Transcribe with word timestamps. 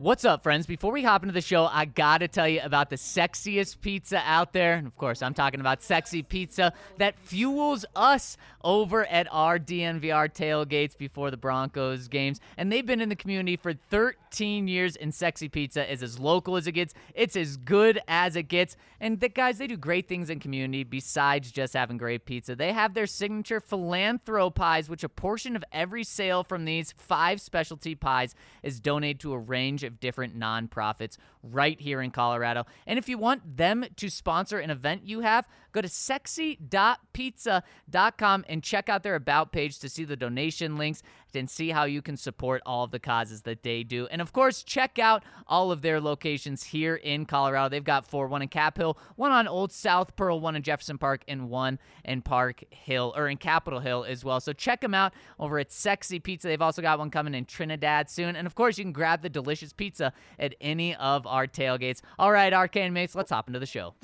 What's 0.00 0.24
up, 0.24 0.44
friends? 0.44 0.64
Before 0.64 0.92
we 0.92 1.02
hop 1.02 1.24
into 1.24 1.32
the 1.32 1.40
show, 1.40 1.66
I 1.66 1.84
gotta 1.84 2.28
tell 2.28 2.46
you 2.46 2.60
about 2.62 2.88
the 2.88 2.94
sexiest 2.94 3.80
pizza 3.80 4.22
out 4.24 4.52
there. 4.52 4.74
And 4.74 4.86
of 4.86 4.96
course, 4.96 5.22
I'm 5.22 5.34
talking 5.34 5.58
about 5.58 5.82
sexy 5.82 6.22
pizza 6.22 6.72
that 6.98 7.18
fuels 7.18 7.84
us 7.96 8.36
over 8.62 9.06
at 9.06 9.26
our 9.32 9.58
DNVR 9.58 10.32
tailgates 10.32 10.96
before 10.96 11.32
the 11.32 11.36
Broncos 11.36 12.06
games. 12.06 12.38
And 12.56 12.70
they've 12.70 12.86
been 12.86 13.00
in 13.00 13.08
the 13.08 13.16
community 13.16 13.56
for 13.56 13.72
13 13.72 14.27
years, 14.40 14.96
and 14.96 15.14
Sexy 15.14 15.48
Pizza 15.48 15.90
is 15.90 16.02
as 16.02 16.18
local 16.18 16.56
as 16.56 16.66
it 16.66 16.72
gets. 16.72 16.94
It's 17.14 17.36
as 17.36 17.56
good 17.56 18.00
as 18.08 18.36
it 18.36 18.44
gets. 18.44 18.76
And 19.00 19.20
the 19.20 19.28
guys, 19.28 19.58
they 19.58 19.66
do 19.66 19.76
great 19.76 20.08
things 20.08 20.30
in 20.30 20.40
community 20.40 20.84
besides 20.84 21.50
just 21.50 21.74
having 21.74 21.98
great 21.98 22.24
pizza. 22.24 22.56
They 22.56 22.72
have 22.72 22.94
their 22.94 23.06
signature 23.06 23.60
philanthro 23.60 24.54
pies, 24.54 24.88
which 24.88 25.04
a 25.04 25.08
portion 25.08 25.56
of 25.56 25.64
every 25.72 26.04
sale 26.04 26.44
from 26.44 26.64
these 26.64 26.94
five 26.96 27.40
specialty 27.40 27.94
pies 27.94 28.34
is 28.62 28.80
donated 28.80 29.20
to 29.20 29.32
a 29.32 29.38
range 29.38 29.84
of 29.84 30.00
different 30.00 30.38
nonprofits 30.38 31.16
right 31.42 31.80
here 31.80 32.02
in 32.02 32.10
Colorado. 32.10 32.66
And 32.86 32.98
if 32.98 33.08
you 33.08 33.16
want 33.18 33.56
them 33.56 33.84
to 33.96 34.10
sponsor 34.10 34.58
an 34.58 34.70
event 34.70 35.04
you 35.04 35.20
have, 35.20 35.48
go 35.72 35.80
to 35.80 35.88
sexy.pizza.com 35.88 38.44
and 38.48 38.62
check 38.62 38.88
out 38.88 39.02
their 39.02 39.14
about 39.14 39.52
page 39.52 39.78
to 39.78 39.88
see 39.88 40.04
the 40.04 40.16
donation 40.16 40.76
links 40.76 41.02
and 41.38 41.48
see 41.48 41.70
how 41.70 41.84
you 41.84 42.02
can 42.02 42.16
support 42.16 42.60
all 42.66 42.84
of 42.84 42.90
the 42.90 42.98
causes 42.98 43.42
that 43.42 43.62
they 43.62 43.82
do. 43.82 44.06
And 44.10 44.20
of 44.20 44.32
course, 44.32 44.62
check 44.62 44.98
out 44.98 45.22
all 45.46 45.70
of 45.72 45.82
their 45.82 46.00
locations 46.00 46.64
here 46.64 46.96
in 46.96 47.24
Colorado. 47.24 47.68
They've 47.68 47.84
got 47.84 48.06
four, 48.06 48.26
one 48.26 48.42
in 48.42 48.48
Cap 48.48 48.76
Hill, 48.76 48.98
one 49.16 49.32
on 49.32 49.48
Old 49.48 49.72
South 49.72 50.16
Pearl, 50.16 50.40
one 50.40 50.56
in 50.56 50.62
Jefferson 50.62 50.98
Park, 50.98 51.22
and 51.26 51.48
one 51.48 51.78
in 52.04 52.22
Park 52.22 52.64
Hill 52.70 53.14
or 53.16 53.28
in 53.28 53.36
Capitol 53.38 53.80
Hill 53.80 54.04
as 54.04 54.24
well. 54.24 54.40
So 54.40 54.52
check 54.52 54.80
them 54.80 54.94
out 54.94 55.14
over 55.38 55.58
at 55.58 55.72
Sexy 55.72 56.18
Pizza. 56.18 56.48
They've 56.48 56.60
also 56.60 56.82
got 56.82 56.98
one 56.98 57.10
coming 57.10 57.34
in 57.34 57.44
Trinidad 57.44 58.10
soon. 58.10 58.36
And 58.36 58.46
of 58.46 58.54
course, 58.54 58.76
you 58.78 58.84
can 58.84 58.92
grab 58.92 59.22
the 59.22 59.28
delicious 59.28 59.72
pizza 59.72 60.12
at 60.38 60.54
any 60.60 60.94
of 60.96 61.26
our 61.26 61.46
tailgates. 61.46 62.00
All 62.18 62.32
right, 62.32 62.52
Arcane 62.52 62.92
Mates, 62.92 63.14
let's 63.14 63.30
hop 63.30 63.48
into 63.48 63.58
the 63.60 63.66
show. 63.66 63.94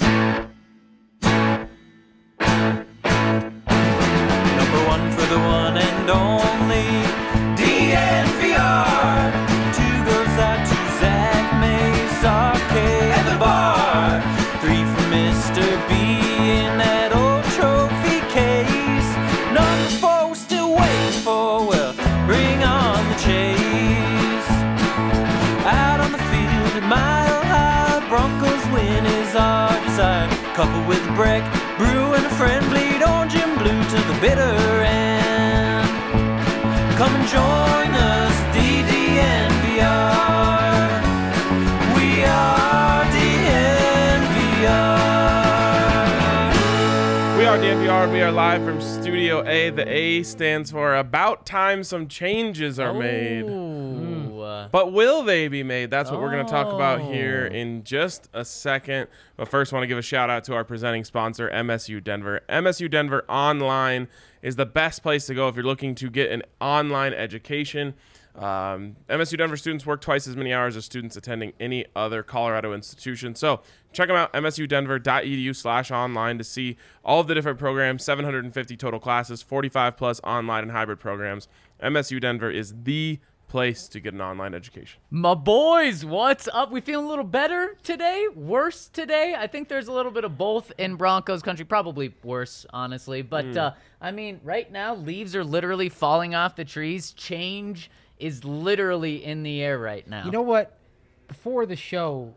Number 4.65 4.87
one 4.87 5.11
for 5.13 5.27
the 5.27 5.39
one 5.39 5.77
and 5.77 6.11
only 6.11 7.04
bitter 34.35 34.83
end. 34.83 35.89
Come 36.97 37.15
and 37.15 37.29
join 37.29 37.74
We 48.05 48.11
are 48.11 48.13
We 48.13 48.21
are 48.23 48.33
live 48.33 48.63
from 48.63 48.83
Studio 48.83 49.43
A. 49.49 49.71
The 49.71 49.89
A 49.91 50.23
stands 50.25 50.71
for 50.71 50.95
About 50.97 51.47
Time 51.47 51.83
Some 51.83 52.07
Changes 52.07 52.79
Are 52.79 52.93
Made. 52.93 53.47
But 54.71 54.93
will 54.93 55.23
they 55.23 55.49
be 55.49 55.63
made? 55.63 55.91
That's 55.91 56.11
what 56.11 56.21
we're 56.21 56.31
going 56.31 56.45
to 56.45 56.51
talk 56.53 56.71
about 56.71 57.01
here 57.01 57.49
Oh. 57.51 57.55
in 57.57 57.83
just 57.83 58.29
a 58.35 58.45
second. 58.45 59.07
But 59.39 59.49
first, 59.49 59.73
I 59.73 59.77
want 59.77 59.85
to 59.85 59.87
give 59.87 59.97
a 59.97 60.03
shout 60.03 60.29
out 60.29 60.45
to 60.45 60.55
our 60.55 60.65
presenting 60.65 61.03
sponsor, 61.05 61.49
MSU 61.49 62.05
Denver. 62.05 62.43
MSU 62.51 62.91
Denver 62.91 63.25
Online 63.27 64.09
is 64.43 64.57
the 64.57 64.67
best 64.67 65.03
place 65.03 65.25
to 65.27 65.35
go 65.35 65.49
if 65.49 65.55
you're 65.57 65.65
looking 65.65 65.95
to 65.95 66.11
get 66.11 66.31
an 66.31 66.43
online 66.61 67.15
education. 67.15 67.95
Um, 68.37 68.97
MSU 69.09 69.39
Denver 69.39 69.57
students 69.57 69.87
work 69.87 70.01
twice 70.03 70.27
as 70.27 70.37
many 70.37 70.53
hours 70.53 70.77
as 70.77 70.85
students 70.85 71.17
attending 71.17 71.53
any 71.59 71.87
other 71.97 72.23
Colorado 72.23 72.75
institution. 72.75 73.35
So 73.35 73.61
check 73.95 74.09
them 74.09 74.17
out, 74.17 74.33
msudenver.edu 74.33 75.55
slash 75.57 75.91
online 75.91 76.39
to 76.39 76.45
see 76.45 76.77
all 77.05 77.21
of 77.21 77.27
the 77.27 77.35
different 77.35 77.59
programs, 77.59 78.05
750 78.05 78.77
total 78.77 79.01
classes, 79.01 79.43
45 79.43 79.97
plus 79.97 80.21
online 80.25 80.65
and 80.65 80.73
hybrid 80.73 81.01
programs. 81.01 81.49
MSU 81.83 82.21
Denver 82.21 82.51
is 82.51 82.75
the 82.83 83.19
place 83.49 83.87
to 83.87 84.01
get 84.01 84.13
an 84.13 84.21
online 84.21 84.53
education. 84.53 85.01
My 85.11 85.35
boys, 85.35 86.05
what's 86.05 86.49
up? 86.53 86.73
We 86.73 86.81
feeling 86.81 87.07
a 87.07 87.09
little 87.09 87.25
better 87.25 87.77
today? 87.85 88.27
Worse 88.35 88.89
today? 88.89 89.37
I 89.39 89.47
think 89.47 89.69
there's 89.69 89.87
a 89.87 89.93
little 89.93 90.11
bit 90.11 90.25
of 90.25 90.37
both 90.37 90.73
in 90.77 90.97
Broncos 90.97 91.41
country. 91.43 91.65
Probably 91.65 92.13
worse, 92.25 92.67
honestly. 92.71 93.23
But 93.23 93.57
uh, 93.57 93.73
I 94.01 94.11
mean, 94.11 94.41
right 94.43 94.71
now, 94.73 94.97
leaves 94.97 95.37
are 95.37 95.45
literally 95.45 95.89
falling 95.89 96.35
off 96.35 96.57
the 96.57 96.65
trees. 96.65 97.13
Change 97.13 97.91
is 98.19 98.45
literally 98.45 99.25
in 99.25 99.45
the 99.45 99.63
air 99.63 99.79
right 99.79 100.07
now. 100.09 100.25
You 100.25 100.33
know 100.33 100.43
what? 100.43 100.77
Before 101.29 101.65
the 101.65 101.77
show, 101.77 102.35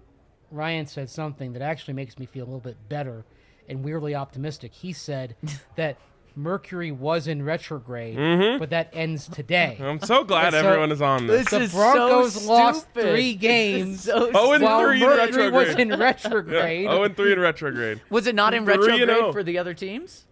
Ryan 0.52 0.86
said 0.86 1.10
something 1.10 1.54
that 1.54 1.62
actually 1.62 1.94
makes 1.94 2.18
me 2.18 2.26
feel 2.26 2.44
a 2.44 2.48
little 2.48 2.60
bit 2.60 2.78
better 2.90 3.26
and 3.68 3.84
weirdly 3.84 4.16
optimistic. 4.16 4.74
He 4.74 4.94
said 4.94 5.36
that 5.76 5.98
Mercury 6.36 6.92
was 6.92 7.28
in 7.28 7.44
retrograde, 7.44 8.16
mm-hmm. 8.16 8.60
but 8.60 8.70
that 8.70 8.90
ends 8.94 9.28
today. 9.28 9.76
I'm 9.82 10.00
so 10.00 10.24
glad 10.24 10.54
So- 10.54 10.60
everyone 10.60 10.92
is 10.92 11.02
on 11.02 11.26
this. 11.26 11.46
This 11.46 11.50
the 11.50 11.60
is 11.62 11.72
so 11.72 11.78
Broncos 11.78 12.46
lost 12.46 12.82
stupid. 12.92 13.10
three 13.10 13.34
games 13.34 14.04
so 14.04 14.30
Oh, 14.34 14.54
and 14.54 14.64
while 14.64 14.84
three 14.84 15.02
in 15.02 15.10
Mercury 15.10 15.50
was 15.50 15.68
retrograde. 15.70 15.92
in 15.92 16.00
retrograde. 16.00 16.84
Yeah, 16.88 16.92
0 16.92 17.04
and 17.04 17.18
3 17.18 17.34
in 17.34 17.40
retrograde. 17.40 18.02
Oh. 18.04 18.08
Was 18.12 18.28
it 18.28 18.36
not 18.36 18.54
in 18.54 18.66
Three 18.66 18.76
oh. 18.76 18.78
retrograde 18.78 19.10
oh. 19.10 19.32
for 19.34 19.44
the 19.44 19.58
other 19.58 19.74
teams? 19.74 20.26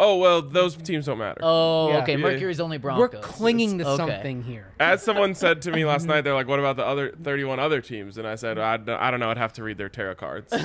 Oh, 0.00 0.16
well, 0.18 0.42
those 0.42 0.76
teams 0.76 1.06
don't 1.06 1.18
matter. 1.18 1.40
Oh, 1.42 1.90
Yeah. 1.90 1.98
okay. 2.02 2.12
Yeah. 2.12 2.18
Mercury's 2.18 2.60
only 2.60 2.78
bronze 2.78 3.00
We're 3.00 3.08
Broncos. 3.08 3.30
clinging 3.30 3.78
to 3.78 3.86
Okay. 3.88 3.96
something 3.96 4.42
here. 4.44 4.66
As 4.78 5.02
someone 5.02 5.34
said 5.34 5.62
to 5.62 5.72
me 5.72 5.84
last 5.84 6.06
night, 6.12 6.22
they're 6.22 6.34
like, 6.34 6.46
what 6.46 6.58
about 6.60 6.76
the 6.76 6.84
other 6.86 7.12
31 7.22 7.58
other 7.58 7.80
teams? 7.80 8.16
And 8.16 8.26
I 8.26 8.36
said, 8.36 8.58
I 8.58 8.76
don't, 8.76 9.00
I 9.00 9.10
don't 9.10 9.18
know. 9.20 9.30
I'd 9.30 9.38
have 9.38 9.52
to 9.54 9.62
read 9.64 9.76
their 9.78 9.88
tarot 9.88 10.14
cards. 10.16 10.52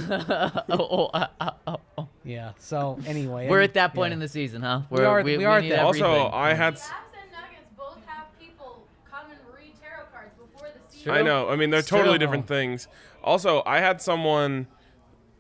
Oh, 0.69 0.69
oh, 0.69 1.09
uh, 1.13 1.27
uh, 1.39 1.51
oh, 1.67 1.77
oh. 1.97 2.07
Yeah. 2.23 2.51
So 2.59 2.99
anyway, 3.05 3.47
We're 3.49 3.61
I- 3.61 3.65
at 3.65 3.73
that 3.73 3.93
point 3.93 4.11
yeah. 4.11 4.15
in 4.15 4.19
the 4.19 4.27
season, 4.27 4.61
huh? 4.61 4.81
We 4.89 4.99
We're, 4.99 5.07
are- 5.07 5.23
we 5.23 5.43
are 5.45 5.57
at 5.57 5.63
need 5.63 5.71
that. 5.71 5.79
also, 5.83 6.05
everything. 6.05 6.31
I 6.33 6.53
had. 6.53 6.75
Caps 6.75 6.89
and 7.21 7.31
Nuggets 7.31 7.69
both 7.77 7.97
have 8.05 8.25
people 8.39 8.85
come 9.09 9.25
and 9.31 9.39
read 9.57 9.73
tarot 9.81 10.05
cards 10.13 10.31
before 10.37 10.67
the 10.69 10.79
season. 10.95 11.11
I 11.11 11.21
know. 11.21 11.49
I 11.49 11.55
mean, 11.55 11.69
they're 11.69 11.81
totally 11.81 12.11
true. 12.11 12.17
different 12.19 12.47
things. 12.47 12.87
Also, 13.23 13.63
I 13.65 13.79
had 13.79 14.01
someone 14.01 14.67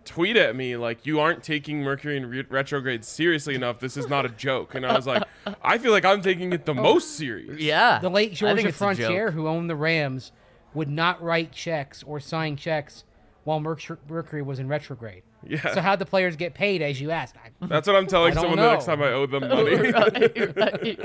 tweet 0.05 0.37
at 0.37 0.55
me 0.55 0.77
like, 0.77 1.05
"You 1.05 1.19
aren't 1.19 1.43
taking 1.43 1.81
Mercury 1.81 2.17
in 2.17 2.29
re- 2.29 2.45
retrograde 2.49 3.03
seriously 3.03 3.55
enough. 3.55 3.79
This 3.79 3.97
is 3.97 4.07
not 4.07 4.25
a 4.25 4.29
joke." 4.29 4.75
And 4.75 4.85
I 4.85 4.95
was 4.95 5.07
like, 5.07 5.23
"I 5.63 5.77
feel 5.77 5.91
like 5.91 6.05
I'm 6.05 6.21
taking 6.21 6.53
it 6.53 6.65
the 6.65 6.73
most 6.73 7.15
serious." 7.15 7.59
yeah. 7.59 7.99
The 7.99 8.09
late 8.09 8.25
I 8.25 8.27
think 8.27 8.37
Georgia 8.39 8.67
it's 8.67 8.77
a 8.77 8.79
joke. 8.79 8.97
Frontiere, 8.97 9.31
who 9.31 9.47
owned 9.47 9.69
the 9.69 9.75
Rams, 9.75 10.31
would 10.73 10.89
not 10.89 11.21
write 11.21 11.51
checks 11.51 12.03
or 12.03 12.19
sign 12.19 12.55
checks 12.55 13.03
while 13.43 13.59
Mercury 13.59 14.41
was 14.41 14.59
in 14.59 14.67
retrograde. 14.67 15.23
Yeah. 15.47 15.73
So 15.73 15.81
how'd 15.81 15.99
the 15.99 16.05
players 16.05 16.35
get 16.35 16.53
paid, 16.53 16.81
as 16.81 16.99
you 16.99 17.11
asked? 17.11 17.35
I, 17.37 17.49
That's 17.67 17.87
what 17.87 17.95
I'm 17.95 18.07
telling 18.07 18.31
I 18.31 18.35
don't 18.35 18.43
someone 18.43 18.59
the 18.59 18.71
next 18.71 18.85
time 18.85 19.01
I 19.01 19.11
owe 19.11 19.25
them 19.25 19.47
money. 19.49 19.91
right, 19.91 20.55
right. 20.55 20.99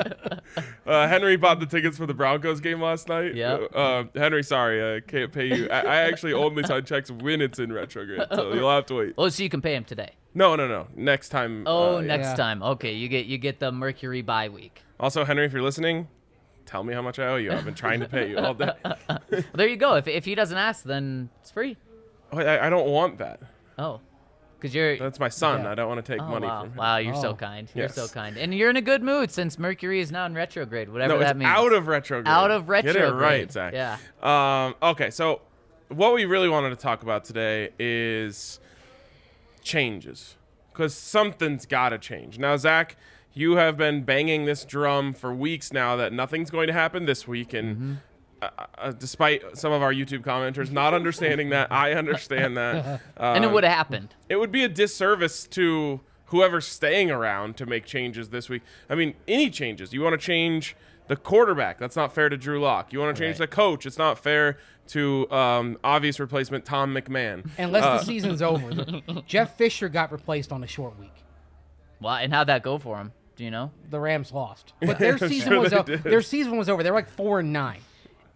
uh, 0.86 1.08
Henry 1.08 1.36
bought 1.36 1.60
the 1.60 1.66
tickets 1.66 1.96
for 1.96 2.06
the 2.06 2.14
Broncos 2.14 2.60
game 2.60 2.80
last 2.80 3.08
night. 3.08 3.34
Yep. 3.34 3.70
Uh, 3.74 4.04
Henry, 4.14 4.42
sorry, 4.42 4.96
I 4.96 5.00
can't 5.00 5.32
pay 5.32 5.46
you. 5.46 5.68
I, 5.70 5.80
I 5.80 5.96
actually 6.02 6.32
only 6.32 6.62
sign 6.64 6.84
checks 6.84 7.10
when 7.10 7.40
it's 7.40 7.58
in 7.58 7.72
retrograde, 7.72 8.26
so 8.34 8.52
you'll 8.54 8.70
have 8.70 8.86
to 8.86 8.94
wait. 8.94 9.14
Oh, 9.18 9.28
so 9.28 9.42
you 9.42 9.48
can 9.48 9.60
pay 9.60 9.74
him 9.74 9.84
today. 9.84 10.12
No, 10.34 10.56
no, 10.56 10.68
no. 10.68 10.88
Next 10.94 11.30
time. 11.30 11.64
Oh, 11.66 11.96
uh, 11.96 12.00
next 12.00 12.28
yeah. 12.28 12.34
time. 12.34 12.62
Okay, 12.62 12.92
you 12.92 13.08
get 13.08 13.26
you 13.26 13.38
get 13.38 13.58
the 13.58 13.72
Mercury 13.72 14.22
bye 14.22 14.48
week. 14.48 14.82
Also, 15.00 15.24
Henry, 15.24 15.46
if 15.46 15.52
you're 15.52 15.62
listening, 15.62 16.08
tell 16.66 16.84
me 16.84 16.94
how 16.94 17.02
much 17.02 17.18
I 17.18 17.26
owe 17.26 17.36
you. 17.36 17.52
I've 17.52 17.64
been 17.64 17.74
trying 17.74 18.00
to 18.00 18.08
pay 18.08 18.30
you 18.30 18.38
all 18.38 18.54
day. 18.54 18.72
Well, 18.84 19.20
there 19.54 19.68
you 19.68 19.76
go. 19.76 19.94
If 19.94 20.06
if 20.06 20.24
he 20.24 20.34
doesn't 20.34 20.58
ask, 20.58 20.84
then 20.84 21.30
it's 21.40 21.50
free. 21.50 21.76
Oh, 22.30 22.38
I, 22.38 22.66
I 22.66 22.70
don't 22.70 22.88
want 22.88 23.18
that. 23.18 23.40
Oh, 23.78 24.00
because 24.60 24.74
you're. 24.74 24.96
That's 24.98 25.20
my 25.20 25.28
son. 25.28 25.62
Yeah. 25.62 25.70
I 25.72 25.74
don't 25.74 25.88
want 25.88 26.04
to 26.04 26.12
take 26.12 26.20
Oh, 26.20 26.26
money 26.26 26.46
wow. 26.46 26.60
from 26.62 26.70
him. 26.70 26.76
wow, 26.76 26.96
you're 26.98 27.14
so 27.14 27.30
Oh. 27.30 27.34
kind. 27.34 27.70
You're 27.74 27.88
so 27.88 28.08
kind, 28.08 28.36
and 28.36 28.52
you're 28.54 28.70
in 28.70 28.76
a 28.76 28.82
good 28.82 29.02
mood 29.02 29.30
since 29.30 29.58
Mercury 29.58 30.00
is 30.00 30.10
now 30.12 30.26
in 30.26 30.34
retrograde. 30.34 30.88
Whatever 30.88 31.14
No, 31.14 31.18
that 31.20 31.30
it's 31.30 31.38
means. 31.38 31.48
out 31.50 31.72
of 31.72 31.86
retrograde. 31.86 32.28
Out 32.28 32.50
of 32.50 32.66
Get 32.66 32.84
it 32.84 32.88
retrograde. 33.00 33.20
right, 33.20 33.52
Zac. 33.52 33.72
Yeah. 33.74 33.96
Um, 34.22 34.74
okay, 34.82 35.10
so 35.10 35.40
what 35.88 36.12
we 36.14 36.24
really 36.24 36.48
wanted 36.48 36.70
to 36.70 36.76
talk 36.76 37.02
about 37.02 37.24
today 37.24 37.70
is 37.78 38.60
changes 39.62 40.36
because 40.72 40.94
something's 40.94 41.66
got 41.66 41.90
to 41.90 41.98
change. 41.98 42.38
Now, 42.38 42.56
Zac, 42.56 42.96
you 43.32 43.56
have 43.56 43.76
been 43.76 44.02
banging 44.02 44.44
this 44.44 44.64
drum 44.64 45.12
for 45.12 45.32
weeks 45.34 45.72
now 45.72 45.96
that 45.96 46.12
nothing's 46.12 46.50
going 46.50 46.66
to 46.68 46.72
happen 46.72 47.04
this 47.04 47.26
week, 47.28 47.52
and 47.52 47.96
uh, 47.96 48.00
uh, 48.42 48.92
despite 48.92 49.56
some 49.56 49.72
of 49.72 49.82
our 49.82 49.92
YouTube 49.92 50.22
commenters 50.22 50.70
not 50.70 50.94
understanding 50.94 51.50
that, 51.50 51.70
I 51.72 51.92
understand 51.94 52.56
that. 52.56 53.00
and 53.16 53.44
it 53.44 53.46
Um, 53.48 53.52
would 53.54 53.64
have 53.64 53.72
happened. 53.76 54.14
it 54.28 54.36
would 54.36 54.52
be 54.52 54.64
a 54.64 54.68
disservice 54.68 55.46
to 55.48 56.00
whoever's 56.26 56.66
staying 56.66 57.10
around 57.10 57.56
to 57.56 57.66
make 57.66 57.84
changes 57.86 58.28
this 58.30 58.48
week. 58.48 58.62
I 58.90 58.94
mean, 58.94 59.14
any 59.26 59.50
changes. 59.50 59.92
You 59.92 60.02
want 60.02 60.12
to 60.20 60.24
change 60.24 60.76
the 61.06 61.16
quarterback. 61.16 61.78
That's 61.78 61.96
not 61.96 62.14
fair 62.14 62.28
to 62.28 62.36
Drew 62.36 62.60
Lock. 62.60 62.92
You 62.92 63.00
want 63.00 63.16
to 63.16 63.22
change 63.22 63.40
Right. 63.40 63.48
the 63.50 63.54
coach. 63.56 63.86
It's 63.86 63.96
not 63.98 64.18
fair 64.18 64.58
to 64.88 65.30
um, 65.30 65.78
obvious 65.82 66.20
replacement 66.20 66.64
Tom 66.66 66.94
McMahon. 66.94 67.48
Unless 67.58 67.84
Uh, 67.84 67.98
the 67.98 68.04
season's 68.04 68.42
over. 68.42 68.70
Jeff 69.26 69.56
Fisher 69.56 69.88
got 69.88 70.12
replaced 70.12 70.52
on 70.52 70.62
a 70.62 70.66
short 70.66 70.98
week. 70.98 71.12
Why 71.98 72.22
and 72.22 72.32
how'd 72.32 72.46
that 72.48 72.62
go 72.62 72.78
for 72.78 72.98
him? 72.98 73.12
Do 73.36 73.44
you 73.44 73.50
know? 73.50 73.70
The 73.88 74.00
Rams 74.00 74.32
lost, 74.32 74.72
but 74.80 74.98
their 74.98 75.16
season 75.16 75.52
sure 75.52 75.60
was 75.60 75.70
they 75.70 75.78
o- 75.78 75.82
did. 75.82 76.02
their 76.02 76.22
season 76.22 76.56
was 76.58 76.68
over. 76.68 76.82
They're 76.82 76.92
like 76.92 77.08
four 77.08 77.40
and 77.40 77.52
nine. 77.52 77.80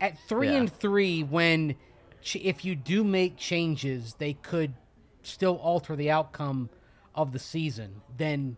At 0.03 0.19
three 0.19 0.49
Yeah. 0.49 0.57
and 0.59 0.73
three, 0.73 1.23
when 1.23 1.77
ch- 2.21 2.37
if 2.37 2.65
you 2.65 2.75
do 2.75 3.05
make 3.05 3.37
changes, 3.37 4.15
they 4.19 4.35
could 4.35 4.75
still 5.23 5.57
alter 5.57 5.95
the 5.97 6.11
outcome 6.11 6.69
of 7.15 7.33
the 7.33 7.39
season. 7.39 8.03
Then 8.17 8.57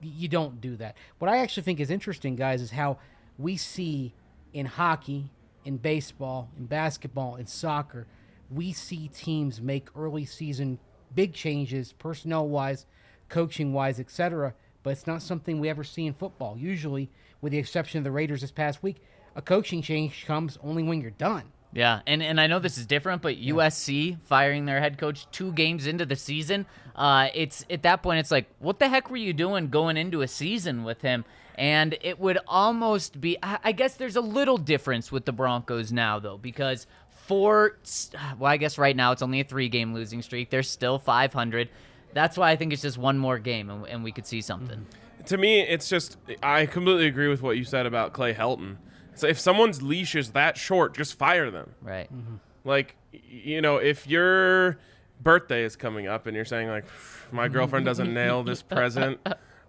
you 0.00 0.28
don't 0.28 0.60
do 0.60 0.76
that. 0.76 0.96
What 1.18 1.28
I 1.28 1.38
actually 1.38 1.64
think 1.64 1.80
is 1.80 1.90
interesting, 1.90 2.36
guys, 2.36 2.62
is 2.62 2.70
how 2.70 2.98
we 3.38 3.56
see 3.56 4.14
in 4.52 4.66
hockey, 4.66 5.32
in 5.64 5.78
baseball, 5.78 6.50
in 6.56 6.66
basketball, 6.66 7.34
in 7.36 7.46
soccer, 7.46 8.06
we 8.48 8.72
see 8.72 9.08
teams 9.08 9.60
make 9.60 9.88
early 9.96 10.24
season 10.24 10.78
big 11.12 11.32
changes, 11.32 11.92
personnel 11.92 12.46
wise, 12.48 12.86
coaching 13.28 13.72
wise, 13.72 13.98
etc. 13.98 14.54
But 14.84 14.90
it's 14.90 15.06
not 15.08 15.22
something 15.22 15.58
we 15.58 15.68
ever 15.68 15.82
see 15.82 16.06
in 16.06 16.14
football. 16.14 16.56
Usually, 16.56 17.10
with 17.40 17.50
the 17.50 17.58
exception 17.58 17.98
of 17.98 18.04
the 18.04 18.12
Raiders 18.12 18.42
this 18.42 18.52
past 18.52 18.80
week, 18.82 19.02
a 19.36 19.42
coaching 19.42 19.82
change 19.82 20.24
comes 20.26 20.58
only 20.62 20.82
when 20.82 21.00
you're 21.00 21.10
done. 21.10 21.44
Yeah, 21.72 22.02
and, 22.06 22.22
and 22.22 22.40
I 22.40 22.46
know 22.46 22.60
this 22.60 22.78
is 22.78 22.86
different, 22.86 23.20
but 23.20 23.36
USC 23.36 24.20
firing 24.22 24.64
their 24.64 24.78
head 24.78 24.96
coach 24.96 25.28
two 25.32 25.50
games 25.52 25.88
into 25.88 26.06
the 26.06 26.14
season, 26.14 26.66
uh, 26.94 27.28
it's 27.34 27.66
at 27.68 27.82
that 27.82 28.00
point 28.00 28.20
it's 28.20 28.30
like, 28.30 28.46
what 28.60 28.78
the 28.78 28.88
heck 28.88 29.10
were 29.10 29.16
you 29.16 29.32
doing 29.32 29.70
going 29.70 29.96
into 29.96 30.22
a 30.22 30.28
season 30.28 30.84
with 30.84 31.02
him? 31.02 31.24
And 31.56 31.98
it 32.00 32.20
would 32.20 32.38
almost 32.46 33.20
be, 33.20 33.36
I 33.42 33.58
I 33.64 33.72
guess 33.72 33.96
there's 33.96 34.14
a 34.16 34.20
little 34.20 34.56
difference 34.56 35.10
with 35.10 35.24
the 35.24 35.32
Broncos 35.32 35.90
now 35.90 36.20
though, 36.20 36.38
because 36.38 36.86
four, 37.08 37.78
well, 38.38 38.52
I 38.52 38.56
guess 38.56 38.78
right 38.78 38.94
now 38.94 39.10
it's 39.10 39.22
only 39.22 39.40
a 39.40 39.44
three 39.44 39.68
game 39.68 39.94
losing 39.94 40.22
streak. 40.22 40.50
They're 40.50 40.62
still 40.62 41.00
500. 41.00 41.68
That's 42.12 42.36
why 42.36 42.50
I 42.52 42.56
think 42.56 42.72
it's 42.72 42.82
just 42.82 42.98
one 42.98 43.18
more 43.18 43.40
game 43.40 43.70
and, 43.70 43.86
and 43.86 44.04
we 44.04 44.12
could 44.12 44.26
see 44.26 44.40
something. 44.40 44.86
to 45.26 45.36
me, 45.38 45.60
it's 45.60 45.88
just 45.88 46.18
I 46.40 46.66
completely 46.66 47.06
agree 47.08 47.28
with 47.28 47.42
what 47.42 47.56
you 47.56 47.64
said 47.64 47.86
about 47.86 48.12
Clay 48.12 48.32
Helton. 48.32 48.76
So 49.16 49.26
if 49.26 49.38
someone's 49.38 49.82
leash 49.82 50.14
is 50.14 50.30
that 50.32 50.56
short, 50.56 50.94
just 50.96 51.16
fire 51.18 51.50
them. 51.50 51.74
Right. 51.82 52.08
Like, 52.64 52.96
you 53.12 53.60
know, 53.60 53.76
if 53.76 54.06
your 54.06 54.78
birthday 55.22 55.62
is 55.64 55.76
coming 55.76 56.06
up 56.08 56.26
and 56.26 56.34
you're 56.34 56.44
saying 56.44 56.68
like, 56.68 56.84
my 57.32 57.48
girlfriend 57.48 57.84
doesn't 57.86 58.12
nail 58.12 58.42
this 58.42 58.62
present, 58.76 59.18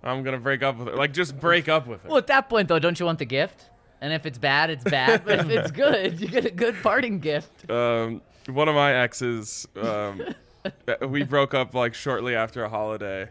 I'm 0.03 0.23
gonna 0.23 0.39
break 0.39 0.63
up 0.63 0.77
with 0.77 0.87
her. 0.89 0.95
Like, 0.95 1.13
just 1.13 1.39
break 1.39 1.67
up 1.69 1.87
with 1.87 2.01
her. 2.03 2.09
Well, 2.09 2.17
at 2.17 2.27
that 2.27 2.49
point 2.49 2.67
though, 2.67 2.79
don't 2.79 2.99
you 2.99 3.05
want 3.05 3.19
the 3.19 3.25
gift? 3.25 3.69
And 4.01 4.11
if 4.13 4.25
it's 4.25 4.37
bad, 4.37 4.69
it's 4.69 4.83
bad. 4.83 5.23
But 5.25 5.39
if 5.39 5.49
it's 5.49 5.71
good, 5.71 6.19
you 6.19 6.27
get 6.27 6.45
a 6.45 6.51
good 6.51 6.75
parting 6.83 7.19
gift. 7.19 7.69
um, 7.71 8.21
one 8.47 8.67
of 8.67 8.75
my 8.75 8.93
exes, 8.93 9.67
um, 9.81 10.21
we 11.09 11.23
broke 11.23 11.53
up 11.53 11.73
like 11.73 11.93
shortly 11.95 12.35
after 12.35 12.63
a 12.63 12.69
holiday, 12.69 13.29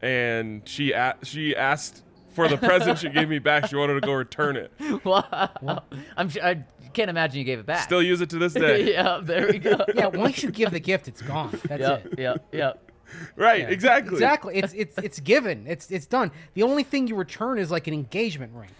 and 0.00 0.62
she 0.66 0.92
a- 0.92 1.16
she 1.22 1.54
asked 1.56 2.02
for 2.34 2.48
the 2.48 2.56
present 2.58 2.98
she 2.98 3.08
gave 3.08 3.28
me 3.28 3.38
back. 3.38 3.66
She 3.68 3.76
wanted 3.76 3.94
to 3.94 4.00
go 4.00 4.12
return 4.12 4.56
it. 4.56 4.72
Wow. 5.04 5.82
I'm 6.16 6.28
sure, 6.28 6.44
I 6.44 6.64
can't 6.92 7.10
imagine 7.10 7.38
you 7.38 7.44
gave 7.44 7.58
it 7.58 7.66
back. 7.66 7.82
Still 7.84 8.02
use 8.02 8.20
it 8.20 8.30
to 8.30 8.38
this 8.38 8.52
day. 8.54 8.92
yeah, 8.92 9.20
there 9.22 9.46
we 9.48 9.58
go. 9.58 9.78
Yeah, 9.94 10.06
once 10.06 10.42
you 10.42 10.50
give 10.50 10.70
the 10.70 10.80
gift, 10.80 11.08
it's 11.08 11.22
gone. 11.22 11.58
That's 11.68 11.80
Yep, 11.80 12.06
it. 12.12 12.18
yep, 12.18 12.46
yep. 12.52 12.90
Right, 13.36 13.60
Yeah. 13.60 13.68
exactly. 13.68 14.14
Exactly. 14.14 14.56
It's 14.56 14.72
it's 14.72 14.98
it's 14.98 15.20
given. 15.20 15.66
It's 15.66 15.90
it's 15.90 16.06
done. 16.06 16.32
The 16.54 16.62
only 16.62 16.82
thing 16.82 17.06
you 17.06 17.14
return 17.16 17.58
is 17.58 17.70
like 17.70 17.86
an 17.86 17.94
engagement 17.94 18.52
ring. 18.54 18.70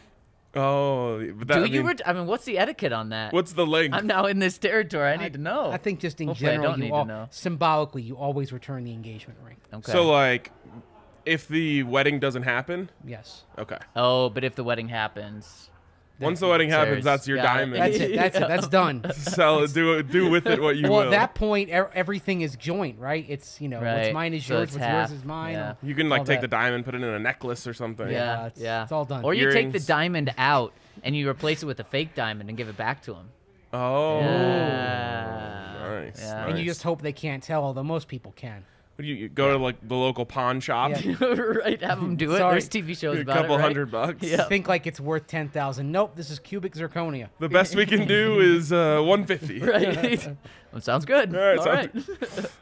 Oh, 0.57 1.19
but 1.35 1.49
that, 1.49 1.55
Do 1.57 1.63
I 1.63 1.67
you? 1.67 1.79
mean, 1.81 1.87
Ret- 1.89 2.01
I 2.07 2.13
mean, 2.13 2.27
what's 2.27 2.45
the 2.45 2.59
etiquette 2.59 2.93
on 2.93 3.09
that? 3.09 3.33
what's 3.33 3.53
the 3.55 3.67
length? 3.67 3.93
I'm 3.95 4.07
now 4.07 4.27
in 4.27 4.39
this 4.39 4.57
territory. 4.57 5.11
I 5.11 5.17
need 5.17 5.33
to 5.33 5.41
know. 5.41 5.71
I 5.71 5.79
think 5.79 5.99
just 6.01 6.21
in 6.21 6.29
Hopefully 6.29 6.51
I 6.51 6.53
general, 6.55 6.71
don't 6.71 6.79
you 6.79 6.85
need 6.85 6.91
to 6.91 6.95
all, 6.97 7.05
know. 7.05 7.27
symbolically, 7.31 8.03
you 8.03 8.17
always 8.17 8.53
return 8.53 8.85
the 8.85 8.93
engagement 8.93 9.39
ring. 9.45 9.57
Okay. 9.73 9.91
So 9.93 10.07
like, 10.09 10.53
if 11.27 11.49
the 11.49 11.83
wedding 11.85 12.19
doesn't 12.21 12.43
happen, 12.45 12.91
Yes. 13.07 13.43
okay. 13.59 13.79
oh, 13.97 14.29
but 14.31 14.45
if 14.45 14.55
the 14.55 14.65
wedding 14.65 14.89
happens, 14.89 15.71
Once 16.21 16.39
the 16.39 16.47
wedding 16.47 16.71
There's- 16.71 16.87
happens, 16.87 17.05
that's 17.05 17.27
your 17.27 17.39
got 17.39 17.43
it. 17.57 17.59
diamond. 17.59 17.83
That's 17.83 17.97
it. 17.97 18.15
That's 18.17 18.37
it. 18.37 18.47
That's 18.49 18.69
done. 18.69 19.05
Sell 19.15 19.65
it. 19.65 19.75
Do 19.75 19.95
it. 19.95 20.11
Do 20.13 20.31
with 20.31 20.47
it 20.47 20.63
what 20.63 20.77
you 20.77 20.83
want. 20.85 20.93
Well, 20.93 21.01
will. 21.07 21.07
at 21.09 21.11
that 21.11 21.35
point, 21.35 21.71
e- 21.71 21.73
everything 21.73 22.43
is 22.43 22.55
joint, 22.55 23.01
right? 23.01 23.27
It's 23.29 23.61
you 23.61 23.69
know, 23.69 23.81
Right. 23.81 24.03
what's 24.03 24.15
mine 24.15 24.33
is 24.33 24.47
So 24.47 24.55
yours, 24.55 24.63
it's 24.69 24.73
what's 24.75 24.85
half. 24.87 25.11
yours 25.11 25.19
is 25.19 25.25
mine. 25.25 25.55
Yeah. 25.55 25.75
you 25.83 25.93
can 25.97 26.07
all 26.07 26.11
like 26.19 26.25
take 26.25 26.41
the 26.41 26.47
that. 26.47 26.57
diamond, 26.57 26.85
put 26.85 26.95
it 26.95 26.99
in 27.03 27.09
a 27.09 27.19
necklace 27.19 27.67
or 27.67 27.75
something. 27.75 28.07
yeah, 28.09 28.13
Yeah, 28.13 28.37
yeah, 28.37 28.47
it's- 28.47 28.83
it's 28.85 28.93
all 28.93 29.05
done. 29.05 29.25
Or 29.25 29.35
you 29.35 29.47
take 29.47 29.73
the 29.73 29.79
Earrings. 29.79 29.87
diamond 29.87 30.35
out 30.39 30.73
and 31.03 31.17
you 31.17 31.29
replace 31.29 31.65
it 31.65 31.67
with 31.67 31.81
a 31.81 31.85
fake 31.85 32.15
diamond 32.15 32.49
and 32.49 32.57
give 32.57 32.69
it 32.69 32.77
back 32.77 33.03
to 33.03 33.15
him. 33.15 33.31
Oh. 33.73 34.21
Yeah. 34.21 36.01
Nice. 36.05 36.21
Yeah. 36.21 36.47
And 36.47 36.59
you 36.59 36.65
nice. 36.65 36.75
just 36.75 36.83
hope 36.85 37.03
they 37.03 37.13
can't 37.13 37.43
tell, 37.43 37.65
although 37.65 37.83
most 37.83 38.09
people 38.09 38.33
can. 38.37 38.65
What 38.97 39.03
do 39.03 39.09
you, 39.09 39.15
you 39.17 39.29
go 39.29 39.51
to 39.51 39.59
like 39.63 39.87
the 39.89 39.97
local 39.97 40.25
pawn 40.25 40.61
shop? 40.61 40.93
Yeah. 41.05 41.15
right, 41.25 41.81
have 41.83 42.01
them 42.01 42.15
do 42.15 42.33
it. 42.33 42.39
Sorry. 42.39 42.53
There's 42.53 42.69
TV 42.69 42.97
shows 42.97 43.19
A 43.19 43.23
about 43.23 43.37
couple 43.39 43.55
it. 43.55 43.59
right? 43.59 43.65
hundred 43.65 43.91
bucks. 43.91 44.23
Yeah. 44.23 44.45
Think 44.49 44.69
like 44.69 44.87
it's 44.87 45.01
worth 45.01 45.27
ten 45.27 45.49
thousand. 45.49 45.91
Nope, 45.91 46.15
this 46.15 46.31
is 46.31 46.39
cubic 46.39 46.75
zirconia. 46.75 47.29
The 47.41 47.49
best 47.49 47.75
we 47.75 47.87
can 47.87 48.07
do 48.07 48.39
is 48.57 48.73
uh, 48.73 49.01
150. 49.03 49.61
Right. 49.61 50.37
well, 50.73 50.81
sounds 50.81 51.05
good. 51.05 51.35
All 51.35 51.41
right, 51.41 51.59
All 51.59 51.65
sounds- 51.65 52.09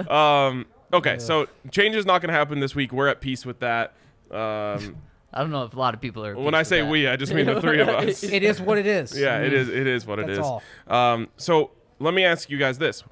right. 0.09 0.11
Um. 0.11 0.67
Okay. 0.93 1.19
So 1.19 1.49
change 1.71 1.97
is 1.97 2.07
not 2.07 2.23
going 2.23 2.29
to 2.33 2.35
happen 2.39 2.61
this 2.61 2.75
week. 2.75 2.93
We're 2.93 3.09
at 3.09 3.21
peace 3.21 3.45
with 3.45 3.61
that. 3.61 3.93
Um. 4.31 4.97
I 5.35 5.41
don't 5.41 5.51
know 5.51 5.65
if 5.65 5.75
a 5.75 5.79
lot 5.79 5.95
of 5.95 6.01
people 6.01 6.25
are. 6.27 6.37
when 6.37 6.55
I 6.55 6.63
say 6.63 6.83
we, 6.83 7.09
I 7.09 7.17
just 7.17 7.33
mean 7.33 7.47
the 7.47 7.59
three 7.61 7.81
of 7.81 7.89
us. 7.89 8.23
It 8.23 8.43
is 8.43 8.61
what 8.61 8.77
it 8.77 8.87
is. 8.87 9.19
Yeah, 9.19 9.35
I 9.37 9.39
it 9.41 9.53
mean, 9.53 9.61
is. 9.61 9.69
It 9.71 9.87
is 9.87 10.07
what 10.07 10.19
it 10.19 10.27
that's 10.27 10.39
is. 10.39 10.45
all. 10.45 10.63
Um, 10.87 11.29
so 11.39 11.71
let 11.99 12.13
me 12.13 12.23
ask 12.25 12.51
you 12.51 12.59
guys 12.59 12.77
this: 12.79 13.03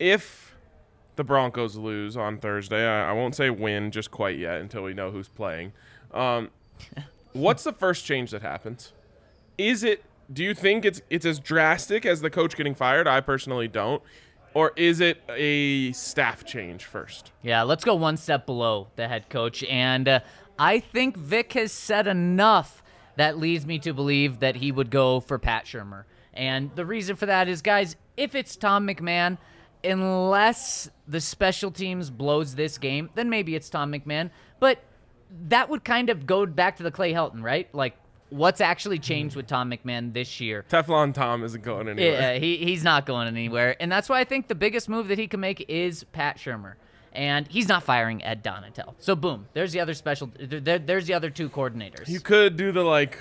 If 0.00 0.47
the 1.18 1.24
Broncos 1.24 1.76
lose 1.76 2.16
on 2.16 2.38
Thursday, 2.38 2.86
I, 2.86 3.10
I 3.10 3.12
won't 3.12 3.34
say 3.34 3.50
win 3.50 3.90
just 3.90 4.10
quite 4.10 4.38
yet 4.38 4.62
until 4.62 4.84
we 4.84 4.94
know 4.94 5.10
who's 5.10 5.28
playing. 5.28 5.72
Um, 6.14 6.48
what's 7.34 7.64
the 7.64 7.72
first 7.74 8.06
change 8.06 8.30
that 8.30 8.40
happens? 8.40 8.92
Is 9.58 9.84
it? 9.84 10.02
Do 10.32 10.44
you 10.44 10.54
think 10.54 10.84
it's 10.84 11.02
it's 11.10 11.26
as 11.26 11.38
drastic 11.38 12.06
as 12.06 12.20
the 12.20 12.30
coach 12.30 12.56
getting 12.56 12.74
fired? 12.74 13.06
I 13.06 13.20
personally 13.20 13.68
don't. 13.68 14.02
Or 14.54 14.72
is 14.76 15.00
it 15.00 15.22
a 15.28 15.92
staff 15.92 16.44
change 16.44 16.84
first? 16.84 17.32
Yeah, 17.42 17.62
let's 17.62 17.84
go 17.84 17.94
one 17.94 18.16
step 18.16 18.46
below 18.46 18.88
the 18.96 19.06
head 19.06 19.28
coach. 19.28 19.62
And 19.64 20.08
uh, 20.08 20.20
I 20.58 20.80
think 20.80 21.16
Vic 21.16 21.52
has 21.52 21.70
said 21.70 22.06
enough 22.06 22.82
that 23.16 23.38
leads 23.38 23.66
me 23.66 23.78
to 23.80 23.92
believe 23.92 24.40
that 24.40 24.56
he 24.56 24.72
would 24.72 24.90
go 24.90 25.20
for 25.20 25.38
Pat 25.38 25.66
Shurmur. 25.66 26.04
And 26.32 26.70
the 26.76 26.86
reason 26.86 27.16
for 27.16 27.26
that 27.26 27.48
is, 27.48 27.62
guys, 27.62 27.96
if 28.16 28.34
it's 28.34 28.56
Tom 28.56 28.86
McMahon, 28.86 29.38
unless 29.84 30.90
the 31.06 31.20
special 31.20 31.70
teams 31.70 32.10
blows 32.10 32.54
this 32.54 32.78
game, 32.78 33.10
then 33.14 33.30
maybe 33.30 33.54
it's 33.54 33.70
Tom 33.70 33.92
McMahon. 33.92 34.30
But 34.60 34.82
that 35.48 35.68
would 35.68 35.84
kind 35.84 36.10
of 36.10 36.26
go 36.26 36.46
back 36.46 36.76
to 36.76 36.82
the 36.82 36.90
Clay 36.90 37.12
Helton, 37.12 37.42
right? 37.42 37.72
Like, 37.74 37.96
what's 38.30 38.60
actually 38.60 38.98
changed 38.98 39.36
with 39.36 39.46
Tom 39.46 39.70
McMahon 39.70 40.12
this 40.12 40.40
year? 40.40 40.64
Teflon 40.68 41.14
Tom 41.14 41.44
isn't 41.44 41.62
going 41.62 41.88
anywhere. 41.88 42.34
Yeah, 42.34 42.34
he, 42.38 42.56
he's 42.58 42.84
not 42.84 43.06
going 43.06 43.28
anywhere. 43.28 43.76
And 43.80 43.90
that's 43.90 44.08
why 44.08 44.20
I 44.20 44.24
think 44.24 44.48
the 44.48 44.54
biggest 44.54 44.88
move 44.88 45.08
that 45.08 45.18
he 45.18 45.26
can 45.26 45.40
make 45.40 45.64
is 45.68 46.04
Pat 46.04 46.38
Shurmur. 46.38 46.74
And 47.12 47.48
he's 47.48 47.68
not 47.68 47.82
firing 47.82 48.22
Ed 48.22 48.44
Donatell. 48.44 48.94
So, 48.98 49.16
boom, 49.16 49.46
there's 49.54 49.72
the 49.72 49.80
other 49.80 49.94
special, 49.94 50.30
there, 50.38 50.78
there's 50.78 51.06
the 51.06 51.14
other 51.14 51.30
two 51.30 51.48
coordinators. 51.48 52.06
You 52.06 52.20
could 52.20 52.56
do 52.56 52.70
the 52.70 52.84
like 52.84 53.18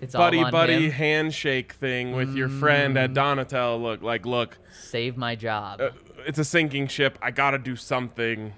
it's 0.00 0.14
all 0.14 0.22
buddy 0.22 0.38
on 0.38 0.50
buddy 0.50 0.86
him. 0.86 0.90
handshake 0.92 1.72
thing 1.72 2.12
with 2.12 2.34
your 2.34 2.48
friend 2.48 2.96
at 2.98 3.12
Donatell. 3.12 3.80
Look, 3.82 4.02
like, 4.02 4.26
look, 4.26 4.58
Save 4.82 5.16
my 5.16 5.34
job. 5.34 5.80
uh, 5.80 5.90
it's 6.26 6.38
a 6.38 6.44
sinking 6.44 6.88
ship. 6.88 7.18
I 7.22 7.30
gotta 7.30 7.58
do 7.58 7.76
something. 7.76 8.52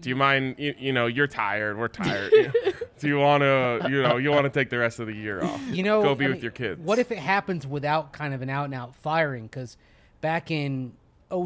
Do 0.00 0.08
you 0.08 0.16
mind? 0.16 0.54
You, 0.58 0.74
you 0.78 0.92
know, 0.92 1.06
you're 1.06 1.26
tired. 1.26 1.76
We're 1.78 1.88
tired. 1.88 2.32
You- 2.32 2.52
do 2.98 3.06
you 3.08 3.18
want 3.18 3.42
to? 3.42 3.86
You 3.90 4.02
know, 4.02 4.16
you 4.16 4.30
want 4.30 4.44
to 4.44 4.50
take 4.50 4.70
the 4.70 4.78
rest 4.78 4.98
of 4.98 5.06
the 5.06 5.14
year 5.14 5.42
off? 5.44 5.60
You 5.70 5.82
know, 5.82 6.02
go 6.02 6.14
be 6.14 6.24
I 6.24 6.28
with 6.28 6.36
mean, 6.38 6.42
your 6.44 6.52
kids. 6.52 6.80
What 6.80 6.98
if 6.98 7.12
it 7.12 7.18
happens 7.18 7.66
without 7.66 8.12
kind 8.12 8.32
of 8.32 8.40
an 8.42 8.48
out 8.48 8.64
and 8.64 8.74
out 8.74 8.94
firing? 8.96 9.44
Because 9.44 9.76
back 10.22 10.50
in 10.50 10.92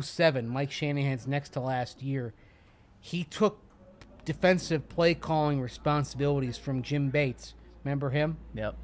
07, 0.00 0.46
Mike 0.48 0.70
Shanahan's 0.70 1.26
next 1.26 1.50
to 1.54 1.60
last 1.60 2.00
year, 2.02 2.32
he 3.00 3.24
took 3.24 3.58
defensive 4.24 4.88
play 4.88 5.14
calling 5.14 5.60
responsibilities 5.60 6.56
from 6.56 6.80
Jim 6.82 7.10
Bates. 7.10 7.54
Remember 7.84 8.10
him? 8.10 8.38
yep. 8.54 8.76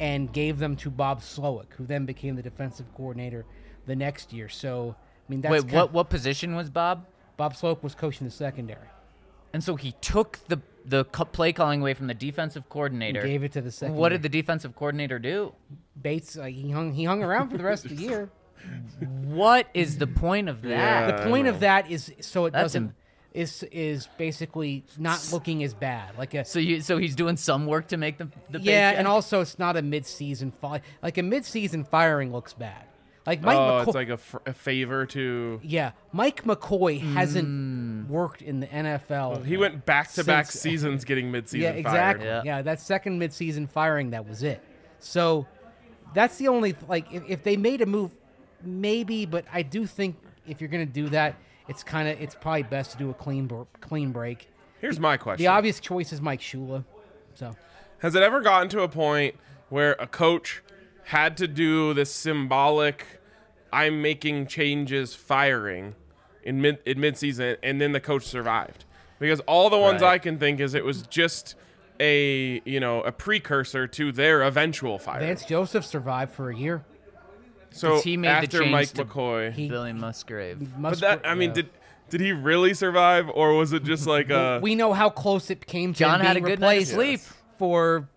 And 0.00 0.32
gave 0.32 0.58
them 0.58 0.76
to 0.76 0.90
Bob 0.90 1.20
Slowik, 1.20 1.72
who 1.76 1.84
then 1.84 2.06
became 2.06 2.36
the 2.36 2.42
defensive 2.42 2.86
coordinator 2.94 3.44
the 3.86 3.96
next 3.96 4.32
year. 4.32 4.48
So 4.48 4.94
I 4.98 5.30
mean, 5.30 5.40
that's 5.40 5.52
Wait, 5.52 5.62
kind- 5.62 5.72
what 5.72 5.92
what 5.92 6.08
position 6.10 6.54
was 6.54 6.70
Bob? 6.70 7.06
Bob 7.36 7.54
Slowik 7.54 7.82
was 7.82 7.94
coaching 7.94 8.26
the 8.26 8.30
secondary. 8.32 8.86
And 9.52 9.62
so 9.64 9.76
he 9.76 9.92
took 10.00 10.38
the 10.48 10.60
the 10.84 11.04
play 11.04 11.52
calling 11.52 11.80
away 11.80 11.94
from 11.94 12.06
the 12.06 12.14
defensive 12.14 12.62
He 12.64 12.70
coordinator. 12.72 13.22
gave 13.22 13.42
it 13.44 13.52
to 13.52 13.60
the 13.60 13.70
secondary. 13.72 14.00
what 14.00 14.08
did 14.10 14.22
the 14.22 14.28
defensive 14.28 14.74
coordinator 14.74 15.18
do? 15.18 15.52
Bates? 16.00 16.36
Like, 16.36 16.54
he 16.54 16.70
hung. 16.70 16.92
He 16.94 17.04
hung 17.04 17.22
around 17.22 17.50
for 17.50 17.58
the 17.58 17.64
rest 17.64 17.84
of 17.84 17.96
the 17.96 18.02
year. 18.02 18.30
What 19.24 19.68
is 19.74 19.98
the 19.98 20.06
point 20.06 20.48
of 20.48 20.62
that? 20.62 20.68
Yeah. 21.10 21.16
The 21.16 21.28
point 21.30 21.46
of 21.46 21.60
that 21.60 21.90
is 21.90 22.12
so 22.20 22.46
it 22.46 22.52
That's 22.52 22.64
doesn't 22.72 22.84
im- 22.88 22.94
is 23.32 23.62
is 23.64 24.08
basically 24.16 24.84
not 24.96 25.28
looking 25.32 25.62
as 25.62 25.74
bad. 25.74 26.16
Like 26.16 26.34
a 26.34 26.44
So 26.44 26.58
you 26.58 26.80
so 26.80 26.98
he's 26.98 27.14
doing 27.14 27.36
some 27.36 27.66
work 27.66 27.88
to 27.88 27.96
make 27.96 28.18
the 28.18 28.28
the 28.50 28.60
yeah, 28.60 28.90
paycheck? 28.90 28.98
and 28.98 29.08
also 29.08 29.40
it's 29.40 29.58
not 29.58 29.76
a 29.76 29.82
mid-season 29.82 30.50
fi- 30.50 30.80
Like 31.02 31.18
a 31.18 31.22
mid-season 31.22 31.84
firing 31.84 32.32
looks 32.32 32.52
bad. 32.54 32.84
Like 33.26 33.42
Mike 33.42 33.58
oh, 33.58 33.60
McCoy. 33.60 33.86
it's 33.86 33.94
like 33.94 34.08
a, 34.08 34.12
f- 34.12 34.36
a 34.46 34.52
favor 34.54 35.04
to. 35.04 35.60
yeah, 35.62 35.90
Mike 36.12 36.44
McCoy 36.44 36.98
hasn't 36.98 37.46
mm. 37.46 38.08
worked 38.08 38.40
in 38.40 38.60
the 38.60 38.66
NFL. 38.66 39.44
He 39.44 39.58
went 39.58 39.84
back 39.84 40.10
to 40.12 40.24
back 40.24 40.50
seasons 40.50 41.04
getting 41.04 41.30
midseason 41.30 41.60
yeah, 41.60 41.70
fired. 41.72 41.78
exactly. 41.78 42.26
Yeah. 42.26 42.42
Yeah. 42.42 42.62
that 42.62 42.80
second 42.80 43.18
mid-season 43.18 43.66
firing, 43.66 44.10
that 44.10 44.26
was 44.26 44.42
it. 44.42 44.64
So 44.98 45.46
that's 46.14 46.38
the 46.38 46.48
only 46.48 46.74
like 46.88 47.12
if, 47.12 47.22
if 47.28 47.42
they 47.42 47.58
made 47.58 47.82
a 47.82 47.86
move, 47.86 48.12
maybe. 48.62 49.26
But 49.26 49.44
I 49.52 49.60
do 49.60 49.84
think 49.84 50.16
if 50.46 50.62
you're 50.62 50.70
gonna 50.70 50.86
do 50.86 51.10
that, 51.10 51.34
it's 51.68 51.82
kind 51.82 52.08
of 52.08 52.20
it's 52.20 52.34
probably 52.34 52.62
best 52.64 52.92
to 52.92 52.98
do 52.98 53.10
a 53.10 53.14
clean 53.14 53.46
br- 53.46 53.62
clean 53.80 54.12
break. 54.12 54.48
Here's 54.80 55.00
my 55.00 55.16
question. 55.16 55.42
The 55.44 55.48
obvious 55.48 55.80
choice 55.80 56.12
is 56.12 56.20
Mike 56.20 56.40
Shula. 56.40 56.84
So 57.34 57.54
Has 57.98 58.14
it 58.14 58.22
ever 58.22 58.40
gotten 58.40 58.68
to 58.70 58.82
a 58.82 58.88
point 58.88 59.34
where 59.68 59.96
a 59.98 60.06
coach 60.06 60.62
had 61.04 61.36
to 61.38 61.48
do 61.48 61.94
this 61.94 62.12
symbolic 62.12 63.04
I'm 63.72 64.00
making 64.02 64.46
changes 64.46 65.14
firing 65.14 65.94
in 66.42 66.60
mid 66.60 66.78
in 66.86 66.98
midseason 66.98 67.56
and 67.62 67.80
then 67.80 67.92
the 67.92 68.00
coach 68.00 68.24
survived? 68.24 68.84
Because 69.18 69.40
all 69.40 69.68
the 69.68 69.78
ones 69.78 70.00
Right. 70.02 70.14
I 70.14 70.18
can 70.18 70.38
think 70.38 70.60
is 70.60 70.74
it 70.74 70.84
was 70.84 71.02
just 71.02 71.54
a 72.00 72.62
you 72.64 72.78
know 72.78 73.02
a 73.02 73.10
precursor 73.12 73.86
to 73.88 74.12
their 74.12 74.42
eventual 74.42 74.98
fire. 74.98 75.20
Vance 75.20 75.44
Joseph 75.44 75.84
survived 75.84 76.32
for 76.32 76.50
a 76.50 76.56
year. 76.56 76.84
So 77.78 78.00
he 78.00 78.16
made 78.16 78.28
the 78.28 78.32
after 78.32 78.58
change 78.60 78.72
Mike 78.72 78.88
to- 78.92 79.04
McCoy, 79.04 79.52
He 79.52 79.68
Billy 79.68 79.92
Musgrave. 79.92 80.66
but 80.80 81.00
that 81.00 81.22
I 81.26 81.34
mean 81.34 81.50
yeah. 81.50 81.54
did 81.54 81.70
did 82.10 82.20
he 82.20 82.32
really 82.32 82.74
survive 82.74 83.28
or 83.28 83.54
was 83.54 83.72
it 83.72 83.84
just 83.84 84.06
like 84.06 84.30
a 84.30 84.38
uh, 84.38 84.60
we 84.60 84.74
know 84.74 84.92
how 84.92 85.10
close 85.10 85.50
it 85.50 85.66
came 85.66 85.92
to 85.92 85.98
John 85.98 86.20
him 86.20 86.26
had 86.26 86.36
a 86.36 86.40
being 86.40 86.44
good 86.46 86.60
night 86.60 86.82
of 86.82 86.88
replaced 86.90 87.24
sleep. 87.26 87.36
for 87.58 88.08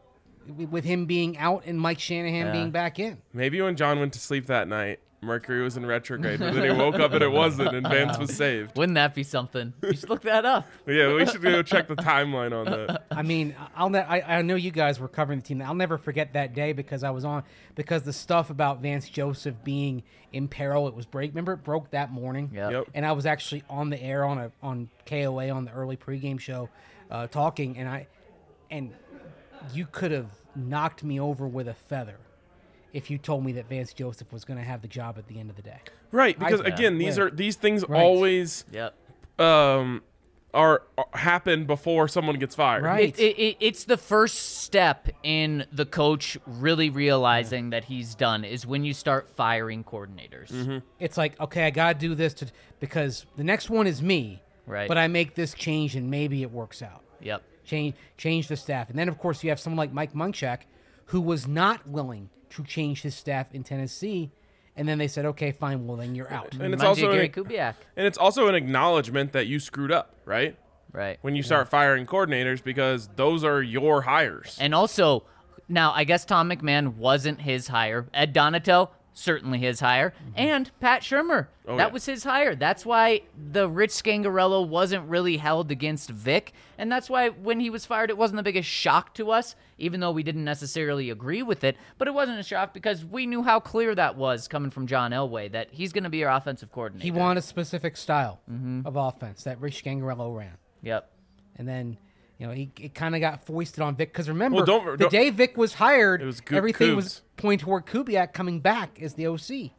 with 0.48 0.84
him 0.84 1.06
being 1.06 1.38
out 1.38 1.64
and 1.66 1.80
Mike 1.80 2.00
Shanahan 2.00 2.48
Yeah. 2.48 2.52
being 2.52 2.72
back 2.72 3.00
in. 3.00 3.18
maybe 3.34 3.62
when 3.62 3.76
John 3.76 4.00
went 4.00 4.14
to 4.14 4.20
sleep 4.20 4.48
that 4.48 4.68
night 4.68 5.00
Mercury 5.24 5.62
was 5.62 5.78
in 5.78 5.86
retrograde 5.86 6.40
but 6.40 6.54
then 6.56 6.64
he 6.64 6.72
woke 6.72 6.96
up 6.96 7.14
and 7.14 7.22
it 7.22 7.32
wasn't 7.32 7.76
and 7.76 7.88
Vance 7.88 8.18
was 8.18 8.36
saved. 8.36 8.76
Wouldn't 8.76 8.96
that 8.96 9.14
be 9.14 9.22
something? 9.22 9.72
You 9.84 9.94
should 9.94 10.10
look 10.10 10.24
that 10.24 10.46
up. 10.46 10.68
Yeah, 10.88 11.14
we 11.14 11.28
should 11.28 11.44
go 11.44 11.62
check 11.62 11.88
the 11.88 11.96
timeline 11.96 12.54
on 12.54 12.66
that. 12.66 13.06
I 13.12 13.22
mean, 13.22 13.56
I'll 13.76 13.92
ne- 13.92 14.00
I, 14.00 14.40
I 14.40 14.42
know 14.42 14.56
you 14.56 14.72
guys 14.72 15.00
were 15.00 15.08
covering 15.08 15.40
the 15.40 15.46
team. 15.46 15.62
I'll 15.62 15.76
never 15.76 16.00
forget 16.00 16.34
that 16.34 16.56
day 16.56 16.74
because 16.74 17.04
I 17.04 17.12
was 17.12 17.24
on 17.24 17.44
because 17.76 18.02
the 18.02 18.14
stuff 18.14 18.50
about 18.50 18.82
Vance 18.82 19.08
Joseph 19.10 19.56
being 19.64 20.02
in 20.34 20.48
peril 20.48 20.88
it 20.88 20.96
was 20.96 21.06
break. 21.06 21.32
Remember 21.32 21.54
it 21.54 21.64
broke 21.64 21.92
that 21.92 22.12
morning. 22.12 22.50
Yep. 22.54 22.72
Yep. 22.72 22.88
And 22.96 23.06
I 23.06 23.12
was 23.12 23.28
actually 23.28 23.64
on 23.70 23.92
the 23.92 24.02
air 24.02 24.26
on 24.26 24.40
a 24.40 24.52
on 24.64 24.90
KOA 25.06 25.50
on 25.52 25.66
the 25.66 25.72
early 25.72 25.98
pregame 25.98 26.40
show, 26.40 26.70
uh, 27.12 27.28
talking, 27.28 27.78
and 27.78 27.88
I 27.88 28.08
and 28.72 28.92
you 29.72 29.86
could 29.86 30.12
have 30.12 30.32
knocked 30.56 31.04
me 31.04 31.20
over 31.20 31.48
with 31.48 31.68
a 31.68 31.76
feather 31.76 32.18
if 32.94 33.10
you 33.10 33.18
told 33.18 33.46
me 33.46 33.52
that 33.54 33.68
Vance 33.70 33.94
Joseph 33.94 34.32
was 34.34 34.44
going 34.46 34.58
to 34.60 34.66
have 34.66 34.82
the 34.82 34.88
job 34.88 35.18
at 35.18 35.28
the 35.28 35.40
end 35.40 35.50
of 35.50 35.56
the 35.56 35.62
day. 35.62 35.80
Right, 36.12 36.38
because 36.38 36.62
I- 36.62 36.66
again, 36.66 36.98
these 36.98 37.18
Yeah. 37.18 37.24
are 37.24 37.30
these 37.32 37.56
things 37.56 37.88
Right. 37.88 38.02
always 38.02 38.66
Yep. 38.72 38.94
um 39.40 40.04
are, 40.54 40.84
are 40.98 41.06
happen 41.14 41.64
before 41.66 42.10
someone 42.10 42.38
gets 42.38 42.56
fired. 42.56 42.84
Right. 42.84 43.18
It, 43.18 43.24
it, 43.24 43.40
it, 43.42 43.58
it's 43.62 43.86
the 43.86 43.96
first 43.96 44.58
step 44.62 45.08
in 45.24 45.66
the 45.72 45.86
coach 45.86 46.38
really 46.46 46.90
realizing 46.90 47.70
that 47.70 47.86
he's 47.86 48.16
done 48.16 48.44
is 48.44 48.68
when 48.68 48.84
you 48.84 48.94
start 48.94 49.30
firing 49.30 49.86
coordinators. 49.86 50.50
Mm-hmm. 50.52 50.80
it's 51.00 51.18
like 51.18 51.40
okay 51.40 51.66
i 51.66 51.70
gotta 51.70 51.98
do 51.98 52.16
this 52.16 52.34
to 52.34 52.48
because 52.82 53.26
the 53.38 53.46
next 53.46 53.70
one 53.70 53.88
is 53.88 54.02
me 54.02 54.42
Right. 54.68 54.90
but 54.90 54.98
i 54.98 55.08
make 55.08 55.36
this 55.36 55.54
change 55.54 55.96
and 55.96 56.12
maybe 56.12 56.42
it 56.42 56.52
works 56.52 56.82
out 56.82 57.02
Yep. 57.22 57.44
change 57.64 57.96
change 58.18 58.50
the 58.50 58.58
staff 58.58 58.90
and 58.90 59.00
then 59.00 59.08
of 59.08 59.18
course 59.18 59.42
you 59.46 59.50
have 59.52 59.60
someone 59.60 59.78
like 59.78 59.94
mike 59.94 60.14
munchak 60.14 60.64
who 61.06 61.22
was 61.22 61.48
not 61.48 61.88
willing 61.88 62.30
to 62.52 62.64
change 62.64 63.02
his 63.02 63.16
staff 63.16 63.48
in 63.54 63.64
tennessee 63.64 64.32
and 64.76 64.88
then 64.88 64.98
they 64.98 65.08
said 65.08 65.26
okay 65.26 65.52
fine 65.52 65.86
well 65.88 65.98
then 65.98 66.16
you're 66.16 66.32
out 66.32 66.54
And 66.54 66.74
it's 66.74 66.82
Reminds 66.82 66.84
also 66.84 67.06
of 67.08 67.12
an, 67.12 67.16
Gary 67.18 67.30
Kubiak. 67.30 67.76
and 67.98 68.06
it's 68.08 68.18
also 68.18 68.48
an 68.48 68.56
acknowledgement 68.56 69.34
that 69.34 69.48
you 69.48 69.60
screwed 69.60 69.92
up, 69.92 70.16
right? 70.26 70.58
Right. 70.94 71.18
When 71.22 71.36
you 71.36 71.44
start 71.44 71.70
firing 71.70 72.06
coordinators 72.06 72.62
because 72.64 73.08
those 73.16 73.44
are 73.46 73.62
your 73.62 74.02
hires. 74.02 74.58
And 74.60 74.76
also, 74.76 75.24
now 75.70 75.94
I 75.94 76.04
guess 76.04 76.26
Tom 76.26 76.50
McMahon 76.50 76.96
wasn't 76.96 77.40
his 77.42 77.70
hire. 77.70 78.08
Ed 78.14 78.34
Donatell, 78.36 78.90
certainly 79.14 79.60
his 79.60 79.80
hire. 79.80 80.10
Mm-hmm. 80.22 80.32
And 80.36 80.72
Pat 80.82 81.02
Shurmur, 81.02 81.48
Oh, 81.66 81.78
that 81.78 81.88
yeah. 81.88 81.94
was 81.94 82.06
his 82.06 82.26
hire. 82.26 82.56
That's 82.56 82.86
why 82.86 83.22
the 83.52 83.70
Rich 83.70 83.92
Scangarello 83.92 84.68
wasn't 84.68 85.08
really 85.08 85.38
held 85.38 85.72
against 85.72 86.10
Vic. 86.10 86.52
And 86.78 86.92
that's 86.92 87.10
why 87.10 87.30
when 87.30 87.62
he 87.62 87.70
was 87.70 87.86
fired, 87.86 88.10
it 88.10 88.18
wasn't 88.18 88.38
the 88.38 88.44
biggest 88.44 88.68
shock 88.68 89.14
to 89.14 89.32
us, 89.32 89.56
even 89.82 90.00
though 90.00 90.12
we 90.12 90.24
didn't 90.24 90.46
necessarily 90.46 91.10
agree 91.10 91.44
with 91.44 91.64
it. 91.64 91.76
But 91.98 92.08
it 92.08 92.14
wasn't 92.14 92.40
a 92.40 92.44
shock 92.44 92.74
because 92.74 93.04
we 93.04 93.26
knew 93.26 93.44
how 93.44 93.60
clear 93.60 93.94
that 93.96 94.16
was 94.16 94.48
coming 94.48 94.72
from 94.72 94.88
John 94.88 95.12
Elway, 95.12 95.52
that 95.52 95.70
he's 95.72 95.92
going 95.92 96.04
to 96.06 96.10
be 96.10 96.24
our 96.24 96.36
offensive 96.36 96.72
coordinator. 96.72 97.04
he 97.04 97.12
wanted 97.12 97.40
a 97.40 97.42
specific 97.44 97.98
style 97.98 98.40
Mm-hmm. 98.50 98.82
of 98.86 98.96
offense 98.96 99.44
that 99.44 99.60
rich 99.60 99.84
Scangarello 99.84 100.36
ran 100.38 100.58
Yep. 100.84 101.10
and 101.58 101.68
then 101.68 101.98
you 102.38 102.48
know 102.48 102.54
he 102.54 102.72
it 102.80 102.94
kind 102.96 103.14
of 103.16 103.22
got 103.22 103.46
foisted 103.46 103.82
on 103.82 103.96
Vic 103.96 104.12
because 104.12 104.28
remember 104.30 104.58
Well, 104.58 104.66
don't- 104.66 104.86
the 104.92 104.98
don't- 104.98 105.12
day 105.12 105.30
Vic 105.30 105.58
was 105.58 105.74
hired, 105.76 106.22
was 106.24 106.42
Coop- 106.42 106.58
everything 106.58 106.96
was 106.96 107.06
Coobs. 107.06 107.22
pointing 107.38 107.66
toward 107.66 107.86
Kubiak 107.86 108.34
coming 108.34 108.60
back 108.60 109.00
as 109.02 109.14
the 109.16 109.28
OC. 109.28 109.72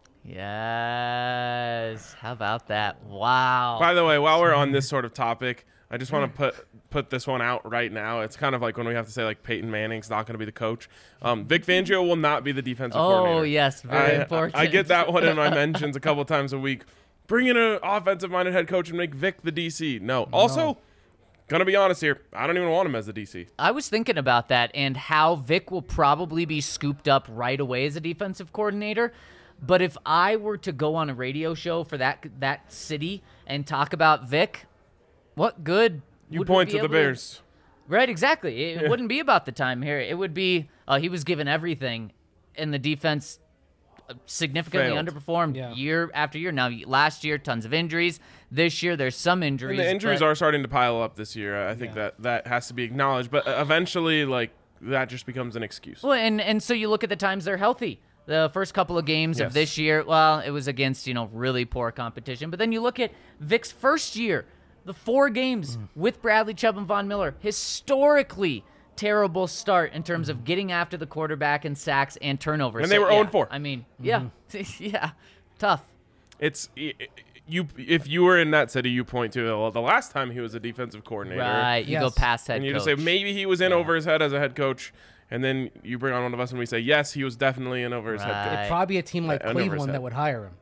Yes. 0.93 2.15
How 2.21 2.33
about 2.33 2.69
that? 2.69 3.03
Wow. 3.05 3.79
By 3.81 3.95
the 3.95 4.05
way, 4.05 4.19
while 4.19 4.41
we're 4.41 4.55
on 4.55 4.73
this 4.73 4.89
sort 4.89 5.05
of 5.05 5.13
topic, 5.15 5.67
I 5.93 5.99
just 5.99 6.11
want 6.11 6.33
to 6.33 6.37
put 6.37 6.67
put 6.89 7.11
this 7.11 7.27
one 7.27 7.43
out 7.43 7.71
right 7.71 7.93
now. 7.93 8.23
It's 8.23 8.35
kind 8.35 8.55
of 8.55 8.63
like 8.63 8.79
when 8.79 8.89
we 8.89 8.95
have 8.95 9.05
to 9.05 9.13
say 9.13 9.25
like 9.25 9.43
Peyton 9.43 9.71
Manning's 9.71 10.09
not 10.09 10.27
going 10.27 10.33
to 10.35 10.39
be 10.39 10.47
the 10.47 10.51
coach. 10.51 10.89
Um, 11.21 11.45
Vic 11.45 11.67
Fangio 11.67 12.07
will 12.07 12.17
not 12.17 12.45
be 12.45 12.53
the 12.53 12.63
defensive 12.63 12.99
Oh, 12.99 13.09
coordinator. 13.09 13.41
Oh 13.41 13.43
yes, 13.43 13.83
very 13.83 14.17
I, 14.17 14.23
important. 14.23 14.57
I 14.57 14.67
get 14.67 14.89
that 14.89 15.13
one 15.13 15.25
in 15.25 15.37
my 15.37 15.51
mentions 15.51 15.95
a 15.95 16.01
couple 16.01 16.25
times 16.25 16.55
a 16.55 16.59
week. 16.59 16.85
Bring 17.27 17.47
in 17.47 17.59
an 17.59 17.79
offensive 17.83 18.31
minded 18.31 18.55
head 18.55 18.69
coach 18.69 18.89
and 18.89 18.97
make 18.97 19.15
Vic 19.15 19.43
the 19.43 19.53
DC. 19.53 20.01
No. 20.01 20.29
Also, 20.33 20.79
gonna 21.49 21.67
be 21.67 21.77
honest 21.77 22.01
here, 22.01 22.23
I 22.33 22.47
don't 22.47 22.57
even 22.57 22.71
want 22.71 22.89
him 22.89 22.95
as 22.95 23.05
the 23.05 23.13
DC. 23.13 23.49
I 23.59 23.71
was 23.71 23.91
thinking 23.91 24.17
about 24.17 24.49
that 24.49 24.71
and 24.75 24.97
how 24.97 25.35
Vic 25.35 25.71
will 25.71 25.83
probably 25.83 26.47
be 26.47 26.63
scooped 26.63 27.07
up 27.07 27.27
right 27.31 27.61
away 27.61 27.85
as 27.85 27.97
a 27.97 28.01
defensive 28.01 28.51
coordinator. 28.55 29.13
But 29.61 29.83
if 29.83 29.97
I 30.07 30.37
were 30.37 30.57
to 30.57 30.73
go 30.73 30.95
on 30.95 31.11
a 31.11 31.15
radio 31.15 31.53
show 31.55 31.85
for 31.85 31.99
that 31.99 32.27
that 32.41 32.73
city 32.73 33.23
and 33.47 33.67
talk 33.67 33.93
about 33.93 34.27
Vic, 34.27 34.67
what 35.35 35.65
good? 35.65 36.03
You 36.31 36.41
would 36.41 36.49
we 36.49 36.55
point 36.55 36.69
be 36.69 36.73
to 36.73 36.79
the 36.79 36.85
able 36.85 36.93
Bears. 36.93 37.41
Right, 37.89 38.09
exactly. 38.09 38.62
It 38.73 38.89
wouldn't 38.89 39.09
be 39.09 39.21
about 39.21 39.45
the 39.45 39.53
time 39.53 39.83
here. 39.83 39.99
It 39.99 40.17
would 40.17 40.33
be 40.33 40.69
uh, 40.89 40.99
he 40.99 41.09
was 41.09 41.25
given 41.25 41.49
everything, 41.49 42.12
and 42.55 42.73
the 42.73 42.79
defense 42.79 43.39
uh, 44.09 44.15
significantly 44.25 44.91
Failed. 44.93 45.07
underperformed 45.07 45.57
Yeah. 45.57 45.75
year 45.75 46.11
after 46.15 46.39
year. 46.39 46.53
Now, 46.53 46.71
last 46.87 47.23
year, 47.25 47.39
tons 47.39 47.65
of 47.65 47.75
injuries. 47.75 48.19
This 48.51 48.83
year, 48.83 48.97
there's 48.97 49.17
some 49.17 49.43
injuries. 49.43 49.79
And 49.79 49.87
the 49.87 49.91
injuries 49.91 50.21
but- 50.21 50.27
are 50.27 50.35
starting 50.35 50.62
to 50.62 50.69
pile 50.69 51.03
up 51.03 51.17
this 51.17 51.37
year. 51.37 51.69
I 51.69 51.75
think 51.75 51.91
Yeah. 51.95 52.03
that 52.03 52.23
that 52.23 52.47
has 52.47 52.69
to 52.69 52.75
be 52.75 52.85
acknowledged. 52.85 53.31
But 53.31 53.47
uh, 53.47 53.59
eventually, 53.61 54.25
like 54.25 54.51
that 54.81 55.09
just 55.09 55.27
becomes 55.27 55.55
an 55.57 55.62
excuse. 55.62 56.03
Well, 56.03 56.12
and 56.15 56.41
and 56.41 56.62
so 56.62 56.73
you 56.75 56.89
look 56.89 57.03
at 57.05 57.11
the 57.11 57.17
times 57.17 57.45
they're 57.45 57.57
healthy. 57.59 58.01
The 58.27 58.51
first 58.55 58.73
couple 58.73 58.97
of 58.97 59.05
games 59.05 59.41
of 59.41 59.53
this 59.53 59.77
year, 59.77 60.05
well, 60.05 60.39
it 60.39 60.51
was 60.51 60.69
against 60.69 61.07
you 61.09 61.15
know 61.15 61.29
really 61.33 61.65
poor 61.65 61.91
competition. 61.91 62.49
But 62.51 62.59
then 62.61 62.71
you 62.73 62.81
look 62.81 63.01
at 63.01 63.11
Vic's 63.41 63.73
first 63.73 64.15
year, 64.17 64.47
the 64.85 64.95
four 64.95 65.31
games 65.31 65.77
Mm. 65.77 65.89
with 65.95 66.21
Bradley 66.23 66.55
Chubb 66.55 66.77
and 66.79 66.87
Von 66.87 67.07
Miller, 67.09 67.35
historically 67.41 68.65
terrible 68.97 69.47
start 69.47 69.93
in 69.93 70.03
terms 70.03 70.29
of 70.29 70.37
mm-hmm. 70.39 70.45
getting 70.45 70.73
after 70.73 70.97
the 70.97 71.07
quarterback 71.07 71.65
and 71.65 71.77
sacks 71.77 72.17
and 72.21 72.39
turnovers. 72.41 72.83
And 72.83 72.93
they 72.93 72.99
were 72.99 73.11
oh 73.11 73.23
yeah, 73.23 73.31
0-4. 73.31 73.47
I 73.51 73.59
mean, 73.59 73.85
yeah, 74.01 74.21
mm-hmm. 74.53 74.85
yeah, 74.85 75.11
tough. 75.59 75.89
It's 76.39 76.69
i- 76.77 76.95
i- 77.01 77.09
you 77.47 77.67
if 77.77 78.07
you 78.07 78.23
were 78.23 78.39
in 78.39 78.51
that 78.53 78.71
city, 78.71 78.91
you 78.91 79.05
point 79.05 79.33
to 79.33 79.45
well, 79.47 79.71
the 79.71 79.81
last 79.81 80.12
time 80.12 80.31
he 80.31 80.41
was 80.41 80.55
a 80.55 80.61
defensive 80.61 81.05
coordinator, 81.05 81.41
Right, 81.43 81.85
you 81.85 81.99
go 81.99 82.11
past 82.11 82.47
head 82.47 82.55
coach. 82.55 82.57
and 82.59 82.67
you 82.67 82.73
coach. 82.73 82.85
just 82.85 82.99
say 82.99 83.05
maybe 83.05 83.33
he 83.33 83.47
was 83.47 83.61
in 83.61 83.73
over 83.73 83.95
his 83.97 84.05
head 84.05 84.23
as 84.23 84.33
a 84.33 84.39
head 84.39 84.55
coach, 84.55 84.93
and 85.31 85.43
then 85.43 85.71
you 85.83 85.99
bring 85.99 86.15
on 86.15 86.23
one 86.23 86.35
of 86.35 86.41
us 86.41 86.51
and 86.51 86.59
we 86.61 86.67
say 86.67 86.79
yes, 86.79 87.12
he 87.12 87.25
was 87.25 87.35
definitely 87.37 87.83
in 87.83 87.93
over 87.93 88.12
his 88.12 88.23
head 88.23 88.31
Right. 88.31 88.45
coach. 88.49 88.59
It'd 88.59 88.69
probably 88.69 88.95
be 88.95 88.99
a 88.99 89.03
team 89.03 89.25
uh, 89.25 89.29
like 89.29 89.45
I- 89.45 89.51
I 89.51 89.53
Cleveland 89.53 89.93
that 89.95 90.03
would 90.03 90.12
hire 90.12 90.45
him. 90.45 90.53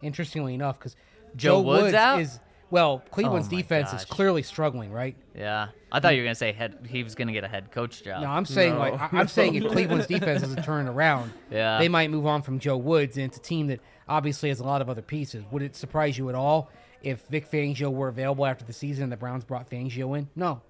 Interestingly 0.00 0.54
enough, 0.54 0.78
because 0.78 0.94
Joe 1.34 1.60
Woods 1.60 1.92
out? 1.94 2.20
is 2.20 2.38
well, 2.70 3.02
oh 3.04 3.10
Cleveland's 3.10 3.48
Oh 3.48 3.50
defense 3.56 3.92
is 3.92 4.04
clearly 4.04 4.42
struggling, 4.42 4.92
right? 4.92 5.16
yeah, 5.34 5.68
I 5.90 6.00
thought 6.00 6.14
you 6.14 6.20
were 6.22 6.26
gonna 6.26 6.34
say 6.34 6.52
head. 6.52 6.86
He 6.88 7.02
was 7.02 7.14
gonna 7.14 7.32
get 7.32 7.44
a 7.44 7.48
head 7.48 7.70
coach 7.70 8.02
job. 8.02 8.22
No, 8.22 8.28
I'm 8.28 8.44
saying 8.44 8.74
No. 8.74 8.80
like 8.80 9.12
I'm 9.12 9.28
saying 9.28 9.54
if 9.54 9.70
Cleveland's 9.70 10.06
defense 10.08 10.42
doesn't 10.42 10.62
turn 10.64 10.86
around, 10.88 11.32
Yeah. 11.50 11.78
they 11.78 11.88
might 11.88 12.10
move 12.10 12.26
on 12.26 12.42
from 12.42 12.58
Joe 12.58 12.76
Woods, 12.76 13.16
and 13.16 13.24
it's 13.26 13.36
a 13.38 13.40
team 13.40 13.68
that 13.68 13.80
obviously 14.08 14.48
has 14.50 14.60
a 14.60 14.64
lot 14.64 14.80
of 14.82 14.88
other 14.90 15.02
pieces. 15.02 15.44
Would 15.50 15.62
it 15.62 15.76
surprise 15.76 16.16
you 16.18 16.28
at 16.28 16.34
all 16.34 16.70
if 17.02 17.26
Vic 17.28 17.50
Fangio 17.50 17.92
were 17.92 18.08
available 18.08 18.44
after 18.46 18.64
the 18.64 18.72
season 18.72 19.04
and 19.04 19.12
the 19.12 19.16
Browns 19.16 19.44
brought 19.44 19.68
Fangio 19.70 20.18
in? 20.18 20.28
No. 20.36 20.60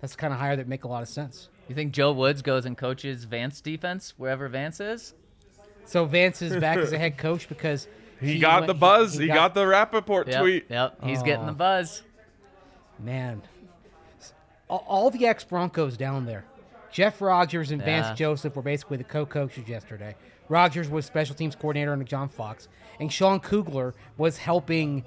That's 0.00 0.16
kind 0.16 0.32
of 0.32 0.38
hire 0.40 0.56
that 0.56 0.66
make 0.68 0.84
a 0.84 0.88
lot 0.88 1.02
of 1.02 1.08
sense. 1.08 1.48
You 1.68 1.74
think 1.74 1.92
Joe 1.92 2.12
Woods 2.12 2.42
goes 2.42 2.66
and 2.66 2.76
coaches 2.76 3.24
Vance 3.24 3.60
defense 3.60 4.14
wherever 4.16 4.48
Vance 4.48 4.80
is? 4.80 5.14
So 5.84 6.04
Vance 6.04 6.42
is 6.42 6.56
back 6.56 6.78
as 6.78 6.92
a 6.92 6.98
head 6.98 7.18
coach 7.18 7.48
because 7.48 7.86
He, 8.22 8.38
got 8.38 8.60
went- 8.62 8.66
the 8.68 8.74
buzz. 8.74 9.16
He, 9.16 9.26
got, 9.26 9.54
the 9.54 9.66
Rapoport 9.66 10.28
Yep. 10.28 10.40
tweet. 10.40 10.66
Yep. 10.68 11.04
He's 11.04 11.22
getting 11.22 11.46
the 11.46 11.52
buzz. 11.52 12.02
Man, 12.98 13.42
all, 14.68 14.84
all 14.86 15.10
the 15.10 15.26
ex 15.26 15.44
Broncos 15.44 15.96
down 15.96 16.24
there. 16.24 16.44
Jeff 16.90 17.20
Rodgers 17.20 17.70
and 17.70 17.80
Yeah. 17.80 18.02
Vance 18.02 18.18
Joseph 18.18 18.54
were 18.54 18.62
basically 18.62 18.98
the 18.98 19.04
co-coaches 19.04 19.68
yesterday. 19.68 20.14
Rodgers 20.48 20.88
was 20.88 21.06
special 21.06 21.34
teams 21.34 21.56
coordinator 21.56 21.92
under 21.92 22.04
John 22.04 22.28
Fox, 22.28 22.68
and 23.00 23.12
Sean 23.12 23.40
Kugler 23.40 23.94
was 24.18 24.38
helping 24.38 25.04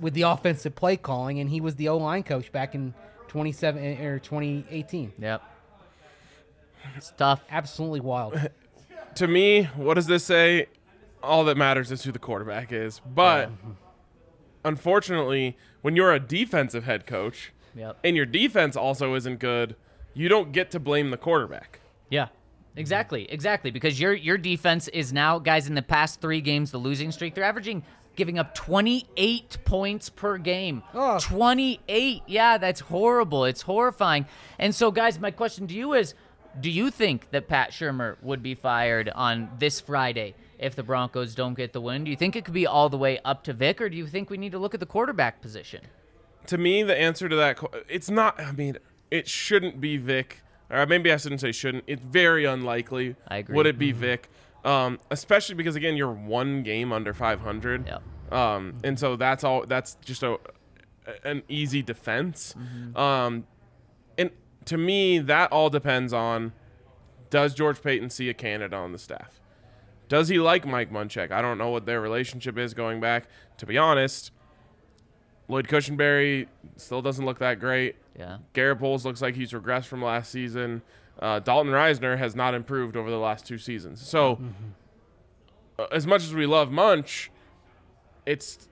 with 0.00 0.14
the 0.14 0.22
offensive 0.22 0.74
play 0.74 0.96
calling, 0.96 1.38
and 1.40 1.48
he 1.48 1.60
was 1.60 1.76
the 1.76 1.88
O 1.88 1.96
line 1.96 2.22
coach 2.22 2.50
back 2.52 2.74
in 2.74 2.92
27 3.28 3.82
eh, 3.82 4.04
or 4.04 4.18
2018. 4.18 5.12
Yep. 5.18 5.42
It's 6.96 7.12
tough. 7.16 7.42
Absolutely 7.50 8.00
wild. 8.00 8.38
To 9.14 9.26
me, 9.26 9.64
what 9.74 9.94
does 9.94 10.06
this 10.06 10.22
say? 10.24 10.66
All 11.22 11.44
that 11.44 11.56
matters 11.56 11.90
is 11.90 12.04
who 12.04 12.12
the 12.12 12.18
quarterback 12.18 12.72
is. 12.72 13.00
But 13.04 13.50
unfortunately, 14.64 15.56
when 15.82 15.96
you're 15.96 16.12
a 16.12 16.20
defensive 16.20 16.84
head 16.84 17.06
coach 17.06 17.52
Yep. 17.74 17.98
and 18.04 18.16
your 18.16 18.26
defense 18.26 18.76
also 18.76 19.14
isn't 19.14 19.38
good, 19.38 19.76
you 20.14 20.28
don't 20.28 20.52
get 20.52 20.70
to 20.72 20.80
blame 20.80 21.10
the 21.10 21.16
quarterback. 21.16 21.80
Yeah. 22.10 22.28
Exactly, 22.76 23.30
exactly. 23.30 23.70
Because 23.72 23.98
your 23.98 24.12
your 24.14 24.38
defense 24.38 24.86
is 24.88 25.12
now, 25.12 25.38
guys, 25.40 25.66
in 25.68 25.74
the 25.74 25.82
past 25.82 26.20
three 26.20 26.40
games, 26.40 26.70
the 26.70 26.78
losing 26.78 27.10
streak, 27.10 27.34
they're 27.34 27.42
averaging 27.44 27.82
giving 28.14 28.38
up 28.38 28.54
28 28.54 29.58
points 29.64 30.08
per 30.08 30.38
game. 30.38 30.82
Oh. 30.94 31.18
28. 31.20 32.22
Yeah, 32.26 32.56
that's 32.58 32.80
horrible. 32.80 33.44
It's 33.46 33.62
horrifying. 33.62 34.26
And 34.60 34.72
so, 34.74 34.90
guys, 34.92 35.18
my 35.18 35.30
question 35.32 35.66
to 35.68 35.74
you 35.74 35.94
is 35.94 36.14
do 36.60 36.70
you 36.70 36.90
think 36.90 37.30
that 37.30 37.48
Pat 37.48 37.70
Shurmur 37.72 38.16
would 38.22 38.42
be 38.42 38.54
fired 38.54 39.08
on 39.08 39.50
this 39.58 39.80
Friday 39.80 40.34
if 40.58 40.74
the 40.74 40.82
Broncos 40.82 41.34
don't 41.34 41.54
get 41.54 41.72
the 41.72 41.80
win? 41.80 42.04
Do 42.04 42.10
you 42.10 42.16
think 42.16 42.36
it 42.36 42.44
could 42.44 42.54
be 42.54 42.66
all 42.66 42.88
the 42.88 42.98
way 42.98 43.18
up 43.24 43.44
to 43.44 43.52
Vic, 43.52 43.80
or 43.80 43.88
do 43.88 43.96
you 43.96 44.06
think 44.06 44.30
we 44.30 44.36
need 44.36 44.52
to 44.52 44.58
look 44.58 44.74
at 44.74 44.80
the 44.80 44.86
quarterback 44.86 45.40
position? 45.40 45.82
To 46.46 46.58
me, 46.58 46.82
the 46.82 46.98
answer 46.98 47.28
to 47.28 47.36
that 47.36 47.58
it's 47.88 48.10
not. 48.10 48.40
I 48.40 48.52
mean, 48.52 48.78
it 49.10 49.28
shouldn't 49.28 49.80
be 49.80 49.96
Vic. 49.96 50.42
Or 50.70 50.84
maybe 50.86 51.10
I 51.10 51.16
shouldn't 51.16 51.40
say 51.40 51.52
shouldn't. 51.52 51.84
It's 51.86 52.02
very 52.02 52.44
unlikely. 52.44 53.16
I 53.26 53.38
agree. 53.38 53.56
Would 53.56 53.66
it 53.66 53.78
be 53.78 53.92
Vic? 53.92 54.28
Um, 54.64 54.98
especially 55.10 55.54
because 55.54 55.76
again, 55.76 55.96
you're 55.96 56.12
one 56.12 56.62
game 56.62 56.92
under 56.92 57.14
500. 57.14 57.86
Yep. 57.86 58.02
Um, 58.32 58.74
and 58.84 58.98
so 58.98 59.16
that's 59.16 59.44
all. 59.44 59.64
That's 59.66 59.96
just 60.04 60.22
a 60.22 60.38
an 61.24 61.42
easy 61.48 61.82
defense. 61.82 62.54
Mm-hmm. 62.58 62.96
Um, 62.98 63.46
and 64.18 64.30
to 64.66 64.76
me, 64.76 65.18
that 65.20 65.50
all 65.52 65.70
depends 65.70 66.12
on 66.12 66.52
does 67.30 67.54
George 67.54 67.82
Paton 67.82 68.10
see 68.10 68.28
a 68.28 68.34
candidate 68.34 68.74
on 68.74 68.92
the 68.92 68.98
staff? 68.98 69.40
Does 70.08 70.28
he 70.28 70.38
like 70.38 70.66
Mike 70.66 70.90
Munchak? 70.90 71.30
I 71.30 71.42
don't 71.42 71.58
know 71.58 71.70
what 71.70 71.86
their 71.86 72.00
relationship 72.00 72.58
is 72.58 72.74
going 72.74 73.00
back. 73.00 73.28
To 73.58 73.66
be 73.66 73.76
honest, 73.76 74.32
Lloyd 75.48 75.68
Cushenberry 75.68 76.46
still 76.76 77.02
doesn't 77.02 77.24
look 77.24 77.38
that 77.38 77.60
great. 77.60 77.96
Yeah. 78.18 78.38
Garett 78.52 78.78
Bolles 78.78 79.04
looks 79.04 79.22
like 79.22 79.34
he's 79.34 79.52
regressed 79.52 79.86
from 79.86 80.02
last 80.02 80.30
season. 80.30 80.82
Uh, 81.18 81.40
Dalton 81.40 81.72
Risner 81.72 82.16
has 82.18 82.34
not 82.36 82.54
improved 82.54 82.96
over 82.96 83.10
the 83.10 83.18
last 83.18 83.46
two 83.46 83.58
seasons. 83.58 84.06
So, 84.06 84.40
uh, 85.78 85.86
as 85.90 86.06
much 86.06 86.22
as 86.22 86.32
we 86.32 86.46
love 86.46 86.70
Munch, 86.70 87.30
it's 88.24 88.68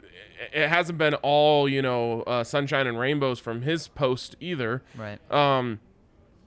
it 0.52 0.68
hasn't 0.68 0.98
been 0.98 1.14
all 1.14 1.68
you 1.68 1.82
know 1.82 2.22
uh, 2.22 2.44
sunshine 2.44 2.86
and 2.86 2.98
rainbows 2.98 3.40
from 3.40 3.62
his 3.62 3.88
post 3.88 4.36
either. 4.38 4.82
Right. 4.96 5.18
Um, 5.32 5.80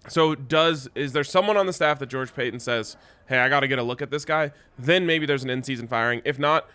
so 0.08 0.36
does 0.36 0.90
is 0.96 1.14
there 1.14 1.24
someone 1.24 1.58
on 1.58 1.66
the 1.66 1.74
staff 1.74 2.00
that 2.00 2.08
George 2.08 2.34
Paton 2.34 2.60
says, 2.60 2.96
"Hey, 3.28 3.40
I 3.40 3.50
got 3.50 3.62
to 3.62 3.68
get 3.68 3.80
a 3.80 3.84
look 3.84 4.02
at 4.02 4.12
this 4.12 4.26
guy"? 4.26 4.52
Then 4.78 5.06
maybe 5.06 5.26
there's 5.26 5.44
an 5.44 5.50
in-season 5.50 5.88
firing. 5.88 6.22
If 6.26 6.40
not, 6.40 6.68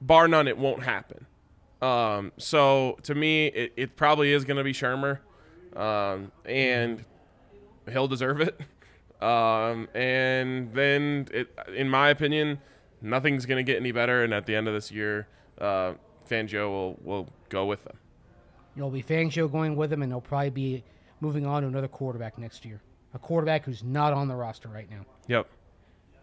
bar 0.00 0.28
none, 0.28 0.46
it 0.48 0.58
won't 0.58 0.82
happen. 0.82 1.26
Um, 1.80 2.32
so 2.36 2.98
to 3.02 3.14
me, 3.14 3.46
it, 3.46 3.72
it 3.76 3.96
probably 3.96 4.32
is 4.32 4.44
going 4.44 4.58
to 4.58 4.64
be 4.64 4.72
Shurmur, 4.72 5.18
um, 5.76 6.30
and 6.44 7.04
he'll 7.90 8.08
deserve 8.08 8.40
it. 8.40 8.60
Um, 9.22 9.88
and 9.94 10.74
then, 10.74 11.28
it, 11.32 11.56
in 11.76 11.88
my 11.88 12.08
opinion, 12.08 12.58
nothing's 13.00 13.46
going 13.46 13.64
to 13.64 13.72
get 13.72 13.78
any 13.78 13.92
better. 13.92 14.24
And 14.24 14.34
at 14.34 14.46
the 14.46 14.56
end 14.56 14.66
of 14.66 14.74
this 14.74 14.90
year, 14.90 15.28
uh, 15.60 15.92
Fangio 16.28 16.68
will 16.68 16.98
will 17.04 17.28
go 17.48 17.64
with 17.64 17.84
them. 17.84 17.96
You'll 18.74 18.90
be 18.90 19.00
Fangio 19.00 19.48
going 19.48 19.76
with 19.76 19.92
him, 19.92 20.02
and 20.02 20.10
he'll 20.10 20.20
probably 20.20 20.50
be 20.50 20.84
moving 21.22 21.46
on 21.46 21.62
to 21.62 21.68
another 21.68 21.88
quarterback 21.88 22.36
next 22.36 22.64
year. 22.66 22.80
A 23.14 23.18
quarterback 23.18 23.64
who's 23.64 23.82
not 23.82 24.12
on 24.12 24.28
the 24.28 24.34
roster 24.34 24.68
right 24.68 24.90
now. 24.90 25.06
Yep. 25.28 25.46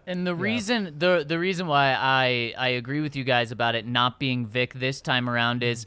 And 0.05 0.27
the 0.27 0.35
reason 0.35 0.95
the 0.97 1.23
the 1.27 1.39
reason 1.39 1.67
why 1.67 1.93
I 1.93 2.53
I 2.57 2.69
agree 2.69 2.99
with 3.01 3.15
you 3.15 3.23
guys 3.23 3.51
about 3.51 3.75
it 3.75 3.87
not 3.87 4.19
being 4.19 4.45
Vic 4.45 4.73
this 4.73 5.01
time 5.01 5.29
around 5.29 5.63
is 5.63 5.85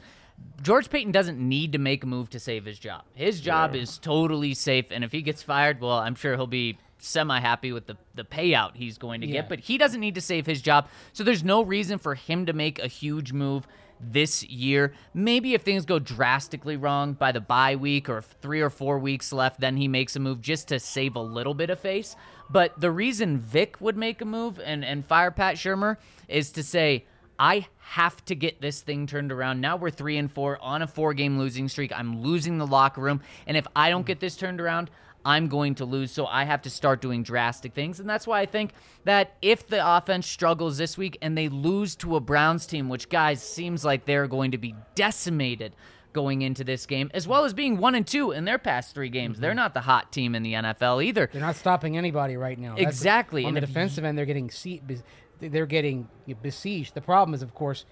George 0.61 0.89
Paton 0.89 1.11
doesn't 1.11 1.37
need 1.37 1.73
to 1.73 1.77
make 1.77 2.03
a 2.03 2.07
move 2.07 2.29
to 2.31 2.39
save 2.39 2.65
his 2.65 2.79
job. 2.79 3.03
His 3.13 3.39
job 3.39 3.75
is 3.75 3.97
totally 3.97 4.53
safe, 4.53 4.85
and 4.91 5.03
if 5.03 5.11
he 5.11 5.21
gets 5.21 5.43
fired, 5.43 5.79
well, 5.79 5.99
I'm 5.99 6.15
sure 6.15 6.35
he'll 6.35 6.47
be 6.47 6.77
semi 6.99 7.39
happy 7.39 7.71
with 7.73 7.85
the 7.85 7.97
the 8.15 8.23
payout 8.23 8.75
he's 8.75 8.97
going 8.97 9.21
to 9.21 9.27
Yeah. 9.27 9.41
get. 9.41 9.49
But 9.49 9.59
he 9.59 9.77
doesn't 9.77 9.99
need 9.99 10.15
to 10.15 10.21
save 10.21 10.45
his 10.45 10.61
job, 10.61 10.87
so 11.11 11.23
there's 11.23 11.43
no 11.43 11.61
reason 11.61 11.99
for 11.99 12.15
him 12.15 12.45
to 12.45 12.53
make 12.53 12.79
a 12.79 12.87
huge 12.87 13.33
move 13.33 13.67
this 14.11 14.43
year. 14.43 14.93
Maybe 15.13 15.53
if 15.53 15.61
things 15.61 15.85
go 15.85 15.99
drastically 15.99 16.77
wrong 16.77 17.13
by 17.13 17.31
the 17.31 17.41
bye 17.41 17.75
week 17.75 18.09
or 18.09 18.21
three 18.21 18.61
or 18.61 18.69
four 18.69 18.99
weeks 18.99 19.31
left, 19.31 19.59
then 19.59 19.77
he 19.77 19.87
makes 19.87 20.15
a 20.15 20.19
move 20.19 20.41
just 20.41 20.67
to 20.69 20.79
save 20.79 21.15
a 21.15 21.21
little 21.21 21.53
bit 21.53 21.69
of 21.69 21.79
face. 21.79 22.15
But 22.49 22.79
the 22.79 22.91
reason 22.91 23.39
Vic 23.39 23.77
would 23.79 23.97
make 23.97 24.21
a 24.21 24.25
move 24.25 24.59
and, 24.59 24.83
and 24.83 25.05
fire 25.05 25.31
Pat 25.31 25.55
Shurmur 25.55 25.97
is 26.27 26.51
to 26.51 26.63
say, 26.63 27.05
I 27.39 27.67
have 27.79 28.23
to 28.25 28.35
get 28.35 28.61
this 28.61 28.81
thing 28.81 29.07
turned 29.07 29.31
around. 29.31 29.59
Now 29.59 29.75
we're 29.75 29.89
three 29.89 30.17
and 30.17 30.31
four 30.31 30.57
on 30.61 30.81
a 30.81 30.87
four 30.87 31.13
game 31.13 31.37
losing 31.37 31.67
streak. 31.67 31.91
I'm 31.91 32.21
losing 32.21 32.57
the 32.57 32.67
locker 32.67 33.01
room. 33.01 33.21
And 33.47 33.57
if 33.57 33.65
I 33.75 33.89
don't 33.89 34.01
mm-hmm. 34.01 34.07
get 34.07 34.19
this 34.19 34.35
turned 34.35 34.61
around, 34.61 34.89
I'm 35.25 35.47
going 35.47 35.75
to 35.75 35.85
lose. 35.85 36.11
So 36.11 36.25
I 36.25 36.43
have 36.43 36.61
to 36.63 36.69
start 36.69 37.01
doing 37.01 37.23
drastic 37.23 37.73
things. 37.73 37.99
And 37.99 38.09
that's 38.09 38.27
why 38.27 38.41
I 38.41 38.45
think 38.45 38.73
that 39.05 39.35
if 39.41 39.67
the 39.67 39.85
offense 39.85 40.27
struggles 40.27 40.77
this 40.77 40.97
week 40.97 41.17
and 41.21 41.37
they 41.37 41.49
lose 41.49 41.95
to 41.97 42.15
a 42.15 42.19
Browns 42.19 42.65
team, 42.65 42.89
which 42.89 43.09
guys 43.09 43.41
seems 43.41 43.85
like 43.85 44.05
they're 44.05 44.27
going 44.27 44.51
to 44.51 44.57
be 44.57 44.75
decimated 44.95 45.75
going 46.11 46.43
into 46.43 46.63
this 46.63 46.85
game, 46.85 47.09
as 47.13 47.27
well 47.27 47.43
as 47.43 47.53
being 47.53 47.77
one 47.77 47.95
and 47.95 48.05
two 48.05 48.31
in 48.31 48.45
their 48.45 48.59
past 48.59 48.93
three 48.93 49.09
games. 49.09 49.39
They're 49.39 49.51
mm-hmm. 49.51 49.57
not 49.57 49.73
the 49.73 49.81
hot 49.81 50.11
team 50.11 50.35
in 50.35 50.43
the 50.43 50.53
NFL 50.53 51.03
either. 51.03 51.29
They're 51.31 51.41
not 51.41 51.55
stopping 51.55 51.97
anybody 51.97 52.37
right 52.37 52.57
now. 52.57 52.75
That's- 52.75 52.93
Exactly, 52.93 53.43
On 53.43 53.49
and 53.49 53.57
the 53.57 53.61
defensive 53.61 54.03
end, 54.03 54.17
they're 54.17 54.25
getting 54.25 54.51
se- 54.51 54.81
be- 54.85 55.01
they're 55.39 55.65
getting 55.65 56.07
besieged. 56.41 56.93
The 56.93 57.01
problem 57.01 57.33
is, 57.33 57.41
of 57.41 57.53
course, 57.53 57.85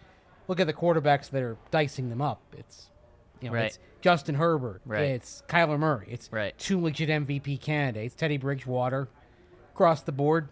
look 0.47 0.59
at 0.59 0.67
the 0.67 0.73
quarterbacks 0.73 1.29
that 1.31 1.41
are 1.41 1.57
dicing 1.71 2.09
them 2.09 2.21
up. 2.21 2.41
It's 2.57 2.90
you 3.41 3.49
know, 3.49 3.55
Right. 3.55 3.65
it's 3.65 3.79
Justin 4.01 4.35
Herbert. 4.35 4.81
Right. 4.85 5.01
It's 5.03 5.43
Kyler 5.47 5.77
Murray. 5.79 6.07
It's 6.09 6.29
Right. 6.31 6.57
two 6.57 6.79
legit 6.79 7.09
MVP 7.09 7.57
candidates. 7.57 8.15
Teddy 8.15 8.37
Bridgewater, 8.37 9.07
across 9.73 10.01
the 10.03 10.11
board, 10.11 10.49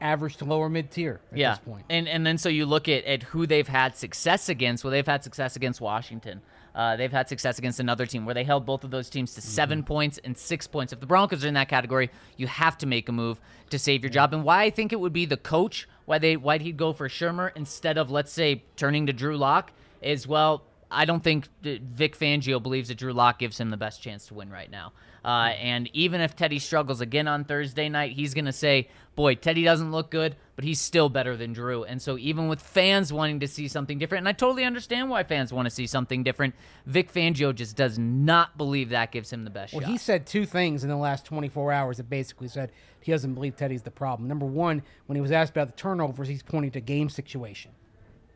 average 0.00 0.36
to 0.36 0.44
lower 0.44 0.68
mid 0.68 0.90
tier 0.90 1.20
at 1.32 1.38
yeah. 1.38 1.50
this 1.50 1.58
point. 1.60 1.84
And 1.88 2.06
and 2.08 2.26
then 2.26 2.36
so 2.38 2.48
you 2.48 2.66
look 2.66 2.88
at, 2.88 3.04
at 3.04 3.22
who 3.24 3.46
they've 3.46 3.66
had 3.68 3.96
success 3.96 4.48
against. 4.48 4.84
Well, 4.84 4.90
they've 4.90 5.06
had 5.06 5.24
success 5.24 5.56
against 5.56 5.80
Washington. 5.80 6.42
Uh, 6.74 6.94
they've 6.96 7.10
had 7.12 7.26
success 7.26 7.58
against 7.58 7.80
another 7.80 8.04
team 8.04 8.26
where 8.26 8.34
they 8.34 8.44
held 8.44 8.66
both 8.66 8.84
of 8.84 8.90
those 8.90 9.08
teams 9.08 9.32
to 9.32 9.40
7 9.40 9.78
Mm-hmm. 9.78 9.86
points 9.86 10.18
and 10.22 10.36
six 10.36 10.66
points. 10.66 10.92
If 10.92 11.00
the 11.00 11.06
Broncos 11.06 11.42
are 11.42 11.48
in 11.48 11.54
that 11.54 11.70
category, 11.70 12.10
you 12.36 12.46
have 12.48 12.76
to 12.78 12.86
make 12.86 13.08
a 13.08 13.12
move 13.12 13.40
to 13.70 13.78
save 13.78 14.02
your 14.02 14.10
job. 14.10 14.34
And 14.34 14.44
why 14.44 14.64
I 14.64 14.68
think 14.70 14.92
it 14.92 15.00
would 15.00 15.14
be 15.14 15.24
the 15.24 15.38
coach, 15.38 15.88
why 16.04 16.18
they 16.18 16.36
why 16.36 16.58
he'd 16.58 16.76
go 16.76 16.92
for 16.92 17.08
Shurmur 17.08 17.50
instead 17.56 17.96
of 17.96 18.10
let's 18.10 18.30
say 18.30 18.62
turning 18.76 19.06
to 19.06 19.14
Drew 19.14 19.38
Lock 19.38 19.72
is 20.02 20.26
well. 20.26 20.64
I 20.96 21.04
don't 21.04 21.22
think 21.22 21.46
Vic 21.62 22.18
Fangio 22.18 22.62
believes 22.62 22.88
that 22.88 22.96
Drew 22.96 23.12
Lock 23.12 23.38
gives 23.38 23.60
him 23.60 23.68
the 23.68 23.76
best 23.76 24.00
chance 24.02 24.28
to 24.28 24.34
win 24.34 24.48
right 24.50 24.70
now. 24.70 24.94
Uh, 25.22 25.52
and 25.60 25.90
even 25.92 26.22
if 26.22 26.34
Teddy 26.34 26.58
struggles 26.58 27.02
again 27.02 27.28
on 27.28 27.44
Thursday 27.44 27.90
night, 27.90 28.12
he's 28.12 28.32
going 28.32 28.46
to 28.46 28.52
say, 28.52 28.88
boy, 29.14 29.34
Teddy 29.34 29.62
doesn't 29.62 29.92
look 29.92 30.10
good, 30.10 30.36
but 30.54 30.64
he's 30.64 30.80
still 30.80 31.10
better 31.10 31.36
than 31.36 31.52
Drew. 31.52 31.84
And 31.84 32.00
so, 32.00 32.16
even 32.16 32.48
with 32.48 32.62
fans 32.62 33.12
wanting 33.12 33.40
to 33.40 33.48
see 33.48 33.68
something 33.68 33.98
different, 33.98 34.20
and 34.22 34.28
I 34.28 34.32
totally 34.32 34.64
understand 34.64 35.10
why 35.10 35.22
fans 35.22 35.52
want 35.52 35.66
to 35.66 35.70
see 35.70 35.86
something 35.86 36.22
different, 36.22 36.54
Vic 36.86 37.12
Fangio 37.12 37.54
just 37.54 37.76
does 37.76 37.98
not 37.98 38.56
believe 38.56 38.88
that 38.88 39.12
gives 39.12 39.30
him 39.30 39.44
the 39.44 39.50
best 39.50 39.74
Well, 39.74 39.82
shot. 39.82 39.90
he 39.90 39.98
said 39.98 40.26
two 40.26 40.46
things 40.46 40.82
in 40.82 40.88
the 40.88 40.96
last 40.96 41.26
24 41.26 41.72
hours 41.72 41.98
that 41.98 42.08
basically 42.08 42.48
said 42.48 42.72
he 43.00 43.12
doesn't 43.12 43.34
believe 43.34 43.54
Teddy's 43.56 43.82
the 43.82 43.90
problem. 43.90 44.28
Number 44.28 44.46
one, 44.46 44.82
when 45.06 45.16
he 45.16 45.20
was 45.20 45.30
asked 45.32 45.50
about 45.50 45.66
the 45.66 45.74
turnovers, 45.74 46.28
he's 46.28 46.42
pointing 46.42 46.70
to 46.70 46.80
game 46.80 47.10
situation 47.10 47.72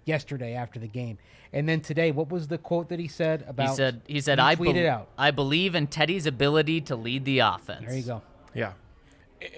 yesterday 0.05 0.55
after 0.55 0.79
the 0.79 0.89
game. 0.89 1.19
And 1.53 1.69
then 1.69 1.81
today, 1.81 2.11
what 2.13 2.31
was 2.31 2.49
the 2.49 2.59
quote 2.59 2.89
that 2.91 2.99
he 2.99 3.09
said 3.09 3.45
about? 3.49 3.71
He 3.71 3.77
said, 3.77 4.01
he 4.07 4.21
said, 4.21 4.39
he 4.39 4.45
I, 4.45 4.57
tweeted 4.57 4.85
bel- 4.85 4.95
out. 4.95 5.09
I 5.19 5.31
believe 5.31 5.75
in 5.75 5.87
Teddy's 5.87 6.27
ability 6.27 6.81
to 6.83 6.97
lead 6.97 7.25
the 7.25 7.41
offense. 7.41 7.87
There 7.87 7.97
you 7.97 8.05
go. 8.05 8.23
Yeah. 8.55 8.73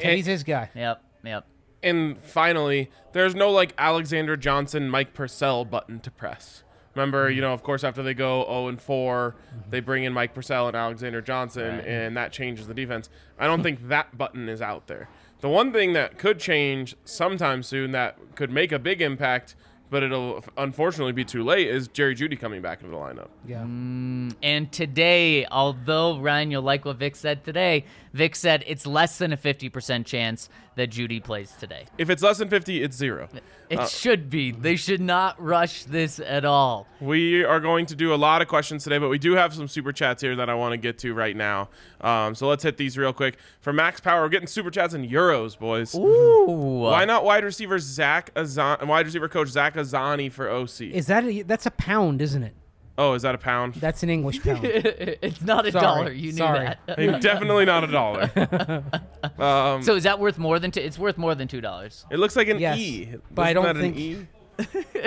Teddy's 0.01 0.27
his 0.27 0.43
guy. 0.43 0.71
Yep, 0.75 1.03
yep. 1.25 1.47
And 1.83 2.23
finally, 2.23 2.91
there's 3.13 3.35
no 3.35 3.51
like 3.51 3.75
Alexander 3.77 4.37
Johnson, 4.37 4.89
Mike 4.89 5.15
Purcell 5.15 5.65
button 5.65 6.01
to 6.01 6.11
press. 6.11 6.63
Remember, 6.95 7.31
you 7.31 7.37
mm-hmm. 7.37 7.49
know, 7.49 7.53
of 7.55 7.63
course, 7.63 7.85
after 7.85 8.03
they 8.03 8.15
go 8.15 8.45
0 8.45 8.69
and 8.69 8.81
4, 8.81 9.35
mm-hmm. 9.35 9.71
they 9.71 9.81
bring 9.81 10.05
in 10.05 10.13
Mike 10.13 10.35
Purcell 10.35 10.69
and 10.69 10.77
Alexander 10.77 11.21
Johnson, 11.21 11.81
and 11.81 12.17
that 12.17 12.33
changes 12.33 12.67
the 12.67 12.75
defense. 12.75 13.09
I 13.39 13.47
don't 13.47 13.63
think 13.65 13.89
that 13.89 14.17
button 14.17 14.49
is 14.49 14.61
out 14.61 14.87
there. 14.87 15.09
The 15.41 15.49
one 15.49 15.73
thing 15.73 15.93
that 15.95 16.19
could 16.19 16.39
change 16.39 16.95
sometime 17.05 17.63
soon 17.63 17.93
that 17.93 18.17
could 18.37 18.51
make 18.51 18.71
a 18.71 18.79
big 18.79 19.03
impact, 19.03 19.57
but 19.93 20.03
it'll 20.03 20.43
unfortunately 20.57 21.13
be 21.13 21.23
too 21.23 21.45
late, 21.45 21.69
is 21.69 21.87
Jerry 21.87 22.17
Jeudy 22.17 22.41
coming 22.41 22.63
back 22.63 22.81
into 22.81 22.91
the 22.91 22.97
lineup. 22.97 23.29
Yeah. 23.47 23.59
Mm, 23.59 24.35
and 24.43 24.73
today, 24.73 25.45
although 25.45 26.19
Ryan, 26.19 26.51
you'll 26.51 26.63
like 26.63 26.87
what 26.87 26.97
Vic 26.97 27.15
said 27.15 27.45
today, 27.45 27.85
Vic 28.13 28.37
said 28.37 28.63
it's 28.67 28.87
less 28.87 29.19
than 29.19 29.33
a 29.33 29.37
50% 29.37 30.05
chance 30.05 30.49
that 30.75 30.91
Jeudy 30.91 31.23
plays 31.23 31.53
today. 31.59 31.87
If 31.99 32.11
it's 32.11 32.23
less 32.23 32.39
than 32.39 32.49
50, 32.49 32.83
it's 32.83 32.97
zero. 32.97 33.29
It 33.69 33.89
should 33.89 34.29
be. 34.29 34.51
They 34.51 34.77
should 34.77 35.01
not 35.01 35.41
rush 35.43 35.85
this 35.85 36.21
at 36.21 36.45
all. 36.45 36.87
We 37.01 37.45
are 37.45 37.61
going 37.61 37.87
to 37.87 37.97
do 37.97 38.15
a 38.15 38.17
lot 38.17 38.43
of 38.43 38.49
questions 38.49 38.85
today, 38.85 38.99
but 38.99 39.09
we 39.09 39.19
do 39.19 39.33
have 39.33 39.55
some 39.55 39.69
super 39.69 39.93
chats 39.93 40.23
here 40.23 40.37
that 40.37 40.51
I 40.51 40.55
want 40.55 40.73
to 40.73 40.77
get 40.77 40.99
to 40.99 41.15
right 41.15 41.37
now. 41.37 41.69
Um, 42.01 42.35
so 42.35 42.49
let's 42.49 42.63
hit 42.63 42.77
these 42.77 42.99
real 42.99 43.13
quick. 43.13 43.37
For 43.61 43.73
Max 43.73 44.01
Power, 44.01 44.23
we're 44.23 44.29
getting 44.29 44.47
super 44.47 44.71
chats 44.71 44.95
in 44.95 45.09
euros, 45.09 45.59
boys. 45.59 45.95
Ooh. 45.95 46.81
Why 46.83 47.05
not 47.05 47.25
wide 47.25 47.45
receiver 47.45 47.79
Zach 47.79 48.31
Azan, 48.37 48.89
wide 48.89 49.07
receiver 49.07 49.29
coach 49.29 49.49
Zach 49.49 49.75
Azzanni 49.75 50.31
for 50.31 50.51
OC? 50.51 50.83
Is 50.83 51.07
that 51.07 51.25
a, 51.25 51.43
that's 51.43 51.67
a 51.67 51.71
pound, 51.71 52.21
isn't 52.21 52.43
it? 52.43 52.55
Oh, 52.99 53.15
is 53.15 53.23
that 53.23 53.35
a 53.35 53.39
pound? 53.39 53.75
That's 53.75 54.03
an 54.03 54.11
English 54.11 54.43
pound. 54.45 54.61
it's 54.65 55.41
not 55.41 55.67
a 55.67 55.73
Sorry. 55.73 55.83
dollar. 55.83 56.13
You 56.13 56.33
knew 56.33 56.39
Sorry. 56.39 56.67
that. 56.67 56.79
Hey, 56.99 57.19
Definitely 57.21 57.65
not 57.65 57.85
a 57.85 57.87
dollar. 57.87 58.31
um, 59.39 59.83
so 59.83 59.95
is 59.97 60.03
that 60.05 60.19
worth 60.19 60.39
more 60.39 60.59
than 60.59 60.71
two? 60.71 60.81
It's 60.81 60.99
worth 60.99 61.17
more 61.19 61.35
than 61.35 61.49
two 61.49 61.61
dollars. 61.61 62.05
it 62.11 62.19
looks 62.19 62.37
like 62.37 62.49
an 62.49 62.59
Yes, 62.61 62.79
E. 62.79 63.15
but 63.31 63.43
I 63.43 63.51
Isn't 63.51 63.55
don't 63.55 63.65
that 63.65 63.77
an 63.77 63.83
think- 63.95 63.97
E? 63.97 64.27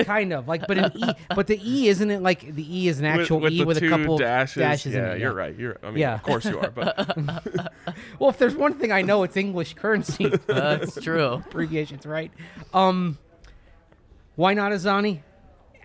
kind 0.03 0.33
of 0.33 0.47
like, 0.47 0.65
but 0.67 0.77
an 0.79 0.91
E. 0.95 1.03
But 1.35 1.45
the 1.47 1.59
E 1.63 1.87
isn't 1.87 2.09
it 2.09 2.21
like 2.21 2.53
the 2.55 2.77
E 2.77 2.87
is 2.87 2.99
an 2.99 3.05
actual 3.05 3.39
with, 3.39 3.51
with 3.51 3.53
E 3.53 3.59
the 3.59 3.65
with 3.65 3.79
two 3.79 3.87
a 3.87 3.89
couple 3.97 4.17
dashes. 4.17 4.59
dashes 4.59 4.93
yeah, 4.95 5.11
in 5.11 5.11
it. 5.17 5.19
you're 5.19 5.33
right. 5.33 5.55
You're. 5.55 5.77
I 5.83 5.91
mean, 5.91 5.99
Yeah. 5.99 6.15
of 6.15 6.23
course 6.23 6.45
you 6.45 6.59
are. 6.59 6.71
But 6.71 6.97
Well, 8.19 8.31
if 8.31 8.37
there's 8.39 8.55
one 8.55 8.73
thing 8.73 8.91
I 8.91 9.03
know, 9.03 9.21
it's 9.23 9.37
English 9.37 9.75
currency. 9.75 10.27
That's 10.47 10.99
true. 10.99 11.33
abbreviations, 11.47 12.05
right? 12.07 12.31
Um, 12.73 13.19
why 14.35 14.55
not 14.55 14.71
Azzanni? 14.71 15.19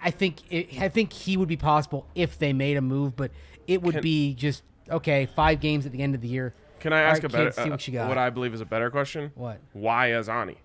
I 0.02 0.10
think 0.10 0.36
it, 0.50 0.80
I 0.80 0.88
think 0.88 1.12
he 1.12 1.36
would 1.36 1.48
be 1.48 1.56
possible 1.56 2.06
if 2.14 2.38
they 2.38 2.52
made 2.52 2.76
a 2.76 2.80
move, 2.80 3.16
but 3.16 3.30
it 3.66 3.82
would 3.82 3.94
Can- 3.94 4.02
be 4.02 4.34
just 4.34 4.62
okay. 4.90 5.26
Five 5.26 5.60
games 5.60 5.86
at 5.86 5.92
the 5.92 6.02
end 6.02 6.14
of 6.14 6.20
the 6.20 6.28
year. 6.28 6.54
can 6.80 6.92
I 6.92 7.02
ask 7.02 7.22
right, 7.22 7.32
a 7.32 7.36
better? 7.36 7.50
see 7.52 7.62
uh, 7.62 7.68
what 7.70 7.86
you 7.86 7.92
got. 7.92 8.08
what 8.08 8.18
I 8.18 8.30
believe 8.30 8.54
is 8.54 8.60
a 8.60 8.64
better 8.66 8.90
question. 8.90 9.32
What? 9.34 9.60
Why 9.72 10.08
Azzanni? 10.10 10.56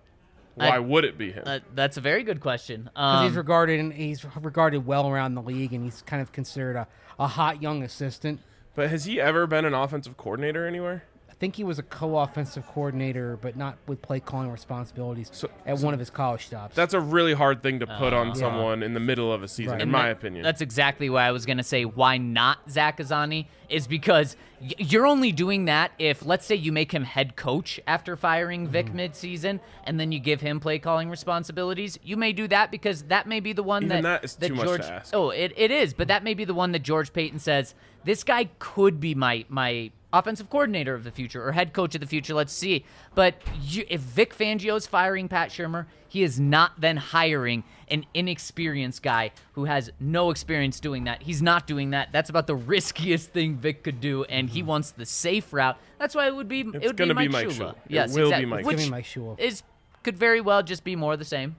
I- 0.58 0.70
Why 0.70 0.78
would 0.78 1.04
it 1.04 1.18
be 1.18 1.32
him? 1.32 1.42
Uh, 1.44 1.58
that's 1.74 1.98
a 1.98 2.00
very 2.00 2.22
good 2.22 2.40
question. 2.40 2.84
Because 2.84 3.20
Um, 3.20 3.26
he's 3.28 3.36
regarded 3.36 3.78
and 3.78 3.92
he's 3.92 4.24
regarded 4.40 4.86
well 4.86 5.06
around 5.08 5.34
the 5.34 5.42
league, 5.42 5.74
and 5.74 5.84
he's 5.84 6.00
kind 6.02 6.22
of 6.22 6.32
considered 6.32 6.76
a, 6.76 6.88
a 7.18 7.26
hot 7.26 7.60
young 7.60 7.82
assistant. 7.82 8.40
But 8.74 8.88
has 8.90 9.04
he 9.04 9.20
ever 9.20 9.46
been 9.46 9.64
an 9.66 9.74
offensive 9.74 10.16
coordinator 10.16 10.66
anywhere? 10.66 11.04
I 11.36 11.38
think 11.38 11.56
he 11.56 11.64
was 11.64 11.78
a 11.78 11.82
co-offensive 11.82 12.66
coordinator, 12.66 13.36
but 13.42 13.58
not 13.58 13.76
with 13.86 14.00
play 14.00 14.20
calling 14.20 14.50
responsibilities 14.50 15.28
So- 15.34 15.50
at 15.66 15.78
one 15.80 15.92
of 15.92 16.00
his 16.00 16.08
college 16.08 16.46
stops. 16.46 16.74
That's 16.74 16.94
a 16.94 17.00
really 17.00 17.34
hard 17.34 17.62
thing 17.62 17.78
to 17.80 17.86
put 17.86 18.14
on 18.14 18.28
Yeah. 18.28 18.32
someone 18.34 18.82
in 18.82 18.94
the 18.94 19.00
middle 19.00 19.30
of 19.30 19.42
a 19.42 19.48
season, 19.48 19.72
Right. 19.72 19.82
in 19.82 19.88
And 19.88 19.92
my 19.92 20.04
that- 20.06 20.12
opinion. 20.12 20.42
That's 20.42 20.62
exactly 20.62 21.10
why 21.10 21.24
I 21.26 21.32
was 21.32 21.44
going 21.44 21.58
to 21.58 21.62
say 21.62 21.84
why 21.84 22.16
not 22.16 22.70
Zach 22.70 22.96
Azzanni 22.98 23.48
is 23.68 23.86
because 23.86 24.34
y- 24.62 24.70
you're 24.78 25.06
only 25.06 25.30
doing 25.30 25.66
that 25.66 25.90
if, 25.98 26.24
let's 26.24 26.46
say, 26.46 26.54
you 26.54 26.72
make 26.72 26.92
him 26.92 27.04
head 27.04 27.36
coach 27.36 27.78
after 27.86 28.16
firing 28.16 28.66
Vic 28.66 28.86
Mm-hmm. 28.86 28.98
midseason, 29.00 29.60
and 29.84 30.00
then 30.00 30.12
you 30.12 30.20
give 30.20 30.40
him 30.40 30.58
play 30.58 30.78
calling 30.78 31.10
responsibilities. 31.10 31.98
You 32.02 32.16
may 32.16 32.32
do 32.32 32.48
that 32.48 32.70
because 32.70 33.02
that 33.04 33.26
may 33.26 33.40
be 33.40 33.52
the 33.52 33.62
one 33.62 33.84
Even 33.84 34.02
that 34.04 34.22
that 34.22 34.24
is 34.24 34.36
too 34.36 34.54
much 34.54 34.60
to 34.62 34.78
George. 34.78 34.80
ask. 34.90 35.14
Oh, 35.14 35.28
it, 35.28 35.52
it 35.54 35.70
is, 35.70 35.92
but 35.92 36.08
that 36.08 36.24
may 36.24 36.32
be 36.32 36.46
the 36.46 36.54
one 36.54 36.72
that 36.72 36.82
George 36.82 37.12
Paton 37.12 37.38
says 37.40 37.74
this 38.04 38.24
guy 38.24 38.48
could 38.58 39.00
be 39.00 39.14
my 39.14 39.44
my 39.50 39.90
offensive 40.18 40.50
coordinator 40.50 40.94
of 40.94 41.04
the 41.04 41.10
future 41.10 41.46
or 41.46 41.52
head 41.52 41.72
coach 41.72 41.94
of 41.94 42.00
the 42.00 42.06
future. 42.06 42.34
Let's 42.34 42.52
see. 42.52 42.84
But 43.14 43.34
you, 43.62 43.84
if 43.88 44.00
Vic 44.00 44.36
Fangio 44.36 44.76
is 44.76 44.86
firing 44.86 45.28
Pat 45.28 45.50
Shurmur, 45.50 45.86
he 46.08 46.22
is 46.22 46.40
not 46.40 46.80
then 46.80 46.96
hiring 46.96 47.64
an 47.88 48.04
inexperienced 48.14 49.02
guy 49.02 49.30
who 49.52 49.64
has 49.66 49.90
no 50.00 50.30
experience 50.30 50.80
doing 50.80 51.04
that. 51.04 51.22
He's 51.22 51.42
not 51.42 51.66
doing 51.66 51.90
that. 51.90 52.10
That's 52.12 52.30
about 52.30 52.46
the 52.46 52.54
riskiest 52.56 53.30
thing 53.30 53.56
Vic 53.56 53.82
could 53.82 54.00
do, 54.00 54.24
and 54.24 54.48
he 54.48 54.60
mm-hmm. 54.60 54.68
wants 54.68 54.90
the 54.92 55.06
safe 55.06 55.52
route. 55.52 55.76
That's 55.98 56.14
why 56.14 56.26
it 56.26 56.34
would 56.34 56.48
be. 56.48 56.60
It's 56.60 56.76
it 56.76 56.86
would 56.86 56.96
be 56.96 57.04
be 57.06 57.14
Mike 57.14 57.30
Mike 57.30 57.48
Shula. 57.48 57.52
Shula. 57.52 57.70
It 57.70 57.76
Yes, 57.88 58.10
will 58.10 58.16
be 58.16 58.22
exactly. 58.22 58.46
Mike 58.46 58.60
It's 58.60 58.66
gonna 58.66 58.76
Which 58.76 58.84
be 58.86 58.90
Mike 58.90 59.04
Shula. 59.04 59.40
is 59.40 59.62
could 60.02 60.18
very 60.18 60.40
well 60.40 60.62
just 60.62 60.84
be 60.84 60.96
more 60.96 61.14
of 61.14 61.18
the 61.18 61.24
same. 61.24 61.56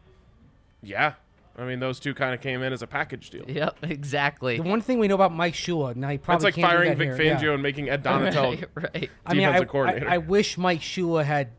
yeah. 0.82 1.14
I 1.58 1.66
mean, 1.66 1.80
those 1.80 2.00
two 2.00 2.14
kind 2.14 2.36
of 2.36 2.42
came 2.42 2.62
in 2.62 2.72
as 2.72 2.84
a 2.84 2.88
package 2.88 3.32
deal. 3.32 3.44
Yep, 3.48 3.78
exactly. 3.84 4.58
the 4.58 4.64
one 4.64 4.82
thing 4.82 5.00
we 5.00 5.08
know 5.08 5.16
about 5.16 5.34
Mike 5.34 5.56
Shula. 5.56 5.96
Now 5.96 6.10
he 6.10 6.18
That's 6.18 6.26
probably 6.26 6.46
like 6.46 6.56
can't 6.56 6.68
do 6.68 6.76
firing 6.76 6.90
that 6.90 6.98
Vic 6.98 7.08
here, 7.16 7.22
yeah. 7.24 7.40
Fangio 7.40 7.54
and 7.56 7.64
making 7.64 7.90
Ed 7.90 8.04
Donatell 8.04 8.66
right, 8.76 8.94
right. 8.94 9.10
I 9.26 9.34
mean, 9.34 9.48
I, 9.48 9.64
coordinator. 9.64 10.08
I, 10.08 10.16
I 10.16 10.18
wish 10.20 10.58
Mike 10.58 10.82
Shula 10.82 11.24
had 11.24 11.50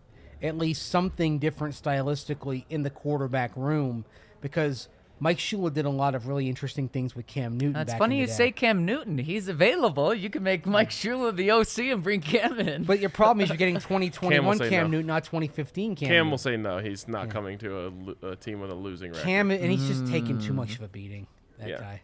at 0.40 0.56
least 0.56 0.88
something 0.88 1.40
different 1.40 1.74
stylistically 1.74 2.64
in 2.70 2.84
the 2.84 2.90
quarterback 2.90 3.56
room 3.56 4.04
because 4.40 4.88
Mike 5.20 5.38
Shula 5.38 5.72
did 5.72 5.84
a 5.84 5.90
lot 5.90 6.14
of 6.14 6.26
really 6.28 6.48
interesting 6.48 6.88
things 6.88 7.14
with 7.16 7.26
Cam 7.26 7.56
Newton. 7.56 7.72
That's 7.72 7.92
back 7.92 7.98
funny 7.98 8.16
in 8.16 8.20
you 8.22 8.26
the 8.26 8.32
say. 8.32 8.50
Cam 8.52 8.84
Newton. 8.84 9.18
He's 9.18 9.48
available. 9.48 10.14
You 10.14 10.30
can 10.30 10.42
make 10.42 10.66
Mike 10.66 10.90
Shula 10.90 11.34
the 11.34 11.50
OC 11.50 11.92
and 11.92 12.02
bring 12.02 12.20
Cam 12.20 12.58
in. 12.58 12.84
But 12.84 13.00
your 13.00 13.10
problem 13.10 13.42
is 13.42 13.48
you're 13.48 13.56
getting 13.56 13.74
2021 13.80 14.58
say 14.58 14.70
Cam 14.70 14.84
no. 14.84 14.90
Newton, 14.98 15.06
not 15.06 15.24
2015 15.24 15.96
Cam. 15.96 16.08
Cam 16.08 16.30
will 16.30 16.38
say 16.38 16.56
no. 16.56 16.78
He's 16.78 17.08
not 17.08 17.30
coming 17.30 17.58
to 17.58 17.92
a, 18.22 18.26
a 18.28 18.36
team 18.36 18.60
with 18.60 18.70
a 18.70 18.74
losing 18.74 19.12
record. 19.12 19.24
Cam, 19.24 19.50
and 19.50 19.70
he's 19.70 19.86
just 19.88 20.06
taking 20.06 20.38
too 20.38 20.52
mm. 20.52 20.56
much 20.56 20.76
of 20.76 20.82
a 20.82 20.88
beating. 20.88 21.26
That 21.58 21.68
Yeah. 21.68 21.78
guy. 21.78 22.02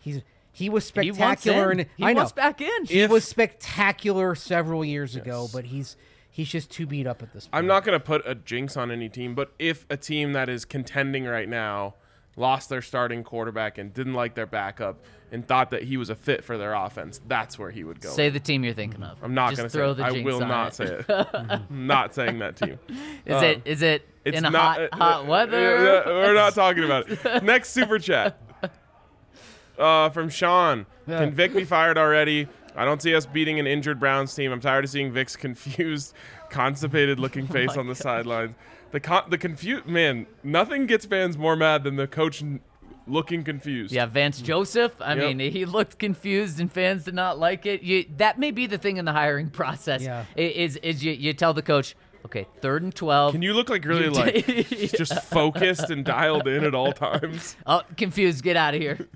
He's 0.00 0.22
he 0.52 0.68
was 0.70 0.90
he 0.90 1.10
wants 1.12 1.42
spectacular, 1.42 1.70
in. 1.72 1.80
and 1.80 1.88
He 1.96 2.04
I 2.04 2.12
know 2.12 2.18
wants 2.20 2.32
back 2.32 2.60
in. 2.60 2.84
he 2.86 3.06
was 3.06 3.24
spectacular 3.24 4.34
several 4.34 4.84
years 4.84 5.14
ago, 5.14 5.48
but 5.52 5.66
he's 5.66 5.96
he's 6.30 6.48
just 6.48 6.70
too 6.70 6.86
beat 6.86 7.06
up 7.06 7.22
at 7.22 7.32
this 7.32 7.46
point. 7.46 7.54
I'm 7.58 7.66
not 7.66 7.84
going 7.84 7.98
to 7.98 8.04
put 8.04 8.26
a 8.26 8.34
jinx 8.34 8.76
on 8.76 8.90
any 8.90 9.08
team, 9.08 9.34
but 9.34 9.52
if 9.58 9.86
a 9.88 9.96
team 9.96 10.32
that 10.32 10.48
is 10.48 10.64
contending 10.64 11.24
right 11.26 11.48
now 11.48 11.94
lost 12.38 12.68
their 12.68 12.80
starting 12.82 13.22
quarterback 13.24 13.76
and 13.78 13.92
didn't 13.92 14.14
like 14.14 14.34
their 14.34 14.46
backup 14.46 14.98
and 15.30 15.46
thought 15.46 15.70
that 15.70 15.82
he 15.82 15.96
was 15.98 16.08
a 16.08 16.14
fit 16.14 16.42
for 16.44 16.56
their 16.56 16.72
offense, 16.72 17.20
that's 17.26 17.58
where 17.58 17.70
he 17.70 17.84
would 17.84 18.00
go. 18.00 18.08
Say 18.10 18.30
the 18.30 18.40
team 18.40 18.64
you're 18.64 18.72
thinking 18.72 19.02
of. 19.02 19.18
I'm 19.22 19.34
not 19.34 19.54
going 19.56 19.66
to 19.66 19.70
say 19.70 19.78
throw 19.78 19.90
it. 19.90 19.94
the 19.96 20.04
I 20.04 20.12
will 20.22 20.40
not 20.40 20.68
it. 20.68 20.74
say 20.74 20.84
it. 20.86 21.06
I'm 21.34 21.86
not 21.86 22.14
saying 22.14 22.38
that 22.38 22.56
team. 22.56 22.78
Is 23.26 23.34
Um, 23.34 23.44
it? 23.44 23.62
Is 23.66 23.82
it 23.82 24.08
It's 24.24 24.38
in 24.38 24.46
a 24.46 24.50
not, 24.50 24.78
hot, 24.78 24.88
uh, 24.92 24.96
hot 24.96 25.20
uh, 25.24 25.28
weather? 25.28 26.02
uh, 26.04 26.06
we're 26.06 26.34
not 26.34 26.54
talking 26.54 26.84
about 26.84 27.10
it. 27.10 27.42
Next 27.42 27.70
super 27.70 27.98
chat 27.98 28.40
uh, 29.78 30.10
from 30.10 30.28
Sean. 30.28 30.86
Yeah. 31.06 31.20
Can 31.20 31.32
Vic 31.32 31.52
be 31.54 31.64
fired 31.64 31.98
already? 31.98 32.48
I 32.76 32.84
don't 32.84 33.02
see 33.02 33.14
us 33.14 33.26
beating 33.26 33.58
an 33.58 33.66
injured 33.66 33.98
Browns 33.98 34.34
team. 34.34 34.52
I'm 34.52 34.60
tired 34.60 34.84
of 34.84 34.90
seeing 34.90 35.10
Vic's 35.12 35.36
confused, 35.36 36.14
constipated 36.48 37.18
looking 37.18 37.46
Oh 37.48 37.52
face 37.52 37.76
on 37.76 37.86
the 37.88 37.94
sidelines. 37.94 38.54
The 38.90 39.00
con- 39.00 39.28
the 39.28 39.38
confused 39.38 39.86
man. 39.86 40.26
Nothing 40.42 40.86
gets 40.86 41.04
fans 41.06 41.36
more 41.36 41.56
mad 41.56 41.84
than 41.84 41.96
the 41.96 42.06
coach 42.06 42.42
n- 42.42 42.60
looking 43.06 43.44
confused. 43.44 43.92
Yeah, 43.92 44.06
Vance 44.06 44.40
Joseph. 44.40 44.92
I 45.00 45.14
Yep. 45.14 45.36
mean, 45.36 45.52
he 45.52 45.64
looked 45.64 45.98
confused, 45.98 46.58
and 46.60 46.72
fans 46.72 47.04
did 47.04 47.14
not 47.14 47.38
like 47.38 47.66
it. 47.66 47.82
You, 47.82 48.06
that 48.16 48.38
may 48.38 48.50
be 48.50 48.66
the 48.66 48.78
thing 48.78 48.96
in 48.96 49.04
the 49.04 49.12
hiring 49.12 49.50
process. 49.60 50.02
Yeah. 50.02 50.24
Is 50.36 50.76
is 50.76 51.04
you, 51.04 51.12
you 51.12 51.32
tell 51.34 51.52
the 51.52 51.62
coach, 51.62 51.94
okay, 52.24 52.46
third 52.62 52.82
and 52.82 52.94
twelve. 52.94 53.32
Can 53.32 53.42
you 53.42 53.52
look 53.52 53.68
like 53.68 53.84
really 53.84 54.08
like 54.22 54.46
did- 54.46 54.66
just 54.96 55.22
focused 55.24 55.90
and 55.90 56.04
dialed 56.04 56.48
in 56.48 56.64
at 56.64 56.74
all 56.74 56.92
times? 56.92 57.56
Oh, 57.66 57.82
confused. 57.96 58.42
Get 58.42 58.56
out 58.56 58.74
of 58.74 58.80
here. 58.80 59.06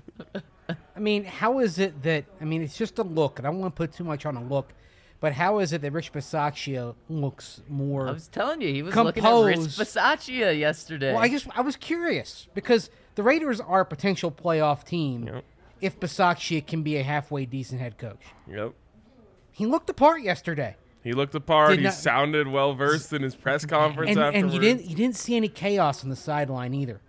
I 0.95 0.99
mean, 0.99 1.23
how 1.25 1.57
is 1.59 1.79
it 1.79 2.03
that 2.03 2.25
I 2.39 2.45
mean 2.45 2.61
it's 2.61 2.77
just 2.77 2.99
a 2.99 3.03
look, 3.03 3.39
and 3.39 3.47
I 3.47 3.51
don't 3.51 3.59
want 3.59 3.75
to 3.75 3.77
put 3.77 3.91
too 3.93 4.03
much 4.03 4.25
on 4.27 4.37
a 4.37 4.43
look, 4.43 4.71
but 5.23 5.31
how 5.31 5.59
is 5.59 5.71
it 5.71 5.81
that 5.81 5.91
Rich 5.93 6.11
Bisaccia 6.11 6.95
looks 7.07 7.61
more? 7.69 8.09
I 8.09 8.11
was 8.11 8.27
telling 8.27 8.59
you, 8.59 8.73
he 8.73 8.83
was 8.83 8.93
looking 8.93 9.23
at 9.25 9.31
Rich 9.45 9.53
Composed. 9.55 9.79
Bisaccia 9.79 10.59
yesterday. 10.59 11.13
well, 11.13 11.23
I 11.23 11.29
just 11.29 11.47
I 11.55 11.61
was 11.61 11.77
curious 11.77 12.49
because 12.53 12.89
the 13.15 13.23
Raiders 13.23 13.61
are 13.61 13.79
a 13.81 13.85
potential 13.85 14.29
playoff 14.31 14.83
team 14.83 15.27
Yep. 15.27 15.45
if 15.79 15.97
Bisaccia 15.97 16.67
can 16.67 16.83
be 16.83 16.97
a 16.97 17.03
halfway 17.03 17.45
decent 17.45 17.79
head 17.79 17.97
coach. 17.97 18.19
Yep. 18.51 18.73
He 19.53 19.65
looked 19.65 19.87
the 19.87 19.93
part 19.93 20.23
yesterday, 20.23 20.75
He 21.05 21.13
looked 21.13 21.31
the 21.31 21.39
part. 21.39 21.69
Did 21.69 21.79
He 21.79 21.85
not- 21.85 21.93
sounded 21.93 22.49
well 22.49 22.73
versed 22.73 23.13
in 23.13 23.21
his 23.21 23.33
press 23.33 23.65
conference 23.65 24.11
and 24.11 24.19
afterwards. 24.19 24.43
and 24.43 24.53
you 24.53 24.59
didn't 24.59 24.89
you 24.89 24.95
didn't 24.97 25.15
see 25.15 25.37
any 25.37 25.47
chaos 25.47 26.03
on 26.03 26.09
the 26.09 26.17
sideline 26.17 26.73
either. 26.73 26.99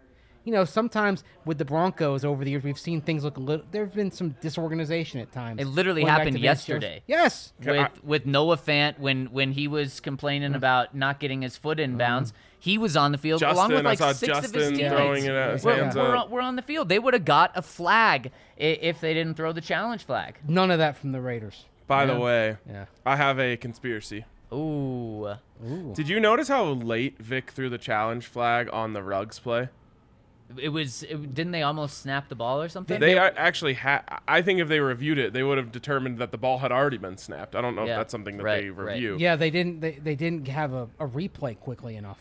You 0.45 0.53
know, 0.53 0.65
sometimes 0.65 1.25
with 1.45 1.59
the 1.59 1.65
Broncos 1.65 2.25
over 2.25 2.45
the 2.45 2.51
years, 2.51 2.63
we've 2.63 2.79
seen 2.79 3.01
things 3.01 3.25
look 3.25 3.39
a 3.39 3.41
little. 3.41 3.65
There 3.71 3.85
have 3.85 3.95
been 3.95 4.11
some 4.11 4.37
disorganization 4.41 5.21
at 5.21 5.33
times. 5.33 5.61
It 5.61 5.67
literally 5.67 6.03
Going 6.03 6.13
happened 6.13 6.37
to 6.37 6.43
Vance 6.43 6.69
yesterday. 6.69 7.03
Yes, 7.07 7.53
with 7.59 7.79
I- 7.79 7.91
with 8.03 8.27
Noah 8.27 8.59
Fant 8.59 8.99
when 8.99 9.27
when 9.27 9.53
he 9.53 9.69
was 9.69 10.01
complaining 10.01 10.53
mm. 10.53 10.57
about 10.57 10.95
not 10.95 11.19
getting 11.19 11.43
his 11.43 11.57
foot 11.57 11.81
in 11.81 11.95
mm. 11.95 11.99
bounds, 11.99 12.33
he 12.59 12.79
was 12.79 12.97
on 12.97 13.13
the 13.13 13.19
field 13.19 13.43
along 13.43 13.71
Justin, 13.71 13.77
with 13.77 13.87
I 13.87 13.89
like 13.91 13.99
saw 13.99 14.13
six 14.13 14.39
of 14.39 14.55
his 14.55 14.69
teammates. 14.69 14.95
throwing 14.95 15.25
it 15.25 15.31
at 15.31 15.53
his 15.55 15.65
we're, 15.65 15.77
hands 15.77 15.95
we're, 15.95 16.17
up. 16.17 16.27
on, 16.27 16.31
we're 16.31 16.41
on 16.41 16.57
the 16.57 16.63
field. 16.63 16.89
They 16.89 16.99
would 16.99 17.15
have 17.15 17.25
got 17.25 17.53
a 17.55 17.63
flag 17.63 18.31
if 18.57 19.01
they 19.01 19.15
didn't 19.15 19.35
throw 19.35 19.53
the 19.53 19.61
challenge 19.61 20.05
flag. 20.05 20.39
none 20.47 20.71
of 20.71 20.79
that 20.79 20.97
from 20.97 21.13
the 21.13 21.21
Raiders. 21.21 21.65
By 21.87 22.07
the 22.07 22.19
way, 22.19 22.57
Yeah. 22.67 22.87
I 23.05 23.17
have 23.17 23.39
a 23.39 23.57
conspiracy. 23.57 24.25
Ooh. 24.53 25.35
Did 25.95 26.09
you 26.09 26.21
notice 26.21 26.49
how 26.49 26.65
late 26.65 27.19
Vic 27.19 27.51
threw 27.51 27.69
the 27.69 27.79
challenge 27.79 28.27
flag 28.27 28.69
on 28.73 28.93
the 28.93 29.03
Ruggs 29.03 29.39
play? 29.39 29.69
It 30.59 30.69
was. 30.69 31.03
It, 31.03 31.35
didn't 31.35 31.53
they 31.53 31.63
almost 31.63 31.99
snap 32.03 32.29
the 32.29 32.35
ball 32.35 32.61
or 32.63 32.69
something? 32.69 33.01
They 33.01 33.17
a- 33.17 33.33
actually 33.35 33.75
had. 33.75 34.03
I 34.29 34.43
think 34.43 34.61
if 34.61 34.69
they 34.69 34.79
reviewed 34.81 35.19
it, 35.19 35.33
they 35.33 35.43
would 35.43 35.59
have 35.59 35.73
determined 35.73 36.19
that 36.19 36.31
the 36.33 36.39
ball 36.39 36.59
had 36.59 36.71
already 36.71 36.99
been 36.99 37.17
snapped. 37.17 37.57
I 37.57 37.61
don't 37.61 37.75
know 37.75 37.85
Yeah, 37.85 37.93
if 37.93 37.99
that's 38.01 38.13
something 38.13 38.37
that 38.37 38.45
right, 38.45 38.63
they 38.63 38.71
right. 38.71 38.95
review. 38.95 39.17
Yeah, 39.19 39.37
they 39.37 39.51
didn't. 39.51 39.81
They, 39.81 39.93
they 39.93 40.15
didn't 40.15 40.47
have 40.49 40.73
a, 40.73 40.89
a 41.01 41.07
replay 41.09 41.59
quickly 41.59 41.97
enough 41.97 42.19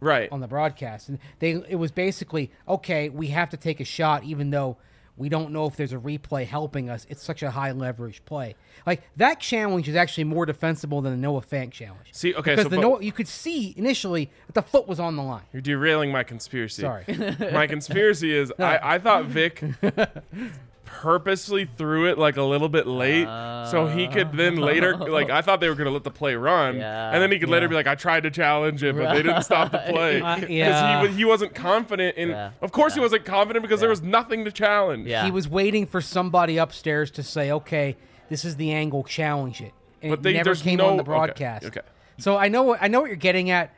Right. 0.00 0.30
on 0.32 0.40
the 0.40 0.48
broadcast, 0.48 1.08
and 1.08 1.18
they 1.38 1.52
it 1.68 1.76
was 1.76 1.90
basically 1.92 2.50
okay. 2.66 3.08
We 3.08 3.28
have 3.28 3.50
to 3.50 3.56
take 3.56 3.78
a 3.80 3.84
shot, 3.84 4.24
even 4.24 4.50
though 4.50 4.78
we 5.16 5.28
don't 5.28 5.50
know 5.50 5.66
if 5.66 5.76
there's 5.76 5.92
a 5.92 5.98
replay 5.98 6.46
helping 6.46 6.90
us. 6.90 7.06
It's 7.08 7.22
such 7.22 7.42
a 7.42 7.50
high 7.50 7.72
leverage 7.72 8.24
play. 8.24 8.54
Like 8.86 9.02
that 9.16 9.40
challenge 9.40 9.88
is 9.88 9.96
actually 9.96 10.24
more 10.24 10.46
defensible 10.46 11.00
than 11.00 11.12
the 11.12 11.18
Noah 11.18 11.40
Fant 11.42 11.70
challenge. 11.70 12.08
See, 12.12 12.34
okay, 12.34 12.52
because 12.52 12.64
so 12.64 12.68
the 12.68 12.78
Noah, 12.78 13.02
you 13.02 13.12
could 13.12 13.28
see 13.28 13.74
initially 13.76 14.30
that 14.46 14.54
the 14.54 14.62
foot 14.62 14.86
was 14.86 15.00
on 15.00 15.16
the 15.16 15.22
line. 15.22 15.42
You're 15.52 15.62
derailing 15.62 16.12
my 16.12 16.22
conspiracy. 16.22 16.82
Sorry. 16.82 17.04
my 17.52 17.66
conspiracy 17.66 18.34
is 18.34 18.52
I, 18.58 18.94
I 18.94 18.98
thought 18.98 19.24
Vic 19.24 19.62
purposely 20.86 21.66
threw 21.66 22.08
it 22.08 22.16
like 22.16 22.36
a 22.36 22.42
little 22.42 22.68
bit 22.70 22.86
late 22.86 23.26
so 23.70 23.86
he 23.86 24.08
could 24.08 24.32
then 24.32 24.56
later 24.56 24.96
like 24.96 25.28
I 25.28 25.42
thought 25.42 25.60
they 25.60 25.68
were 25.68 25.74
gonna 25.74 25.90
let 25.90 26.04
the 26.04 26.10
play 26.10 26.34
run 26.36 26.76
Yeah. 26.76 27.10
and 27.12 27.20
then 27.20 27.30
he 27.30 27.38
could 27.38 27.48
later 27.50 27.68
be 27.68 27.74
like 27.74 27.86
I 27.86 27.94
tried 27.96 28.22
to 28.22 28.30
challenge 28.30 28.82
it 28.82 28.96
but 28.96 29.12
they 29.12 29.22
didn't 29.22 29.42
stop 29.42 29.72
the 29.72 29.78
play 29.90 30.20
Uh, 30.26 30.36
because 30.36 30.50
yeah. 30.50 31.06
he, 31.06 31.14
he 31.14 31.24
wasn't 31.24 31.54
confident 31.54 32.16
in 32.16 32.30
Yeah. 32.30 32.50
of 32.62 32.72
course 32.72 32.94
he 32.94 33.00
wasn't 33.00 33.24
confident 33.24 33.62
because 33.62 33.80
there 33.80 33.88
was 33.90 34.00
nothing 34.02 34.44
to 34.46 34.52
challenge 34.52 35.06
Yeah. 35.06 35.24
He 35.24 35.30
was 35.30 35.48
waiting 35.48 35.86
for 35.86 36.00
somebody 36.00 36.56
upstairs 36.56 37.10
to 37.12 37.22
say, 37.22 37.50
"Okay, 37.50 37.96
this 38.30 38.44
is 38.44 38.56
the 38.56 38.72
angle. 38.72 39.02
Challenge 39.04 39.60
it." 39.60 39.72
And 40.02 40.10
But 40.10 40.20
it 40.20 40.22
they- 40.22 40.32
never 40.34 40.44
there's 40.44 40.62
came 40.62 40.78
no- 40.78 40.86
on 40.88 40.96
the 40.96 41.02
okay, 41.02 41.06
broadcast. 41.08 41.64
okay. 41.66 41.80
So 42.18 42.36
I 42.38 42.48
know 42.48 42.62
what 42.62 42.78
I 42.82 42.88
know 42.88 43.00
what 43.00 43.08
you're 43.08 43.16
getting 43.16 43.50
at, 43.50 43.74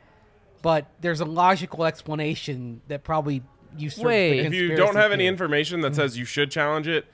but 0.61 0.85
there's 1.01 1.19
a 1.21 1.25
logical 1.25 1.83
explanation 1.85 2.81
that 2.87 3.03
probably 3.03 3.41
you 3.79 3.89
Wait. 3.99 4.39
if 4.45 4.53
you 4.53 4.75
don't 4.75 4.95
have 4.95 5.11
any 5.11 5.27
information 5.27 5.81
that 5.81 5.95
says 5.95 6.17
you 6.17 6.25
should 6.25 6.51
challenge 6.51 6.87
it 6.87 7.05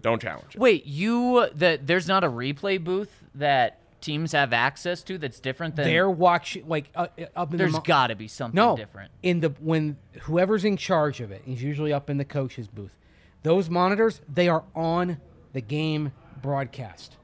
don't 0.00 0.20
challenge 0.22 0.54
it 0.54 0.58
Wait, 0.60 0.84
you 0.86 1.48
that 1.54 1.86
there's 1.86 2.08
not 2.08 2.24
a 2.24 2.28
replay 2.28 2.82
booth 2.82 3.10
that 3.34 3.78
teams 4.00 4.32
have 4.32 4.52
access 4.52 5.02
to 5.04 5.16
that's 5.16 5.38
different 5.38 5.76
than 5.76 5.84
they're 5.84 6.10
watching 6.10 6.66
like 6.66 6.90
uh, 6.96 7.06
uh, 7.18 7.24
up 7.36 7.52
in 7.52 7.58
There's 7.58 7.70
the 7.72 7.78
mo- 7.78 7.84
got 7.84 8.08
to 8.08 8.16
be 8.16 8.26
something 8.28 8.56
no 8.56 8.76
different. 8.76 9.10
in 9.22 9.40
the 9.40 9.50
when 9.60 9.96
whoever's 10.22 10.64
in 10.64 10.76
charge 10.76 11.20
of 11.20 11.30
it 11.30 11.42
is 11.46 11.62
usually 11.62 11.92
up 11.92 12.10
in 12.10 12.16
the 12.18 12.24
coach's 12.24 12.66
booth. 12.66 12.96
Those 13.44 13.70
monitors 13.70 14.20
they 14.32 14.48
are 14.48 14.64
on 14.74 15.20
the 15.52 15.60
game 15.60 16.10
broadcast. 16.40 17.16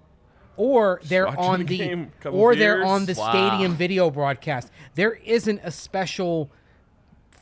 Or 0.57 1.01
they're 1.05 1.27
watching 1.27 1.41
on 1.45 1.59
the 1.61 1.65
the, 1.67 1.79
game, 1.79 2.13
couple 2.21 2.41
or 2.41 2.55
they're 2.57 2.77
beers. 2.79 2.89
on 2.89 3.07
the 3.07 3.15
Wow. 3.15 3.31
stadium 3.31 3.75
video 3.77 4.11
broadcast. 4.11 4.71
There 4.97 5.15
isn't 5.15 5.61
a 5.63 5.71
special 5.71 6.51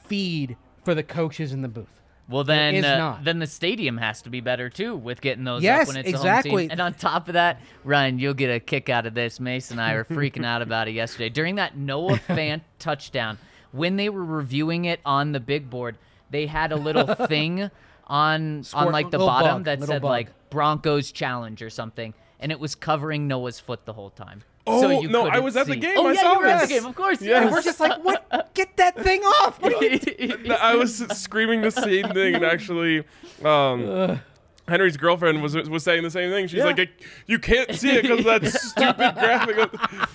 feed 0.07 0.57
for 0.87 0.95
the 0.95 1.03
coaches 1.03 1.53
in 1.53 1.63
the 1.63 1.69
booth. 1.69 2.01
Well, 2.29 2.45
then, 2.45 2.85
uh, 2.85 2.99
not. 2.99 3.25
then 3.25 3.41
the 3.41 3.47
stadium 3.47 3.99
has 3.99 4.23
to 4.23 4.31
be 4.31 4.41
better 4.41 4.71
too 4.71 4.97
with 4.97 5.21
getting 5.21 5.43
those 5.45 5.63
Yes, 5.63 5.83
up 5.83 5.89
when 5.89 5.97
it's 5.99 6.09
a 6.09 6.13
home 6.17 6.27
exactly. 6.27 6.63
team. 6.63 6.71
And 6.71 6.81
on 6.81 6.95
top 6.95 7.27
of 7.29 7.35
that, 7.35 7.61
Ryan, 7.85 8.19
you'll 8.21 8.35
get 8.35 8.55
a 8.55 8.61
kick 8.61 8.89
out 8.89 9.05
of 9.05 9.15
this. 9.15 9.39
Mace 9.41 9.71
and 9.73 9.81
I 9.81 9.95
were 9.95 10.05
freaking 10.05 10.45
out 10.45 10.63
about 10.63 10.87
it 10.89 10.93
yesterday 10.93 11.29
during 11.29 11.57
that 11.57 11.77
Noah 11.77 12.19
Fant 12.29 12.63
touchdown. 12.79 13.37
When 13.73 13.97
they 13.97 14.09
were 14.09 14.25
reviewing 14.25 14.85
it 14.87 15.01
on 15.05 15.33
the 15.33 15.41
big 15.41 15.69
board, 15.69 15.99
they 16.31 16.47
had 16.47 16.71
a 16.71 16.77
little 16.77 17.15
thing 17.27 17.69
on 18.07 18.65
on 18.73 18.93
like 18.93 19.11
the 19.11 19.19
bottom 19.19 19.63
bug, 19.63 19.65
that 19.65 19.83
said 19.83 20.03
bug. 20.03 20.09
like 20.09 20.51
Broncos 20.51 21.11
challenge 21.11 21.63
or 21.63 21.71
something, 21.71 22.15
and 22.39 22.53
it 22.53 22.61
was 22.61 22.77
covering 22.77 23.27
Noah's 23.27 23.59
foot 23.59 23.85
the 23.85 23.93
whole 23.93 24.11
time. 24.11 24.43
Oh, 24.67 24.81
so 24.81 25.01
you 25.01 25.09
no, 25.09 25.23
I 25.23 25.31
couldn't 25.31 25.45
was 25.45 25.57
at 25.57 25.67
the 25.67 25.75
see. 25.75 25.79
game. 25.81 25.95
Oh 25.97 26.07
I 26.09 26.13
yeah, 26.13 26.21
saw 26.21 26.33
you 26.33 26.39
were 26.41 26.47
at 26.47 26.61
the 26.63 26.75
game, 26.75 26.87
of 26.87 26.95
course. 26.95 27.23
Yeah. 27.23 27.43
yes. 27.43 27.53
We're 27.53 27.63
just 27.63 27.81
like, 27.81 28.03
what? 28.05 28.51
Get 28.55 28.77
that 28.79 29.01
thing 29.01 29.23
off! 29.23 29.61
What 29.61 29.75
are 29.75 29.85
you 29.85 30.55
I 30.61 30.75
was 30.75 30.99
screaming 31.13 31.61
the 31.61 31.71
same 31.71 32.09
thing, 32.09 32.35
and 32.35 32.45
actually, 32.45 33.05
um, 33.45 34.21
Henry's 34.69 34.97
girlfriend 34.97 35.43
was 35.43 35.55
was 35.69 35.85
saying 35.85 36.03
the 36.03 36.11
same 36.11 36.31
thing. 36.31 36.49
She's 36.49 36.65
like, 36.65 36.91
"You 37.27 37.39
can't 37.39 37.73
see 37.75 37.91
it 37.91 38.03
because 38.03 38.25
that 38.25 38.47
stupid 38.53 39.15
graphic." 39.15 39.71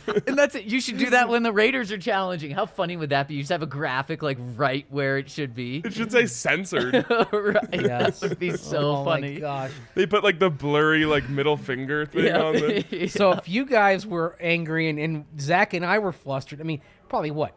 And 0.28 0.38
that's 0.38 0.56
it. 0.56 0.66
You 0.66 0.82
should 0.82 0.98
do 0.98 1.12
that 1.12 1.30
when 1.30 1.44
the 1.44 1.54
Raiders 1.54 1.90
are 1.90 1.98
challenging. 1.98 2.52
How 2.52 2.66
funny 2.66 2.98
would 2.98 3.12
that 3.12 3.30
be? 3.30 3.36
You 3.36 3.44
just 3.44 3.52
have 3.52 3.62
a 3.62 3.68
graphic 3.68 4.22
like 4.22 4.38
right 4.58 4.86
where 4.90 5.18
it 5.18 5.30
should 5.30 5.56
be. 5.56 5.82
It 5.86 5.94
should 5.94 6.12
say 6.12 6.26
censored. 6.26 6.94
right. 7.32 7.70
Yes. 7.72 8.20
That 8.20 8.32
would 8.32 8.40
be 8.40 8.58
so 8.58 8.98
oh 8.98 9.06
funny. 9.06 9.36
my 9.36 9.40
gosh. 9.40 9.72
They 9.96 10.06
put 10.06 10.26
like 10.26 10.40
the 10.40 10.50
blurry 10.50 11.06
like 11.06 11.30
middle 11.30 11.56
finger 11.56 12.06
thing 12.06 12.34
on 12.34 12.54
the. 12.56 12.86
Yeah. 12.90 13.08
So 13.08 13.32
if 13.32 13.48
you 13.48 13.66
guys 13.66 14.06
were 14.06 14.36
angry 14.42 14.90
and, 14.90 15.00
and 15.00 15.26
Zac 15.40 15.74
and 15.74 15.86
I 15.86 16.00
were 16.00 16.12
flustered, 16.12 16.60
I 16.60 16.64
mean, 16.66 16.82
probably 17.08 17.32
what, 17.32 17.56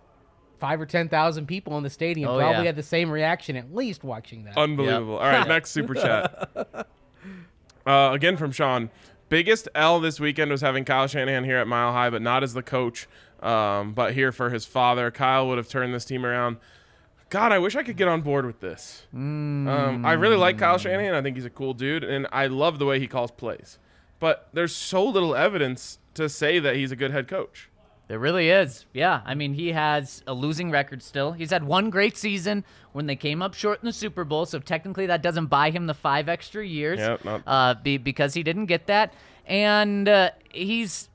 five 0.65 0.81
or 0.81 0.87
ten 0.87 1.11
thousand 1.11 1.45
people 1.47 1.77
in 1.77 1.83
the 1.83 1.91
stadium 1.91 2.31
Oh, 2.31 2.39
probably 2.39 2.61
yeah. 2.61 2.65
had 2.69 2.77
the 2.77 2.83
same 2.83 3.11
reaction 3.11 3.55
at 3.55 3.75
least 3.75 4.03
watching 4.03 4.45
that. 4.45 4.57
Unbelievable. 4.57 5.19
All 5.19 5.27
right, 5.29 5.47
next 5.57 5.73
super 5.73 5.93
chat. 5.93 6.87
Uh, 7.87 8.11
again 8.15 8.39
from 8.39 8.51
Sean. 8.51 8.89
Biggest 9.29 9.69
L 9.75 10.01
this 10.01 10.19
weekend 10.19 10.51
was 10.51 10.63
having 10.63 10.87
Kyle 10.87 11.07
Shanahan 11.07 11.45
here 11.45 11.59
at 11.59 11.67
Mile 11.67 11.93
High, 11.93 12.09
but 12.09 12.23
not 12.23 12.43
as 12.43 12.55
the 12.55 12.63
coach, 12.63 13.07
um, 13.43 13.93
but 13.93 14.15
here 14.15 14.33
for 14.33 14.49
his 14.49 14.65
father. 14.65 15.11
Kyle 15.11 15.49
would 15.49 15.59
have 15.59 15.69
turned 15.69 15.93
this 15.93 16.07
team 16.07 16.25
around. 16.25 16.57
God, 17.29 17.53
I 17.53 17.59
wish 17.59 17.77
I 17.77 17.83
could 17.83 17.99
get 17.99 18.09
on 18.09 18.23
board 18.23 18.47
with 18.47 18.61
this. 18.61 19.03
Um, 19.13 20.03
I 20.07 20.13
really 20.13 20.37
like 20.37 20.57
Kyle 20.57 20.79
Shanahan. 20.79 21.13
I 21.15 21.21
think 21.21 21.37
he's 21.37 21.45
a 21.45 21.51
cool 21.51 21.75
dude, 21.75 22.05
and 22.05 22.27
I 22.33 22.47
love 22.47 22.79
the 22.79 22.87
way 22.87 22.99
he 23.01 23.07
calls 23.07 23.31
plays. 23.31 23.79
But 24.19 24.49
there's 24.55 24.75
so 24.75 25.05
little 25.05 25.35
evidence 25.35 25.99
to 26.15 26.29
say 26.31 26.59
that 26.59 26.77
he's 26.77 26.91
a 26.93 26.97
good 26.97 27.11
head 27.11 27.29
coach. 27.29 27.69
There 28.07 28.19
really 28.19 28.51
is. 28.51 28.85
Yeah. 28.93 29.23
I 29.25 29.35
mean, 29.35 29.55
he 29.55 29.73
has 29.73 30.23
a 30.27 30.35
losing 30.35 30.71
record 30.71 31.03
still. 31.03 31.33
He's 31.33 31.51
had 31.51 31.65
one 31.65 31.89
great 31.91 32.17
season 32.19 32.65
when 32.93 33.07
they 33.07 33.17
came 33.17 33.41
up 33.41 33.55
short 33.55 33.81
in 33.83 33.87
the 33.87 33.93
Super 33.95 34.25
Bowl. 34.25 34.45
So 34.45 34.59
technically, 34.59 35.07
that 35.07 35.23
doesn't 35.23 35.47
buy 35.47 35.71
him 35.71 35.87
the 35.87 35.95
five 35.95 36.29
extra 36.29 36.67
years 36.67 36.99
Yep, 37.01 37.25
not- 37.25 37.43
uh, 37.47 37.75
be, 37.83 37.97
because 37.97 38.35
he 38.35 38.43
didn't 38.43 38.67
get 38.67 38.87
that. 38.89 39.15
And 39.47 40.09
uh, 40.09 40.31
he's 40.51 41.09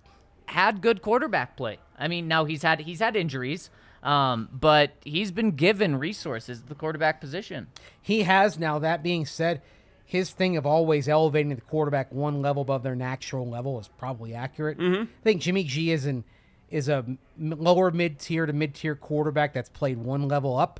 had 0.45 0.81
good 0.81 1.01
quarterback 1.01 1.55
play. 1.55 1.77
I 1.97 2.07
mean, 2.07 2.27
now 2.27 2.45
he's 2.45 2.63
had 2.63 2.79
he's 2.79 2.99
had 2.99 3.15
injuries, 3.15 3.69
um, 4.03 4.49
but 4.51 4.91
he's 5.03 5.31
been 5.31 5.51
given 5.51 5.97
resources 5.97 6.61
at 6.61 6.67
the 6.69 6.75
quarterback 6.75 7.19
position. 7.21 7.67
He 8.01 8.23
has 8.23 8.57
now. 8.57 8.79
That 8.79 9.03
being 9.03 9.25
said, 9.25 9.61
his 10.05 10.31
thing 10.31 10.57
of 10.57 10.65
always 10.65 11.07
elevating 11.09 11.49
the 11.53 11.61
quarterback 11.61 12.11
one 12.11 12.41
level 12.41 12.61
above 12.63 12.81
their 12.83 12.95
natural 12.95 13.47
level 13.47 13.79
is 13.79 13.87
probably 13.99 14.33
accurate. 14.33 14.77
I 14.79 15.07
think 15.23 15.41
Jimmy 15.41 15.63
G 15.63 15.91
is 15.91 16.05
an 16.05 16.23
is 16.71 16.89
a 16.89 17.05
lower 17.37 17.91
mid 17.91 18.19
tier 18.19 18.45
to 18.45 18.53
mid 18.53 18.75
tier 18.75 18.95
quarterback 18.95 19.53
that's 19.53 19.69
played 19.69 19.97
one 19.97 20.27
level 20.27 20.57
up 20.57 20.79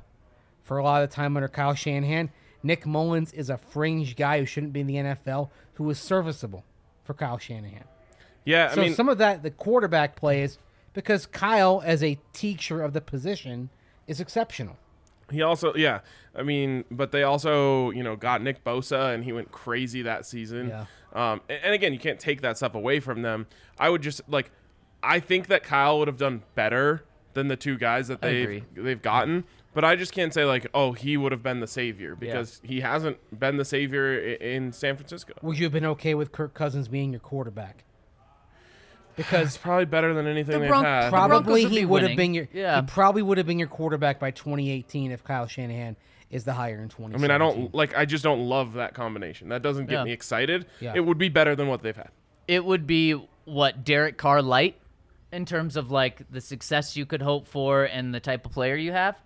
for 0.62 0.78
a 0.78 0.84
lot 0.84 1.02
of 1.02 1.10
the 1.10 1.14
time 1.14 1.36
under 1.36 1.48
Kyle 1.48 1.74
Shanahan. 1.74 2.30
Nick 2.62 2.86
Mullens 2.86 3.32
is 3.32 3.50
a 3.50 3.56
fringe 3.56 4.16
guy 4.16 4.38
who 4.38 4.46
shouldn't 4.46 4.72
be 4.72 4.80
in 4.80 4.86
the 4.86 4.96
NFL 4.96 5.50
who 5.74 5.88
is 5.90 5.98
serviceable 5.98 6.64
for 7.04 7.14
Kyle 7.14 7.38
Shanahan. 7.38 7.84
Yeah, 8.44 8.68
I 8.70 8.74
so 8.74 8.80
mean, 8.82 8.94
some 8.94 9.08
of 9.08 9.18
that 9.18 9.42
the 9.42 9.50
quarterback 9.50 10.16
plays 10.16 10.58
because 10.92 11.26
Kyle 11.26 11.82
as 11.84 12.02
a 12.02 12.18
teacher 12.32 12.82
of 12.82 12.92
the 12.92 13.00
position 13.00 13.70
is 14.06 14.20
exceptional. 14.20 14.76
He 15.30 15.42
also, 15.42 15.74
yeah, 15.74 16.00
I 16.34 16.42
mean, 16.42 16.84
but 16.90 17.12
they 17.12 17.22
also, 17.22 17.90
you 17.90 18.02
know, 18.02 18.16
got 18.16 18.42
Nick 18.42 18.64
Bosa 18.64 19.14
and 19.14 19.24
he 19.24 19.32
went 19.32 19.52
crazy 19.52 20.02
that 20.02 20.26
season. 20.26 20.68
Yeah. 20.68 20.86
Um, 21.12 21.40
and, 21.48 21.60
and 21.64 21.74
again, 21.74 21.92
you 21.92 21.98
can't 21.98 22.18
take 22.18 22.40
that 22.42 22.56
stuff 22.56 22.74
away 22.74 23.00
from 23.00 23.22
them. 23.22 23.46
I 23.78 23.90
would 23.90 24.02
just 24.02 24.22
like, 24.28 24.50
I 25.02 25.20
think 25.20 25.46
that 25.48 25.62
Kyle 25.62 25.98
would 25.98 26.08
have 26.08 26.18
done 26.18 26.42
better 26.54 27.04
than 27.34 27.48
the 27.48 27.56
two 27.56 27.78
guys 27.78 28.08
that 28.08 28.20
they've 28.20 28.64
they've 28.74 29.00
gotten. 29.00 29.44
But 29.72 29.84
I 29.84 29.94
just 29.94 30.12
can't 30.12 30.34
say 30.34 30.44
like, 30.44 30.66
oh, 30.74 30.92
he 30.92 31.16
would 31.16 31.30
have 31.30 31.44
been 31.44 31.60
the 31.60 31.66
savior 31.68 32.16
because 32.16 32.60
he 32.64 32.80
hasn't 32.80 33.18
been 33.38 33.56
the 33.56 33.64
savior 33.64 34.18
in 34.18 34.72
San 34.72 34.96
Francisco. 34.96 35.34
Would 35.42 35.58
you 35.58 35.64
have 35.64 35.72
been 35.72 35.84
okay 35.86 36.14
with 36.14 36.32
Kirk 36.32 36.54
Cousins 36.54 36.88
being 36.88 37.12
your 37.12 37.20
quarterback? 37.20 37.84
Because 39.16 39.48
It's 39.48 39.56
probably 39.62 39.84
better 39.84 40.12
than 40.12 40.26
anything 40.26 40.60
they've 40.60 40.70
had. 40.74 41.10
Broncos 41.10 41.10
probably 41.10 41.62
would 41.64 41.72
he 41.72 41.78
be 41.80 41.84
would 41.84 42.02
have 42.02 42.16
been 42.16 42.34
your 42.34 42.48
Yeah. 42.52 42.80
he 42.80 42.86
probably 42.88 43.22
would 43.22 43.38
have 43.38 43.46
been 43.46 43.58
your 43.60 43.68
quarterback 43.68 44.18
by 44.18 44.30
2018 44.32 45.12
if 45.12 45.22
Kyle 45.22 45.46
Shanahan 45.46 45.96
is 46.30 46.44
the 46.44 46.52
hire 46.54 46.80
in 46.82 46.88
20. 46.88 47.14
I 47.14 47.18
mean, 47.18 47.30
I 47.30 47.38
don't 47.38 47.72
like. 47.74 47.96
I 47.96 48.04
just 48.04 48.22
don't 48.24 48.40
love 48.48 48.74
that 48.74 48.94
combination. 48.94 49.48
That 49.50 49.62
doesn't 49.62 49.86
get 49.86 49.98
Yeah. 49.98 50.04
me 50.04 50.12
excited. 50.12 50.66
Yeah. 50.80 50.92
It 50.94 51.00
would 51.00 51.18
be 51.18 51.28
better 51.28 51.54
than 51.56 51.68
what 51.68 51.82
they've 51.82 51.96
had. 51.96 52.10
It 52.48 52.64
would 52.64 52.86
be 52.86 53.12
what 53.44 53.84
Derek 53.84 54.16
Carr 54.16 54.42
light 54.42 54.76
in 55.32 55.44
terms 55.46 55.76
of 55.76 55.90
like 55.90 56.30
the 56.30 56.40
success 56.40 56.96
you 56.96 57.06
could 57.06 57.22
hope 57.22 57.46
for 57.46 57.84
and 57.84 58.14
the 58.14 58.20
type 58.20 58.44
of 58.46 58.52
player 58.52 58.76
you 58.76 58.92
have. 58.92 59.16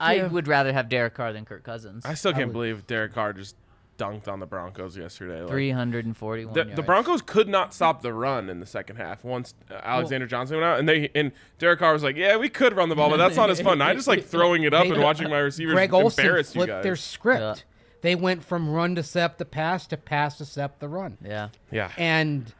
I 0.00 0.22
would 0.24 0.48
rather 0.48 0.72
have 0.72 0.88
Derek 0.88 1.14
Carr 1.14 1.32
than 1.32 1.44
Kirk 1.44 1.62
Cousins. 1.62 2.04
I 2.04 2.14
still 2.14 2.32
can't 2.32 2.48
would- 2.48 2.52
believe 2.52 2.86
Derek 2.86 3.14
Carr 3.14 3.32
just 3.32 3.56
dunked 3.96 4.26
on 4.26 4.40
the 4.40 4.46
Broncos 4.46 4.96
yesterday. 4.96 5.40
Like, 5.42 5.50
341 5.50 6.52
The, 6.52 6.60
yards. 6.60 6.74
the 6.74 6.82
Broncos 6.82 7.22
could 7.22 7.48
not 7.48 7.72
stop 7.72 8.02
the 8.02 8.12
run 8.12 8.50
in 8.50 8.58
the 8.58 8.66
second 8.66 8.96
half 8.96 9.22
once 9.22 9.54
uh, 9.70 9.74
Alexander 9.74 10.26
Johnson 10.26 10.56
went 10.56 10.66
out, 10.66 10.80
and 10.80 10.88
they 10.88 11.10
and 11.14 11.30
Derek 11.60 11.78
Carr 11.78 11.92
was 11.92 12.02
like, 12.02 12.16
"Yeah, 12.16 12.36
we 12.36 12.48
could 12.48 12.74
run 12.74 12.88
the 12.88 12.96
ball, 12.96 13.08
but 13.08 13.18
that's 13.18 13.36
not 13.36 13.50
as 13.50 13.60
fun." 13.60 13.80
I 13.80 13.94
just 13.94 14.08
like 14.08 14.24
throwing 14.26 14.64
it 14.64 14.74
up 14.74 14.86
and 14.86 15.00
watching 15.00 15.30
my 15.30 15.38
receivers 15.38 15.74
Greg 15.74 15.94
Olson 15.94 16.24
embarrass 16.24 16.54
you 16.54 16.58
flipped 16.60 16.70
guys. 16.72 16.82
their 16.82 16.96
script. 16.96 17.40
Yeah. 17.40 17.54
They 18.00 18.16
went 18.16 18.44
from 18.44 18.68
run 18.68 18.96
to 18.96 19.02
sep 19.04 19.38
the 19.38 19.44
pass 19.46 19.86
to 19.86 19.96
pass 19.96 20.38
to 20.38 20.44
sep 20.44 20.80
the 20.80 20.88
run. 20.88 21.16
Yeah. 21.24 21.48
yeah, 21.70 21.90
and 21.96 22.52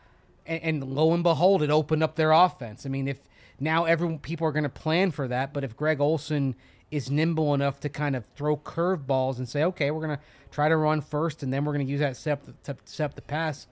and 0.46 0.62
and 0.62 0.84
lo 0.94 1.12
and 1.12 1.22
behold, 1.22 1.62
it 1.62 1.70
opened 1.70 2.02
up 2.02 2.16
their 2.16 2.32
offense. 2.32 2.86
I 2.86 2.88
mean, 2.88 3.08
if 3.08 3.18
now 3.60 3.84
everyone 3.84 4.18
people 4.18 4.46
are 4.46 4.52
going 4.52 4.64
to 4.64 4.68
plan 4.68 5.10
for 5.10 5.28
that. 5.28 5.52
But 5.52 5.64
if 5.64 5.76
Greg 5.76 6.00
Olson 6.00 6.54
is 6.90 7.10
nimble 7.10 7.54
enough 7.54 7.80
to 7.80 7.88
kind 7.88 8.14
of 8.16 8.24
throw 8.36 8.56
curveballs 8.56 9.38
and 9.38 9.48
say, 9.48 9.64
okay, 9.64 9.90
we're 9.90 10.04
going 10.06 10.16
to 10.16 10.22
try 10.50 10.68
to 10.68 10.76
run 10.76 11.00
first, 11.00 11.42
and 11.42 11.52
then 11.52 11.64
we're 11.64 11.72
going 11.72 11.84
to 11.86 11.90
use 11.90 12.00
that 12.00 12.16
step 12.16 12.42
to 12.64 12.76
step 12.84 13.14
the 13.14 13.22
pass, 13.22 13.66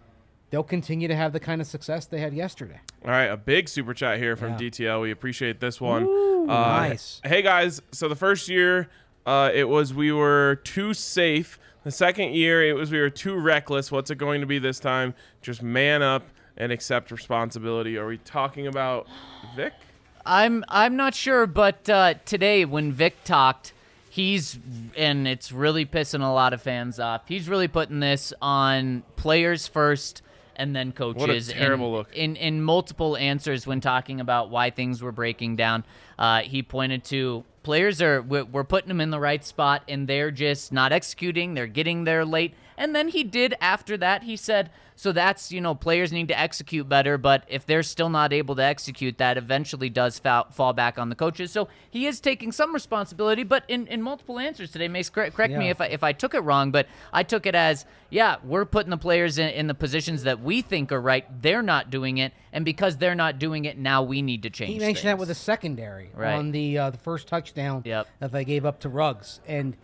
they'll 0.50 0.62
continue 0.62 1.06
to 1.08 1.14
have 1.14 1.32
the 1.32 1.38
kind 1.40 1.60
of 1.60 1.66
success 1.66 2.06
they 2.06 2.20
had 2.20 2.32
yesterday. 2.34 2.80
All 3.04 3.10
right, 3.10 3.24
a 3.26 3.36
big 3.36 3.68
super 3.68 3.94
chat 3.94 4.18
here 4.18 4.34
from 4.36 4.50
Yeah. 4.52 4.58
DTL. 4.58 5.02
We 5.02 5.10
appreciate 5.10 5.60
this 5.60 5.80
one. 5.80 6.04
uh, 6.04 6.44
nice. 6.46 7.20
Hey 7.24 7.42
guys, 7.42 7.80
so 7.92 8.08
the 8.08 8.16
first 8.16 8.48
year, 8.48 8.88
uh, 9.26 9.50
it 9.54 9.68
was 9.68 9.94
we 9.94 10.10
were 10.10 10.60
too 10.64 10.92
safe. 10.94 11.58
The 11.84 11.90
second 11.92 12.34
year, 12.34 12.64
it 12.68 12.74
was 12.74 12.90
we 12.90 12.98
were 13.00 13.10
too 13.10 13.36
reckless. 13.36 13.90
What's 13.92 14.10
it 14.10 14.16
going 14.18 14.40
to 14.40 14.46
be 14.46 14.58
this 14.58 14.80
time? 14.80 15.14
Just 15.42 15.62
man 15.62 16.02
up 16.02 16.24
and 16.56 16.72
accept 16.72 17.10
responsibility. 17.10 17.96
Are 17.96 18.06
we 18.06 18.18
talking 18.18 18.66
about 18.66 19.06
Vic? 19.56 19.72
I'm 20.24 20.64
I'm 20.68 20.96
not 20.96 21.14
sure, 21.14 21.46
but 21.46 21.88
uh, 21.88 22.14
today 22.24 22.64
when 22.64 22.92
Vic 22.92 23.24
talked, 23.24 23.72
he's 24.08 24.58
and 24.96 25.26
it's 25.26 25.50
really 25.52 25.84
pissing 25.84 26.22
a 26.22 26.32
lot 26.32 26.52
of 26.52 26.62
fans 26.62 27.00
off. 27.00 27.22
He's 27.26 27.48
really 27.48 27.68
putting 27.68 28.00
this 28.00 28.32
on 28.40 29.02
players 29.16 29.66
first 29.66 30.22
and 30.54 30.76
then 30.76 30.92
coaches. 30.92 31.48
What 31.48 31.56
a 31.56 31.58
terrible 31.58 31.86
in, 31.86 31.92
look. 31.92 32.14
In 32.14 32.36
in 32.36 32.62
multiple 32.62 33.16
answers 33.16 33.66
when 33.66 33.80
talking 33.80 34.20
about 34.20 34.50
why 34.50 34.70
things 34.70 35.02
were 35.02 35.12
breaking 35.12 35.56
down, 35.56 35.84
uh, 36.18 36.40
he 36.42 36.62
pointed 36.62 37.04
to 37.04 37.44
players 37.62 38.02
are 38.02 38.22
we're, 38.22 38.44
we're 38.44 38.64
putting 38.64 38.88
them 38.88 39.00
in 39.00 39.10
the 39.10 39.20
right 39.20 39.44
spot 39.44 39.82
and 39.88 40.06
they're 40.06 40.30
just 40.30 40.72
not 40.72 40.92
executing. 40.92 41.54
They're 41.54 41.66
getting 41.66 42.04
there 42.04 42.24
late. 42.24 42.54
And 42.82 42.96
then 42.96 43.06
he 43.06 43.22
did 43.22 43.54
after 43.60 43.96
that. 43.98 44.24
He 44.24 44.36
said, 44.36 44.68
so 44.96 45.12
that's, 45.12 45.52
you 45.52 45.60
know, 45.60 45.72
players 45.72 46.10
need 46.10 46.26
to 46.28 46.38
execute 46.38 46.88
better, 46.88 47.16
but 47.16 47.44
if 47.46 47.64
they're 47.64 47.84
still 47.84 48.08
not 48.08 48.32
able 48.32 48.56
to 48.56 48.64
execute, 48.64 49.18
that 49.18 49.38
eventually 49.38 49.88
does 49.88 50.18
fa- 50.18 50.46
fall 50.50 50.72
back 50.72 50.98
on 50.98 51.08
the 51.08 51.14
coaches. 51.14 51.52
So 51.52 51.68
he 51.88 52.06
is 52.06 52.18
taking 52.18 52.50
some 52.50 52.74
responsibility, 52.74 53.44
but 53.44 53.62
in, 53.68 53.86
in 53.86 54.02
multiple 54.02 54.40
answers 54.40 54.72
today, 54.72 54.88
Mace, 54.88 55.10
correct, 55.10 55.36
correct 55.36 55.54
me 55.54 55.70
if 55.70 55.80
I, 55.80 55.86
if 55.86 56.02
I 56.02 56.12
took 56.12 56.34
it 56.34 56.40
wrong, 56.40 56.72
but 56.72 56.88
I 57.12 57.22
took 57.22 57.46
it 57.46 57.54
as, 57.54 57.86
yeah, 58.10 58.38
we're 58.42 58.64
putting 58.64 58.90
the 58.90 58.96
players 58.96 59.38
in, 59.38 59.50
in 59.50 59.68
the 59.68 59.74
positions 59.74 60.24
that 60.24 60.40
we 60.42 60.60
think 60.60 60.90
are 60.90 61.00
right. 61.00 61.24
They're 61.40 61.62
not 61.62 61.88
doing 61.88 62.18
it. 62.18 62.32
And 62.52 62.64
because 62.64 62.96
they're 62.96 63.14
not 63.14 63.38
doing 63.38 63.64
it, 63.64 63.78
now 63.78 64.02
we 64.02 64.22
need 64.22 64.42
to 64.42 64.50
change 64.50 64.72
He 64.72 64.80
mentioned 64.80 65.08
that 65.08 65.18
with 65.18 65.28
the 65.28 65.36
secondary 65.36 66.10
Right. 66.16 66.34
on 66.34 66.50
the 66.50 66.78
uh, 66.78 66.90
the 66.90 66.98
first 66.98 67.28
touchdown 67.28 67.82
Yep. 67.84 68.08
that 68.18 68.32
they 68.32 68.44
gave 68.44 68.66
up 68.66 68.80
to 68.80 68.88
Ruggs, 68.88 69.38
and 69.46 69.76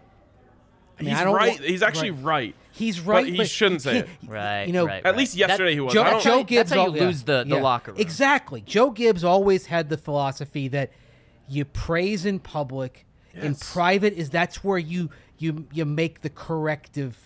I 0.98 1.02
mean, 1.02 1.10
He's 1.10 1.20
I 1.20 1.24
don't 1.24 1.34
right. 1.34 1.60
wa- 1.60 1.66
He's 1.66 1.82
actually 1.82 2.10
right. 2.10 2.22
right. 2.24 2.54
He's 2.72 3.00
right, 3.00 3.26
he 3.26 3.36
but 3.36 3.48
shouldn't 3.48 3.82
say 3.82 3.92
can't- 4.02 4.06
it. 4.22 4.28
Right, 4.28 4.64
You 4.64 4.72
know, 4.72 4.86
right, 4.86 5.04
At 5.04 5.16
least 5.16 5.34
yesterday 5.36 5.74
he 5.74 5.80
was. 5.80 5.92
Joe, 5.92 6.02
I 6.02 6.10
don't- 6.10 6.22
Joe 6.22 6.36
That's 6.38 6.48
Gibbs. 6.48 6.70
how 6.70 6.76
you 6.76 6.82
al- 6.90 6.96
yeah, 6.96 7.02
lose 7.04 7.22
the- 7.24 7.44
the 7.44 7.56
yeah. 7.56 7.60
locker 7.62 7.90
room. 7.92 8.00
Exactly. 8.00 8.60
Joe 8.60 8.90
Gibbs 8.90 9.24
always 9.24 9.66
had 9.66 9.88
the 9.88 9.96
philosophy 9.96 10.68
that 10.68 10.90
you 11.48 11.64
praise 11.64 12.24
in 12.24 12.38
public, 12.38 13.04
in 13.34 13.54
private 13.56 14.12
is 14.14 14.30
that's 14.30 14.62
where 14.64 14.78
you 14.78 15.10
you 15.38 15.66
you 15.72 15.84
make 15.84 16.22
the 16.22 16.30
corrective 16.30 17.16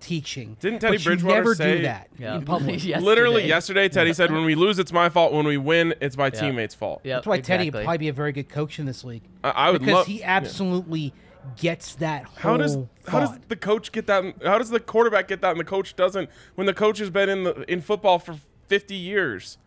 teaching. 0.00 0.56
Didn't 0.60 0.80
Teddy 0.80 0.96
but 0.98 1.04
Bridgewater 1.04 1.34
never 1.36 1.54
say- 1.54 1.76
do 1.76 1.82
that 1.84 2.08
Yeah. 2.18 2.36
in 2.36 2.44
public. 2.44 2.74
Yesterday. 2.84 3.00
Literally 3.00 3.46
yesterday, 3.48 3.88
Teddy 3.88 4.12
said, 4.12 4.30
"When 4.32 4.44
we 4.44 4.54
lose, 4.54 4.78
it's 4.78 4.92
my 4.92 5.08
fault. 5.08 5.32
When 5.32 5.46
we 5.46 5.56
win, 5.56 5.94
it's 6.00 6.16
my 6.16 6.28
teammates' 6.30 6.74
fault." 6.74 7.00
Yep, 7.04 7.16
That's 7.18 7.26
why 7.26 7.40
Teddy 7.40 7.70
would 7.70 7.84
probably 7.84 7.98
be 7.98 8.08
a 8.08 8.12
very 8.12 8.32
good 8.32 8.48
coach 8.48 8.78
in 8.78 8.86
this 8.86 9.04
league. 9.04 9.22
I, 9.44 9.50
I 9.50 9.70
would 9.70 9.80
because 9.80 9.94
love. 9.94 10.06
he 10.06 10.22
absolutely 10.22 11.12
gets 11.56 11.94
that 11.96 12.24
whole 12.24 12.52
How 12.52 12.56
does 12.56 12.78
how 13.08 13.20
does 13.20 13.38
the 13.48 13.56
coach 13.56 13.92
get 13.92 14.06
that? 14.06 14.24
How 14.44 14.58
does 14.58 14.70
the 14.70 14.80
quarterback 14.80 15.28
get 15.28 15.40
that, 15.42 15.50
and 15.52 15.60
the 15.60 15.64
coach 15.64 15.96
doesn't? 15.96 16.30
When 16.54 16.66
the 16.66 16.74
coach 16.74 16.98
has 16.98 17.10
been 17.10 17.28
in 17.28 17.44
the 17.44 17.70
in 17.72 17.80
football 17.80 18.18
for 18.18 18.36
fifty 18.68 18.96
years. 18.96 19.58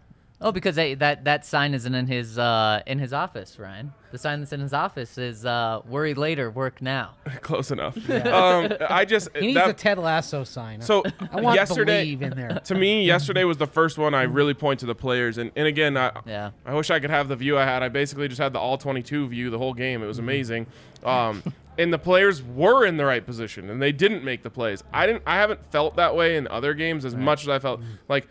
Oh, 0.42 0.52
because 0.52 0.76
they, 0.76 0.96
that 0.96 1.24
that 1.24 1.46
sign 1.46 1.74
isn't 1.74 1.96
in 1.96 2.08
his 2.08 2.38
uh, 2.38 2.82
in 2.86 3.00
his 3.00 3.14
office, 3.14 3.58
Ryan. 3.58 3.94
The 4.12 4.18
sign 4.18 4.42
that's 4.42 4.52
in 4.52 4.60
his 4.60 4.74
office 4.74 5.18
is 5.18 5.46
uh, 5.46 5.80
"Worry 5.88 6.14
later, 6.14 6.52
work 6.52 6.82
now." 6.82 7.12
Close 7.42 7.72
enough. 7.72 7.98
Um, 8.10 8.70
I 8.90 9.06
just 9.06 9.30
he 9.34 9.48
needs 9.48 9.56
that- 9.56 9.70
a 9.70 9.74
Ted 9.74 9.98
Lasso 9.98 10.44
sign. 10.44 10.82
so 10.82 11.04
I 11.32 11.40
want 11.40 11.56
yesterday. 11.56 12.04
believe 12.04 12.22
in 12.22 12.36
there. 12.36 12.60
To 12.66 12.76
me, 12.76 13.06
yesterday 13.08 13.46
was 13.46 13.58
the 13.58 13.66
first 13.66 13.98
one 13.98 14.14
I 14.14 14.24
really 14.24 14.54
point 14.54 14.82
to 14.82 14.86
the 14.86 14.94
players, 14.96 15.38
and, 15.38 15.52
and 15.56 15.68
again, 15.68 15.96
I, 15.96 16.12
Yeah. 16.26 16.52
I 16.66 16.74
wish 16.74 16.90
I 16.92 17.00
could 17.00 17.12
have 17.12 17.30
the 17.30 17.38
view 17.38 17.58
I 17.58 17.64
had. 17.64 17.82
I 17.82 17.88
basically 17.88 18.28
just 18.28 18.40
had 18.42 18.52
the 18.52 18.60
all 18.60 18.78
22 18.78 19.30
view 19.30 19.50
the 19.50 19.58
whole 19.58 19.74
game. 19.74 20.04
It 20.04 20.08
was 20.08 20.20
amazing, 20.20 20.68
um, 21.06 21.44
and 21.78 21.92
the 21.94 22.00
players 22.00 22.42
were 22.44 22.86
in 22.86 22.98
the 22.98 23.06
right 23.06 23.26
position, 23.26 23.70
and 23.70 23.82
they 23.82 23.92
didn't 23.92 24.24
make 24.24 24.44
the 24.44 24.50
plays. 24.50 24.84
I 24.94 25.06
didn't. 25.06 25.24
I 25.28 25.36
haven't 25.36 25.66
felt 25.72 25.96
that 25.98 26.16
way 26.16 26.36
in 26.38 26.48
other 26.48 26.74
games 26.74 27.06
as 27.06 27.16
much 27.16 27.44
as 27.44 27.50
I 27.50 27.60
felt 27.60 27.82
like 28.08 28.28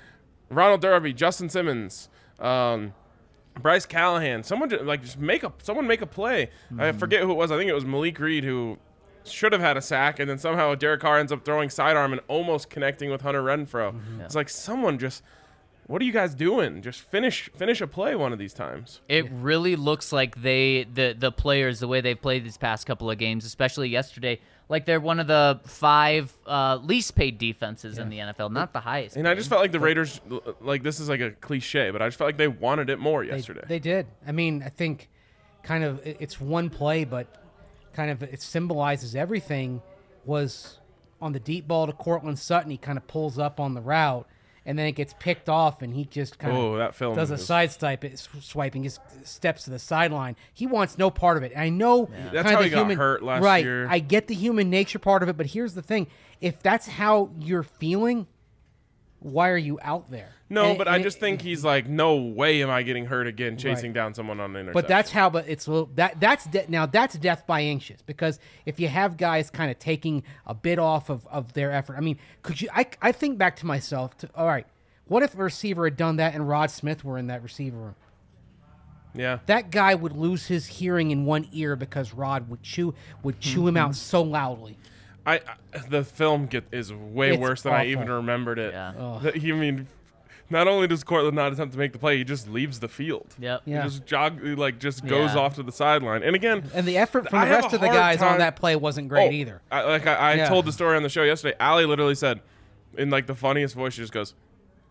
Ronald 0.51 0.81
Darby, 0.81 1.13
Justin 1.13 1.49
Simmons. 1.49 2.09
Um, 2.39 2.95
Bryce 3.61 3.87
Callahan, 3.87 4.43
someone 4.43 4.69
ju- 4.69 4.81
like 4.83 5.03
just 5.03 5.19
make 5.19 5.45
a 5.45 5.53
someone 5.63 5.87
make 5.87 6.01
a 6.03 6.07
play. 6.07 6.51
I 6.79 6.91
forget 6.93 7.23
who 7.23 7.31
it 7.31 7.35
was. 7.37 7.53
I 7.53 7.57
think 7.57 7.71
it 7.71 7.75
was 7.75 7.85
Malik 7.85 8.19
Reed 8.19 8.43
who 8.45 8.79
should 9.25 9.53
have 9.53 9.61
had 9.61 9.77
a 9.77 9.81
sack, 9.81 10.19
and 10.19 10.29
then 10.29 10.39
somehow 10.39 10.75
Derek 10.75 11.01
Carr 11.01 11.19
ends 11.19 11.31
up 11.33 11.45
throwing 11.45 11.71
sidearm 11.71 12.13
and 12.13 12.21
almost 12.29 12.69
connecting 12.69 13.11
with 13.11 13.21
Hunter 13.23 13.43
Renfrow. 13.43 13.95
It's 14.25 14.35
like 14.35 14.49
someone 14.49 14.99
just, 14.99 15.23
what 15.87 16.01
are 16.01 16.05
you 16.05 16.13
guys 16.13 16.35
doing? 16.35 16.83
Just 16.83 17.01
finish 17.01 17.51
finish 17.57 17.81
a 17.81 17.87
play 17.87 18.15
one 18.15 18.33
of 18.33 18.39
these 18.39 18.55
times. 18.55 19.01
It 19.09 19.27
really 19.31 19.77
looks 19.77 20.13
like 20.13 20.41
they 20.43 20.85
the 20.85 21.15
the 21.19 21.33
players 21.33 21.81
the 21.81 21.89
way 21.89 22.01
they've 22.01 22.21
played 22.21 22.45
these 22.45 22.57
past 22.57 22.87
couple 22.87 23.11
of 23.11 23.19
games, 23.19 23.45
especially 23.45 23.89
yesterday, 23.89 24.41
like 24.69 24.87
they're 24.87 25.01
one 25.01 25.21
of 25.21 25.27
the 25.27 25.61
five 25.65 26.33
uh, 26.47 26.79
least 26.83 27.15
paid 27.15 27.39
defenses 27.39 27.99
in 27.99 28.09
the 28.09 28.19
NFL, 28.19 28.51
not 28.51 28.73
the 28.73 28.81
highest. 28.81 29.17
And 29.17 29.29
I 29.29 29.35
just 29.35 29.49
felt 29.49 29.61
like 29.61 29.73
the 29.73 29.81
Raiders, 29.81 30.21
like 30.61 30.83
this 30.83 31.01
is 31.01 31.09
like 31.09 31.21
a 31.21 31.33
cliche, 31.33 31.91
but 31.91 32.01
I 32.01 32.09
just 32.09 32.17
felt 32.17 32.29
like 32.29 32.39
they 32.39 32.49
wanted 32.49 32.89
it 32.89 32.99
more 32.99 33.23
yesterday. 33.23 33.63
They, 33.67 33.79
did. 33.79 34.07
I 34.27 34.33
mean, 34.33 34.63
I 34.63 34.71
think 34.71 35.11
kind 35.63 35.85
of 35.85 36.01
it's 36.05 36.41
one 36.41 36.71
play, 36.71 37.05
but 37.05 37.27
kind 37.93 38.11
of 38.11 38.23
it 38.23 38.41
symbolizes 38.41 39.15
everything. 39.15 39.83
Was 40.25 40.79
on 41.21 41.33
the 41.33 41.41
deep 41.41 41.69
ball 41.69 41.87
to 41.87 41.93
Courtland 41.93 42.39
Sutton, 42.39 42.71
he 42.71 42.79
kind 42.79 42.97
of 42.97 43.07
pulls 43.07 43.39
up 43.39 43.61
on 43.61 43.75
the 43.75 43.83
route, 43.83 44.27
and 44.67 44.79
then 44.79 44.87
it 44.87 44.93
gets 44.93 45.15
picked 45.19 45.49
off, 45.49 45.83
and 45.83 45.95
he 45.95 46.05
just 46.05 46.39
kind 46.39 46.57
of 46.57 46.79
that 46.79 46.95
film 46.95 47.15
does 47.15 47.31
a 47.31 47.39
side 47.39 47.71
swipe, 47.73 48.05
it, 48.05 48.19
swiping 48.41 48.83
his 48.83 48.99
steps 49.23 49.65
to 49.65 49.71
the 49.71 49.79
sideline. 49.79 50.37
He 50.53 50.67
wants 50.67 50.99
no 50.99 51.11
part 51.11 51.37
of 51.37 51.43
it. 51.43 51.53
I 51.57 51.69
know 51.69 52.09
That's 52.33 52.51
how 52.51 52.59
of 52.59 52.65
he 52.65 52.71
the 52.71 52.77
got 52.77 52.83
human, 52.83 52.97
hurt 52.97 53.23
last 53.23 53.43
right, 53.43 53.65
year. 53.65 53.89
I 53.89 53.99
get 53.99 54.29
the 54.29 54.35
human 54.35 54.71
nature 54.71 54.99
part 54.99 55.23
of 55.23 55.29
it, 55.29 55.37
but 55.37 55.47
here's 55.47 55.75
the 55.75 55.83
thing: 55.83 56.07
if 56.41 56.63
that's 56.63 56.87
how 56.87 57.31
you're 57.39 57.63
feeling, 57.63 58.27
why 59.25 59.49
are 59.49 59.57
you 59.57 59.79
out 59.81 60.11
there? 60.11 60.29
no, 60.51 60.71
And- 60.71 60.79
but 60.79 60.87
I 60.87 60.97
and 60.97 61.01
it- 61.01 61.05
just 61.09 61.19
think 61.19 61.41
he's 61.41 61.65
like, 61.65 61.89
no 61.89 62.17
way 62.17 62.63
am 62.63 62.71
I 62.71 62.83
getting 62.83 63.07
hurt 63.07 63.27
again 63.27 63.57
chasing 63.57 63.91
Right. 63.91 63.95
down 63.95 64.15
someone 64.15 64.39
on 64.39 64.53
the 64.53 64.61
interception. 64.61 64.83
But 64.83 64.89
that's 64.89 65.11
how. 65.11 65.31
But 65.31 65.49
it's 65.49 65.67
a 65.67 65.87
that 65.95 66.21
that's 66.21 66.45
de- 66.47 66.67
now 66.69 66.85
that's 66.85 67.17
death 67.17 67.47
by 67.47 67.63
anxious 67.63 68.03
because 68.03 68.39
if 68.67 68.79
you 68.79 68.89
have 68.89 69.17
guys 69.17 69.49
kind 69.49 69.71
of 69.71 69.79
taking 69.79 70.23
a 70.47 70.53
bit 70.55 70.79
off 70.79 71.09
of, 71.09 71.27
of 71.29 71.55
their 71.55 71.73
effort, 71.73 71.97
I 71.97 72.01
mean, 72.01 72.19
could 72.43 72.61
you? 72.61 72.69
I 72.75 72.87
I 73.01 73.13
think 73.13 73.39
back 73.39 73.57
to 73.57 73.67
myself. 73.67 74.17
To, 74.19 74.29
all 74.37 74.47
right, 74.47 74.67
what 75.07 75.23
if 75.23 75.35
a 75.35 75.39
receiver 75.39 75.85
had 75.87 75.97
done 75.97 76.17
that 76.17 76.35
and 76.35 76.47
Rod 76.47 76.71
Smith 76.71 77.03
were 77.03 77.17
in 77.17 77.27
that 77.29 77.43
receiver 77.43 77.79
room? 77.79 77.95
yeah. 79.15 79.39
That 79.47 79.71
guy 79.71 79.95
would 79.95 80.13
lose 80.13 80.47
his 80.47 80.67
hearing 80.67 81.11
in 81.11 81.25
one 81.25 81.49
ear 81.53 81.77
because 81.77 82.13
Rod 82.13 82.51
would 82.51 82.63
chew 82.63 82.95
would 83.23 83.41
chew 83.41 83.67
him 83.67 83.77
out 83.77 83.93
mm-hmm. 83.93 83.95
so 83.95 84.23
loudly. 84.23 84.77
I, 85.27 85.37
I 85.37 85.41
the 85.89 86.05
film 86.05 86.47
get 86.47 86.65
is 86.73 86.93
way 86.93 87.31
It's 87.33 87.39
worse 87.41 87.63
than 87.63 87.73
I 87.73 87.77
awful. 87.81 87.87
even 87.91 88.11
remembered 88.11 88.59
it. 88.59 88.73
Yeah. 88.73 89.19
The- 89.23 89.33
he- 89.33 89.53
I 89.53 89.57
mean, 89.57 89.87
not 90.51 90.69
only 90.69 90.87
does 90.87 91.03
Courtland 91.03 91.35
not 91.37 91.53
attempt 91.53 91.73
to 91.73 91.79
make 91.79 91.93
the 91.93 91.99
play, 91.99 92.19
he 92.19 92.25
just 92.25 92.49
leaves 92.49 92.81
the 92.81 92.89
field. 92.89 93.35
Yep. 93.39 93.63
Yeah. 93.65 93.83
He 93.83 93.89
just 93.89 94.05
jog, 94.07 94.43
he, 94.43 94.55
like 94.55 94.79
just 94.79 95.07
goes 95.07 95.35
Yeah. 95.35 95.41
off 95.41 95.55
to 95.55 95.63
the 95.63 95.73
sideline. 95.73 96.23
And 96.23 96.37
again, 96.37 96.71
And 96.75 96.87
the 96.87 96.99
effort 96.99 97.31
from 97.31 97.39
I 97.39 97.47
the 97.47 97.51
have 97.55 97.63
rest 97.65 97.73
a 97.73 97.77
of 97.77 97.81
the 97.81 97.87
hard 97.89 97.99
guys 97.99 98.19
time- 98.19 98.33
on 98.35 98.39
that 98.41 98.57
play 98.57 98.77
wasn't 98.77 99.09
great 99.09 99.29
oh, 99.29 99.33
either. 99.33 99.63
I, 99.73 99.83
like 99.85 100.07
I, 100.07 100.15
I 100.15 100.35
Yeah. 100.35 100.49
told 100.49 100.67
the 100.67 100.73
story 100.73 100.97
on 100.97 101.03
the 101.03 101.09
show 101.09 101.23
yesterday. 101.23 101.57
Allie 101.59 101.87
literally 101.87 102.15
said, 102.15 102.41
in 102.99 103.09
like 103.11 103.27
the 103.27 103.35
funniest 103.35 103.75
voice, 103.75 103.95
she 103.95 104.03
just 104.03 104.13
goes, 104.13 104.35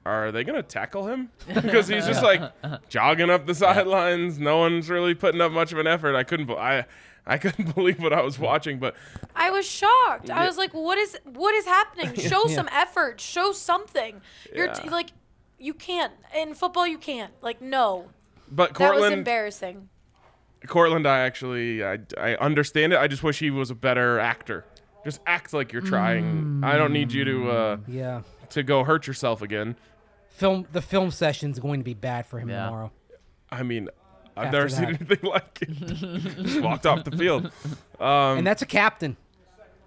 "Are 0.05 0.31
they 0.31 0.43
gonna 0.43 0.63
tackle 0.63 1.07
him?" 1.07 1.29
Because 1.53 1.87
he's 1.87 2.05
just 2.05 2.23
like 2.23 2.41
jogging 2.89 3.29
up 3.29 3.45
the 3.45 3.55
sidelines. 3.55 4.39
No 4.39 4.57
one's 4.59 4.89
really 4.89 5.13
putting 5.13 5.41
up 5.41 5.51
much 5.51 5.71
of 5.71 5.79
an 5.79 5.87
effort. 5.87 6.15
I 6.15 6.23
couldn't. 6.23 6.49
I 6.51 6.85
I 7.25 7.37
couldn't 7.43 7.73
believe 7.75 7.99
what 8.01 8.11
I 8.13 8.21
was 8.21 8.37
watching, 8.37 8.79
but 8.79 8.95
I 9.35 9.49
was 9.49 9.65
shocked. 9.65 10.29
I 10.29 10.45
was 10.45 10.57
like, 10.57 10.73
"What 10.73 10.97
is 10.97 11.17
what 11.25 11.53
is 11.55 11.65
happening? 11.65 12.13
Show 12.29 12.43
Yeah. 12.47 12.55
some 12.55 12.69
effort. 12.71 13.19
Show 13.21 13.51
something." 13.53 14.21
You're 14.53 14.67
Yeah. 14.67 14.73
t- 14.73 14.89
like, 14.89 15.09
you 15.57 15.73
can't 15.73 16.13
in 16.35 16.53
football. 16.53 16.85
You 16.85 16.97
can't. 16.97 17.31
Like, 17.41 17.61
no, 17.61 18.09
but 18.51 18.73
Courtland, 18.73 19.03
that 19.03 19.09
was 19.09 19.11
embarrassing. 19.13 19.89
Courtland, 20.67 21.05
I 21.07 21.19
actually 21.19 21.83
I, 21.83 21.99
I 22.17 22.35
understand 22.35 22.93
it. 22.93 22.99
I 22.99 23.07
just 23.07 23.23
wish 23.23 23.39
he 23.39 23.51
was 23.51 23.69
a 23.69 23.75
better 23.75 24.19
actor. 24.19 24.65
Just 25.03 25.19
act 25.27 25.53
like 25.53 25.73
you're 25.73 25.81
trying. 25.81 26.61
I 26.63 26.77
don't 26.77 26.93
need 26.93 27.11
you 27.11 27.25
to 27.25 27.51
uh, 27.51 27.77
Yeah. 27.87 28.21
to 28.51 28.63
go 28.63 28.83
hurt 28.85 29.05
yourself 29.07 29.41
again. 29.41 29.75
Film 30.33 30.67
the 30.71 30.81
film 30.81 31.11
session's 31.11 31.59
going 31.59 31.79
to 31.79 31.83
be 31.83 31.93
bad 31.93 32.25
for 32.25 32.39
him 32.39 32.49
Yeah. 32.49 32.65
tomorrow. 32.65 32.91
I 33.51 33.61
mean, 33.63 33.87
I've 34.35 34.47
After 34.47 34.57
never 34.57 34.69
seen 34.69 34.85
anything 34.85 35.19
like 35.29 35.59
it. 35.61 35.69
just 36.43 36.61
walked 36.61 36.85
off 36.87 37.03
the 37.03 37.11
field. 37.15 37.51
Um, 37.99 38.39
and 38.39 38.47
that's 38.47 38.61
a 38.63 38.65
captain. 38.65 39.15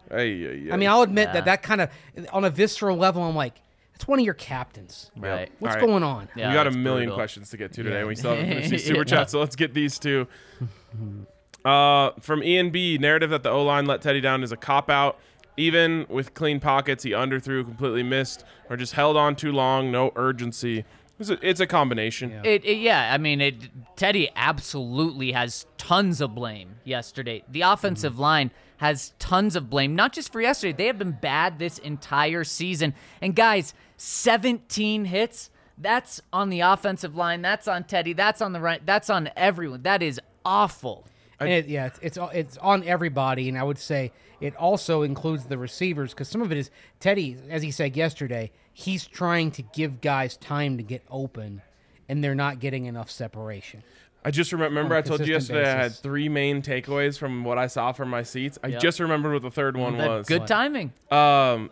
Hey, 0.08 0.32
yeah. 0.34 0.72
I 0.72 0.76
mean, 0.76 0.88
I'll 0.88 1.02
admit 1.02 1.28
Yeah. 1.28 1.32
that 1.34 1.44
that 1.46 1.62
kind 1.64 1.80
of 1.80 1.90
on 2.32 2.44
a 2.44 2.50
visceral 2.50 2.96
level, 2.96 3.22
I'm 3.24 3.34
like, 3.34 3.54
It's 3.96 4.06
one 4.06 4.18
of 4.20 4.24
your 4.24 4.34
captains. 4.34 5.10
Right. 5.16 5.50
What's 5.58 5.74
All 5.74 5.80
right. 5.80 5.86
going 5.88 6.02
on? 6.04 6.28
Yeah, 6.36 6.48
we 6.48 6.54
got 6.54 6.66
a 6.68 6.70
million 6.70 7.06
brutal. 7.08 7.16
questions 7.16 7.50
to 7.50 7.56
get 7.56 7.72
to 7.72 7.82
today. 7.82 8.00
Yeah. 8.00 8.04
We 8.04 8.14
still 8.14 8.30
haven't 8.36 8.48
finished 8.50 8.70
these 8.70 8.84
super 8.86 8.98
Yeah. 9.00 9.04
chats, 9.04 9.32
so 9.32 9.40
let's 9.40 9.56
get 9.56 9.74
these 9.74 9.98
two. 9.98 10.28
Uh, 11.64 12.10
from 12.20 12.42
Ian 12.44 12.70
B, 12.70 12.96
narrative 12.98 13.30
that 13.30 13.42
the 13.42 13.50
O 13.50 13.64
line 13.64 13.86
let 13.86 14.00
Teddy 14.02 14.20
down 14.20 14.44
is 14.44 14.52
a 14.52 14.56
cop 14.56 14.88
out. 14.90 15.18
Even 15.56 16.06
with 16.08 16.34
clean 16.34 16.60
pockets, 16.60 17.02
he 17.02 17.10
underthrew, 17.10 17.64
completely 17.64 18.02
missed, 18.02 18.44
or 18.68 18.76
just 18.76 18.92
held 18.92 19.16
on 19.16 19.36
too 19.36 19.52
long. 19.52 19.90
No 19.90 20.12
urgency. 20.16 20.84
It's 21.18 21.30
a, 21.30 21.38
it's 21.48 21.60
a 21.60 21.66
combination. 21.66 22.30
Yeah. 22.30 22.42
It, 22.44 22.64
it- 22.64 22.76
yeah, 22.78 23.10
I 23.14 23.16
mean, 23.18 23.40
it, 23.40 23.54
Teddy 23.96 24.28
absolutely 24.36 25.32
has 25.32 25.64
tons 25.78 26.20
of 26.20 26.34
blame 26.34 26.76
yesterday. 26.84 27.42
The 27.48 27.62
offensive 27.62 28.12
Mm-hmm. 28.12 28.20
line 28.22 28.50
has 28.78 29.14
tons 29.18 29.56
of 29.56 29.70
blame, 29.70 29.96
not 29.96 30.12
just 30.12 30.30
for 30.30 30.42
yesterday. 30.42 30.72
They 30.76 30.86
have 30.88 30.98
been 30.98 31.12
bad 31.18 31.58
this 31.58 31.78
entire 31.78 32.44
season. 32.44 32.92
And 33.22 33.34
guys, 33.34 33.72
17 33.96 35.06
hits. 35.06 35.50
That's 35.78 36.20
on 36.32 36.50
the 36.50 36.60
offensive 36.60 37.16
line. 37.16 37.40
That's 37.42 37.68
on 37.68 37.84
Teddy. 37.84 38.12
That's 38.12 38.40
on 38.42 38.52
the 38.52 38.60
right. 38.60 38.84
That's 38.84 39.08
on 39.10 39.30
everyone. 39.36 39.82
That 39.82 40.02
is 40.02 40.20
awful. 40.44 41.06
And 41.38 41.50
it, 41.50 41.66
yeah, 41.68 41.86
it's, 41.86 41.98
it's 42.02 42.18
it's 42.32 42.56
on 42.58 42.82
everybody, 42.84 43.48
and 43.48 43.58
I 43.58 43.62
would 43.62 43.78
say 43.78 44.12
it 44.40 44.56
also 44.56 45.02
includes 45.02 45.44
the 45.46 45.58
receivers 45.58 46.12
because 46.14 46.28
some 46.28 46.40
of 46.42 46.50
it 46.50 46.56
is 46.58 46.70
Teddy, 46.98 47.36
as 47.50 47.62
he 47.62 47.70
said 47.70 47.94
yesterday, 47.96 48.50
he's 48.72 49.06
trying 49.06 49.50
to 49.52 49.62
give 49.62 50.00
guys 50.00 50.36
time 50.38 50.78
to 50.78 50.82
get 50.82 51.02
open, 51.10 51.60
and 52.08 52.24
they're 52.24 52.34
not 52.34 52.58
getting 52.58 52.86
enough 52.86 53.10
separation. 53.10 53.82
I 54.24 54.30
just 54.30 54.50
remember. 54.50 54.76
Remember, 54.80 54.96
On 54.96 55.02
told 55.02 55.20
you 55.20 55.34
consistent 55.34 55.58
yesterday 55.58 55.78
I 55.78 55.82
had 55.82 55.94
three 55.94 56.28
main 56.30 56.62
takeaways 56.62 57.18
from 57.18 57.44
what 57.44 57.58
I 57.58 57.66
saw 57.66 57.92
from 57.92 58.08
my 58.08 58.22
seats. 58.22 58.58
I 58.64 58.68
Yep. 58.68 58.80
just 58.80 58.98
remembered 58.98 59.34
what 59.34 59.42
the 59.42 59.50
third 59.50 59.76
one 59.76 59.98
That- 59.98 60.08
was. 60.08 60.26
good 60.26 60.46
timing. 60.46 60.92
Um, 61.10 61.70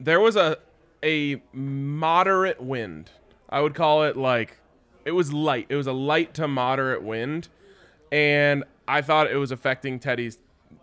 there 0.00 0.20
was 0.20 0.36
a 0.36 0.56
a 1.04 1.40
moderate 1.52 2.60
wind. 2.62 3.10
I 3.48 3.60
would 3.60 3.74
call 3.74 4.04
it 4.04 4.16
like 4.16 4.56
it 5.04 5.12
was 5.12 5.32
light. 5.32 5.66
It 5.68 5.76
was 5.76 5.86
a 5.86 5.92
light 5.92 6.34
to 6.34 6.48
moderate 6.48 7.02
wind, 7.02 7.48
and 8.10 8.64
I 8.88 9.02
thought 9.02 9.30
it 9.30 9.36
was 9.36 9.50
affecting 9.50 9.98
Teddy's 9.98 10.38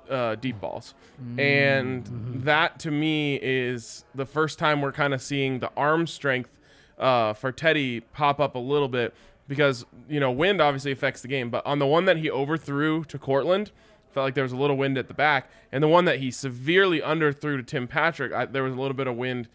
uh, 0.09 0.35
deep 0.35 0.59
balls. 0.59 0.93
And 1.37 2.09
that 2.43 2.79
to 2.79 2.91
me 2.91 3.39
is 3.41 4.03
the 4.13 4.25
first 4.25 4.59
time 4.59 4.81
we're 4.81 4.91
kind 4.91 5.13
of 5.13 5.21
seeing 5.21 5.59
the 5.59 5.71
arm 5.77 6.07
strength 6.07 6.59
uh, 6.99 7.33
for 7.33 7.51
Teddy 7.51 8.01
pop 8.01 8.39
up 8.39 8.55
a 8.55 8.59
little 8.59 8.87
bit 8.87 9.13
because 9.47 9.85
you 10.09 10.19
know 10.19 10.31
wind 10.31 10.61
obviously 10.61 10.91
affects 10.91 11.21
the 11.21 11.27
game, 11.27 11.49
but 11.49 11.65
on 11.65 11.79
the 11.79 11.87
one 11.87 12.05
that 12.05 12.17
he 12.17 12.29
overthrew 12.29 13.03
to 13.05 13.17
Courtland. 13.17 13.71
Felt 14.11 14.25
like 14.25 14.35
there 14.35 14.43
was 14.43 14.51
a 14.51 14.57
little 14.57 14.77
wind 14.77 14.95
at 14.99 15.07
the 15.07 15.13
back, 15.15 15.49
and 15.71 15.83
the 15.83 15.87
one 15.87 16.05
that 16.05 16.19
he 16.19 16.29
severely 16.29 17.01
underthrew 17.01 17.57
to 17.57 17.63
Tim 17.63 17.87
Patrick, 17.87 18.31
I, 18.31 18.45
there 18.45 18.61
was 18.61 18.75
a 18.75 18.79
little 18.79 18.93
bit 18.93 19.07
of 19.07 19.15
wind 19.15 19.47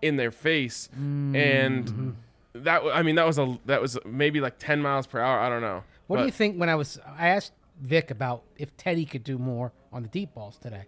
in 0.00 0.16
their 0.16 0.30
face, 0.30 0.88
and 1.36 2.16
that 2.54 2.82
I 2.90 3.02
mean 3.02 3.16
that 3.16 3.26
was 3.26 3.38
a 3.38 3.58
that 3.66 3.82
was 3.82 3.98
maybe 4.06 4.40
like 4.40 4.58
ten 4.58 4.80
miles 4.80 5.06
per 5.06 5.20
hour. 5.20 5.38
I 5.38 5.50
don't 5.50 5.60
know. 5.60 5.84
What 6.06 6.20
do 6.20 6.24
you 6.24 6.30
think? 6.32 6.56
When 6.56 6.70
I 6.70 6.74
was, 6.74 6.98
I 7.18 7.28
asked 7.28 7.52
Vic 7.80 8.10
about 8.10 8.42
if 8.56 8.76
Teddy 8.76 9.04
could 9.04 9.24
do 9.24 9.38
more 9.38 9.72
on 9.92 10.02
the 10.02 10.08
deep 10.08 10.34
balls 10.34 10.58
today, 10.58 10.84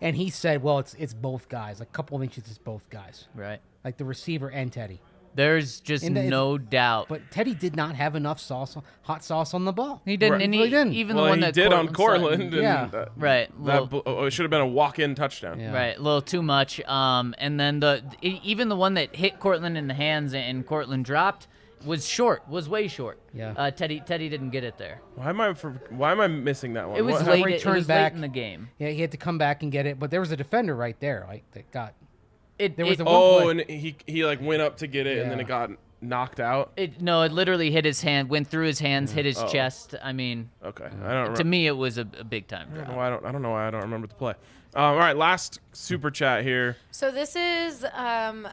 and 0.00 0.16
he 0.16 0.30
said, 0.30 0.62
"Well, 0.62 0.78
it's 0.78 0.94
it's 0.94 1.14
both 1.14 1.48
guys. 1.48 1.80
A 1.80 1.86
couple 1.86 2.16
of 2.16 2.22
inches 2.22 2.48
is 2.48 2.58
both 2.58 2.88
guys, 2.90 3.28
Right. 3.34 3.60
like 3.84 3.96
the 3.96 4.04
receiver 4.04 4.48
and 4.50 4.72
Teddy." 4.72 5.00
There's 5.32 5.78
just 5.78 6.02
the- 6.04 6.10
no 6.10 6.58
doubt. 6.58 7.06
But 7.08 7.30
Teddy 7.30 7.54
did 7.54 7.76
not 7.76 7.94
have 7.94 8.16
enough 8.16 8.40
sauce, 8.40 8.76
hot 9.02 9.22
sauce 9.22 9.54
on 9.54 9.64
the 9.64 9.72
ball. 9.72 10.02
he 10.04 10.16
didn't. 10.16 10.32
Right. 10.32 10.42
And 10.42 10.52
He 10.52 10.64
he, 10.64 10.70
didn't. 10.70 10.92
even 10.94 11.14
well, 11.14 11.26
the 11.26 11.30
one 11.30 11.38
he 11.38 11.44
that 11.44 11.54
did 11.54 11.72
on 11.72 11.86
Courtland 11.92 12.22
Courtland. 12.40 12.54
And 12.54 12.62
Yeah. 12.62 12.86
that, 12.86 13.12
Right. 13.16 13.48
That 13.48 13.58
Well- 13.60 13.86
bl- 13.86 13.98
oh, 14.06 14.24
it 14.24 14.32
should 14.32 14.42
have 14.42 14.50
been 14.50 14.60
a 14.60 14.66
walk-in 14.66 15.14
touchdown. 15.14 15.60
Yeah. 15.60 15.72
Right, 15.72 15.96
a 15.96 16.02
little 16.02 16.20
too 16.20 16.42
much. 16.42 16.80
Um, 16.80 17.32
and 17.38 17.60
then 17.60 17.78
the 17.78 18.02
e- 18.22 18.40
even 18.42 18.68
the 18.70 18.74
one 18.76 18.94
that 18.94 19.14
hit 19.14 19.38
Courtland 19.38 19.78
in 19.78 19.86
the 19.86 19.94
hands 19.94 20.34
and 20.34 20.66
Courtland 20.66 21.04
dropped 21.04 21.46
was 21.84 22.06
short, 22.06 22.46
was 22.48 22.68
way 22.68 22.88
short. 22.88 23.18
Yeah. 23.32 23.54
Uh, 23.56 23.70
Teddy 23.70 24.00
Teddy 24.00 24.28
didn't 24.28 24.50
get 24.50 24.64
it 24.64 24.76
there. 24.78 25.00
Why 25.14 25.30
am 25.30 25.40
I 25.40 25.54
for, 25.54 25.72
Why 25.90 26.12
am 26.12 26.20
I 26.20 26.26
missing 26.26 26.74
that 26.74 26.88
one? 26.88 26.98
It 26.98 27.02
was 27.02 27.14
What 27.14 27.26
late. 27.26 27.44
Remember 27.44 27.70
It 27.70 27.74
was 27.76 27.86
back? 27.86 28.12
late 28.12 28.16
in 28.16 28.20
the 28.22 28.28
game. 28.28 28.68
Yeah, 28.78 28.88
he 28.88 29.00
had 29.00 29.10
to 29.12 29.16
come 29.16 29.38
back 29.38 29.62
and 29.62 29.70
get 29.72 29.86
it, 29.86 29.98
but 29.98 30.10
there 30.10 30.20
was 30.20 30.30
a 30.32 30.36
defender 30.36 30.74
right 30.76 30.98
there, 31.00 31.24
like 31.28 31.44
that 31.52 31.70
got. 31.70 31.94
It, 32.58 32.76
There 32.76 32.84
was 32.84 32.94
it, 32.94 32.98
the 32.98 33.04
one 33.04 33.14
Oh, 33.14 33.40
play- 33.42 33.50
and 33.52 33.60
he 33.70 33.96
he 34.06 34.24
like 34.26 34.40
went 34.42 34.60
up 34.62 34.76
to 34.78 34.86
get 34.86 35.06
it, 35.06 35.18
and 35.18 35.30
then 35.30 35.40
it 35.40 35.46
got 35.46 35.70
knocked 36.02 36.40
out. 36.40 36.72
it 36.76 37.00
no, 37.00 37.22
it 37.22 37.32
literally 37.32 37.70
hit 37.70 37.84
his 37.84 38.02
hand, 38.02 38.28
went 38.28 38.48
through 38.48 38.66
his 38.66 38.78
hands, 38.78 39.12
hit 39.12 39.24
his 39.24 39.38
Oh. 39.38 39.46
chest. 39.48 39.94
I 40.02 40.12
mean, 40.12 40.50
Okay, 40.64 40.84
I 40.84 40.88
don't 40.88 41.00
remember. 41.02 41.36
to 41.36 41.44
me, 41.44 41.66
it 41.66 41.76
was 41.76 41.96
a, 41.98 42.06
a 42.18 42.24
big 42.24 42.48
time 42.48 42.68
I 42.74 42.76
don't, 42.78 42.88
know 42.88 42.96
why 42.96 43.06
I 43.06 43.10
don't. 43.10 43.24
I 43.26 43.32
don't 43.32 43.42
know 43.42 43.50
why 43.50 43.66
I 43.66 43.70
don't 43.70 43.82
remember 43.82 44.06
the 44.06 44.14
play. 44.14 44.34
Um, 44.74 44.82
all 44.84 44.96
right, 44.96 45.16
last 45.16 45.58
super 45.72 46.10
chat 46.10 46.44
here. 46.44 46.76
So 46.90 47.10
this 47.10 47.34
is 47.34 47.84
um, 47.94 48.46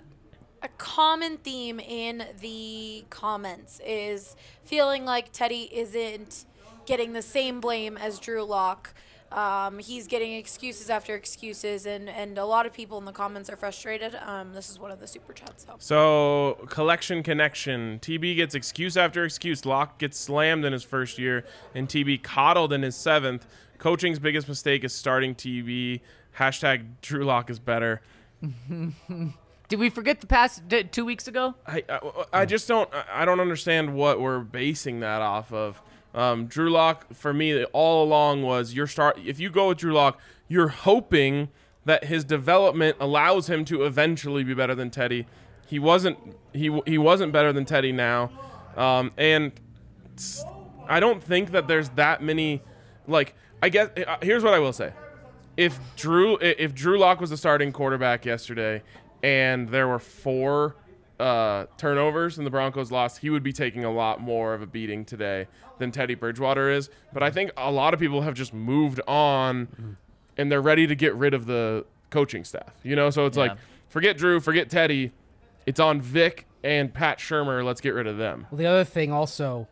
a 0.62 0.68
common 0.78 1.38
theme 1.38 1.80
in 1.80 2.26
the 2.40 3.06
comments 3.10 3.82
is 3.86 4.36
feeling 4.64 5.06
like 5.06 5.32
Teddy 5.32 5.70
isn't 5.72 6.46
getting 6.86 7.14
the 7.14 7.22
same 7.22 7.60
blame 7.60 7.98
as 7.98 8.20
Drew 8.20 8.44
Lock. 8.44 8.94
Um, 9.30 9.80
he's 9.80 10.08
getting 10.08 10.34
excuses 10.34 10.90
after 10.90 11.14
excuses, 11.14 11.86
and, 11.86 12.08
and 12.08 12.38
a 12.38 12.46
lot 12.46 12.66
of 12.66 12.72
people 12.72 12.98
in 12.98 13.04
the 13.04 13.12
comments 13.12 13.50
are 13.50 13.58
frustrated. 13.58 14.16
Um, 14.16 14.54
this 14.54 14.70
is 14.70 14.80
one 14.80 14.90
of 14.90 15.02
the 15.02 15.08
super 15.08 15.34
chats. 15.34 15.66
So. 15.66 15.76
So 15.80 16.66
collection 16.68 17.24
connection. 17.24 18.00
TB 18.00 18.38
gets 18.38 18.56
excuse 18.56 18.96
after 18.96 19.26
excuse. 19.26 19.66
Lock 19.66 20.00
gets 20.00 20.18
slammed 20.18 20.64
in 20.64 20.72
his 20.72 20.84
first 20.84 21.20
year, 21.20 21.44
and 21.76 21.90
TB 21.90 22.24
coddled 22.24 22.72
in 22.72 22.84
his 22.84 22.96
seventh. 22.96 23.46
Coaching's 23.80 24.18
biggest 24.18 24.48
mistake 24.48 24.86
is 24.86 24.94
starting 24.94 25.36
TB. 25.36 26.00
Hashtag 26.38 26.86
Drew 27.02 27.26
Lock 27.26 27.50
is 27.50 27.60
better. 27.60 28.02
Did 29.68 29.80
we 29.80 29.90
forget 29.90 30.22
the 30.22 30.28
past 30.28 30.64
two 30.92 31.04
weeks 31.04 31.28
ago? 31.28 31.56
I, 31.66 31.84
I, 31.90 32.00
I 32.34 32.46
just 32.46 32.68
don't 32.68 32.90
I 33.12 33.26
don't 33.26 33.40
understand 33.40 33.94
what 33.94 34.22
we're 34.22 34.40
basing 34.40 35.02
that 35.02 35.22
off 35.22 35.52
of. 35.52 35.82
Um, 36.14 36.48
Drew 36.48 36.70
Lock 36.70 37.14
for 37.14 37.34
me 37.34 37.64
all 37.66 38.04
along 38.04 38.44
was 38.44 38.74
your 38.74 38.88
start. 38.88 39.20
If 39.24 39.40
you 39.40 39.50
go 39.50 39.70
with 39.70 39.80
Drew 39.80 39.94
Lock, 39.94 40.20
you're 40.48 40.70
hoping 40.70 41.50
that 41.86 42.06
his 42.06 42.24
development 42.24 42.98
allows 43.00 43.50
him 43.50 43.66
to 43.66 43.84
eventually 43.84 44.44
be 44.44 44.54
better 44.54 44.74
than 44.74 44.90
Teddy. 44.90 45.26
He 45.68 45.80
wasn't 45.80 46.18
he 46.54 46.82
he 46.86 46.98
wasn't 46.98 47.34
better 47.34 47.52
than 47.52 47.66
Teddy 47.66 47.92
now, 47.92 48.32
um, 48.78 49.12
and 49.18 49.52
I 50.88 51.02
don't 51.02 51.22
think 51.22 51.52
that 51.52 51.68
there's 51.68 51.90
that 51.90 52.24
many. 52.24 52.62
Like 53.06 53.36
I 53.62 53.68
guess 53.70 53.90
uh, 53.98 54.18
here's 54.22 54.44
what 54.44 54.54
I 54.54 54.60
will 54.60 54.74
say: 54.74 54.94
if 55.58 55.78
Drew 55.98 56.38
if 56.38 56.74
Drew 56.74 56.98
Lock 56.98 57.20
was 57.20 57.32
the 57.32 57.38
starting 57.38 57.74
quarterback 57.74 58.26
yesterday, 58.26 58.82
and 59.24 59.70
there 59.70 59.88
were 59.88 60.00
four 60.00 60.76
uh, 61.20 61.66
turnovers 61.78 62.38
and 62.38 62.46
the 62.46 62.52
Broncos 62.52 62.92
lost, 62.92 63.20
he 63.20 63.30
would 63.30 63.44
be 63.44 63.52
taking 63.54 63.84
a 63.84 63.92
lot 63.92 64.22
more 64.22 64.54
of 64.54 64.62
a 64.62 64.68
beating 64.68 65.04
today 65.04 65.48
than 65.80 65.92
Teddy 65.92 66.16
Bridgewater 66.16 66.70
is. 66.70 66.90
But 67.14 67.24
I 67.24 67.32
think 67.32 67.52
a 67.58 67.72
lot 67.72 67.94
of 67.94 68.00
people 68.00 68.22
have 68.22 68.34
just 68.36 68.54
moved 68.54 69.02
on, 69.08 69.98
and 70.38 70.52
they're 70.52 70.62
ready 70.62 70.86
to 70.88 70.96
get 70.96 71.16
rid 71.16 71.34
of 71.34 71.46
the 71.48 71.86
coaching 72.12 72.44
staff. 72.44 72.74
You 72.84 72.96
know, 72.96 73.10
so 73.10 73.26
it's 73.26 73.38
Yeah. 73.38 73.44
like 73.44 73.58
forget 73.90 74.18
Drew, 74.18 74.40
forget 74.40 74.70
Teddy. 74.70 75.12
It's 75.66 75.80
on 75.80 76.02
Vic 76.02 76.46
and 76.64 76.94
Pat 76.94 77.18
Shurmur. 77.20 77.64
Let's 77.64 77.82
get 77.82 77.94
rid 77.94 78.08
of 78.08 78.18
them. 78.18 78.48
Well, 78.52 78.58
the 78.58 78.66
other 78.68 78.84
thing 78.84 79.12
also, 79.12 79.68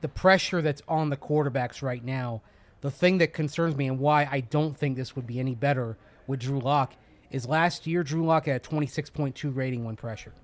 the 0.00 0.08
pressure 0.08 0.62
that's 0.62 0.82
on 0.88 1.10
the 1.10 1.16
quarterbacks 1.16 1.82
right 1.82 2.04
now, 2.04 2.40
the 2.80 2.90
thing 2.90 3.18
that 3.18 3.32
concerns 3.34 3.76
me 3.76 3.86
and 3.86 3.98
why 3.98 4.26
I 4.30 4.40
don't 4.40 4.74
think 4.76 4.96
this 4.96 5.14
would 5.14 5.26
be 5.26 5.38
any 5.38 5.54
better 5.54 5.98
with 6.26 6.40
Drew 6.40 6.58
Lock 6.58 6.94
is 7.30 7.46
last 7.46 7.86
year 7.86 8.02
Drew 8.02 8.24
Lock 8.24 8.46
had 8.46 8.56
a 8.56 8.60
26.2 8.60 9.54
rating 9.54 9.84
when 9.84 9.96
pressured. 9.96 10.34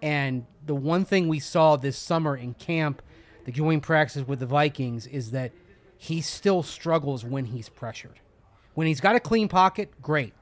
And 0.00 0.46
the 0.66 0.74
one 0.74 1.04
thing 1.04 1.28
we 1.28 1.38
saw 1.38 1.76
this 1.76 1.96
summer 1.96 2.36
in 2.36 2.54
camp, 2.54 3.02
the 3.44 3.52
joint 3.52 3.82
practices 3.82 4.26
with 4.26 4.40
the 4.40 4.46
Vikings, 4.46 5.06
is 5.06 5.30
that 5.30 5.52
he 5.96 6.20
still 6.20 6.62
struggles 6.62 7.24
when 7.24 7.46
he's 7.46 7.68
pressured. 7.68 8.18
When 8.74 8.86
he's 8.86 9.00
got 9.00 9.14
a 9.14 9.20
clean 9.20 9.48
pocket, 9.48 10.02
great. 10.02 10.32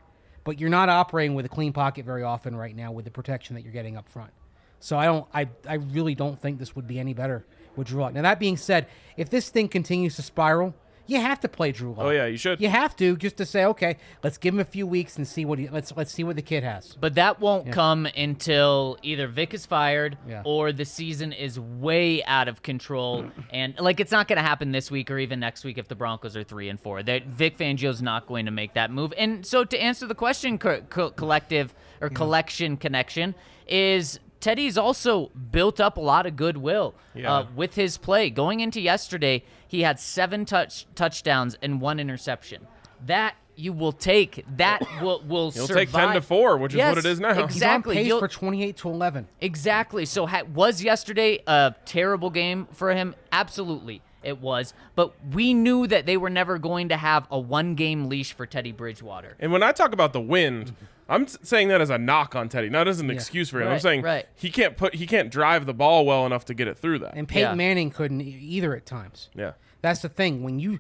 But 0.44 0.58
you're 0.58 0.70
not 0.70 0.88
operating 0.88 1.34
with 1.34 1.44
a 1.44 1.50
clean 1.50 1.74
pocket 1.74 2.06
very 2.06 2.22
often 2.22 2.56
right 2.56 2.74
now 2.74 2.92
with 2.92 3.04
the 3.04 3.10
protection 3.10 3.54
that 3.56 3.62
you're 3.62 3.72
getting 3.72 3.96
up 3.96 4.08
front. 4.08 4.30
So 4.78 4.96
I 4.96 5.04
don't 5.04 5.26
I, 5.34 5.48
I 5.68 5.74
really 5.74 6.14
don't 6.14 6.40
think 6.40 6.58
this 6.58 6.74
would 6.74 6.86
be 6.86 6.98
any 6.98 7.12
better 7.12 7.44
with 7.76 7.88
Drew 7.88 8.00
Lock. 8.00 8.14
Now 8.14 8.22
that 8.22 8.40
being 8.40 8.56
said, 8.56 8.86
if 9.18 9.28
this 9.28 9.50
thing 9.50 9.68
continues 9.68 10.16
to 10.16 10.22
spiral, 10.22 10.74
you 11.10 11.20
have 11.20 11.40
to 11.40 11.48
play 11.48 11.72
Drew 11.72 11.90
Lock. 11.90 11.98
Oh 12.06 12.10
yeah, 12.10 12.26
you 12.26 12.36
should. 12.36 12.60
You 12.60 12.68
have 12.68 12.94
to 12.96 13.16
just 13.16 13.36
to 13.38 13.44
say, 13.44 13.64
okay, 13.66 13.96
let's 14.22 14.38
give 14.38 14.54
him 14.54 14.60
a 14.60 14.64
few 14.64 14.86
weeks 14.86 15.16
and 15.16 15.26
see 15.26 15.44
what 15.44 15.58
he 15.58 15.68
let's 15.68 15.92
let's 15.96 16.12
see 16.12 16.24
what 16.24 16.36
the 16.36 16.42
kid 16.42 16.62
has. 16.62 16.96
But 17.00 17.14
that 17.16 17.40
won't 17.40 17.72
come 17.72 18.06
until 18.16 18.96
either 19.02 19.26
Vic 19.26 19.52
is 19.54 19.66
fired 19.66 20.16
Yeah. 20.28 20.42
or 20.44 20.72
the 20.72 20.84
season 20.84 21.32
is 21.32 21.58
way 21.58 22.22
out 22.24 22.48
of 22.48 22.62
control. 22.62 23.26
and 23.52 23.78
like 23.78 24.00
it's 24.00 24.12
not 24.12 24.28
going 24.28 24.36
to 24.38 24.42
happen 24.42 24.72
this 24.72 24.90
week 24.90 25.10
or 25.10 25.18
even 25.18 25.40
next 25.40 25.64
week 25.64 25.78
if 25.78 25.88
the 25.88 25.94
Broncos 25.96 26.36
are 26.36 26.44
three 26.44 26.68
and 26.68 26.78
four. 26.80 27.02
That 27.02 27.26
Vic 27.26 27.58
Fangio's 27.58 28.00
not 28.00 28.26
going 28.26 28.46
to 28.46 28.52
make 28.52 28.74
that 28.74 28.90
move. 28.90 29.12
And 29.18 29.44
so 29.44 29.64
to 29.64 29.78
answer 29.82 30.06
the 30.06 30.14
question, 30.14 30.58
co- 30.58 30.82
co- 30.88 31.10
collective 31.10 31.74
or 32.00 32.08
collection 32.08 32.76
connection 32.76 33.34
is. 33.66 34.20
Teddy's 34.40 34.78
also 34.78 35.26
built 35.28 35.80
up 35.80 35.96
a 35.96 36.00
lot 36.00 36.26
of 36.26 36.34
goodwill 36.36 36.94
Yeah. 37.14 37.32
uh, 37.32 37.46
with 37.54 37.74
his 37.74 37.96
play. 37.98 38.30
Going 38.30 38.60
into 38.60 38.80
yesterday, 38.80 39.44
he 39.68 39.82
had 39.82 40.00
seven 40.00 40.44
touch 40.44 40.86
touchdowns 40.94 41.56
and 41.62 41.80
one 41.80 42.00
interception. 42.00 42.66
That 43.06 43.34
you 43.56 43.72
will 43.74 43.92
take. 43.92 44.44
That 44.56 44.80
will 45.02 45.22
will 45.26 45.52
You'll 45.54 45.66
survive. 45.66 45.88
take 45.88 45.92
10 45.92 46.14
to 46.14 46.22
4, 46.22 46.56
which 46.56 46.74
is 46.74 46.78
what 46.80 46.98
it 46.98 47.04
is 47.06 47.20
now. 47.20 47.30
Exactly. 47.30 47.52
He's 47.52 47.62
on 47.62 47.68
Exactly. 47.76 47.94
pace 47.96 48.12
for 48.18 48.28
28 48.28 48.76
to 48.78 48.88
11. 48.88 49.28
Exactly. 49.42 50.04
So 50.06 50.26
ha- 50.26 50.42
was 50.54 50.82
yesterday 50.82 51.42
a 51.46 51.74
terrible 51.84 52.30
game 52.30 52.66
for 52.72 52.94
him? 52.94 53.14
Absolutely. 53.32 54.00
It 54.22 54.40
was, 54.40 54.74
but 54.94 55.14
we 55.32 55.54
knew 55.54 55.86
that 55.86 56.04
they 56.04 56.16
were 56.16 56.30
never 56.30 56.58
going 56.58 56.90
to 56.90 56.96
have 56.96 57.26
a 57.30 57.38
one-game 57.38 58.08
leash 58.08 58.32
for 58.32 58.44
Teddy 58.44 58.72
Bridgewater. 58.72 59.36
And 59.38 59.50
when 59.50 59.62
I 59.62 59.72
talk 59.72 59.92
about 59.92 60.12
the 60.12 60.20
wind, 60.20 60.74
I'm 61.08 61.26
saying 61.26 61.68
that 61.68 61.80
as 61.80 61.90
a 61.90 61.98
knock 61.98 62.36
on 62.36 62.48
Teddy, 62.48 62.68
not 62.68 62.86
as 62.86 63.00
an 63.00 63.10
excuse 63.10 63.48
for 63.50 63.62
him. 63.62 63.68
I'm 63.68 63.80
saying 63.80 64.02
right. 64.02 64.26
he 64.36 64.50
can't 64.50 64.76
put 64.76 64.94
he 64.94 65.06
can't 65.06 65.30
drive 65.30 65.66
the 65.66 65.74
ball 65.74 66.04
well 66.04 66.26
enough 66.26 66.44
to 66.46 66.54
get 66.54 66.68
it 66.68 66.78
through 66.78 67.00
that. 67.00 67.14
And 67.14 67.26
Peyton 67.26 67.52
Yeah. 67.52 67.54
Manning 67.54 67.90
couldn't 67.90 68.20
e- 68.20 68.24
either 68.24 68.76
at 68.76 68.86
times. 68.86 69.30
yeah. 69.34 69.52
That's 69.82 70.02
the 70.02 70.10
thing. 70.10 70.42
When 70.42 70.60
you, 70.60 70.78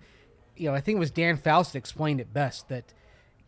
you 0.56 0.68
know, 0.68 0.74
I 0.74 0.80
think 0.80 0.96
it 0.96 1.00
was 1.00 1.10
Dan 1.10 1.38
Fouts 1.38 1.74
explained 1.74 2.20
it 2.20 2.34
best 2.34 2.68
that 2.68 2.92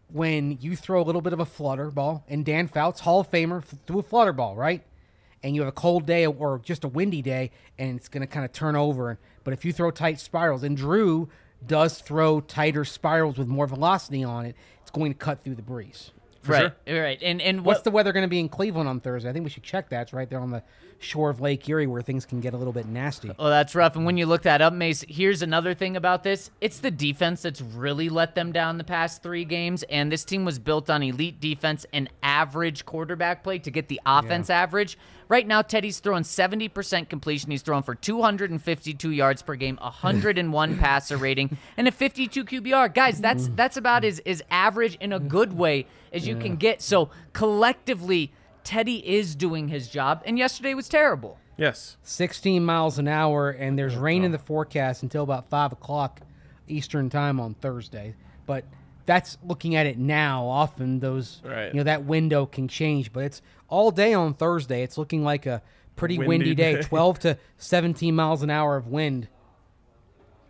when 0.08 0.58
you 0.60 0.76
throw 0.76 1.00
a 1.00 1.04
little 1.04 1.20
bit 1.20 1.32
of 1.34 1.40
a 1.40 1.44
flutter 1.44 1.90
ball, 1.90 2.24
and 2.28 2.44
Dan 2.44 2.68
Fouts, 2.68 3.00
Hall 3.00 3.20
of 3.20 3.30
Famer, 3.30 3.62
threw 3.86 3.98
a 3.98 4.02
flutter 4.02 4.32
ball, 4.32 4.56
right? 4.56 4.82
And 5.42 5.54
you 5.54 5.62
have 5.62 5.68
a 5.68 5.72
cold 5.72 6.06
day 6.06 6.26
or 6.26 6.60
just 6.62 6.84
a 6.84 6.88
windy 6.88 7.22
day, 7.22 7.50
and 7.78 7.96
it's 7.96 8.08
going 8.08 8.20
to 8.20 8.26
kind 8.26 8.44
of 8.44 8.52
turn 8.52 8.76
over. 8.76 9.18
But 9.44 9.54
if 9.54 9.64
you 9.64 9.72
throw 9.72 9.90
tight 9.90 10.20
spirals, 10.20 10.62
and 10.62 10.76
Drew 10.76 11.28
does 11.66 11.98
throw 11.98 12.40
tighter 12.40 12.84
spirals 12.84 13.38
with 13.38 13.48
more 13.48 13.66
velocity 13.66 14.22
on 14.24 14.46
it, 14.46 14.56
it's 14.80 14.90
going 14.90 15.12
to 15.12 15.18
cut 15.18 15.42
through 15.42 15.56
the 15.56 15.62
breeze. 15.62 16.10
right. 16.46 16.72
Right. 16.88 17.18
And 17.22 17.40
and 17.40 17.64
What's 17.64 17.78
what 17.78 17.84
the 17.84 17.90
weather 17.90 18.12
going 18.12 18.24
to 18.24 18.28
be 18.28 18.40
in 18.40 18.48
Cleveland 18.48 18.88
on 18.88 19.00
Thursday? 19.00 19.30
I 19.30 19.32
think 19.32 19.44
we 19.44 19.50
should 19.50 19.62
check 19.62 19.88
that. 19.90 20.02
It's 20.02 20.12
right 20.12 20.28
there 20.28 20.40
on 20.40 20.50
the 20.50 20.62
shore 20.98 21.30
of 21.30 21.40
Lake 21.40 21.68
Erie 21.68 21.86
where 21.86 22.02
things 22.02 22.24
can 22.24 22.40
get 22.40 22.54
a 22.54 22.56
little 22.56 22.72
bit 22.72 22.86
nasty. 22.86 23.30
Oh, 23.38 23.48
that's 23.48 23.74
rough. 23.74 23.96
And 23.96 24.04
when 24.04 24.16
you 24.16 24.26
look 24.26 24.42
that 24.42 24.60
up, 24.60 24.72
Mace, 24.72 25.04
here's 25.08 25.42
another 25.42 25.74
thing 25.74 25.96
about 25.96 26.22
this. 26.22 26.50
It's 26.60 26.78
the 26.78 26.90
defense 26.90 27.42
that's 27.42 27.60
really 27.60 28.08
let 28.08 28.34
them 28.34 28.52
down 28.52 28.78
the 28.78 28.84
past 28.84 29.22
three 29.22 29.44
games. 29.44 29.82
And 29.84 30.10
this 30.10 30.24
team 30.24 30.44
was 30.44 30.58
built 30.58 30.90
on 30.90 31.02
elite 31.02 31.40
defense 31.40 31.86
and 31.92 32.08
average 32.22 32.84
quarterback 32.86 33.42
play 33.42 33.58
to 33.60 33.70
get 33.70 33.88
the 33.88 34.00
offense 34.06 34.48
average. 34.50 34.96
Right 35.32 35.46
now, 35.46 35.62
Teddy's 35.62 35.98
throwing 35.98 36.24
70% 36.24 37.08
completion. 37.08 37.50
He's 37.50 37.62
throwing 37.62 37.84
for 37.84 37.94
252 37.94 39.12
yards 39.12 39.40
per 39.40 39.54
game, 39.54 39.78
101 39.80 40.76
passer 40.76 41.16
rating, 41.16 41.56
and 41.78 41.88
a 41.88 41.90
52 41.90 42.44
QBR. 42.44 42.92
Guys, 42.92 43.18
that's 43.18 43.48
that's 43.54 43.78
about 43.78 44.04
as, 44.04 44.18
as 44.26 44.42
average 44.50 44.96
in 44.96 45.10
a 45.10 45.18
good 45.18 45.54
way 45.54 45.86
as 46.12 46.26
you 46.26 46.36
can 46.36 46.56
get. 46.56 46.82
So 46.82 47.08
collectively, 47.32 48.30
Teddy 48.62 48.96
is 48.96 49.34
doing 49.34 49.68
his 49.68 49.88
job. 49.88 50.20
And 50.26 50.36
yesterday 50.36 50.74
was 50.74 50.86
terrible. 50.86 51.38
Yes. 51.56 51.96
16 52.02 52.62
miles 52.62 52.98
an 52.98 53.08
hour, 53.08 53.48
and 53.48 53.72
Oh, 53.72 53.76
there's 53.76 53.96
rain 53.96 54.24
in 54.24 54.32
the 54.32 54.38
forecast 54.38 55.02
until 55.02 55.22
about 55.22 55.48
5 55.48 55.72
o'clock 55.72 56.20
Eastern 56.68 57.08
time 57.08 57.40
on 57.40 57.54
Thursday. 57.54 58.16
But 58.44 58.66
that's 59.06 59.38
looking 59.44 59.74
at 59.74 59.86
it 59.86 59.98
now. 59.98 60.46
Often 60.46 61.00
those, 61.00 61.40
Right. 61.44 61.68
you 61.68 61.74
know, 61.78 61.84
that 61.84 62.04
window 62.04 62.46
can 62.46 62.68
change. 62.68 63.12
But 63.12 63.24
it's 63.24 63.42
all 63.68 63.90
day 63.90 64.14
on 64.14 64.34
Thursday. 64.34 64.82
It's 64.82 64.98
looking 64.98 65.24
like 65.24 65.46
a 65.46 65.62
pretty 65.96 66.18
Windy 66.18 66.28
windy, 66.28 66.54
day. 66.54 66.74
day. 66.76 66.82
12 66.82 67.18
to 67.20 67.38
17 67.58 68.14
miles 68.14 68.42
an 68.42 68.50
hour 68.50 68.76
of 68.76 68.86
wind 68.88 69.28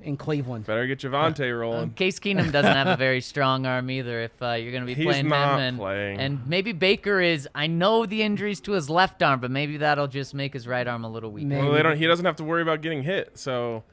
in 0.01 0.17
Cleveland. 0.17 0.67
Better 0.67 0.87
get 0.89 0.99
Javonte 0.99 1.53
Um, 1.53 1.59
rolling. 1.59 1.91
Case 1.93 2.19
Keenum 2.19 2.51
doesn't 2.51 2.75
have 2.77 2.89
a 2.89 2.97
very 2.97 3.21
strong 3.33 3.67
arm 3.67 3.89
either. 3.91 4.23
If 4.23 4.43
uh, 4.43 4.53
you're 4.53 4.73
going 4.73 4.83
to 4.83 4.87
be 4.87 4.95
He's 4.95 5.05
playing 5.07 5.29
not 5.29 5.55
him, 5.55 5.61
and 5.61 5.79
playing. 5.79 6.19
and 6.19 6.47
maybe 6.49 6.73
Baker 6.73 7.21
is. 7.21 7.49
I 7.55 7.69
know 7.69 8.05
the 8.07 8.23
injuries 8.23 8.61
to 8.63 8.73
his 8.73 8.91
left 8.91 9.23
arm, 9.23 9.39
but 9.41 9.51
maybe 9.53 9.77
that'll 9.77 10.09
just 10.09 10.35
make 10.35 10.55
his 10.55 10.67
right 10.67 10.87
arm 10.87 11.05
a 11.05 11.09
little 11.09 11.31
weaker. 11.31 11.51
Well, 11.57 11.73
they 11.73 11.83
don't. 11.83 11.97
He 11.97 12.07
doesn't 12.07 12.25
have 12.25 12.37
to 12.37 12.45
worry 12.45 12.63
about 12.63 12.81
getting 12.83 13.05
hit, 13.05 13.39
so 13.39 13.85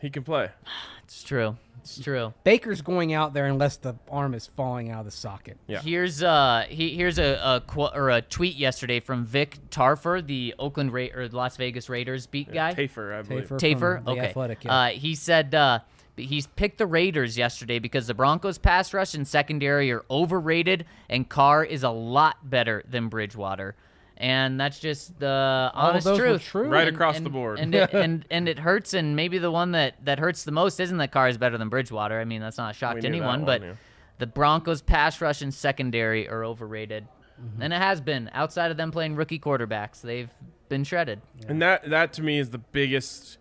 he 0.00 0.08
can 0.10 0.22
play. 0.22 0.50
It's 1.04 1.22
true. 1.22 1.56
It's 1.86 2.02
true. 2.04 2.34
Baker's 2.44 2.82
going 2.82 3.12
out 3.12 3.32
there 3.34 3.46
unless 3.46 3.76
the 3.76 3.94
arm 4.10 4.34
is 4.34 4.46
falling 4.46 4.90
out 4.90 5.00
of 5.00 5.04
the 5.06 5.10
socket. 5.10 5.58
Yeah. 5.66 5.80
Here's 5.80 6.22
uh 6.22 6.66
he, 6.68 6.94
here's 6.94 7.18
a, 7.18 7.40
a 7.42 7.62
qu- 7.66 7.94
or 7.94 8.10
a 8.10 8.22
tweet 8.22 8.56
yesterday 8.56 9.00
from 9.00 9.24
Vic 9.24 9.58
Tafur, 9.70 10.26
the 10.26 10.54
Oakland 10.58 10.92
Ra- 10.92 11.08
or 11.14 11.28
Las 11.28 11.56
Vegas 11.56 11.88
Raiders 11.88 12.26
beat 12.26 12.52
guy. 12.52 12.74
Tafur, 12.74 13.18
I 13.18 13.22
believe. 13.22 13.48
Tafur. 13.48 13.58
Tafur. 13.58 14.06
Okay. 14.08 14.20
Athletic, 14.20 14.64
yeah. 14.64 14.74
uh, 14.74 14.88
he 14.88 15.14
said 15.14 15.54
uh, 15.54 15.80
he's 16.16 16.46
picked 16.46 16.78
the 16.78 16.86
Raiders 16.86 17.36
yesterday 17.38 17.78
because 17.78 18.06
the 18.06 18.14
Broncos' 18.14 18.58
pass 18.58 18.92
rush 18.92 19.14
and 19.14 19.26
secondary 19.26 19.92
are 19.92 20.04
overrated, 20.10 20.86
and 21.08 21.28
Carr 21.28 21.64
is 21.64 21.82
a 21.82 21.90
lot 21.90 22.48
better 22.48 22.82
than 22.88 23.08
Bridgewater. 23.08 23.76
And 24.18 24.58
that's 24.58 24.78
just 24.78 25.18
the 25.18 25.70
honest 25.74 26.06
those 26.06 26.18
truth. 26.18 26.42
true. 26.42 26.68
Right 26.68 26.86
And- 26.88 26.96
across 26.96 27.16
and- 27.18 27.26
the 27.26 27.30
board. 27.30 27.58
And 27.58 27.74
it, 27.74 27.90
and 27.92 28.24
and 28.30 28.48
it 28.48 28.58
hurts. 28.58 28.94
And 28.94 29.14
maybe 29.14 29.38
the 29.38 29.50
one 29.50 29.72
that 29.72 29.94
that 30.04 30.18
hurts 30.18 30.44
the 30.44 30.52
most 30.52 30.80
isn't 30.80 30.96
that 30.98 31.12
Carr 31.12 31.28
is 31.28 31.36
better 31.38 31.58
than 31.58 31.68
Bridgewater. 31.68 32.18
I 32.20 32.24
mean, 32.24 32.40
that's 32.40 32.56
not 32.58 32.70
a 32.70 32.74
shock 32.74 32.94
We 32.94 33.02
to 33.02 33.06
anyone. 33.08 33.26
one, 33.40 33.44
but 33.44 33.62
yeah. 33.62 33.72
the 34.18 34.26
Broncos' 34.26 34.80
pass 34.80 35.20
rush 35.20 35.42
and 35.42 35.52
secondary 35.52 36.28
are 36.28 36.44
overrated, 36.44 37.06
Mm-hmm. 37.38 37.60
and 37.62 37.72
it 37.74 37.76
has 37.76 38.00
been. 38.00 38.30
Outside 38.32 38.70
of 38.70 38.78
them 38.78 38.90
playing 38.90 39.14
rookie 39.16 39.38
quarterbacks, 39.38 40.00
they've 40.00 40.30
been 40.70 40.84
shredded. 40.84 41.20
And 41.46 41.60
that 41.60 41.90
that 41.90 42.14
to 42.14 42.22
me 42.22 42.38
is 42.38 42.48
the 42.48 42.56
biggest 42.58 43.36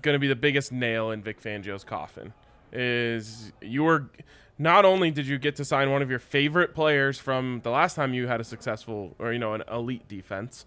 going 0.00 0.14
to 0.14 0.18
be 0.18 0.28
the 0.28 0.34
biggest 0.36 0.72
nail 0.72 1.10
in 1.10 1.22
Vic 1.22 1.38
Fangio's 1.42 1.84
coffin. 1.84 2.32
Is 2.72 3.52
you 3.60 3.84
were 3.84 4.06
not 4.58 4.84
only 4.84 5.10
did 5.10 5.26
you 5.26 5.38
get 5.38 5.56
to 5.56 5.64
sign 5.64 5.90
one 5.90 6.02
of 6.02 6.08
your 6.10 6.18
favorite 6.18 6.74
players 6.74 7.18
from 7.18 7.60
the 7.62 7.70
last 7.70 7.94
time 7.94 8.14
you 8.14 8.26
had 8.26 8.40
a 8.40 8.44
successful 8.44 9.14
or 9.18 9.32
you 9.32 9.38
know 9.38 9.54
an 9.54 9.62
elite 9.70 10.06
defense, 10.08 10.66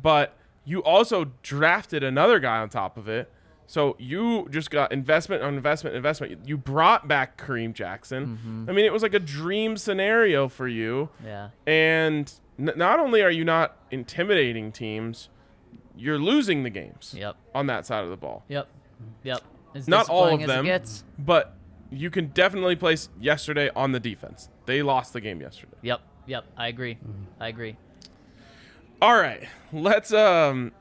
but 0.00 0.34
you 0.64 0.82
also 0.82 1.30
drafted 1.42 2.02
another 2.02 2.38
guy 2.40 2.58
on 2.58 2.68
top 2.68 2.96
of 2.96 3.08
it. 3.08 3.30
So 3.66 3.96
you 3.98 4.48
just 4.50 4.70
got 4.70 4.92
investment 4.92 5.42
on 5.42 5.54
investment, 5.54 5.94
investment. 5.94 6.46
You 6.48 6.56
brought 6.56 7.06
back 7.06 7.36
Kareem 7.36 7.74
Jackson. 7.74 8.38
Mm-hmm. 8.38 8.70
I 8.70 8.72
mean, 8.72 8.86
it 8.86 8.92
was 8.94 9.02
like 9.02 9.12
a 9.12 9.18
dream 9.18 9.76
scenario 9.76 10.48
for 10.48 10.66
you. 10.66 11.10
Yeah. 11.22 11.50
And 11.66 12.32
n- 12.58 12.72
not 12.76 12.98
only 12.98 13.20
are 13.22 13.30
you 13.30 13.44
not 13.44 13.76
intimidating 13.90 14.72
teams, 14.72 15.28
you're 15.94 16.18
losing 16.18 16.62
the 16.62 16.70
games 16.70 17.14
Yep. 17.14 17.36
on 17.54 17.66
that 17.66 17.84
side 17.84 18.04
of 18.04 18.08
the 18.10 18.16
ball. 18.16 18.42
Yep. 18.48 18.68
Yep. 19.24 19.42
As 19.74 19.86
Not 19.86 20.08
all 20.08 20.28
of 20.28 20.40
as 20.40 20.44
it 20.44 20.46
them, 20.46 20.64
gets. 20.64 21.04
but 21.18 21.54
you 21.90 22.10
can 22.10 22.28
definitely 22.28 22.76
place 22.76 23.08
yesterday 23.20 23.70
on 23.74 23.92
the 23.92 24.00
defense. 24.00 24.48
They 24.66 24.82
lost 24.82 25.12
the 25.12 25.20
game 25.20 25.40
yesterday. 25.40 25.76
Yep. 25.82 26.00
Yep. 26.26 26.44
I 26.56 26.68
agree. 26.68 26.98
I 27.40 27.48
agree. 27.48 27.76
All 29.00 29.16
right, 29.16 29.46
let's 29.72 30.12
um 30.12 30.72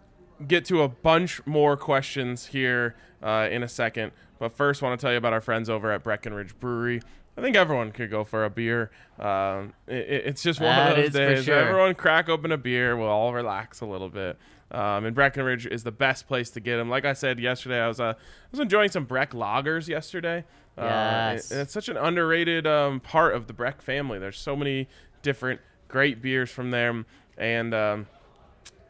get 0.47 0.65
to 0.65 0.81
a 0.81 0.87
bunch 0.87 1.45
more 1.45 1.77
questions 1.77 2.47
here 2.47 2.95
uh, 3.21 3.47
in 3.51 3.63
a 3.63 3.67
second. 3.67 4.11
But 4.39 4.53
first, 4.53 4.81
want 4.81 4.99
to 4.99 5.03
tell 5.03 5.11
you 5.11 5.17
about 5.17 5.33
our 5.33 5.41
friends 5.41 5.69
over 5.69 5.91
at 5.91 6.03
Breckenridge 6.03 6.59
Brewery. 6.59 7.01
I 7.37 7.41
think 7.41 7.55
everyone 7.55 7.91
could 7.91 8.09
go 8.09 8.23
for 8.23 8.43
a 8.45 8.49
beer. 8.49 8.89
Um, 9.19 9.73
it, 9.87 10.23
it's 10.25 10.41
just 10.43 10.59
one 10.59 10.69
That 10.75 10.97
of 10.97 10.97
those 10.97 11.13
days. 11.13 11.45
sure. 11.45 11.55
Everyone 11.55 11.93
crack 11.93 12.27
open 12.29 12.51
a 12.51 12.57
beer. 12.57 12.97
We'll 12.97 13.07
all 13.07 13.33
relax 13.33 13.81
a 13.81 13.85
little 13.85 14.09
bit. 14.09 14.37
Um, 14.71 15.05
and 15.05 15.15
Breckenridge 15.15 15.65
is 15.65 15.83
the 15.83 15.91
best 15.91 16.27
place 16.27 16.49
to 16.51 16.59
get 16.59 16.75
them. 16.77 16.89
Like 16.89 17.05
I 17.05 17.13
said 17.13 17.39
yesterday, 17.39 17.79
I 17.79 17.87
was 17.87 17.99
uh, 17.99 18.13
I 18.15 18.15
was 18.51 18.59
enjoying 18.59 18.89
some 18.91 19.05
Breck 19.05 19.31
lagers 19.31 19.87
yesterday. 19.87 20.43
Uh, 20.77 20.83
Yes. 20.83 21.51
and 21.51 21.59
it's 21.61 21.73
such 21.73 21.89
an 21.89 21.97
underrated 21.97 22.67
um, 22.67 22.99
part 22.99 23.33
of 23.33 23.47
the 23.47 23.53
Breck 23.53 23.81
family. 23.81 24.19
There's 24.19 24.37
so 24.39 24.55
many 24.55 24.87
different 25.21 25.61
great 25.87 26.21
beers 26.21 26.49
from 26.51 26.71
them, 26.71 27.05
and 27.37 27.73
um, 27.73 28.07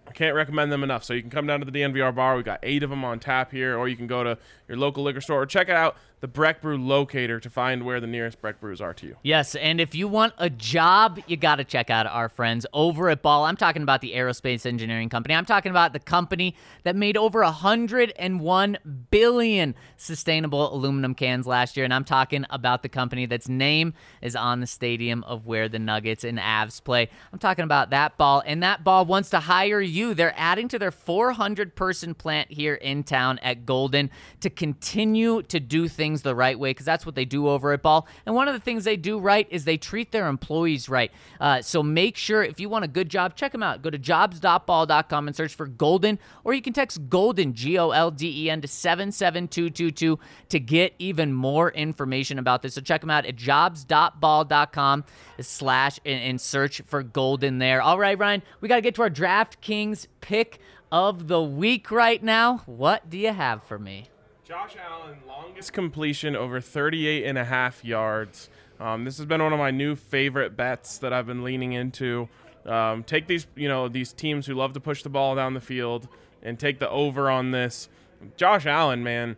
I 0.08 0.12
can't 0.12 0.36
recommend 0.36 0.72
them 0.72 0.84
enough. 0.84 1.04
So 1.04 1.14
you 1.14 1.22
can 1.22 1.30
come 1.30 1.46
down 1.48 1.60
to 1.60 1.66
the 1.66 1.72
DNVR 1.72 2.14
bar. 2.16 2.36
We 2.38 2.44
got 2.44 2.60
eight 2.64 2.82
of 2.84 2.90
them 2.90 3.06
on 3.06 3.20
tap 3.20 3.52
here, 3.52 3.78
or 3.78 3.88
you 3.88 3.96
can 3.96 4.08
go 4.08 4.24
to 4.24 4.38
your 4.68 4.78
local 4.78 5.04
liquor 5.04 5.22
store 5.22 5.44
or 5.44 5.46
check 5.46 5.70
it 5.70 5.76
out 5.76 5.96
the 6.20 6.28
Breck 6.28 6.62
Brew 6.62 6.78
locator 6.78 7.40
to 7.40 7.50
find 7.50 7.84
where 7.84 8.00
the 8.00 8.08
nearest 8.08 8.42
Breck 8.42 8.60
Brews 8.60 8.82
are 8.82 8.94
to 8.96 9.06
you. 9.06 9.16
Yes, 9.22 9.54
and 9.56 9.80
if 9.80 9.94
you 9.94 10.08
want 10.08 10.34
a 10.40 10.50
job, 10.50 11.20
you 11.28 11.38
got 11.38 11.58
to 11.58 11.64
check 11.64 11.92
out 11.92 12.08
our 12.08 12.28
friends 12.28 12.66
over 12.74 13.10
at 13.10 13.22
Ball. 13.22 13.46
I'm 13.46 13.56
talking 13.56 13.84
about 13.84 14.02
the 14.02 14.14
aerospace 14.14 14.66
engineering 14.66 15.10
company. 15.10 15.36
I'm 15.36 15.46
talking 15.46 15.70
about 15.70 15.94
the 15.94 16.00
company 16.00 16.56
that 16.84 16.96
made 16.96 17.18
over 17.18 17.42
101 17.42 18.78
billion 19.12 19.76
sustainable 19.98 20.74
aluminum 20.74 21.14
cans 21.14 21.46
last 21.46 21.78
year, 21.78 21.84
and 21.84 21.94
I'm 21.94 22.04
talking 22.04 22.46
about 22.50 22.82
the 22.82 22.90
company 22.90 23.28
that's 23.28 23.48
name 23.48 23.94
is 24.22 24.36
on 24.36 24.60
the 24.60 24.68
stadium 24.68 25.24
of 25.26 25.46
where 25.46 25.70
the 25.70 25.80
Nuggets 25.80 26.24
and 26.24 26.40
Avs 26.40 26.84
play. 26.84 27.10
I'm 27.32 27.40
talking 27.40 27.64
about 27.64 27.92
that 27.92 28.18
Ball, 28.18 28.42
and 28.46 28.64
that 28.64 28.84
Ball 28.84 29.06
wants 29.06 29.30
to 29.32 29.40
hire 29.40 29.82
you. 29.82 30.16
They're 30.16 30.34
adding 30.36 30.68
to 30.70 30.80
their 30.80 30.92
400 30.92 31.76
person 31.76 32.16
plant 32.16 32.52
here 32.52 32.74
in 32.74 33.04
town 33.04 33.38
at 33.40 33.68
Golden 33.68 34.10
to 34.40 34.50
continue 34.50 35.44
to 35.44 35.60
do 35.60 35.88
things 35.88 36.07
the 36.16 36.36
right 36.36 36.58
way 36.58 36.72
because 36.72 36.86
that's 36.86 37.06
what 37.06 37.16
they 37.16 37.26
do 37.26 37.48
over 37.48 37.74
at 37.74 37.82
Ball. 37.82 38.08
And 38.26 38.36
one 38.36 38.48
of 38.48 38.54
the 38.54 38.60
things 38.60 38.84
they 38.84 38.98
do 38.98 39.20
right 39.20 39.48
is 39.50 39.66
they 39.66 39.78
treat 39.78 40.12
their 40.12 40.28
employees 40.28 40.90
right. 40.90 41.12
Uh, 41.40 41.62
so 41.62 41.84
make 41.84 42.18
sure 42.18 42.44
if 42.44 42.60
you 42.60 42.70
want 42.70 42.86
a 42.86 42.88
good 42.88 43.10
job, 43.10 43.36
check 43.36 43.52
them 43.52 43.64
out. 43.64 43.82
Go 43.82 43.90
to 43.90 43.98
jobs.ball.com 43.98 45.28
and 45.28 45.36
search 45.36 45.54
for 45.56 45.68
Golden, 45.68 46.20
or 46.44 46.54
you 46.54 46.62
can 46.62 46.74
text 46.74 47.10
Golden, 47.10 47.54
G 47.54 47.78
O 47.78 47.92
L 47.92 48.12
D 48.12 48.46
E 48.46 48.50
N, 48.50 48.62
to 48.62 48.68
77222 48.68 50.20
to 50.50 50.60
get 50.60 50.94
even 51.00 51.34
more 51.34 51.72
information 51.72 52.40
about 52.40 52.62
this. 52.62 52.74
So 52.76 52.82
check 52.82 53.02
them 53.02 53.10
out 53.10 53.26
at 53.26 53.36
jobs.ball.com 53.36 55.04
slash 55.40 56.00
and, 56.06 56.22
and 56.24 56.42
search 56.42 56.82
for 56.88 57.04
Golden 57.04 57.60
there. 57.60 57.82
All 57.82 58.00
right, 58.00 58.18
Ryan, 58.18 58.44
we 58.62 58.70
got 58.70 58.76
to 58.76 58.82
get 58.82 58.96
to 58.96 59.02
our 59.04 59.10
DraftKings 59.10 60.08
pick 60.22 60.60
of 60.92 61.28
the 61.28 61.42
week 61.42 61.92
right 61.92 62.22
now. 62.22 62.60
What 62.66 63.10
do 63.10 63.18
you 63.18 63.34
have 63.34 63.64
for 63.64 63.78
me? 63.78 64.08
Josh 64.48 64.78
Allen, 64.80 65.18
longest 65.28 65.74
completion 65.74 66.34
over 66.34 66.62
38 66.62 67.26
and 67.26 67.38
a 67.38 67.44
half 67.44 67.84
yards 67.84 68.50
Um, 68.80 69.04
this 69.04 69.18
has 69.18 69.26
been 69.26 69.44
one 69.44 69.52
of 69.52 69.60
my 69.60 69.72
new 69.72 69.94
favorite 69.94 70.56
bets 70.56 71.00
that 71.00 71.12
I've 71.12 71.26
been 71.26 71.44
leaning 71.44 71.74
into. 71.74 72.30
Um, 72.66 73.04
take 73.04 73.28
these, 73.28 73.46
you 73.56 73.68
know, 73.68 73.90
these 73.90 74.14
teams 74.14 74.46
who 74.46 74.54
love 74.54 74.72
to 74.74 74.80
push 74.80 75.04
the 75.04 75.10
ball 75.10 75.36
down 75.36 75.54
the 75.54 75.60
field 75.60 76.08
and 76.42 76.58
take 76.58 76.80
the 76.80 76.90
over 76.90 77.30
on 77.30 77.52
this. 77.52 77.90
Josh 78.38 78.66
Allen, 78.66 79.04
man, 79.04 79.36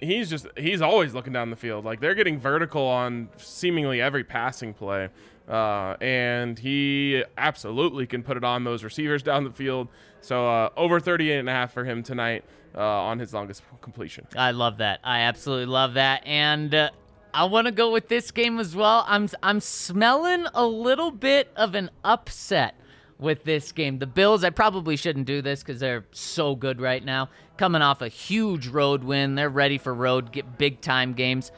he's 0.00 0.30
just 0.30 0.46
he's 0.56 0.80
always 0.80 1.12
looking 1.12 1.34
down 1.34 1.50
the 1.50 1.56
field. 1.56 1.84
Like 1.84 2.00
they're 2.00 2.14
getting 2.14 2.40
vertical 2.40 2.86
on 2.86 3.28
seemingly 3.36 4.00
every 4.00 4.24
passing 4.24 4.72
play. 4.72 5.10
Uh, 5.46 5.94
and 6.00 6.58
he 6.58 7.22
absolutely 7.36 8.06
can 8.06 8.22
put 8.22 8.36
it 8.36 8.44
on 8.44 8.64
those 8.64 8.82
receivers 8.82 9.22
down 9.22 9.44
the 9.44 9.50
field. 9.50 9.88
So 10.22 10.48
uh, 10.48 10.70
over 10.76 11.00
38 11.00 11.38
and 11.38 11.48
a 11.48 11.52
half 11.52 11.72
for 11.72 11.84
him 11.84 12.02
tonight 12.02 12.44
uh, 12.76 12.80
on 12.80 13.18
his 13.18 13.32
longest 13.32 13.62
completion. 13.80 14.26
I 14.36 14.50
love 14.50 14.78
that. 14.78 15.00
I 15.02 15.20
absolutely 15.20 15.66
love 15.66 15.94
that. 15.94 16.26
And 16.26 16.74
uh, 16.74 16.90
I 17.32 17.44
want 17.44 17.66
to 17.66 17.72
go 17.72 17.92
with 17.92 18.08
this 18.08 18.30
game 18.30 18.58
as 18.58 18.74
well. 18.76 19.04
I'm 19.06 19.28
I'm 19.42 19.60
smelling 19.60 20.46
a 20.54 20.66
little 20.66 21.10
bit 21.10 21.50
of 21.56 21.74
an 21.74 21.90
upset 22.04 22.74
with 23.18 23.44
this 23.44 23.72
game. 23.72 23.98
The 23.98 24.06
Bills, 24.06 24.44
I 24.44 24.50
probably 24.50 24.96
shouldn't 24.96 25.26
do 25.26 25.42
this 25.42 25.62
because 25.62 25.80
they're 25.80 26.04
so 26.12 26.54
good 26.54 26.80
right 26.80 27.04
now. 27.04 27.30
Coming 27.56 27.82
off 27.82 28.02
a 28.02 28.08
huge 28.08 28.68
road 28.68 29.04
win, 29.04 29.34
they're 29.34 29.48
ready 29.48 29.78
for 29.78 29.94
road 29.94 30.32
get 30.32 30.58
big 30.58 30.80
time 30.80 31.14
games. 31.14 31.50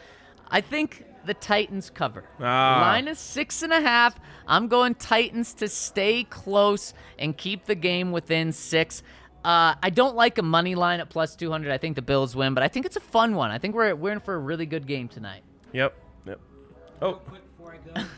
I 0.49 0.61
think 0.61 1.05
the 1.25 1.35
Titans 1.35 1.91
cover. 1.91 2.25
Ah. 2.41 2.81
Line 2.81 3.09
is 3.09 3.19
six 3.19 3.63
and 3.63 3.73
a 3.73 3.81
half. 3.81 4.19
I'm 4.47 4.69
going 4.69 4.95
Titans 4.95 5.53
to 5.55 5.69
stay 5.69 6.25
close 6.25 6.95
and 7.19 7.37
keep 7.37 7.67
the 7.67 7.75
game 7.75 8.13
within 8.13 8.53
six. 8.53 9.03
Uh, 9.45 9.75
I 9.83 9.91
don't 9.91 10.17
like 10.17 10.39
a 10.39 10.43
money 10.43 10.75
line 10.75 11.01
at 11.01 11.09
plus 11.09 11.37
200. 11.37 11.71
I 11.73 11.79
think 11.79 11.97
the 11.97 12.03
Bills 12.03 12.35
win, 12.35 12.55
but 12.55 12.63
I 12.63 12.69
think 12.69 12.87
it's 12.87 12.97
a 12.97 13.01
fun 13.01 13.35
one. 13.35 13.51
I 13.51 13.59
think 13.59 13.75
we're 13.75 13.95
we're 13.95 14.13
in 14.13 14.21
for 14.21 14.35
a 14.35 14.39
really 14.39 14.67
good 14.67 14.87
game 14.87 15.09
tonight. 15.09 15.43
Yep. 15.73 15.95
Yep. 16.27 16.41
Oh. 17.03 17.21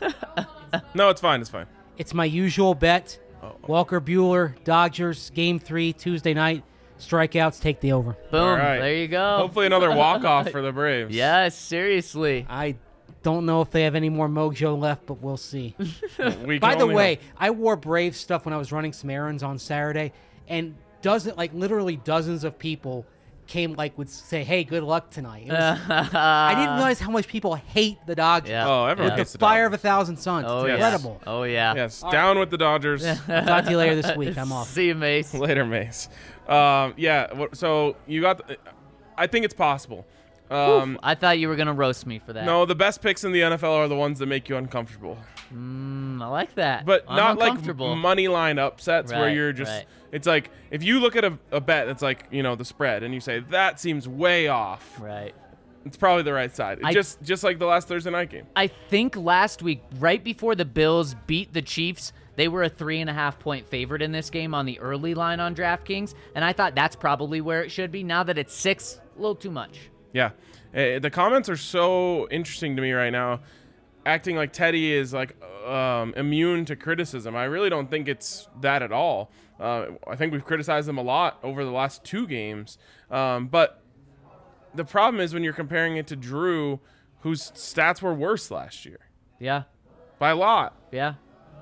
no, 0.93 1.09
it's 1.09 1.21
fine. 1.21 1.41
It's 1.41 1.49
fine. 1.49 1.67
It's 1.97 2.13
my 2.13 2.25
usual 2.25 2.73
bet. 2.73 3.19
Walker 3.67 3.99
Buehler, 3.99 4.61
Dodgers, 4.63 5.29
game 5.31 5.59
three, 5.59 5.93
Tuesday 5.93 6.33
night. 6.33 6.63
Strikeouts, 6.99 7.59
take 7.59 7.79
the 7.79 7.93
over. 7.93 8.15
Boom. 8.29 8.41
All 8.41 8.55
right. 8.55 8.79
There 8.79 8.95
you 8.95 9.07
go. 9.07 9.37
Hopefully 9.37 9.65
another 9.65 9.91
walk 9.91 10.23
off 10.23 10.49
for 10.51 10.61
the 10.61 10.71
Braves. 10.71 11.15
Yes, 11.15 11.57
seriously. 11.57 12.45
I 12.47 12.75
don't 13.23 13.45
know 13.45 13.61
if 13.61 13.71
they 13.71 13.83
have 13.83 13.95
any 13.95 14.09
more 14.09 14.27
mojo 14.27 14.77
left, 14.79 15.07
but 15.07 15.15
we'll 15.15 15.37
see. 15.37 15.75
We 16.45 16.59
By 16.59 16.75
the 16.75 16.85
way, 16.85 17.15
hope. 17.15 17.23
I 17.37 17.49
wore 17.49 17.75
Brave 17.75 18.15
stuff 18.15 18.45
when 18.45 18.53
I 18.53 18.57
was 18.57 18.71
running 18.71 18.93
some 18.93 19.09
errands 19.09 19.41
on 19.41 19.57
Saturday, 19.57 20.13
and 20.47 20.75
doesn't 21.01 21.37
like 21.37 21.53
literally 21.53 21.95
dozens 21.97 22.43
of 22.43 22.57
people 22.57 23.05
came 23.47 23.73
like 23.73 23.97
would 23.97 24.09
say, 24.09 24.43
"Hey, 24.43 24.63
good 24.63 24.83
luck 24.83 25.09
tonight." 25.09 25.47
Was- 25.47 25.79
I 25.89 26.53
didn't 26.55 26.73
realize 26.75 26.99
how 26.99 27.11
much 27.11 27.27
people 27.27 27.55
hate 27.55 27.97
the 28.05 28.15
Dodgers. 28.15 28.49
Yeah. 28.49 28.67
Oh, 28.67 28.85
everyone 28.85 29.11
Yeah. 29.11 29.15
The 29.15 29.21
hates 29.21 29.33
the 29.33 29.39
fire 29.39 29.65
of 29.65 29.73
a 29.73 29.77
thousand 29.77 30.17
suns. 30.17 30.45
Oh 30.47 30.59
it's 30.59 30.67
yeah. 30.69 30.73
incredible. 30.75 31.21
Oh 31.27 31.43
yeah. 31.43 31.73
Yes, 31.75 32.01
down 32.11 32.39
with 32.39 32.49
the 32.49 32.57
Dodgers. 32.57 33.03
Talk 33.27 33.65
to 33.65 33.71
you 33.71 33.77
later 33.77 33.95
this 34.01 34.15
week. 34.15 34.37
I'm 34.37 34.51
off. 34.51 34.67
See 34.69 34.87
you, 34.87 34.95
Mace. 34.95 35.33
Later, 35.33 35.65
Mace. 35.65 36.07
Um, 36.47 36.93
yeah. 36.97 37.45
So 37.53 37.95
you 38.07 38.21
got. 38.21 38.47
The, 38.47 38.57
I 39.17 39.27
think 39.27 39.45
it's 39.45 39.53
possible. 39.53 40.05
Um, 40.51 40.99
I 41.01 41.15
thought 41.15 41.39
you 41.39 41.47
were 41.47 41.55
gonna 41.55 41.73
roast 41.73 42.05
me 42.05 42.19
for 42.19 42.33
that. 42.33 42.45
no, 42.45 42.65
the 42.65 42.75
best 42.75 43.01
picks 43.01 43.23
in 43.23 43.31
the 43.31 43.41
NFL 43.41 43.71
are 43.73 43.87
the 43.87 43.95
ones 43.95 44.19
that 44.19 44.25
make 44.25 44.49
you 44.49 44.57
uncomfortable, 44.57 45.17
Mm, 45.53 46.21
I 46.21 46.27
like 46.27 46.55
that. 46.55 46.85
but 46.85 47.03
I'm 47.07 47.15
not 47.17 47.37
like 47.37 47.75
money 47.97 48.27
line 48.27 48.59
upsets 48.59 49.11
where 49.11 49.29
you're 49.33 49.53
just. 49.53 49.71
right. 49.71 49.85
It's 50.11 50.27
like 50.27 50.49
if 50.71 50.83
you 50.83 50.99
look 50.99 51.15
at 51.15 51.23
a, 51.23 51.37
a 51.51 51.61
bet 51.61 51.87
that's 51.87 52.01
like 52.01 52.25
you 52.31 52.43
know 52.43 52.55
the 52.55 52.65
spread 52.65 53.03
and 53.03 53.13
you 53.13 53.19
say 53.21 53.39
that 53.49 53.79
seems 53.79 54.07
way 54.07 54.47
off. 54.49 54.99
Right. 54.99 55.33
It's 55.85 55.97
probably 55.97 56.23
the 56.23 56.33
right 56.33 56.53
side. 56.55 56.79
I- 56.83 56.93
just 56.93 57.21
just 57.23 57.43
like 57.43 57.59
the 57.59 57.65
last 57.65 57.87
Thursday 57.87 58.11
night 58.11 58.29
game. 58.29 58.45
I 58.55 58.67
think 58.67 59.15
last 59.15 59.61
week, 59.63 59.81
right 59.99 60.23
before 60.23 60.53
the 60.55 60.65
Bills 60.65 61.15
beat 61.27 61.53
the 61.53 61.61
Chiefs, 61.61 62.11
they 62.35 62.47
were 62.47 62.63
a 62.63 62.69
three 62.69 62.99
and 63.01 63.09
a 63.09 63.13
half 63.13 63.39
point 63.39 63.67
favorite 63.67 64.01
in 64.01 64.11
this 64.11 64.29
game 64.29 64.53
on 64.53 64.65
the 64.65 64.79
early 64.79 65.13
line 65.15 65.39
on 65.39 65.55
DraftKings, 65.55 66.13
and 66.35 66.43
I 66.45 66.53
thought 66.53 66.75
that's 66.75 66.95
probably 66.95 67.41
where 67.41 67.63
it 67.63 67.71
should 67.71 67.91
be. 67.91 68.03
Now 68.03 68.23
that 68.23 68.37
it's 68.37 68.53
six, 68.53 68.99
a 69.17 69.19
little 69.19 69.33
too 69.35 69.49
much. 69.51 69.89
Yeah. 70.13 70.31
Uh, 70.75 70.99
the 70.99 71.09
comments 71.11 71.49
are 71.49 71.57
so 71.57 72.27
interesting 72.29 72.75
to 72.75 72.81
me 72.81 72.91
right 72.91 73.09
now. 73.11 73.41
Acting 74.05 74.35
like 74.35 74.51
Teddy 74.53 74.91
is 74.93 75.13
like 75.13 75.35
um, 75.65 76.13
immune 76.15 76.65
to 76.65 76.75
criticism. 76.75 77.35
I 77.35 77.43
really 77.45 77.69
don't 77.69 77.89
think 77.89 78.07
it's 78.07 78.47
that 78.61 78.81
at 78.81 78.91
all. 78.91 79.31
Uh, 79.59 79.87
I 80.07 80.15
think 80.15 80.33
we've 80.33 80.43
criticized 80.45 80.89
him 80.89 80.97
a 80.97 81.03
lot 81.03 81.37
over 81.43 81.63
the 81.63 81.71
last 81.71 82.03
two 82.03 82.25
games. 82.25 82.77
Um, 83.11 83.47
but 83.47 83.81
the 84.73 84.85
problem 84.85 85.21
is 85.21 85.33
when 85.33 85.43
you're 85.43 85.53
comparing 85.53 85.97
it 85.97 86.07
to 86.07 86.15
Drew, 86.15 86.79
whose 87.19 87.51
stats 87.51 88.01
were 88.01 88.13
worse 88.13 88.49
last 88.49 88.85
year 88.85 88.97
Yeah. 89.39 89.63
by 90.17 90.31
a 90.31 90.35
lot. 90.35 90.75
Yeah. 90.91 91.15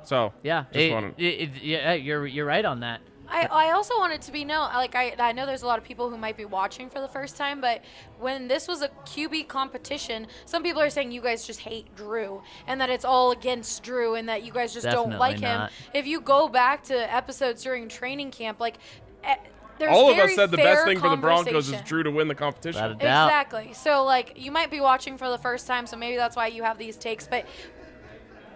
So 0.04 0.32
Yeah. 0.44 0.64
Just 0.72 0.86
It- 0.86 1.24
it- 1.24 1.42
it- 1.58 1.62
yeah. 1.64 1.94
You're 1.94 2.26
you're 2.26 2.46
right 2.46 2.64
on 2.64 2.80
that. 2.82 3.02
I, 3.30 3.48
I 3.52 3.72
also 3.72 3.98
wanted 3.98 4.22
to 4.24 4.32
be 4.32 4.44
known 4.44 4.70
like 4.74 4.96
I, 4.96 5.14
I 5.20 5.32
know 5.32 5.46
there's 5.46 5.62
a 5.62 5.68
lot 5.68 5.78
of 5.78 5.84
people 5.84 6.10
who 6.10 6.18
might 6.18 6.38
be 6.38 6.46
watching 6.46 6.90
for 6.90 7.00
the 7.00 7.08
first 7.08 7.38
time 7.38 7.62
but 7.62 7.84
when 8.20 8.48
this 8.48 8.68
was 8.68 8.82
a 8.82 8.90
QB 9.06 9.48
competition 9.48 10.28
some 10.46 10.64
people 10.64 10.82
are 10.82 10.90
saying 10.90 11.12
you 11.12 11.22
guys 11.22 11.46
just 11.46 11.62
hate 11.62 11.96
Drew 11.96 12.42
and 12.68 12.82
that 12.82 12.90
it's 12.90 13.06
all 13.06 13.32
against 13.32 13.84
Drew 13.84 14.16
and 14.16 14.28
that 14.30 14.44
you 14.44 14.52
guys 14.52 14.74
just 14.74 14.86
don't 14.86 15.12
Definitely 15.12 15.20
like 15.20 15.40
him 15.40 15.70
if 15.94 16.08
you 16.08 16.22
go 16.22 16.48
back 16.48 16.84
to 16.84 17.14
episodes 17.14 17.64
during 17.64 17.88
training 17.88 18.32
camp 18.32 18.60
like 18.60 18.78
eh, 19.24 19.36
there's 19.80 19.96
all 19.96 20.10
of 20.10 20.18
very 20.18 20.32
us 20.32 20.36
said 20.36 20.52
the 20.52 20.58
best 20.58 20.84
thing 20.86 21.00
for 21.00 21.10
the 21.10 21.16
Broncos 21.16 21.72
is. 21.72 21.82
Drew 21.82 22.04
to 22.04 22.12
win 22.12 22.28
the 22.28 22.36
competition. 22.36 22.82
Without 22.82 22.92
a 22.92 22.96
doubt. 22.96 23.28
Exactly. 23.28 23.74
So 23.74 24.04
like 24.04 24.34
you 24.36 24.52
might 24.52 24.70
be 24.70 24.82
watching 24.82 25.18
for 25.18 25.30
the 25.30 25.38
first 25.38 25.66
time, 25.68 25.88
so 25.88 25.96
maybe 25.96 26.18
that's 26.18 26.36
why 26.36 26.48
you 26.48 26.64
have 26.64 26.78
these 26.78 26.98
takes. 26.98 27.26
But 27.26 27.46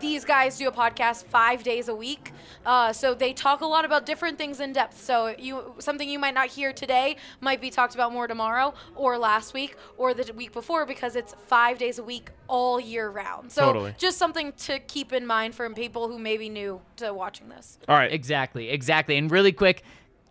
these 0.04 0.26
guys 0.26 0.58
do 0.58 0.68
a 0.68 0.72
podcast 0.72 1.24
five 1.24 1.64
days 1.64 1.88
a 1.88 1.96
week, 1.96 2.34
uh, 2.66 2.92
so 2.92 3.14
they 3.14 3.32
talk 3.32 3.62
a 3.62 3.66
lot 3.66 3.86
about 3.86 4.06
different 4.06 4.38
things 4.38 4.60
in 4.60 4.74
depth. 4.74 5.02
So 5.02 5.34
you 5.40 5.76
something 5.80 6.08
you 6.10 6.20
might 6.20 6.34
not 6.34 6.50
hear 6.50 6.74
today 6.74 7.16
might 7.40 7.62
be 7.62 7.70
talked 7.70 7.96
about 7.96 8.12
more 8.12 8.28
tomorrow, 8.28 8.74
or 8.96 9.18
last 9.18 9.54
week, 9.54 9.78
or 9.98 10.14
the 10.14 10.34
week 10.34 10.52
before, 10.52 10.86
because 10.86 11.16
it's 11.16 11.34
five 11.48 11.78
days 11.78 12.00
a 12.00 12.04
week 12.04 12.32
all 12.50 12.82
year 12.82 13.10
round. 13.10 13.50
So 13.50 13.62
Totally. 13.62 13.96
just 13.98 14.18
something 14.18 14.52
to 14.68 14.80
keep 14.80 15.14
in 15.14 15.26
mind 15.26 15.56
from 15.56 15.74
people 15.74 16.10
who 16.10 16.20
may 16.20 16.36
be 16.36 16.50
new 16.50 16.82
to 16.98 17.14
watching 17.14 17.48
this. 17.48 17.80
All 17.88 17.96
right. 17.96 18.12
Exactly, 18.12 18.70
exactly. 18.70 19.16
And 19.18 19.32
really 19.32 19.54
quick, 19.54 19.84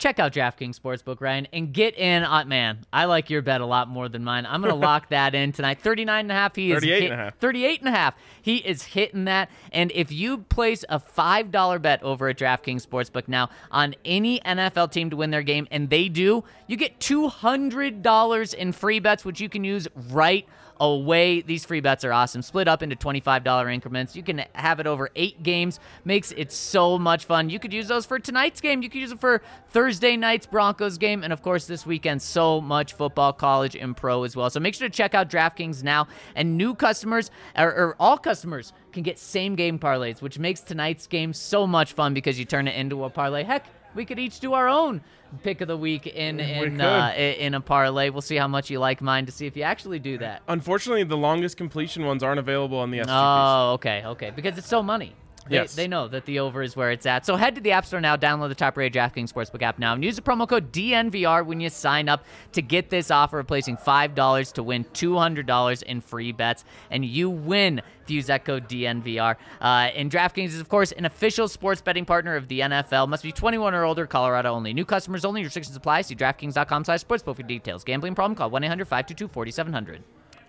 check 0.03 0.19
out 0.19 0.33
DraftKings 0.33 0.79
Sportsbook, 0.81 1.21
Ryan, 1.21 1.47
and 1.53 1.73
get 1.73 1.97
in. 1.97 2.25
Uh, 2.25 2.45
man, 2.45 2.79
I 2.93 3.05
like 3.05 3.31
your 3.31 3.41
bet 3.41 3.61
a 3.61 3.67
lot 3.67 3.89
more 3.89 4.09
than 4.09 4.25
mine. 4.25 4.47
I'm 4.47 4.61
going 4.61 4.75
to 4.75 4.79
lock 4.79 5.11
that 5.11 5.35
in 5.35 5.53
tonight. 5.53 5.79
39 5.81 6.21
and 6.21 6.33
a 6.33 6.35
half. 6.35 6.57
He 6.57 6.73
is 6.73 6.81
38 6.81 7.03
hit- 7.03 7.13
and 7.13 7.21
a 7.21 7.25
half. 7.25 7.39
38 7.39 7.81
and 7.81 7.89
a 7.89 7.93
half. 7.93 8.17
He 8.43 8.57
is 8.57 8.83
hitting 8.83 9.27
that. 9.27 9.49
And 9.71 9.93
if 9.95 10.11
you 10.11 10.39
place 10.39 10.85
a 10.89 10.99
$5 10.99 11.81
bet 11.81 12.03
over 12.03 12.29
at 12.29 12.37
DraftKings 12.37 12.85
Sportsbook 12.85 13.29
now 13.29 13.49
on 13.71 13.95
any 14.05 14.41
NFL 14.41 14.91
team 14.91 15.09
to 15.11 15.17
win 15.17 15.31
their 15.31 15.43
game, 15.43 15.69
and 15.71 15.89
they 15.89 16.09
do, 16.09 16.43
you 16.67 16.77
get 16.77 16.99
$200 16.99 18.55
in 18.55 18.73
free 18.73 18.99
bets, 18.99 19.25
which 19.25 19.41
you 19.41 19.49
can 19.49 19.63
use 19.63 19.87
right 20.11 20.47
away. 20.83 21.41
These 21.41 21.65
free 21.65 21.81
bets 21.81 22.05
are 22.05 22.13
awesome. 22.13 22.43
Split 22.43 22.67
up 22.67 22.83
into 22.83 22.97
$25 22.97 23.73
increments. 23.73 24.17
You 24.17 24.25
can 24.25 24.45
have 24.55 24.81
it 24.81 24.87
over 24.89 25.11
eight 25.15 25.43
games. 25.45 25.79
Makes 26.05 26.33
it 26.33 26.51
so 26.51 26.99
much 26.99 27.25
fun. 27.25 27.49
You 27.49 27.61
could 27.61 27.73
use 27.73 27.87
those 27.87 28.05
for 28.05 28.19
tonight's 28.19 28.61
game. 28.61 28.83
You 28.83 28.91
could 28.91 29.01
use 29.01 29.13
it 29.13 29.21
for 29.21 29.43
Thursday 29.71 30.17
night's 30.17 30.45
Broncos 30.45 30.99
game. 30.99 31.23
And 31.23 31.33
of 31.33 31.41
course, 31.41 31.67
this 31.67 31.87
weekend, 31.87 32.21
so 32.21 32.61
much 32.61 32.95
football, 32.95 33.33
college, 33.33 33.77
and 33.77 33.97
pro 33.97 34.25
as 34.25 34.35
well. 34.35 34.51
So 34.51 34.59
make 34.59 34.75
sure 34.75 34.89
to 34.89 34.95
check 34.95 35.15
out 35.15 35.31
DraftKings 35.31 35.85
now. 35.85 36.09
And 36.35 36.59
new 36.59 36.75
customers, 36.75 37.31
or, 37.57 37.69
or 37.69 37.97
all 38.01 38.19
customers, 38.19 38.73
can 38.93 39.05
get 39.05 39.21
same 39.21 39.55
game 39.55 39.79
parlays, 39.79 40.21
which 40.21 40.41
makes 40.41 40.61
tonight's 40.61 41.07
game 41.07 41.33
so 41.33 41.65
much 41.65 41.93
fun 41.93 42.13
because 42.13 42.41
you 42.41 42.45
turn 42.45 42.67
it 42.67 42.75
into 42.75 43.05
a 43.05 43.11
parlay. 43.11 43.45
Heck, 43.45 43.67
we 43.95 44.05
could 44.05 44.19
each 44.19 44.41
do 44.41 44.53
our 44.55 44.69
own 44.69 45.01
pick 45.43 45.61
of 45.61 45.69
the 45.69 45.77
week 45.77 46.07
in 46.07 46.41
in 46.41 46.77
could. 46.77 46.85
uh, 46.85 47.13
in 47.17 47.55
a 47.55 47.61
parlay. 47.61 48.11
We'll 48.11 48.21
see 48.21 48.37
how 48.37 48.49
much 48.49 48.71
you 48.71 48.79
like 48.79 49.01
mine 49.01 49.27
to 49.27 49.33
see 49.33 49.47
if 49.47 49.57
you 49.57 49.63
actually 49.63 49.99
do 49.99 50.19
that. 50.19 50.43
Unfortunately, 50.49 51.05
the 51.05 51.17
longest 51.17 51.57
completion 51.57 52.05
ones 52.05 52.23
aren't 52.23 52.39
available 52.41 52.79
on 52.79 52.91
the 52.91 52.99
SGPs. 52.99 53.07
Oh, 53.09 53.73
okay, 53.75 54.03
okay. 54.05 54.31
Because 54.31 54.59
it's 54.59 54.69
so 54.69 54.83
money. 54.83 55.15
They, 55.49 55.57
Yes. 55.57 55.75
they 55.75 55.89
know 55.89 56.07
that 56.07 56.25
the 56.25 56.39
over 56.39 56.63
is 56.63 56.77
where 56.77 56.93
it's 56.93 57.05
at. 57.05 57.27
So 57.27 57.35
head 57.35 57.57
to 57.57 57.61
the 57.61 57.73
App 57.73 57.85
Store 57.85 58.01
now, 58.01 58.17
download 58.17 58.51
the 58.51 58.55
top 58.55 58.77
rated 58.77 58.93
DraftKings 58.97 59.33
Sportsbook 59.33 59.61
app 59.63 59.77
now, 59.77 59.93
and 59.93 60.05
use 60.05 60.15
the 60.15 60.23
promo 60.23 60.49
code 60.49 60.71
DNVR 60.71 61.45
when 61.45 61.59
you 61.61 61.69
sign 61.69 62.09
up 62.09 62.25
to 62.53 62.63
get 62.63 62.91
this 62.91 63.11
offer 63.11 63.41
of 63.41 63.49
placing 63.49 63.77
$5 63.77 64.53
to 64.53 64.63
win 64.63 64.85
$200 64.85 65.83
in 65.83 66.01
free 66.01 66.31
bets. 66.31 66.65
And 66.93 67.05
you 67.05 67.29
win 67.29 67.83
use 68.11 68.27
that 68.27 68.45
code 68.45 68.69
DNVR. 68.69 69.37
Uh, 69.61 69.65
and 69.65 70.11
DraftKings 70.11 70.49
is, 70.49 70.61
of 70.61 70.69
course, 70.69 70.93
an 70.93 71.05
official 71.05 71.49
sports 71.49 71.81
betting 71.81 72.05
partner 72.05 72.37
of 72.37 72.49
the 72.49 72.61
NFL. 72.61 73.09
Must 73.09 73.23
be 73.23 73.33
21 73.33 73.75
or 73.75 73.85
older, 73.85 74.07
Colorado 74.07 74.53
only. 74.53 74.73
New 74.73 74.85
customers 74.85 75.25
only. 75.25 75.43
Restrictions 75.43 75.77
apply. 75.77 76.03
See 76.03 76.15
DraftKings.com 76.15 76.85
slash 76.85 77.05
sportsbook 77.05 77.37
for 77.37 77.43
details. 77.43 77.85
Gambling 77.85 78.15
problem? 78.15 78.35
Call 78.37 78.51
1-800-522-4700. 78.51 80.01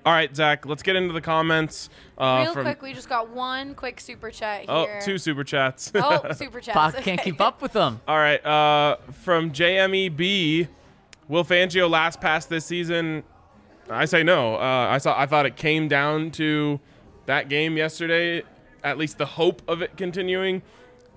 All 0.06 0.12
right, 0.12 0.36
Zac, 0.36 0.66
let's 0.66 0.84
get 0.84 0.98
into 0.98 1.14
the 1.14 1.22
comments. 1.22 1.90
Uh, 2.18 2.42
Real 2.44 2.54
from, 2.54 2.64
quick, 2.64 2.82
we 2.82 2.92
just 2.94 3.08
got 3.08 3.30
one 3.30 3.74
quick 3.74 4.02
super 4.02 4.32
chat 4.32 4.66
Oh, 4.68 4.84
here. 4.86 5.00
two 5.02 5.18
super 5.18 5.46
chats. 5.46 5.94
Oh, 5.96 6.30
super 6.36 6.60
chats. 6.60 6.96
Fuck, 6.96 7.04
can't 7.06 7.22
keep 7.22 7.40
up 7.40 7.62
with 7.62 7.72
them. 7.72 8.02
All 8.06 8.18
right, 8.18 8.46
uh, 8.46 8.98
from 9.22 9.52
JMEB, 9.52 10.68
Will 11.30 11.46
Fangio 11.46 11.90
last 11.90 12.20
pass 12.20 12.46
this 12.46 12.66
season? 12.66 13.24
I 13.90 14.04
say 14.04 14.24
no. 14.24 14.56
Uh, 14.56 14.88
I 14.92 14.98
saw. 14.98 15.18
I 15.18 15.26
thought 15.26 15.46
it 15.46 15.56
came 15.56 15.88
down 15.88 16.32
to 16.32 16.82
that 17.26 17.50
game 17.50 17.78
yesterday, 17.78 18.44
at 18.84 18.98
least 18.98 19.18
the 19.18 19.26
hope 19.26 19.62
of 19.68 19.82
it 19.82 19.96
continuing. 19.98 20.62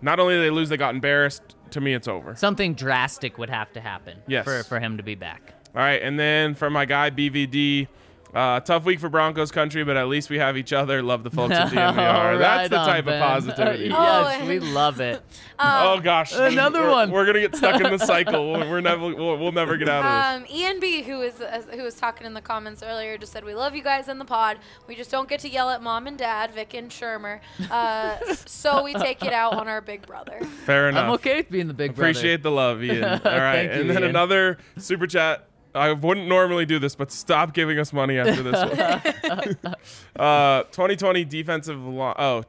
Not 0.03 0.21
only 0.21 0.35
did 0.35 0.43
they 0.45 0.51
lose, 0.51 0.69
they 0.69 0.77
got 0.77 0.95
embarrassed. 0.95 1.43
To 1.71 1.81
me, 1.81 1.95
it's 1.95 2.07
over. 2.07 2.37
Something 2.37 2.75
drastic 2.75 3.39
would 3.39 3.51
have 3.51 3.73
to 3.73 3.81
happen 3.81 4.19
Yes. 4.29 4.45
for, 4.45 4.63
for 4.63 4.79
him 4.79 4.99
to 4.99 5.03
be 5.03 5.17
back. 5.17 5.53
All 5.75 5.81
right, 5.83 6.01
and 6.01 6.19
then 6.19 6.55
for 6.55 6.71
my 6.71 6.85
guy 6.85 7.11
BVD, 7.11 7.89
uh, 8.35 8.61
tough 8.61 8.85
week 8.85 9.01
for 9.01 9.09
Broncos 9.09 9.51
country, 9.51 9.85
but 9.85 9.97
at 9.97 10.09
least 10.09 10.29
we 10.31 10.39
have 10.39 10.57
each 10.57 10.73
other. 10.73 11.03
Love 11.03 11.23
the 11.25 11.31
folks 11.31 11.55
at 11.55 11.69
DNVR. 11.73 11.97
Right 11.97 12.37
That's 12.39 12.69
the 12.71 12.77
type 12.77 13.05
Ben. 13.07 13.15
of 13.23 13.27
positivity. 13.27 13.85
yes, 13.89 14.39
Oh, 14.43 14.47
we 14.47 14.59
love 14.59 15.01
it. 15.01 15.23
oh 15.59 16.01
gosh, 16.01 16.33
Another 16.35 16.81
We're- 16.83 16.93
one. 16.93 17.11
We're 17.11 17.25
gonna 17.27 17.41
get 17.41 17.55
stuck 17.57 17.81
in 17.81 17.91
the 17.97 18.05
cycle. 18.05 18.53
We're 18.53 18.69
we're 18.69 18.81
never 18.81 19.15
we'll, 19.15 19.39
we'll 19.39 19.53
never 19.53 19.77
get 19.77 19.89
out 19.89 20.05
of 20.05 20.43
this. 20.43 20.51
Um, 20.51 20.57
Ian 20.59 20.81
B, 20.81 21.03
who 21.03 21.23
is 21.23 21.41
uh, 21.41 21.63
who 21.73 21.83
was 21.83 21.95
talking 21.95 22.27
in 22.27 22.35
the 22.35 22.41
comments 22.43 22.83
earlier, 22.83 23.17
just 23.17 23.33
said 23.33 23.45
we 23.45 23.55
love 23.55 23.75
you 23.75 23.83
guys 23.83 24.09
in 24.09 24.19
the 24.19 24.25
pod. 24.25 24.59
We 24.87 24.97
just 24.97 25.11
don't 25.11 25.29
get 25.29 25.41
to 25.41 25.49
yell 25.49 25.71
at 25.71 25.83
mom 25.83 26.07
and 26.07 26.19
dad, 26.19 26.53
Vic 26.53 26.75
and 26.75 26.91
Shurmur. 26.91 27.41
Uh, 27.71 28.17
so 28.47 28.83
we 28.83 28.93
take 28.95 29.23
it 29.25 29.33
out 29.33 29.55
on 29.55 29.69
our 29.69 29.81
big 29.81 30.07
brother. 30.07 30.41
Fair 30.65 30.89
enough. 30.89 31.05
I'm 31.05 31.11
okay 31.13 31.37
with 31.37 31.51
being 31.51 31.69
the 31.69 31.75
big 31.75 31.95
brother. 31.95 32.11
Appreciate 32.11 32.43
the 32.43 32.51
love, 32.51 32.83
Ian. 32.83 33.05
All 33.05 33.11
right, 33.19 33.21
Thank 33.23 33.75
you, 33.75 33.81
and 33.83 33.91
then 33.91 33.99
Ian. 34.03 34.11
another 34.11 34.59
super 34.77 35.07
chat. 35.07 35.47
I 35.77 35.93
wouldn't 35.93 36.29
normally 36.29 36.67
do 36.67 36.79
this, 36.79 36.95
but 36.95 37.13
stop 37.13 37.53
giving 37.53 37.79
us 37.79 37.93
money 37.93 38.19
after 38.19 38.43
this 38.43 39.59
one. 39.63 39.75
uh, 40.17 40.63
2020 40.65 41.25
defensive 41.25 41.81
lo- 41.85 42.15
oh, 42.19 42.43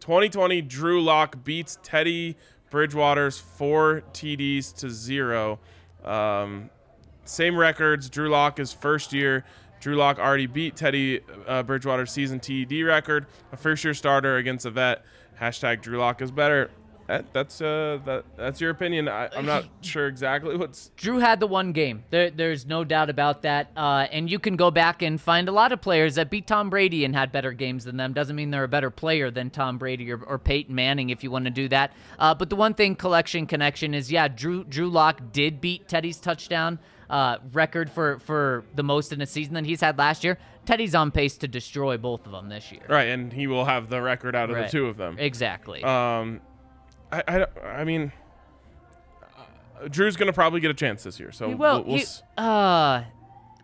2020 0.00 0.62
Drew 0.62 1.02
Lock 1.02 1.42
beats 1.44 1.78
Teddy 1.82 2.36
Bridgewater's 2.70 3.38
four 3.38 4.02
TDs 4.12 4.74
to 4.76 4.90
zero. 4.90 5.58
Um, 6.04 6.70
same 7.24 7.56
records. 7.56 8.10
Drew 8.10 8.28
Lock 8.28 8.58
is 8.58 8.72
first 8.72 9.12
year. 9.12 9.44
Drew 9.80 9.96
Lock 9.96 10.18
already 10.18 10.46
beat 10.46 10.76
Teddy 10.76 11.20
uh, 11.46 11.62
Bridgewater's 11.62 12.10
season 12.10 12.40
TD 12.40 12.86
record. 12.86 13.26
A 13.52 13.56
first 13.56 13.84
year 13.84 13.94
starter 13.94 14.36
against 14.36 14.66
a 14.66 14.70
vet. 14.70 15.04
Hashtag 15.40 15.82
Drew 15.82 15.98
Lock 15.98 16.22
is 16.22 16.30
better. 16.30 16.70
That, 17.06 17.32
that's 17.34 17.60
uh 17.60 17.98
that 18.06 18.24
that's 18.36 18.60
your 18.60 18.70
opinion. 18.70 19.08
I, 19.08 19.28
I'm 19.36 19.44
not 19.44 19.66
sure 19.82 20.06
exactly 20.06 20.56
what's 20.56 20.88
Drew 20.96 21.18
had 21.18 21.38
the 21.38 21.46
one 21.46 21.72
game. 21.72 22.04
There, 22.10 22.30
there's 22.30 22.64
no 22.64 22.82
doubt 22.82 23.10
about 23.10 23.42
that. 23.42 23.70
Uh, 23.76 24.06
and 24.10 24.30
you 24.30 24.38
can 24.38 24.56
go 24.56 24.70
back 24.70 25.02
and 25.02 25.20
find 25.20 25.48
a 25.48 25.52
lot 25.52 25.72
of 25.72 25.80
players 25.82 26.14
that 26.14 26.30
beat 26.30 26.46
Tom 26.46 26.70
Brady 26.70 27.04
and 27.04 27.14
had 27.14 27.30
better 27.30 27.52
games 27.52 27.84
than 27.84 27.96
them. 27.98 28.12
Doesn't 28.14 28.34
mean 28.36 28.50
they're 28.50 28.64
a 28.64 28.68
better 28.68 28.90
player 28.90 29.30
than 29.30 29.50
Tom 29.50 29.76
Brady 29.76 30.10
or, 30.10 30.22
or 30.24 30.38
Peyton 30.38 30.74
Manning 30.74 31.10
if 31.10 31.22
you 31.22 31.30
want 31.30 31.44
to 31.44 31.50
do 31.50 31.68
that. 31.68 31.92
Uh, 32.18 32.34
but 32.34 32.48
the 32.48 32.56
one 32.56 32.72
thing, 32.74 32.94
collection 32.96 33.46
connection, 33.46 33.92
is 33.92 34.10
yeah, 34.10 34.28
Drew 34.28 34.64
Drew 34.64 34.88
Lock 34.88 35.20
did 35.32 35.60
beat 35.60 35.88
Teddy's 35.88 36.18
touchdown 36.18 36.78
uh, 37.10 37.36
record 37.52 37.90
for 37.90 38.18
for 38.20 38.64
the 38.74 38.82
most 38.82 39.12
in 39.12 39.20
a 39.20 39.26
season 39.26 39.52
that 39.54 39.66
he's 39.66 39.82
had 39.82 39.98
last 39.98 40.24
year. 40.24 40.38
Teddy's 40.64 40.94
on 40.94 41.10
pace 41.10 41.36
to 41.36 41.46
destroy 41.48 41.98
both 41.98 42.24
of 42.24 42.32
them 42.32 42.48
this 42.48 42.72
year. 42.72 42.80
right, 42.88 43.08
and 43.08 43.30
he 43.30 43.46
will 43.46 43.66
have 43.66 43.90
the 43.90 44.00
record 44.00 44.34
out 44.34 44.48
of 44.48 44.56
Right. 44.56 44.64
the 44.64 44.72
two 44.72 44.86
of 44.86 44.96
them. 44.96 45.16
Exactly. 45.18 45.84
Um, 45.84 46.40
I 47.26 47.46
I, 47.62 47.68
I 47.80 47.84
mean, 47.84 48.12
uh, 49.82 49.88
Drew's 49.88 50.16
gonna 50.16 50.32
probably 50.32 50.60
get 50.60 50.70
a 50.70 50.74
chance 50.74 51.02
this 51.02 51.18
year. 51.20 51.32
So 51.32 51.48
He 51.48 51.54
we'll, 51.54 51.82
we'll 51.84 51.96
He- 51.96 52.02
s- 52.02 52.22
uh, 52.36 53.04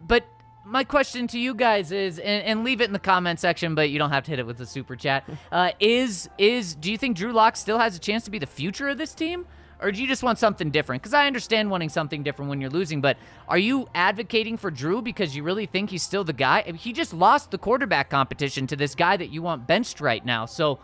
but 0.07 0.24
my 0.64 0.84
question 0.84 1.26
to 1.28 1.38
you 1.38 1.55
guys 1.55 1.90
is, 1.90 2.18
and, 2.18 2.44
and 2.44 2.64
leave 2.64 2.80
it 2.80 2.84
in 2.84 2.92
the 2.92 2.98
comment 2.98 3.40
section, 3.40 3.74
but 3.74 3.90
you 3.90 3.98
don't 3.98 4.11
have 4.11 4.24
to 4.24 4.30
hit 4.30 4.38
it 4.38 4.46
with 4.46 4.59
the 4.59 4.66
super 4.66 4.96
chat. 4.96 5.24
Uh, 5.53 5.72
is 5.80 6.28
is 6.38 6.74
do 6.74 6.92
you 6.92 6.98
think 6.98 7.16
Drew 7.16 7.32
Lock 7.32 7.57
still 7.57 7.78
has 7.78 7.96
a 7.96 7.98
chance 7.98 8.24
to 8.24 8.30
be 8.30 8.38
the 8.38 8.46
future 8.46 8.88
of 8.88 8.98
this 8.98 9.14
team? 9.14 9.46
Or 9.82 9.90
do 9.90 10.01
you 10.03 10.07
just 10.07 10.22
want 10.22 10.38
something 10.38 10.70
different? 10.70 11.01
Because 11.01 11.14
I 11.14 11.26
understand 11.26 11.70
wanting 11.70 11.88
something 11.88 12.22
different 12.22 12.51
when 12.51 12.61
you're 12.61 12.68
losing, 12.70 13.01
but 13.01 13.16
are 13.48 13.57
you 13.57 13.88
advocating 13.94 14.59
for 14.59 14.70
Drew 14.70 15.01
because 15.01 15.34
you 15.34 15.42
really 15.42 15.64
think 15.64 15.88
he's 15.88 16.03
still 16.03 16.22
the 16.22 16.34
guy? 16.34 16.61
I 16.61 16.66
mean, 16.66 16.74
He 16.74 16.92
just 16.92 17.14
lost 17.14 17.51
the 17.51 17.57
quarterback 17.57 18.11
competition 18.11 18.66
to 18.66 18.76
this 18.76 18.94
guy 18.94 19.16
that 19.16 19.30
you 19.30 19.40
want 19.40 19.66
benched 19.66 20.03
right 20.03 20.22
now. 20.22 20.44
So, 20.44 20.80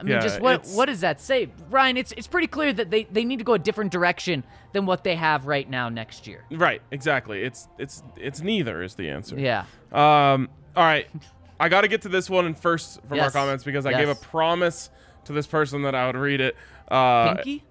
I 0.00 0.02
mean, 0.02 0.12
Yeah, 0.12 0.20
just 0.20 0.40
what 0.40 0.66
what 0.68 0.86
does 0.86 1.00
that 1.00 1.20
say, 1.20 1.50
Ryan? 1.68 1.96
It's 1.96 2.12
it's 2.12 2.26
pretty 2.26 2.46
clear 2.46 2.72
that 2.72 2.90
they, 2.90 3.04
they 3.04 3.24
need 3.24 3.38
to 3.38 3.44
go 3.44 3.52
a 3.52 3.58
different 3.58 3.92
direction 3.92 4.44
than 4.72 4.86
what 4.86 5.04
they 5.04 5.14
have 5.14 5.46
right 5.46 5.68
now 5.68 5.88
next 5.88 6.26
year. 6.26 6.44
right, 6.50 6.80
exactly. 6.90 7.42
It's 7.42 7.68
it's 7.78 8.02
it's 8.16 8.40
neither 8.40 8.82
is 8.82 8.94
the 8.94 9.10
answer. 9.10 9.38
Yeah. 9.38 9.64
Um. 9.92 10.48
All 10.74 10.84
right. 10.84 11.08
I 11.58 11.68
got 11.68 11.82
to 11.82 11.88
get 11.88 12.02
to 12.02 12.08
this 12.08 12.30
one 12.30 12.54
first 12.54 13.00
from 13.06 13.20
our 13.20 13.30
comments 13.30 13.64
because 13.64 13.84
I 13.84 13.92
gave 13.92 14.08
a 14.08 14.14
promise 14.14 14.88
to 15.24 15.34
this 15.34 15.46
person 15.46 15.82
that 15.82 15.94
I 15.94 16.06
would 16.06 16.16
read 16.16 16.40
it. 16.40 16.56
Uh, 16.88 17.34
Pinky? 17.34 17.64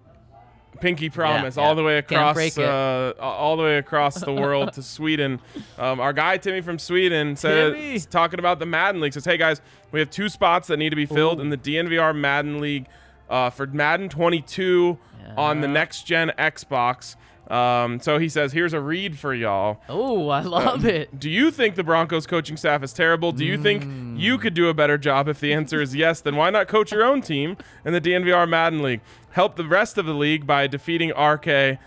Pinky 0.79 1.09
promise 1.09 1.57
yeah. 1.57 1.63
all 1.63 1.75
the 1.75 1.83
way 1.83 1.97
across 1.97 2.57
uh, 2.57 3.13
all 3.19 3.57
the 3.57 3.63
way 3.63 3.77
across 3.77 4.15
the 4.15 4.31
world 4.31 4.73
to 4.73 4.83
Sweden. 4.83 5.41
Um, 5.77 5.99
our 5.99 6.13
guy 6.13 6.37
Timmy 6.37 6.61
from 6.61 6.79
Sweden 6.79 7.35
said 7.35 7.73
Timmy. 7.73 7.99
talking 7.99 8.39
about 8.39 8.59
the 8.59 8.65
Madden 8.65 9.01
League. 9.01 9.13
Says, 9.13 9.25
"Hey 9.25 9.37
guys, 9.37 9.61
we 9.91 9.99
have 9.99 10.09
two 10.09 10.29
spots 10.29 10.67
that 10.67 10.77
need 10.77 10.89
to 10.89 10.95
be 10.95 11.05
filled 11.05 11.39
in 11.41 11.49
the 11.49 11.57
DNVR 11.57 12.15
Madden 12.15 12.59
League 12.59 12.87
uh, 13.29 13.49
for 13.49 13.67
Madden 13.67 14.09
22 14.09 14.97
on 15.37 15.61
the 15.61 15.67
next 15.67 16.03
gen 16.03 16.31
Xbox." 16.37 17.15
Um, 17.49 17.99
so 17.99 18.19
he 18.19 18.29
says, 18.29 18.53
"Here's 18.53 18.73
a 18.73 18.79
read 18.79 19.17
for 19.17 19.33
y'all." 19.33 19.81
Oh, 19.89 20.29
I 20.29 20.41
love 20.41 20.85
it. 20.85 21.19
Do 21.19 21.29
you 21.31 21.49
think 21.49 21.73
the 21.75 21.83
Broncos 21.83 22.27
coaching 22.27 22.57
staff 22.57 22.83
is 22.83 22.93
terrible? 22.93 23.31
Do 23.31 23.43
you 23.43 23.57
think 23.57 24.19
you 24.19 24.37
could 24.37 24.53
do 24.53 24.69
a 24.69 24.73
better 24.73 24.99
job? 24.99 25.27
If 25.27 25.39
the 25.39 25.51
answer 25.53 25.81
is 25.81 25.95
yes, 25.95 26.21
then 26.21 26.35
why 26.35 26.51
not 26.51 26.67
coach 26.67 26.91
your 26.91 27.03
own 27.03 27.21
team 27.21 27.57
in 27.85 27.93
the 27.93 28.01
DNVR 28.01 28.47
Madden 28.47 28.83
League? 28.83 29.01
Help 29.31 29.55
the 29.55 29.65
rest 29.65 29.97
of 29.97 30.05
the 30.05 30.13
league 30.13 30.45
by 30.45 30.67
defeating 30.67 31.09
RK, 31.09 31.47
uh, 31.47 31.77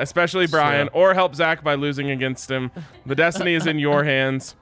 especially 0.00 0.48
Brian, 0.48 0.88
or 0.92 1.14
help 1.14 1.36
Zac 1.36 1.62
by 1.62 1.74
losing 1.76 2.10
against 2.10 2.50
him. 2.50 2.72
The 3.06 3.14
destiny 3.14 3.54
is 3.54 3.68
in 3.68 3.78
your 3.78 4.02
hands. 4.14 4.56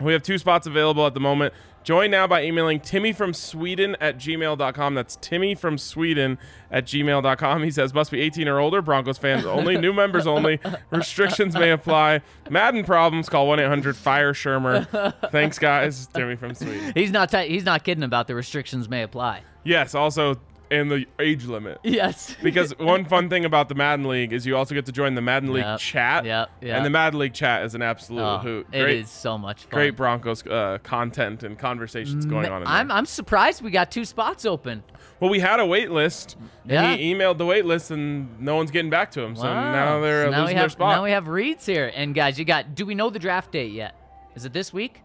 We 0.00 0.12
have 0.12 0.22
two 0.22 0.38
spots 0.38 0.68
available 0.68 1.06
at 1.06 1.14
the 1.14 1.20
moment. 1.20 1.54
Join 1.84 2.10
now 2.10 2.26
by 2.26 2.44
emailing 2.44 2.80
Timmy 2.80 3.12
from 3.12 3.34
Sweden 3.34 3.96
at 4.00 4.16
gmail.com. 4.16 4.94
That's 4.94 5.16
Timmy 5.20 5.54
from 5.54 5.78
Sweden 5.78 6.38
at 6.70 6.84
gmail.com. 6.86 7.62
He 7.62 7.70
says, 7.70 7.92
must 7.92 8.10
be 8.10 8.20
18 8.20 8.46
or 8.48 8.60
older. 8.60 8.80
Broncos 8.80 9.18
fans 9.18 9.44
only. 9.44 9.76
New 9.76 9.92
members 9.92 10.26
only. 10.26 10.60
Restrictions 10.90 11.54
may 11.54 11.70
apply. 11.70 12.20
Madden 12.48 12.84
problems. 12.84 13.28
Call 13.28 13.48
1 13.48 13.60
800 13.60 13.96
Fire 13.96 14.32
Shurmur. 14.32 15.12
Thanks, 15.30 15.58
guys. 15.58 16.06
Timmy 16.08 16.36
from 16.36 16.54
Sweden. 16.54 16.92
He's 16.94 17.10
not 17.10 17.30
t- 17.30 17.48
he's 17.48 17.64
not 17.64 17.82
kidding 17.84 18.04
about 18.04 18.28
the 18.28 18.34
restrictions 18.34 18.88
may 18.88 19.02
apply. 19.02 19.42
Yes, 19.64 19.94
also, 19.94 20.36
and 20.72 20.90
the 20.90 21.06
age 21.20 21.44
limit. 21.44 21.78
Yes. 21.84 22.34
Because 22.42 22.76
one 22.78 23.04
fun 23.04 23.28
thing 23.28 23.44
about 23.44 23.68
the 23.68 23.74
Madden 23.74 24.08
League 24.08 24.32
is 24.32 24.46
you 24.46 24.56
also 24.56 24.74
get 24.74 24.86
to 24.86 24.92
join 24.92 25.14
the 25.14 25.20
Madden 25.20 25.52
League 25.52 25.64
Yep, 25.64 25.78
chat. 25.78 26.24
yep, 26.24 26.50
yep. 26.60 26.76
And 26.76 26.84
the 26.86 26.90
Madden 26.90 27.18
League 27.20 27.34
chat 27.34 27.64
is 27.64 27.74
an 27.74 27.82
absolute 27.82 28.22
Oh, 28.22 28.38
hoot. 28.38 28.66
it 28.72 28.80
Great, 28.82 28.98
is 29.00 29.10
so 29.10 29.36
much 29.38 29.62
fun. 29.64 29.70
great 29.70 29.96
Broncos 29.96 30.44
uh, 30.46 30.78
content 30.82 31.42
and 31.42 31.58
conversations 31.58 32.24
going 32.26 32.46
on 32.46 32.62
in 32.62 32.64
there. 32.68 32.74
I'm 32.76 32.90
I'm 32.90 33.06
surprised 33.06 33.62
we 33.62 33.70
got 33.70 33.90
two 33.90 34.04
spots 34.04 34.44
open. 34.46 34.82
Well, 35.20 35.30
we 35.30 35.38
had 35.40 35.60
a 35.60 35.66
wait 35.66 35.90
list. 35.92 36.36
And 36.64 36.72
Yeah. 36.72 36.96
he 36.96 37.14
emailed 37.14 37.38
the 37.38 37.46
wait 37.46 37.64
list, 37.66 37.90
and 37.90 38.40
no 38.40 38.56
one's 38.56 38.70
getting 38.70 38.90
back 38.90 39.10
to 39.12 39.20
him. 39.22 39.36
So 39.36 39.44
Wow. 39.44 39.72
now 39.72 40.00
they're 40.00 40.24
So 40.24 40.30
now 40.30 40.40
losing 40.40 40.56
have, 40.56 40.62
their 40.64 40.68
spot. 40.70 40.96
Now 40.96 41.04
we 41.04 41.10
have 41.10 41.28
reads 41.28 41.66
here, 41.66 41.92
and 41.94 42.14
guys, 42.14 42.38
you 42.38 42.44
got. 42.44 42.74
Do 42.74 42.86
we 42.86 42.94
know 42.94 43.10
the 43.10 43.18
draft 43.18 43.52
date 43.52 43.72
yet? 43.72 43.94
Is 44.34 44.44
it 44.44 44.52
this 44.52 44.72
week? 44.72 45.02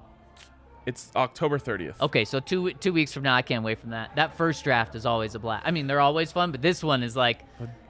It's 0.87 1.11
October 1.15 1.59
30th. 1.59 1.99
Okay, 2.01 2.23
so 2.25 2.39
two 2.39 2.71
two 2.73 2.93
weeks 2.93 3.11
from 3.13 3.23
now, 3.23 3.35
I 3.35 3.41
can't 3.41 3.63
wait 3.63 3.77
from 3.79 3.89
that. 3.91 4.15
That 4.15 4.37
first 4.37 4.63
draft 4.63 4.95
is 4.95 5.05
always 5.05 5.35
a 5.35 5.39
blast. 5.39 5.67
I 5.67 5.71
mean, 5.71 5.85
they're 5.85 5.99
always 5.99 6.31
fun, 6.31 6.51
but 6.51 6.61
this 6.61 6.81
one 6.81 7.03
is 7.03 7.13
like, 7.15 7.43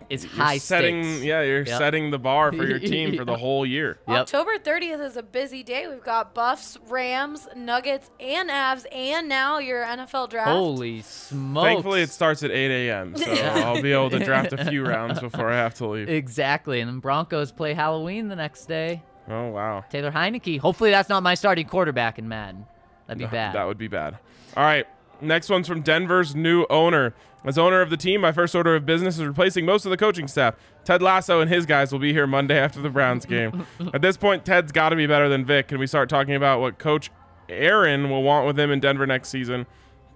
it's 0.09 0.23
You're 0.23 0.33
high 0.33 0.57
setting, 0.57 1.03
stakes. 1.03 1.23
Yeah, 1.25 1.41
you're 1.43 1.59
Yep. 1.67 1.77
setting 1.77 2.11
the 2.11 2.17
bar 2.17 2.51
for 2.51 2.65
your 2.65 2.79
team 2.93 3.15
for 3.15 3.23
the 3.23 3.35
whole 3.37 3.65
year. 3.65 3.99
Yep. 4.07 4.17
October 4.21 4.57
30th 4.57 5.05
is 5.05 5.15
a 5.17 5.21
busy 5.21 5.61
day. 5.63 5.87
We've 5.87 6.03
got 6.03 6.33
Buffs, 6.33 6.77
Rams, 6.87 7.47
Nuggets, 7.55 8.09
and 8.19 8.49
Avs, 8.49 8.85
and 8.91 9.27
now 9.29 9.59
your 9.59 9.83
NFL 9.85 10.29
draft. 10.29 10.49
Holy 10.49 11.01
smokes! 11.03 11.65
Thankfully, 11.67 12.01
it 12.01 12.09
starts 12.09 12.41
at 12.41 12.49
8 12.51 12.89
a.m., 12.89 13.15
so 13.15 13.31
I'll 13.31 13.81
be 13.81 13.91
able 13.91 14.09
to 14.11 14.19
draft 14.19 14.53
a 14.53 14.65
few 14.65 14.83
rounds 14.87 15.19
before 15.19 15.51
I 15.51 15.55
have 15.57 15.75
to 15.75 15.87
leave. 15.87 16.09
exactly. 16.09 16.79
And 16.79 16.89
then 16.89 16.99
Broncos 16.99 17.51
play 17.51 17.73
Halloween 17.75 18.27
the 18.29 18.35
next 18.35 18.65
day. 18.65 19.03
Oh, 19.29 19.49
wow. 19.49 19.83
Taylor 19.89 20.09
Heinicke. 20.11 20.57
Hopefully, 20.59 20.89
that's 20.89 21.09
not 21.09 21.21
my 21.21 21.35
starting 21.35 21.67
quarterback 21.67 22.17
in 22.17 22.27
Madden. 22.29 22.65
That'd 23.07 23.19
be 23.19 23.25
No, 23.25 23.31
bad. 23.31 23.55
That 23.55 23.65
would 23.65 23.77
be 23.77 23.87
bad. 23.87 24.17
All 24.55 24.63
right. 24.63 24.85
Next 25.19 25.49
one's 25.49 25.67
from 25.67 25.81
Denver's 25.81 26.35
new 26.35 26.65
owner. 26.69 27.13
As 27.43 27.57
owner 27.57 27.81
of 27.81 27.89
the 27.89 27.97
team, 27.97 28.21
my 28.21 28.31
first 28.31 28.53
order 28.55 28.75
of 28.75 28.85
business 28.85 29.17
is 29.17 29.25
replacing 29.25 29.65
most 29.65 29.85
of 29.85 29.89
the 29.91 29.97
coaching 29.97 30.27
staff. 30.27 30.55
Ted 30.83 31.01
Lasso 31.01 31.39
and 31.41 31.49
his 31.49 31.65
guys 31.65 31.91
will 31.91 31.99
be 31.99 32.11
here 32.13 32.27
Monday 32.27 32.57
after 32.59 32.81
the 32.81 32.89
Browns 32.89 33.25
game. 33.25 33.65
At 33.93 34.01
this 34.01 34.17
point, 34.17 34.45
Ted's 34.45 34.71
got 34.71 34.89
to 34.89 34.95
be 34.95 35.07
better 35.07 35.29
than 35.29 35.45
Vic. 35.45 35.69
Can 35.69 35.79
we 35.79 35.87
start 35.87 36.09
talking 36.09 36.35
about 36.35 36.59
what 36.59 36.77
Coach 36.77 37.09
Aaron 37.49 38.09
will 38.09 38.23
want 38.23 38.45
with 38.47 38.59
him 38.59 38.69
in 38.71 38.79
Denver 38.79 39.07
next 39.07 39.29
season? 39.29 39.65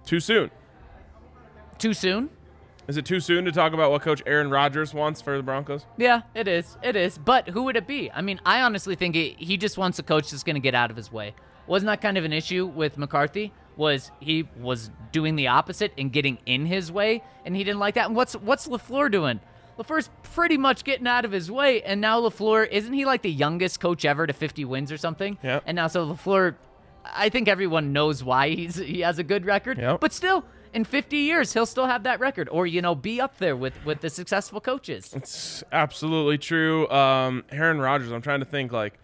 Too 0.04 0.20
soon. 0.20 0.50
Too 1.78 1.94
soon? 1.94 2.28
Is 2.88 2.96
it 2.96 3.06
too 3.06 3.20
soon 3.20 3.44
to 3.44 3.52
talk 3.52 3.72
about 3.72 3.90
what 3.92 4.02
Coach 4.02 4.22
Aaron 4.26 4.50
Rodgers 4.50 4.92
wants 4.92 5.20
for 5.20 5.36
the 5.36 5.42
Broncos? 5.42 5.86
Yeah, 5.96 6.22
it 6.34 6.48
is. 6.48 6.76
It 6.82 6.96
is. 6.96 7.16
But 7.16 7.48
who 7.48 7.62
would 7.64 7.76
it 7.76 7.86
be? 7.86 8.10
I 8.10 8.20
mean, 8.22 8.40
I 8.44 8.60
honestly 8.62 8.96
think 8.96 9.14
it, 9.16 9.38
he 9.38 9.56
just 9.56 9.78
wants 9.78 9.98
a 9.98 10.02
coach 10.02 10.30
that's 10.30 10.42
going 10.42 10.54
to 10.56 10.60
get 10.60 10.74
out 10.74 10.90
of 10.90 10.96
his 10.96 11.10
way. 11.10 11.34
Wasn't 11.66 11.86
that 11.86 12.00
kind 12.00 12.18
of 12.18 12.24
an 12.24 12.32
issue 12.32 12.66
with 12.66 12.98
McCarthy? 12.98 13.52
Was 13.76 14.10
he 14.20 14.48
was 14.60 14.90
doing 15.12 15.36
the 15.36 15.48
opposite 15.48 15.92
and 15.96 16.12
getting 16.12 16.38
in 16.44 16.66
his 16.66 16.92
way, 16.92 17.22
and 17.44 17.56
he 17.56 17.64
didn't 17.64 17.80
like 17.80 17.94
that. 17.94 18.06
And 18.06 18.16
what's 18.16 18.34
what's 18.34 18.68
LaFleur 18.68 19.10
doing? 19.10 19.40
LaFleur's 19.78 20.10
pretty 20.22 20.58
much 20.58 20.84
getting 20.84 21.06
out 21.06 21.24
of 21.24 21.32
his 21.32 21.50
way, 21.50 21.82
and 21.82 22.00
now 22.00 22.20
LaFleur 22.20 22.68
isn't 22.70 22.92
he 22.92 23.06
like 23.06 23.22
the 23.22 23.30
youngest 23.30 23.80
coach 23.80 24.04
ever 24.04 24.26
to 24.26 24.32
50 24.32 24.64
wins 24.66 24.92
or 24.92 24.98
something? 24.98 25.38
Yeah. 25.42 25.60
And 25.64 25.76
now 25.76 25.86
so 25.86 26.06
LaFleur 26.06 26.56
I 27.04 27.28
think 27.28 27.48
everyone 27.48 27.92
knows 27.92 28.22
why 28.22 28.50
he's 28.50 28.76
he 28.76 29.00
has 29.00 29.18
a 29.18 29.24
good 29.24 29.44
record. 29.44 29.78
Yep. 29.78 30.00
But 30.00 30.12
still, 30.12 30.44
in 30.72 30.84
50 30.84 31.16
years, 31.16 31.52
he'll 31.52 31.66
still 31.66 31.86
have 31.86 32.04
that 32.04 32.20
record, 32.20 32.48
or 32.50 32.66
you 32.66 32.80
know, 32.82 32.94
be 32.94 33.20
up 33.20 33.38
there 33.38 33.56
with 33.56 33.84
with 33.84 34.00
the 34.00 34.10
successful 34.10 34.60
coaches. 34.60 35.12
It's 35.14 35.64
absolutely 35.72 36.38
true. 36.38 36.88
Um, 36.90 37.44
Aaron 37.50 37.80
Rodgers. 37.80 38.12
I'm 38.12 38.22
trying 38.22 38.40
to 38.40 38.46
think 38.46 38.72
like, 38.72 38.94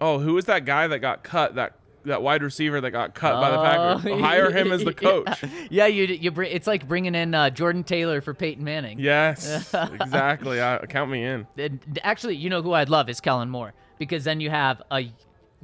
oh, 0.00 0.18
who 0.18 0.34
was 0.34 0.44
that 0.46 0.64
guy 0.64 0.86
that 0.86 0.98
got 0.98 1.22
cut? 1.22 1.54
That 1.54 1.74
that 2.06 2.22
wide 2.22 2.42
receiver 2.42 2.80
that 2.80 2.90
got 2.90 3.14
cut 3.14 3.40
by 3.40 3.50
the 3.50 3.56
Packers. 3.58 4.12
Oh, 4.12 4.18
Hire 4.20 4.50
him 4.50 4.72
as 4.72 4.84
the 4.84 4.94
coach. 4.94 5.44
Yeah, 5.70 5.86
you 5.86 6.04
you 6.06 6.30
bring, 6.30 6.50
it's 6.50 6.66
like 6.66 6.88
bringing 6.88 7.14
in 7.14 7.34
uh, 7.34 7.50
Jordan 7.50 7.84
Taylor 7.84 8.20
for 8.20 8.34
Peyton 8.34 8.64
Manning. 8.64 8.98
Yes, 8.98 9.72
exactly. 9.74 10.60
I, 10.62 10.78
count 10.86 11.10
me 11.10 11.22
in. 11.24 11.46
And 11.56 12.00
actually, 12.02 12.36
you 12.36 12.50
know 12.50 12.62
who 12.62 12.72
I'd 12.72 12.88
love 12.88 13.08
is 13.08 13.20
Kellen 13.20 13.50
Moore 13.50 13.74
because 13.98 14.24
then 14.24 14.40
you 14.40 14.50
have 14.50 14.82
a 14.90 15.10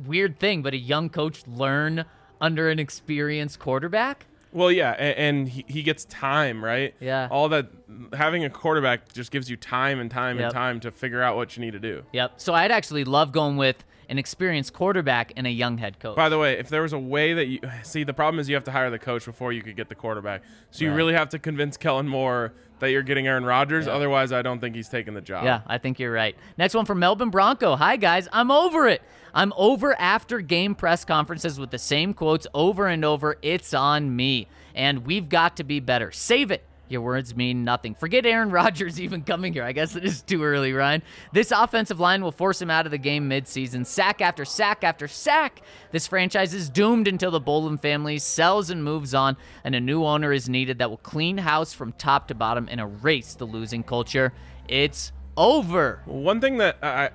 weird 0.06 0.38
thing, 0.38 0.62
but 0.62 0.74
a 0.74 0.78
young 0.78 1.08
coach 1.08 1.42
learn 1.46 2.04
under 2.40 2.70
an 2.70 2.78
experienced 2.78 3.58
quarterback. 3.58 4.26
Well, 4.52 4.70
yeah, 4.70 4.90
and, 4.92 5.16
and 5.18 5.48
he, 5.48 5.64
he 5.66 5.82
gets 5.82 6.04
time, 6.06 6.62
right? 6.62 6.94
Yeah. 7.00 7.28
All 7.30 7.48
that 7.50 7.68
having 8.12 8.44
a 8.44 8.50
quarterback 8.50 9.12
just 9.12 9.30
gives 9.30 9.48
you 9.48 9.56
time 9.56 9.98
and 9.98 10.10
time 10.10 10.36
Yep. 10.38 10.44
and 10.44 10.52
time 10.52 10.80
to 10.80 10.90
figure 10.90 11.22
out 11.22 11.36
what 11.36 11.56
you 11.56 11.62
need 11.64 11.70
to 11.72 11.78
do. 11.80 12.02
Yep. 12.12 12.32
So 12.36 12.52
I'd 12.52 12.70
actually 12.70 13.04
love 13.04 13.32
going 13.32 13.56
with 13.56 13.82
an 14.12 14.18
experienced 14.18 14.74
quarterback 14.74 15.32
and 15.38 15.46
a 15.46 15.50
young 15.50 15.78
head 15.78 15.98
coach. 15.98 16.16
By 16.16 16.28
the 16.28 16.38
way, 16.38 16.58
if 16.58 16.68
there 16.68 16.82
was 16.82 16.92
a 16.92 16.98
way 16.98 17.32
that 17.32 17.46
you 17.46 17.60
see, 17.82 18.04
the 18.04 18.12
problem 18.12 18.38
is 18.38 18.48
you 18.48 18.54
have 18.54 18.64
to 18.64 18.70
hire 18.70 18.90
the 18.90 18.98
coach 18.98 19.24
before 19.24 19.52
you 19.52 19.62
could 19.62 19.74
get 19.74 19.88
the 19.88 19.94
quarterback. 19.94 20.42
So 20.70 20.84
you 20.84 20.92
really 20.92 21.14
have 21.14 21.30
to 21.30 21.38
convince 21.38 21.78
Kellen 21.78 22.06
Moore 22.06 22.52
that 22.78 22.90
you're 22.90 23.02
getting 23.02 23.26
Aaron 23.26 23.44
Rodgers. 23.44 23.88
Otherwise, 23.88 24.30
I 24.30 24.42
don't 24.42 24.60
think 24.60 24.76
he's 24.76 24.90
taking 24.90 25.14
the 25.14 25.22
job. 25.22 25.44
Yeah, 25.44 25.62
I 25.66 25.78
think 25.78 25.98
you're 25.98 26.12
right. 26.12 26.36
Next 26.58 26.74
one 26.74 26.84
from 26.84 26.98
Melbourne 26.98 27.30
Bronco. 27.30 27.74
Hi, 27.74 27.96
guys. 27.96 28.28
I'm 28.32 28.50
over 28.50 28.86
it. 28.86 29.00
I'm 29.32 29.54
over 29.56 29.98
after 29.98 30.42
game 30.42 30.74
press 30.74 31.06
conferences 31.06 31.58
with 31.58 31.70
the 31.70 31.78
same 31.78 32.12
quotes 32.12 32.46
over 32.52 32.88
and 32.88 33.06
over. 33.06 33.38
It's 33.40 33.72
on 33.72 34.14
me. 34.14 34.46
And 34.74 35.06
we've 35.06 35.30
got 35.30 35.56
to 35.56 35.64
be 35.64 35.80
better. 35.80 36.12
Save 36.12 36.50
it. 36.50 36.64
Your 36.88 37.00
words 37.00 37.34
mean 37.34 37.64
nothing. 37.64 37.94
Forget 37.94 38.26
Aaron 38.26 38.50
Rodgers 38.52 39.00
even 39.00 39.22
coming 39.22 39.52
here. 39.52 39.64
I 39.64 39.72
guess 39.72 39.96
it 39.96 40.04
is 40.04 40.22
too 40.22 40.42
early, 40.42 40.72
Ryan. 40.72 41.02
This 41.32 41.50
offensive 41.50 41.98
line 41.98 42.22
will 42.22 42.32
force 42.32 42.60
him 42.60 42.70
out 42.70 42.86
of 42.86 42.92
the 42.92 42.98
game 42.98 43.30
midseason. 43.30 43.86
Sack 43.86 44.20
after 44.20 44.44
sack 44.44 44.84
after 44.84 45.08
sack. 45.08 45.62
This 45.90 46.06
franchise 46.06 46.52
is 46.52 46.68
doomed 46.68 47.08
until 47.08 47.30
the 47.30 47.40
Bowlen 47.40 47.78
family 47.78 48.18
sells 48.18 48.68
and 48.68 48.84
moves 48.84 49.14
on, 49.14 49.36
and 49.64 49.74
a 49.74 49.80
new 49.80 50.04
owner 50.04 50.32
is 50.32 50.48
needed 50.48 50.78
that 50.78 50.90
will 50.90 50.98
clean 50.98 51.38
house 51.38 51.72
from 51.72 51.92
top 51.92 52.28
to 52.28 52.34
bottom 52.34 52.68
and 52.70 52.80
erase 52.80 53.34
the 53.34 53.46
losing 53.46 53.82
culture. 53.82 54.32
It's 54.68 55.12
over. 55.36 56.02
One 56.04 56.40
thing 56.40 56.58
that 56.58 56.78
I 56.82 57.10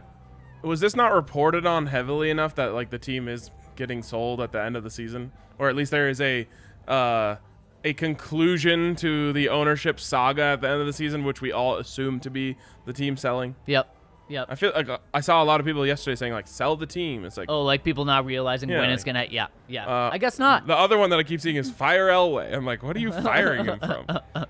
was 0.64 0.80
this 0.80 0.96
not 0.96 1.14
reported 1.14 1.66
on 1.66 1.86
heavily 1.86 2.30
enough 2.30 2.56
that 2.56 2.74
like 2.74 2.90
the 2.90 3.00
team 3.00 3.28
is 3.28 3.52
getting 3.76 4.02
sold 4.02 4.42
at 4.42 4.52
the 4.52 4.62
end 4.62 4.76
of 4.76 4.84
the 4.84 4.90
season, 4.90 5.32
or 5.60 5.70
at 5.70 5.76
least 5.76 5.92
there 5.92 6.10
is 6.10 6.20
a 6.20 6.48
uh, 6.88 7.36
a 7.84 7.94
conclusion 7.94 8.96
to 8.98 9.32
the 9.34 9.50
ownership 9.50 10.00
saga 10.00 10.42
at 10.44 10.62
the 10.62 10.70
end 10.70 10.82
of 10.82 10.88
the 10.88 10.94
season, 10.94 11.24
which 11.24 11.42
we 11.42 11.52
all 11.52 11.78
assume 11.78 12.20
to 12.22 12.30
be 12.30 12.58
the 12.86 12.94
team 12.94 13.16
selling. 13.18 13.56
Yep. 13.66 13.94
Yep. 14.30 14.48
I 14.50 14.56
feel 14.56 14.74
like 14.76 14.90
uh, 14.90 14.98
I 15.14 15.22
saw 15.22 15.42
a 15.42 15.46
lot 15.46 15.62
of 15.62 15.66
people 15.66 15.86
yesterday 15.88 16.16
saying 16.16 16.34
like 16.34 16.48
sell 16.50 16.76
the 16.76 16.86
team. 16.86 17.24
It's 17.24 17.38
like 17.38 17.50
Oh, 17.50 17.64
like 17.64 17.86
people 17.86 18.04
not 18.04 18.26
realizing 18.26 18.68
Yeah, 18.68 18.82
when 18.82 18.90
it's 18.90 19.06
gonna. 19.06 19.26
Yeah, 19.30 19.48
yeah. 19.70 19.88
Uh, 19.88 20.10
I 20.12 20.18
guess 20.18 20.38
not. 20.38 20.68
the 20.68 20.76
other 20.76 20.98
one 20.98 21.12
that 21.12 21.20
I 21.20 21.24
keep 21.24 21.40
seeing 21.40 21.56
is 21.56 21.72
fire 21.72 22.08
Elway. 22.10 22.54
I'm 22.54 22.66
like, 22.66 22.84
what 22.84 22.96
are 22.98 23.00
you 23.00 23.14
firing 23.14 23.66
him 23.66 23.80
from? 23.80 24.20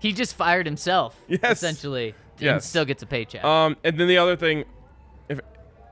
He 0.00 0.12
just 0.12 0.34
fired 0.36 0.64
himself. 0.66 1.20
Yes. 1.28 1.42
Essentially. 1.62 2.08
And 2.38 2.42
Yes. 2.46 2.66
still 2.66 2.86
gets 2.86 3.02
a 3.02 3.06
paycheck. 3.06 3.44
Um, 3.44 3.76
and 3.84 4.00
then 4.00 4.08
the 4.08 4.16
other 4.16 4.34
thing, 4.36 4.64
if 5.28 5.38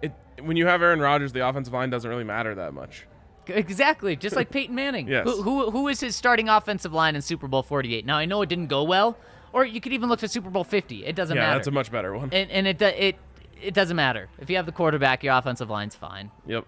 it 0.00 0.12
when 0.40 0.56
you 0.56 0.66
have 0.66 0.80
Aaron 0.80 0.98
Rodgers, 1.00 1.32
the 1.34 1.46
offensive 1.46 1.74
line 1.74 1.90
doesn't 1.90 2.08
really 2.08 2.24
matter 2.24 2.54
that 2.54 2.72
much. 2.72 3.06
Exactly. 3.48 4.16
Just 4.16 4.36
like 4.36 4.50
Peyton 4.50 4.74
Manning. 4.74 5.08
Yes. 5.08 5.24
Who, 5.26 5.42
who 5.42 5.70
who 5.70 5.88
is 5.88 6.00
his 6.00 6.16
starting 6.16 6.48
offensive 6.48 6.92
line 6.92 7.16
in 7.16 7.22
Super 7.22 7.48
Bowl 7.48 7.62
48? 7.62 8.04
Now 8.04 8.18
I 8.18 8.24
know 8.26 8.42
it 8.42 8.48
didn't 8.48 8.66
go 8.66 8.82
well, 8.82 9.16
or 9.52 9.64
you 9.64 9.80
could 9.80 9.92
even 9.92 10.08
look 10.08 10.20
to 10.20 10.28
Super 10.28 10.50
Bowl 10.50 10.64
50. 10.64 11.06
It 11.06 11.16
doesn't 11.16 11.34
yeah, 11.36 11.42
matter. 11.42 11.58
that's 11.58 11.68
a 11.68 11.70
much 11.70 11.90
better 11.90 12.16
one. 12.16 12.28
and 12.32 12.50
and 12.50 12.66
it 12.66 12.82
it 12.82 13.16
it 13.62 13.74
doesn't 13.74 13.96
matter 13.96 14.28
if 14.38 14.50
you 14.50 14.56
have 14.56 14.66
the 14.66 14.72
quarterback. 14.72 15.22
Your 15.24 15.34
offensive 15.34 15.70
line's 15.70 15.94
fine. 15.94 16.30
Yep. 16.46 16.64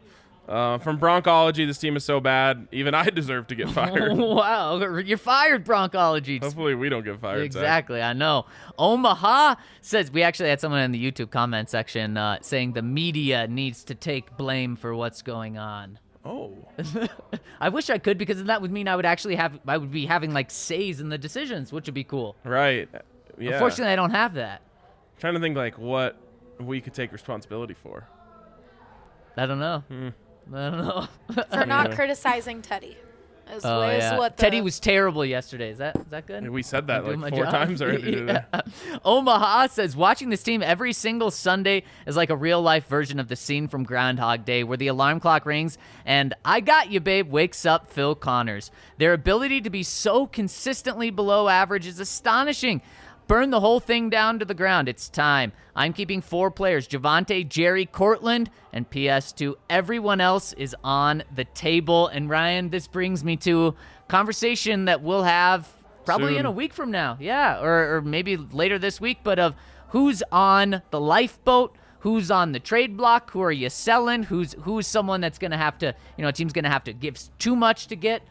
Uh, 0.49 0.78
from 0.78 0.99
Broncology, 0.99 1.64
this 1.64 1.78
team 1.78 1.97
is 1.97 2.05
so 2.05 2.18
bad, 2.18 2.66
even 2.72 2.93
I 2.93 3.05
deserve 3.11 3.47
to 3.49 3.55
get 3.55 3.70
fired. 3.78 4.16
wow, 4.16 4.78
you're 4.99 5.16
fired, 5.16 5.64
Broncology. 5.64 6.43
Hopefully, 6.43 6.74
we 6.74 6.89
don't 6.89 7.05
get 7.05 7.20
fired. 7.20 7.53
Zac. 7.53 7.62
Exactly, 7.62 8.03
I 8.03 8.14
know. 8.14 8.47
Omaha 8.76 9.55
says 9.81 10.11
we 10.11 10.24
actually 10.24 10.49
had 10.49 10.61
someone 10.61 10.81
in 10.81 10.91
the 10.91 11.12
YouTube 11.12 11.31
comment 11.31 11.70
section 11.70 12.16
uh, 12.16 12.39
saying 12.41 12.72
the 12.72 12.83
media 12.83 13.47
needs 13.47 13.85
to 13.85 13.95
take 13.95 14.37
blame 14.37 14.74
for 14.74 14.93
what's 14.93 15.22
going 15.22 15.57
on. 15.57 16.01
Oh, 16.25 16.55
I 17.61 17.71
wish 17.71 17.89
I 17.91 17.99
could 17.99 18.18
because 18.18 18.37
then 18.39 18.47
that 18.49 18.61
would 18.61 18.71
mean 18.71 18.89
I 18.89 18.97
would 18.97 19.07
actually 19.07 19.37
have 19.37 19.59
I 19.66 19.77
would 19.79 19.91
be 19.91 20.05
having 20.07 20.33
like 20.35 20.51
says 20.51 21.01
in 21.01 21.09
the 21.09 21.16
decisions, 21.18 21.73
which 21.73 21.87
would 21.87 21.95
be 21.95 22.05
cool. 22.05 22.37
right. 22.45 22.89
Yeah. 23.39 23.53
Unfortunately, 23.53 23.93
I 23.93 23.97
don't 23.97 24.11
have 24.11 24.35
that. 24.35 24.61
trying 25.18 25.33
to 25.35 25.41
think 25.41 25.57
like 25.57 25.79
what 25.79 26.16
we 26.59 26.81
could 26.83 26.93
take 26.93 27.11
responsibility 27.12 27.73
for. 27.75 28.07
I 29.37 29.47
don't 29.47 29.61
know. 29.61 29.83
Hmm. 29.89 30.09
I 30.55 30.71
don't 30.71 30.79
know. 30.87 31.09
for 31.51 31.64
not 31.66 31.89
Yeah. 31.91 31.95
criticizing 31.95 32.61
Teddy. 32.61 32.99
Is, 33.55 33.64
Oh, 33.64 33.82
is 33.88 34.03
yeah. 34.03 34.16
what 34.18 34.36
the, 34.36 34.42
Teddy 34.42 34.61
was 34.61 34.80
terrible 34.80 35.24
yesterday. 35.24 35.70
Is 35.70 35.78
that 35.78 35.96
is 35.96 36.07
that 36.11 36.26
good? 36.26 36.48
We 36.48 36.62
said 36.62 36.86
that 36.86 37.05
I'm 37.05 37.20
like 37.20 37.34
four 37.34 37.44
job. 37.44 37.53
times 37.53 37.82
already. 37.82 38.11
Yeah. 38.30 38.44
Omaha 39.05 39.66
says 39.68 39.96
watching 39.96 40.30
this 40.30 40.42
team 40.42 40.62
every 40.62 40.92
single 40.92 41.30
Sunday 41.30 41.84
is 42.07 42.16
like 42.16 42.30
a 42.30 42.36
real 42.36 42.62
life 42.62 42.86
version 42.86 43.18
of 43.18 43.28
the 43.28 43.36
scene 43.36 43.68
from 43.68 43.84
Groundhog 43.84 44.44
Day 44.44 44.64
where 44.64 44.76
the 44.76 44.88
alarm 44.88 45.20
clock 45.20 45.46
rings 45.46 45.78
and 46.05 46.34
I 46.44 46.61
got 46.61 46.90
you, 46.90 47.01
babe, 47.01 47.30
wakes 47.30 47.64
up 47.66 47.90
Phil 47.90 48.14
Connors. 48.14 48.70
Their 48.98 49.12
ability 49.12 49.61
to 49.62 49.70
be 49.70 49.82
so 49.82 50.26
consistently 50.26 51.11
below 51.11 51.48
average 51.48 51.86
is 51.86 51.98
astonishing. 52.01 52.82
Burn 53.31 53.51
the 53.51 53.61
whole 53.61 53.78
thing 53.78 54.11
down 54.11 54.41
to 54.41 54.45
the 54.45 54.55
ground. 54.55 54.89
It's 54.89 55.09
time. 55.09 55.53
I'm 55.76 55.93
keeping 55.93 56.20
four 56.20 56.51
players 56.51 56.89
Javonte, 56.89 57.49
Jerry, 57.49 57.87
Courtland, 57.87 58.51
and 58.72 58.91
PS2. 58.91 59.55
Everyone 59.70 60.20
else 60.20 60.53
is 60.55 60.74
on 60.83 61.22
the 61.33 61.45
table. 61.45 62.09
And 62.09 62.28
Ryan, 62.28 62.70
this 62.70 62.89
brings 62.89 63.22
me 63.22 63.37
to 63.37 63.76
conversation 64.09 64.87
that 64.87 65.03
we'll 65.03 65.22
have 65.22 65.68
probably 66.05 66.39
in 66.39 66.45
a 66.45 66.51
week 66.51 66.74
from 66.74 66.91
now. 66.91 67.18
Yeah, 67.20 67.62
or, 67.62 67.99
or 67.99 68.03
maybe 68.03 68.37
later 68.37 68.81
this 68.81 69.01
week, 69.01 69.18
but 69.22 69.39
of 69.39 69.55
who's 69.91 70.24
on 70.33 70.83
the 70.91 71.01
lifeboat, 71.01 71.76
who's 72.01 72.33
on 72.33 72.51
the 72.51 72.59
trade 72.59 72.97
block, 72.97 73.31
who 73.31 73.43
are 73.43 73.53
you 73.53 73.70
selling, 73.70 74.24
who's 74.24 74.57
who's 74.62 74.89
someone 74.89 75.20
that's 75.20 75.39
going 75.39 75.53
to 75.53 75.57
have 75.57 75.78
to, 75.78 75.95
you 76.16 76.22
know, 76.22 76.31
a 76.31 76.33
team's 76.33 76.53
going 76.53 76.64
to 76.64 76.70
have 76.70 76.83
to 76.83 76.93
give 76.93 77.16
too 77.39 77.55
much 77.55 77.87
to 77.87 77.95
get. 77.95 78.22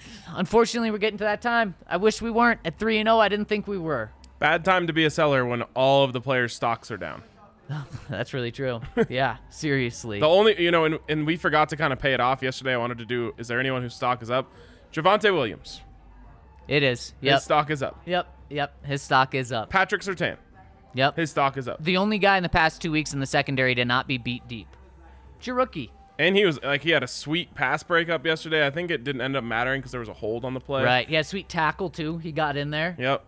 Unfortunately, 0.28 0.90
we're 0.90 0.98
getting 0.98 1.16
to 1.16 1.24
that 1.24 1.40
time. 1.40 1.76
I 1.86 1.96
wish 1.96 2.20
we 2.20 2.30
weren't 2.30 2.60
at 2.66 2.78
3 2.78 2.98
and 2.98 3.06
0. 3.06 3.20
I 3.20 3.30
didn't 3.30 3.46
think 3.46 3.66
we 3.66 3.78
were. 3.78 4.10
Bad 4.38 4.64
time 4.64 4.86
to 4.86 4.92
be 4.92 5.04
a 5.04 5.10
seller 5.10 5.44
when 5.44 5.62
all 5.74 6.04
of 6.04 6.12
the 6.12 6.20
players' 6.20 6.54
stocks 6.54 6.90
are 6.90 6.96
down. 6.96 7.22
That's 8.08 8.32
really 8.32 8.52
true. 8.52 8.80
yeah, 9.08 9.38
seriously. 9.50 10.20
The 10.20 10.28
only, 10.28 10.60
you 10.62 10.70
know, 10.70 10.84
and, 10.84 10.98
and 11.08 11.26
we 11.26 11.36
forgot 11.36 11.68
to 11.70 11.76
kind 11.76 11.92
of 11.92 11.98
pay 11.98 12.14
it 12.14 12.20
off 12.20 12.42
yesterday. 12.42 12.72
I 12.74 12.76
wanted 12.76 12.98
to 12.98 13.04
do. 13.04 13.34
Is 13.36 13.48
there 13.48 13.60
anyone 13.60 13.82
whose 13.82 13.94
stock 13.94 14.22
is 14.22 14.30
up? 14.30 14.50
Javonte 14.92 15.32
Williams. 15.32 15.82
It 16.66 16.82
is. 16.82 17.14
His 17.20 17.42
stock 17.42 17.70
is 17.70 17.82
up. 17.82 18.00
Yep. 18.06 18.26
Yep. 18.50 18.86
His 18.86 19.02
stock 19.02 19.34
is 19.34 19.52
up. 19.52 19.70
Patrick 19.70 20.02
Surtain. 20.02 20.36
Yep. 20.94 21.16
His 21.16 21.30
stock 21.30 21.56
is 21.56 21.68
up. 21.68 21.82
the 21.82 21.96
only 21.96 22.18
guy 22.18 22.36
in 22.36 22.42
the 22.42 22.48
past 22.48 22.80
two 22.80 22.90
weeks 22.90 23.12
in 23.12 23.20
the 23.20 23.26
secondary 23.26 23.74
to 23.74 23.84
not 23.84 24.06
be 24.06 24.18
beat 24.18 24.46
deep. 24.48 24.68
Rookie. 25.46 25.92
And 26.18 26.34
he 26.36 26.44
was 26.44 26.60
like 26.62 26.82
he 26.82 26.90
had 26.90 27.02
a 27.04 27.06
sweet 27.06 27.54
pass 27.54 27.82
breakup 27.82 28.26
yesterday. 28.26 28.66
I 28.66 28.70
think 28.70 28.90
it 28.90 29.04
didn't 29.04 29.20
end 29.20 29.36
up 29.36 29.44
mattering 29.44 29.80
because 29.80 29.92
there 29.92 30.00
was 30.00 30.08
a 30.08 30.14
hold 30.14 30.44
on 30.44 30.52
the 30.52 30.60
play. 30.60 30.82
Right. 30.82 31.08
Yeah, 31.08 31.22
sweet 31.22 31.48
tackle, 31.48 31.90
too. 31.90 32.18
He 32.18 32.32
got 32.32 32.56
in 32.56 32.70
there. 32.70 32.96
Yep. 32.98 33.24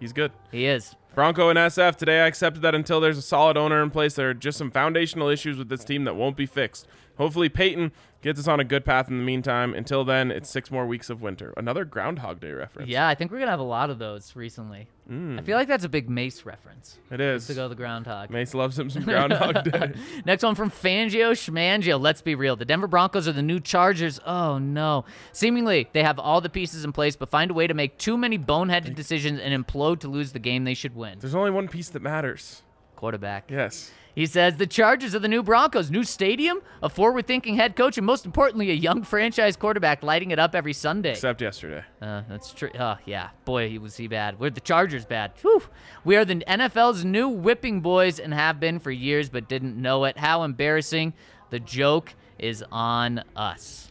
He's 0.00 0.12
good. 0.12 0.32
He 0.50 0.66
is. 0.66 0.96
Bronco 1.14 1.48
and 1.48 1.58
SF 1.58 1.96
today. 1.96 2.20
I 2.20 2.26
accepted 2.26 2.62
that 2.62 2.74
until 2.74 3.00
there's 3.00 3.18
a 3.18 3.22
solid 3.22 3.56
owner 3.56 3.82
in 3.82 3.90
place, 3.90 4.14
there 4.14 4.30
are 4.30 4.34
just 4.34 4.58
some 4.58 4.70
foundational 4.70 5.28
issues 5.28 5.56
with 5.56 5.68
this 5.68 5.84
team 5.84 6.04
that 6.04 6.16
won't 6.16 6.36
be 6.36 6.46
fixed. 6.46 6.88
Hopefully, 7.16 7.48
Peyton 7.48 7.92
gets 8.22 8.40
us 8.40 8.48
on 8.48 8.58
a 8.58 8.64
good 8.64 8.84
path 8.84 9.08
in 9.08 9.18
the 9.18 9.22
meantime. 9.24 9.74
Until 9.74 10.02
then, 10.04 10.30
it's 10.30 10.48
six 10.48 10.70
more 10.70 10.86
weeks 10.86 11.10
of 11.10 11.20
winter. 11.22 11.52
Another 11.56 11.84
Groundhog 11.84 12.40
Day 12.40 12.50
reference. 12.52 12.88
Yeah, 12.88 13.06
I 13.06 13.14
think 13.14 13.30
we're 13.30 13.38
gonna 13.38 13.50
have 13.50 13.60
a 13.60 13.62
lot 13.62 13.90
of 13.90 13.98
those 13.98 14.34
recently. 14.34 14.88
Hmm. 15.06 15.38
I 15.38 15.42
feel 15.42 15.56
like 15.58 15.68
that's 15.68 15.84
a 15.84 15.88
big 15.88 16.08
Mace 16.08 16.46
reference. 16.46 16.98
it 17.10 17.20
is. 17.20 17.46
To 17.48 17.54
go 17.54 17.68
the 17.68 17.74
groundhog. 17.74 18.30
Mace 18.30 18.54
loves 18.54 18.78
him 18.78 18.88
some 18.88 19.02
Groundhog 19.04 19.70
Day. 19.70 19.92
Next 20.24 20.42
one 20.42 20.54
from 20.54 20.70
Fangio 20.70 21.32
Schmangio. 21.32 22.00
Let's 22.00 22.22
be 22.22 22.34
real. 22.34 22.56
The 22.56 22.64
Denver 22.64 22.86
Broncos 22.86 23.28
are 23.28 23.32
the 23.32 23.42
new 23.42 23.60
Chargers. 23.60 24.18
Oh 24.24 24.58
no. 24.58 25.04
Seemingly 25.32 25.88
they 25.92 26.02
have 26.02 26.18
all 26.18 26.40
the 26.40 26.48
pieces 26.48 26.84
in 26.84 26.92
place, 26.92 27.16
but 27.16 27.28
find 27.28 27.50
a 27.50 27.54
way 27.54 27.66
to 27.66 27.74
make 27.74 27.98
too 27.98 28.16
many 28.16 28.38
boneheaded 28.38 28.94
decisions 28.94 29.38
and 29.40 29.66
implode 29.66 30.00
to 30.00 30.08
lose 30.08 30.32
the 30.32 30.38
game 30.38 30.64
they 30.64 30.74
should 30.74 30.96
win. 30.96 31.18
There's 31.20 31.34
only 31.34 31.50
one 31.50 31.68
piece 31.68 31.90
that 31.90 32.00
matters. 32.02 32.62
Quarterback. 32.96 33.50
Yes. 33.50 33.90
He 34.14 34.26
says 34.26 34.56
the 34.56 34.66
Chargers 34.66 35.14
are 35.14 35.18
the 35.18 35.28
new 35.28 35.42
Broncos, 35.42 35.90
new 35.90 36.04
stadium, 36.04 36.60
a 36.82 36.88
forward-thinking 36.88 37.56
head 37.56 37.74
coach, 37.74 37.98
and 37.98 38.06
most 38.06 38.24
importantly, 38.24 38.70
a 38.70 38.74
young 38.74 39.02
franchise 39.02 39.56
quarterback 39.56 40.04
lighting 40.04 40.30
it 40.30 40.38
up 40.38 40.54
every 40.54 40.72
Sunday. 40.72 41.10
Except 41.10 41.40
yesterday. 41.40 41.82
Uh, 42.00 42.22
that's 42.28 42.52
true. 42.52 42.70
Oh, 42.78 42.96
yeah. 43.06 43.30
Boy, 43.44 43.68
he 43.68 43.78
was 43.78 43.96
he 43.96 44.06
bad. 44.06 44.38
We're 44.38 44.50
the 44.50 44.60
Chargers 44.60 45.04
bad. 45.04 45.32
Whew. 45.42 45.62
We 46.04 46.16
are 46.16 46.24
the 46.24 46.36
NFL's 46.36 47.04
new 47.04 47.28
whipping 47.28 47.80
boys 47.80 48.20
and 48.20 48.32
have 48.32 48.60
been 48.60 48.78
for 48.78 48.92
years, 48.92 49.28
but 49.28 49.48
didn't 49.48 49.76
know 49.76 50.04
it. 50.04 50.16
How 50.16 50.44
embarrassing. 50.44 51.14
The 51.50 51.60
joke 51.60 52.14
is 52.38 52.64
on 52.70 53.22
us. 53.34 53.90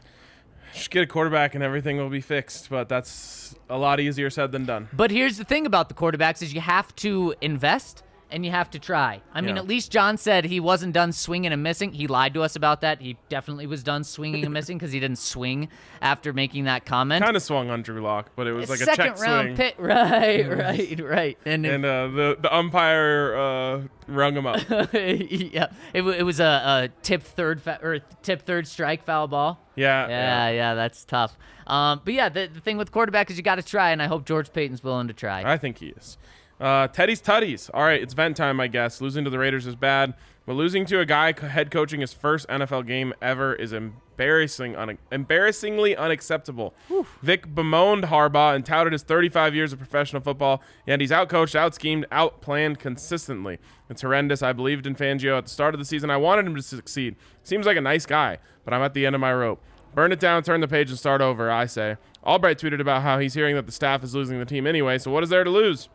Just 0.74 0.90
get 0.90 1.04
a 1.04 1.08
quarterback 1.08 1.54
and 1.54 1.64
everything 1.64 1.98
will 1.98 2.10
be 2.10 2.22
fixed, 2.22 2.70
but 2.70 2.90
that's 2.90 3.56
a 3.70 3.78
lot 3.78 4.00
easier 4.00 4.30
said 4.30 4.52
than 4.52 4.66
done. 4.66 4.90
But 4.92 5.12
here's 5.12 5.38
the 5.38 5.44
thing 5.44 5.66
about 5.66 5.88
the 5.88 5.96
quarterbacks 5.96 6.42
is 6.42 6.54
you 6.54 6.62
have 6.62 6.96
to 6.98 7.36
invest 7.42 8.04
and 8.34 8.44
you 8.46 8.52
have 8.52 8.70
to 8.72 8.80
try. 8.80 9.22
I 9.34 9.42
mean, 9.42 9.56
Yeah. 9.56 9.62
at 9.62 9.68
least 9.68 9.92
John 9.92 10.18
said 10.18 10.44
he 10.46 10.60
wasn't 10.60 10.92
done 10.94 11.12
swinging 11.14 11.54
and 11.54 11.64
missing. 11.64 11.94
He 11.94 12.08
lied 12.08 12.34
to 12.34 12.42
us 12.42 12.56
about 12.56 12.82
that. 12.82 13.00
He 13.00 13.16
definitely 13.30 13.68
was 13.68 13.84
done 13.84 14.04
swinging 14.04 14.44
and 14.44 14.54
missing 14.54 14.78
because 14.78 14.92
he 14.92 15.00
didn't 15.00 15.20
swing 15.20 15.70
after 16.02 16.34
making 16.34 16.66
that 16.66 16.86
comment. 16.86 17.24
Kind 17.24 17.38
of 17.38 17.44
swung 17.44 17.70
on 17.70 17.82
Drew 17.84 18.02
Lock, 18.02 18.32
but 18.36 18.48
it 18.48 18.52
was 18.54 18.70
like 18.70 18.82
a 18.82 18.86
Second 18.86 19.06
check 19.16 19.20
round 19.20 19.46
swing. 19.48 19.56
pick, 19.56 19.76
right, 19.80 20.50
right, 20.50 21.00
right, 21.02 21.38
and, 21.46 21.66
And 21.66 21.86
uh, 21.86 22.08
the 22.08 22.38
the 22.42 22.54
umpire 22.56 23.36
uh, 23.38 23.82
rung 24.08 24.36
him 24.36 24.46
up. 24.48 24.60
yeah, 24.94 25.68
it, 25.94 26.02
it 26.02 26.24
was 26.26 26.40
a, 26.40 26.44
a 26.44 26.90
tip 27.04 27.24
third 27.24 27.62
fa- 27.62 27.80
or 27.82 28.00
tip 28.24 28.42
third 28.42 28.68
strike 28.68 29.06
foul 29.06 29.28
ball. 29.28 29.60
Yeah, 29.76 30.08
Yeah, 30.08 30.50
yeah, 30.50 30.74
that's 30.76 31.06
tough. 31.06 31.38
Um, 31.66 32.02
but 32.04 32.14
yeah, 32.14 32.30
the, 32.30 32.48
the 32.54 32.60
thing 32.60 32.78
with 32.78 32.92
quarterback 32.92 33.32
is 33.32 33.38
you 33.38 33.44
got 33.44 33.56
to 33.56 33.64
try, 33.64 33.92
and 33.92 34.02
I 34.02 34.08
hope 34.08 34.26
George 34.26 34.52
Paton's 34.52 34.84
willing 34.84 35.08
to 35.08 35.14
try. 35.14 35.44
I 35.50 35.58
think 35.58 35.78
he 35.78 35.88
is. 35.88 36.18
Uh, 36.60 36.88
Teddy's 36.88 37.22
Tutties. 37.22 37.70
All 37.74 37.84
right, 37.84 38.01
it's 38.01 38.14
vent 38.14 38.38
time, 38.38 38.60
I 38.60 38.68
guess. 38.68 39.01
Losing 39.01 39.24
to 39.24 39.30
the 39.30 39.39
Raiders 39.39 39.68
is 39.68 39.76
bad, 39.76 40.14
but 40.45 40.54
losing 40.54 40.86
to 40.86 40.99
a 40.99 41.06
guy 41.06 41.34
head 41.47 41.72
coaching 41.72 41.99
his 42.01 42.14
first 42.14 42.47
NFL 42.47 42.88
game 42.88 43.14
ever 43.22 43.54
is 43.54 43.74
embarrassing, 43.74 44.76
un- 44.76 44.97
embarrassingly 45.12 45.95
unacceptable. 45.95 46.74
Vic 47.22 47.54
bemoaned 47.54 48.06
Harbaugh 48.06 48.56
and 48.56 48.66
touted 48.66 48.93
his 48.93 49.04
35 49.04 49.56
years 49.56 49.74
of 49.74 49.80
professional 49.80 50.22
football, 50.22 50.62
yet 50.86 51.01
he's 51.01 51.12
outcoached, 51.12 51.56
outschemed, 51.60 52.06
outplanned 52.10 52.80
consistently. 52.80 53.58
It's 53.89 54.01
horrendous. 54.01 54.41
I 54.41 54.54
believed 54.54 54.86
in 54.88 54.95
Fangio 54.95 55.38
at 55.38 55.45
the 55.45 55.51
start 55.51 55.74
of 55.74 55.80
the 55.80 55.86
season. 55.86 56.10
I 56.10 56.18
wanted 56.18 56.45
him 56.45 56.56
to 56.56 56.62
succeed. 56.62 57.16
Seems 57.43 57.66
like 57.66 57.78
a 57.78 57.82
nice 57.82 58.06
guy, 58.06 58.38
but 58.64 58.74
I'm 58.74 58.82
at 58.82 58.93
the 58.93 59.06
end 59.06 59.16
of 59.16 59.22
my 59.22 59.34
rope. 59.34 59.62
Burn 59.95 60.12
it 60.12 60.20
down, 60.20 60.41
turn 60.43 60.62
the 60.62 60.68
page, 60.68 60.89
and 60.89 60.97
start 60.97 61.22
over, 61.22 61.51
I 61.51 61.66
say. 61.66 61.97
Albright 62.26 62.58
tweeted 62.58 62.80
about 62.80 63.01
how 63.04 63.20
he's 63.20 63.34
hearing 63.34 63.56
that 63.56 63.66
the 63.66 63.72
staff 63.72 64.04
is 64.04 64.16
losing 64.16 64.39
the 64.39 64.45
team 64.45 64.66
anyway, 64.66 64.97
so 64.97 65.12
what 65.12 65.24
is 65.24 65.30
there 65.30 65.43
to 65.43 65.49
lose? 65.49 65.89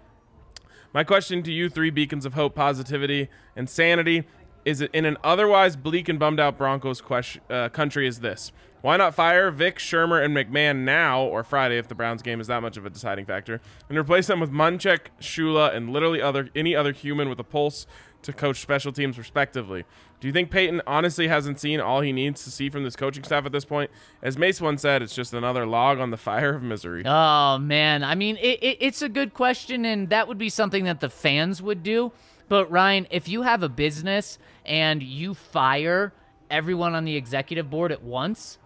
My 0.95 1.05
question 1.05 1.43
to 1.43 1.53
you, 1.53 1.69
three 1.69 1.91
beacons 1.91 2.25
of 2.25 2.33
hope, 2.33 2.55
positivity, 2.55 3.29
and 3.55 3.69
sanity, 3.69 4.25
is 4.65 4.81
in 4.81 5.05
an 5.05 5.19
otherwise 5.23 5.77
bleak 5.77 6.09
and 6.09 6.19
bummed 6.19 6.41
out 6.41 6.57
Broncos 6.57 7.03
question, 7.03 7.43
uh, 7.51 7.69
country 7.69 8.07
is 8.07 8.21
this. 8.21 8.53
Why 8.81 8.97
not 8.97 9.15
fire 9.15 9.51
Vic, 9.51 9.79
Shurmur, 9.79 10.25
and 10.25 10.35
McMahon 10.35 10.85
now 10.85 11.23
or 11.23 11.45
Friday 11.45 11.79
if 11.79 11.89
the 11.89 11.95
Browns 11.95 12.23
game 12.23 12.41
is 12.41 12.47
that 12.47 12.63
much 12.63 12.77
of 12.77 12.87
a 12.87 12.91
deciding 12.91 13.27
factor, 13.27 13.61
and 13.89 13.99
replace 13.99 14.29
them 14.29 14.41
with 14.41 14.51
Munchak, 14.51 15.09
Shula, 15.21 15.75
and 15.75 15.91
literally 15.91 16.23
other 16.23 16.49
any 16.55 16.75
other 16.75 16.93
human 16.93 17.29
with 17.29 17.39
a 17.39 17.45
pulse 17.45 17.87
to 18.23 18.33
coach 18.33 18.61
special 18.61 18.93
teams 18.93 19.19
respectively? 19.19 19.85
Do 20.21 20.27
you 20.27 20.33
think 20.33 20.51
Paton 20.51 20.83
honestly 20.87 21.29
hasn't 21.29 21.61
seen 21.61 21.81
all 21.81 22.01
he 22.01 22.13
needs 22.13 22.43
to 22.45 22.51
see 22.51 22.71
from 22.71 22.83
this 22.83 22.97
coaching 22.97 23.23
staff 23.23 23.47
at 23.47 23.53
this 23.53 23.65
point? 23.65 23.91
As 24.21 24.37
Mace 24.37 24.61
once 24.61 24.83
said, 24.83 25.01
it's 25.01 25.15
just 25.15 25.33
another 25.33 25.65
log 25.65 26.01
on 26.01 26.11
the 26.11 26.17
fire 26.29 26.55
of 26.55 26.63
misery. 26.63 27.05
Oh 27.07 27.59
man, 27.59 28.03
I 28.03 28.15
mean, 28.15 28.37
it, 28.39 28.59
it, 28.63 28.79
it's 28.81 29.03
a 29.03 29.09
good 29.09 29.35
question, 29.35 29.85
and 29.85 30.11
that 30.11 30.27
would 30.27 30.39
be 30.39 30.49
something 30.49 30.85
that 30.85 31.01
the 31.01 31.09
fans 31.09 31.63
would 31.63 31.83
do. 31.83 32.13
But 32.49 32.71
Ryan, 32.71 33.07
if 33.11 33.29
you 33.29 33.43
have 33.43 33.63
a 33.63 33.69
business 33.69 34.39
and 34.65 35.03
you 35.03 35.35
fire 35.35 36.13
everyone 36.51 36.95
on 36.95 37.05
the 37.05 37.15
executive 37.15 37.71
board 37.71 37.93
at 37.93 38.03
once, 38.03 38.59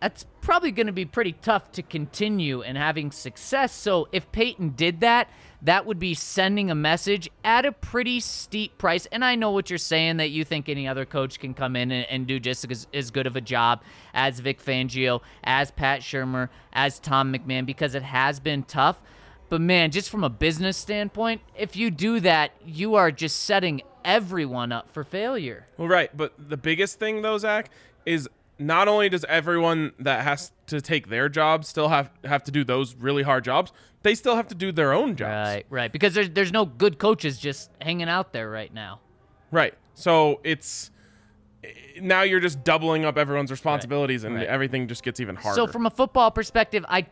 that's 0.00 0.26
probably 0.40 0.70
going 0.70 0.86
to 0.86 0.92
be 0.92 1.04
pretty 1.04 1.32
tough 1.32 1.72
to 1.72 1.82
continue 1.82 2.62
and 2.62 2.78
having 2.78 3.10
success. 3.10 3.72
So 3.72 4.08
if 4.12 4.30
Paton 4.32 4.70
did 4.70 5.00
that, 5.00 5.28
that 5.62 5.86
would 5.86 5.98
be 5.98 6.14
sending 6.14 6.70
a 6.70 6.74
message 6.74 7.28
at 7.42 7.66
a 7.66 7.72
pretty 7.72 8.20
steep 8.20 8.78
price. 8.78 9.06
And 9.06 9.24
I 9.24 9.34
know 9.34 9.50
what 9.50 9.70
you're 9.70 9.78
saying 9.78 10.18
that 10.18 10.30
you 10.30 10.44
think 10.44 10.68
any 10.68 10.86
other 10.86 11.04
coach 11.04 11.40
can 11.40 11.52
come 11.52 11.74
in 11.74 11.90
and, 11.90 12.06
and 12.08 12.26
do 12.26 12.38
just 12.38 12.70
as, 12.70 12.86
as 12.94 13.10
good 13.10 13.26
of 13.26 13.34
a 13.34 13.40
job 13.40 13.82
as 14.14 14.38
Vic 14.38 14.62
Fangio, 14.64 15.20
as 15.42 15.70
Pat 15.72 16.00
Shurmur, 16.00 16.48
as 16.72 17.00
Tom 17.00 17.32
McMahon, 17.32 17.66
because 17.66 17.94
it 17.94 18.04
has 18.04 18.38
been 18.38 18.62
tough. 18.62 19.00
But 19.48 19.60
man, 19.60 19.90
just 19.90 20.10
from 20.10 20.22
a 20.22 20.30
business 20.30 20.76
standpoint, 20.76 21.40
if 21.56 21.74
you 21.74 21.90
do 21.90 22.20
that, 22.20 22.52
you 22.64 22.94
are 22.94 23.10
just 23.10 23.44
setting 23.44 23.82
everyone 24.04 24.70
up 24.72 24.92
for 24.92 25.02
failure. 25.02 25.66
Well, 25.76 25.88
right, 25.88 26.14
but 26.16 26.34
the 26.38 26.56
biggest 26.56 26.98
thing 26.98 27.22
though, 27.22 27.38
Zac, 27.38 27.70
is 28.06 28.28
not 28.58 28.88
only 28.88 29.08
does 29.08 29.24
everyone 29.28 29.92
that 30.00 30.24
has 30.24 30.52
to 30.66 30.80
take 30.80 31.08
their 31.08 31.28
job 31.28 31.64
still 31.64 31.88
have 31.88 32.10
have 32.24 32.42
to 32.44 32.50
do 32.50 32.64
those 32.64 32.94
really 32.94 33.22
hard 33.22 33.44
jobs, 33.44 33.72
they 34.02 34.14
still 34.14 34.36
have 34.36 34.48
to 34.48 34.54
do 34.54 34.72
their 34.72 34.92
own 34.92 35.16
jobs. 35.16 35.48
Right, 35.48 35.66
right. 35.70 35.92
Because 35.92 36.14
there's 36.14 36.30
there's 36.30 36.52
no 36.52 36.64
good 36.64 36.98
coaches 36.98 37.38
just 37.38 37.70
hanging 37.80 38.08
out 38.08 38.32
there 38.32 38.50
right 38.50 38.72
now. 38.72 39.00
Right. 39.50 39.74
So 39.94 40.40
it's 40.44 40.90
now 42.00 42.22
you're 42.22 42.40
just 42.40 42.62
doubling 42.64 43.04
up 43.04 43.18
everyone's 43.18 43.50
responsibilities, 43.50 44.24
and 44.24 44.36
right. 44.36 44.46
everything 44.46 44.88
just 44.88 45.02
gets 45.02 45.20
even 45.20 45.36
harder. 45.36 45.56
So 45.56 45.66
from 45.66 45.86
a 45.86 45.90
football 45.90 46.30
perspective, 46.30 46.84
I 46.88 47.06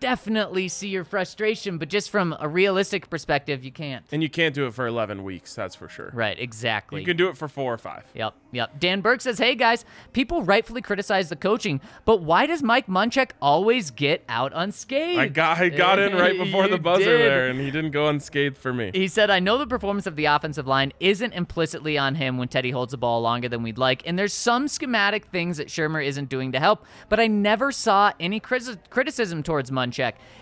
definitely 0.00 0.68
see 0.68 0.88
your 0.88 1.04
frustration, 1.04 1.78
but 1.78 1.88
just 1.88 2.10
from 2.10 2.34
a 2.40 2.48
realistic 2.48 3.08
perspective, 3.10 3.62
you 3.64 3.70
can't. 3.72 4.04
and 4.10 4.22
you 4.22 4.28
can't 4.30 4.54
do 4.54 4.66
it 4.66 4.74
for 4.74 4.86
11 4.86 5.22
weeks, 5.22 5.54
that's 5.54 5.74
for 5.74 5.88
sure. 5.88 6.10
Right, 6.12 6.38
exactly. 6.38 7.00
You 7.00 7.06
can 7.06 7.16
do 7.16 7.28
it 7.28 7.36
for 7.36 7.48
four 7.48 7.72
or 7.72 7.78
five. 7.78 8.04
Yep, 8.14 8.34
yep. 8.52 8.80
Dan 8.80 9.00
Burke 9.02 9.20
says, 9.20 9.38
"Hey 9.38 9.54
guys, 9.54 9.84
people 10.12 10.42
rightfully 10.42 10.80
criticize 10.82 11.28
the 11.28 11.36
coaching, 11.36 11.80
but 12.04 12.22
why 12.22 12.46
does 12.46 12.62
Mike 12.62 12.86
Munchak 12.86 13.30
always 13.40 13.90
get 13.90 14.24
out 14.28 14.52
unscathed?" 14.54 15.18
I 15.20 15.28
got 15.28 15.58
I 15.58 15.68
got 15.68 15.98
in 15.98 16.14
right 16.14 16.36
before 16.38 16.66
the 16.68 16.78
buzzer 16.78 17.16
did. 17.18 17.30
there, 17.30 17.48
and 17.48 17.60
he 17.60 17.70
didn't 17.70 17.90
go 17.90 18.08
unscathed 18.08 18.56
for 18.56 18.72
me. 18.72 18.90
He 18.94 19.06
said, 19.08 19.30
I 19.30 19.38
know 19.40 19.58
the 19.58 19.66
performance 19.66 20.06
of 20.06 20.16
the 20.16 20.24
offensive 20.24 20.66
line 20.66 20.92
isn't 21.00 21.32
implicitly 21.34 21.98
on 21.98 22.14
him 22.14 22.38
when 22.38 22.48
Teddy 22.48 22.70
holds 22.70 22.92
the 22.92 22.98
ball 22.98 23.20
longer 23.20 23.48
than 23.48 23.62
we'd 23.62 23.78
like, 23.78 24.02
and 24.06 24.18
there's 24.18 24.32
some 24.32 24.66
schematic 24.68 25.26
things 25.26 25.58
that 25.58 25.68
Shurmur 25.68 26.04
isn't 26.04 26.28
doing 26.30 26.52
to 26.52 26.58
help, 26.58 26.86
but 27.10 27.20
I 27.20 27.26
never 27.26 27.70
saw 27.70 28.12
any 28.18 28.40
criti- 28.40 28.78
criticism 28.88 29.42
towards 29.42 29.70
Munchak. 29.70 29.89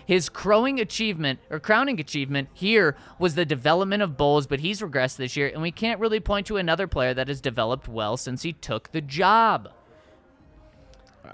His 0.05 0.29
crowing 0.29 0.79
achievement, 0.79 1.39
or 1.49 1.59
crowning 1.59 1.99
achievement 1.99 2.49
here, 2.53 2.95
was 3.17 3.35
the 3.35 3.45
development 3.45 4.03
of 4.03 4.17
Bolles, 4.17 4.47
but 4.47 4.59
he's 4.59 4.81
regressed 4.81 5.17
this 5.17 5.35
year, 5.35 5.47
and 5.47 5.61
we 5.61 5.71
can't 5.71 5.99
really 5.99 6.19
point 6.19 6.47
to 6.47 6.57
another 6.57 6.87
player 6.87 7.13
that 7.13 7.27
has 7.27 7.41
developed 7.41 7.87
well 7.87 8.17
since 8.17 8.43
he 8.43 8.53
took 8.53 8.91
the 8.91 9.01
job. 9.01 9.69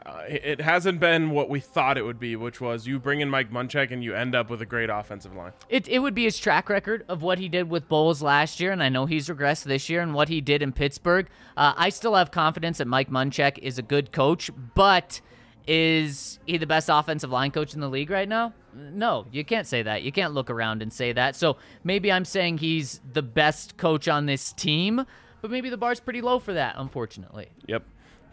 Uh, 0.06 0.24
it 0.28 0.60
hasn't 0.60 1.00
been 1.00 1.30
what 1.30 1.50
we 1.50 1.60
thought 1.60 1.98
it 1.98 2.04
would 2.04 2.20
be, 2.20 2.36
which 2.36 2.60
was 2.60 2.86
you 2.86 3.00
bring 3.00 3.22
in 3.22 3.30
Mike 3.30 3.52
Munchak 3.52 3.92
and 3.92 4.04
you 4.04 4.14
end 4.14 4.36
up 4.36 4.50
with 4.50 4.62
a 4.62 4.66
great 4.66 4.90
offensive 4.90 5.36
line. 5.36 5.54
It, 5.70 5.88
it 5.88 6.00
would 6.00 6.14
be 6.14 6.24
his 6.24 6.38
track 6.38 6.70
record 6.70 7.06
of 7.08 7.22
what 7.22 7.40
he 7.40 7.48
did 7.48 7.70
with 7.70 7.88
Bolles 7.88 8.22
last 8.22 8.60
year, 8.60 8.72
and 8.72 8.84
I 8.84 8.90
know 8.90 9.06
he's 9.06 9.30
regressed 9.30 9.64
this 9.64 9.90
year, 9.90 10.02
and 10.02 10.14
what 10.14 10.28
he 10.28 10.42
did 10.42 10.62
in 10.62 10.74
Pittsburgh. 10.74 11.28
Uh, 11.56 11.74
I 11.78 11.90
still 11.90 12.16
have 12.16 12.32
confidence 12.32 12.80
that 12.80 12.88
Mike 12.88 13.10
Munchak 13.10 13.58
is 13.60 13.78
a 13.78 13.82
good 13.82 14.12
coach, 14.12 14.50
but 14.74 15.22
is 15.68 16.40
he 16.46 16.58
the 16.58 16.68
best 16.68 16.90
offensive 16.92 17.32
line 17.32 17.52
coach 17.52 17.74
in 17.74 17.80
the 17.80 17.90
league 17.90 18.10
right 18.10 18.28
now? 18.28 18.54
No, 18.74 19.26
you 19.32 19.44
can't 19.46 19.66
say 19.66 19.82
that. 19.84 20.04
You 20.04 20.12
can't 20.12 20.34
look 20.34 20.50
around 20.50 20.82
and 20.82 20.92
say 20.92 21.14
that. 21.14 21.36
So 21.36 21.58
maybe 21.84 22.12
I'm 22.12 22.26
saying 22.26 22.60
he's 22.60 23.02
the 23.14 23.22
best 23.22 23.78
coach 23.78 24.08
on 24.08 24.26
this 24.26 24.54
team, 24.54 25.06
but 25.42 25.50
maybe 25.50 25.70
the 25.70 25.78
bar's 25.78 26.00
pretty 26.00 26.22
low 26.22 26.40
for 26.40 26.54
that, 26.54 26.76
unfortunately. 26.78 27.50
Yep. 27.68 27.84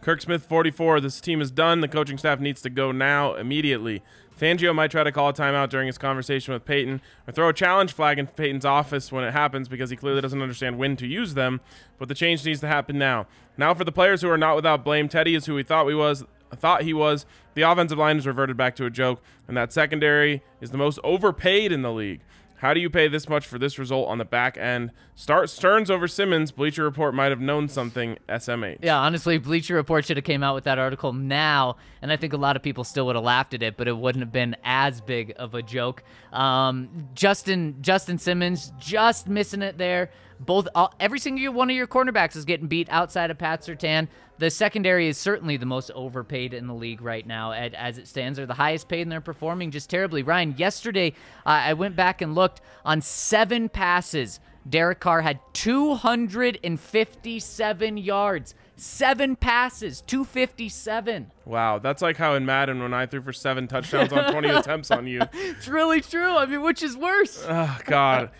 Kirk 0.01 0.21
Smith, 0.21 0.45
44. 0.45 0.99
This 0.99 1.21
team 1.21 1.39
is 1.39 1.49
done. 1.49 1.79
The 1.79 1.87
coaching 1.87 2.17
staff 2.17 2.39
needs 2.39 2.61
to 2.63 2.69
go 2.69 2.91
now, 2.91 3.35
immediately. 3.35 4.03
Fangio 4.37 4.75
might 4.75 4.91
try 4.91 5.03
to 5.03 5.11
call 5.11 5.29
a 5.29 5.33
timeout 5.33 5.69
during 5.69 5.87
his 5.87 5.97
conversation 5.97 6.53
with 6.53 6.65
Paton 6.65 7.01
or 7.25 7.31
throw 7.31 7.47
a 7.47 7.53
challenge 7.53 7.93
flag 7.93 8.19
in 8.19 8.27
Paton's 8.27 8.65
office 8.65 9.11
when 9.11 9.23
it 9.23 9.31
happens 9.31 9.69
because 9.69 9.89
he 9.89 9.95
clearly 9.95 10.19
doesn't 10.21 10.41
understand 10.41 10.77
when 10.77 10.97
to 10.97 11.07
use 11.07 11.35
them. 11.35 11.61
But 11.97 12.09
the 12.09 12.15
change 12.15 12.43
needs 12.43 12.59
to 12.61 12.67
happen 12.67 12.97
now. 12.97 13.27
Now, 13.57 13.73
for 13.73 13.85
the 13.85 13.91
players 13.91 14.21
who 14.21 14.29
are 14.29 14.37
not 14.37 14.55
without 14.55 14.83
blame, 14.83 15.07
Teddy 15.07 15.35
is 15.35 15.45
who 15.45 15.53
we 15.53 15.63
thought 15.63 15.85
we 15.85 15.95
was. 15.95 16.25
Thought 16.55 16.83
he 16.83 16.93
was. 16.93 17.25
The 17.53 17.61
offensive 17.63 17.97
line 17.97 18.15
has 18.17 18.27
reverted 18.27 18.57
back 18.57 18.75
to 18.77 18.85
a 18.85 18.89
joke, 18.89 19.21
and 19.47 19.55
that 19.57 19.71
secondary 19.71 20.41
is 20.61 20.71
the 20.71 20.77
most 20.77 20.99
overpaid 21.03 21.71
in 21.71 21.81
the 21.81 21.91
league. 21.91 22.21
How 22.63 22.73
do 22.73 22.79
you 22.79 22.89
pay 22.89 23.09
this 23.09 23.27
much 23.27 23.45
for 23.45 23.59
this 23.59 23.77
result 23.77 24.07
on 24.07 24.19
the 24.19 24.25
back 24.25 24.57
end? 24.57 24.91
Start 25.15 25.49
Sterns 25.49 25.91
over 25.91 26.07
Simmons. 26.07 26.49
Bleacher 26.53 26.83
Report 26.85 27.13
might 27.13 27.29
have 27.29 27.41
known 27.41 27.67
something. 27.67 28.17
SMH. 28.29 28.77
Yeah, 28.81 28.99
honestly, 28.99 29.37
Bleacher 29.37 29.75
Report 29.75 30.05
should 30.05 30.15
have 30.15 30.23
came 30.23 30.43
out 30.43 30.55
with 30.55 30.63
that 30.63 30.79
article 30.79 31.11
now, 31.11 31.75
and 32.01 32.09
I 32.09 32.15
think 32.15 32.31
a 32.31 32.37
lot 32.37 32.55
of 32.55 32.63
people 32.63 32.85
still 32.85 33.05
would 33.07 33.17
have 33.17 33.25
laughed 33.25 33.53
at 33.53 33.61
it, 33.63 33.75
but 33.75 33.89
it 33.89 33.97
wouldn't 33.97 34.21
have 34.21 34.31
been 34.31 34.55
as 34.63 35.01
big 35.01 35.33
of 35.35 35.55
a 35.55 35.61
joke. 35.61 36.03
Um, 36.31 37.09
Justin 37.13 37.75
Justin 37.81 38.17
Simmons 38.17 38.71
just 38.79 39.27
missing 39.27 39.61
it 39.61 39.77
there. 39.77 40.09
Both 40.45 40.67
all, 40.75 40.93
every 40.99 41.19
single 41.19 41.53
one 41.53 41.69
of 41.69 41.75
your 41.75 41.87
cornerbacks 41.87 42.35
is 42.35 42.45
getting 42.45 42.67
beat 42.67 42.87
outside 42.89 43.31
of 43.31 43.37
Pat 43.37 43.61
Surtain. 43.61 44.07
The 44.39 44.49
secondary 44.49 45.07
is 45.07 45.17
certainly 45.17 45.57
the 45.57 45.65
most 45.65 45.91
overpaid 45.91 46.53
in 46.53 46.67
the 46.67 46.73
league 46.73 47.01
right 47.01 47.25
now, 47.25 47.51
at, 47.51 47.73
as 47.73 47.97
it 47.97 48.07
stands. 48.07 48.37
They're 48.37 48.45
the 48.45 48.53
highest 48.53 48.87
paid, 48.87 49.01
and 49.01 49.11
they're 49.11 49.21
performing 49.21 49.71
just 49.71 49.89
terribly. 49.89 50.23
Ryan, 50.23 50.55
yesterday 50.57 51.13
uh, 51.45 51.49
I 51.49 51.73
went 51.73 51.95
back 51.95 52.21
and 52.21 52.35
looked 52.35 52.61
on 52.83 53.01
seven 53.01 53.69
passes. 53.69 54.39
Derek 54.67 54.99
Carr 54.99 55.21
had 55.21 55.39
257 55.53 57.97
yards. 57.97 58.55
Seven 58.75 59.35
passes, 59.35 60.01
257. 60.01 61.31
Wow, 61.45 61.79
that's 61.79 62.01
like 62.01 62.17
how 62.17 62.35
in 62.35 62.45
Madden 62.45 62.81
when 62.81 62.93
I 62.93 63.05
threw 63.05 63.21
for 63.21 63.33
seven 63.33 63.67
touchdowns 63.67 64.11
on 64.11 64.31
20 64.31 64.49
attempts 64.49 64.89
on 64.89 65.05
you. 65.05 65.21
It's 65.31 65.67
really 65.67 66.01
true. 66.01 66.35
I 66.35 66.47
mean, 66.47 66.61
which 66.61 66.81
is 66.81 66.97
worse? 66.97 67.45
Oh 67.47 67.77
God, 67.85 68.31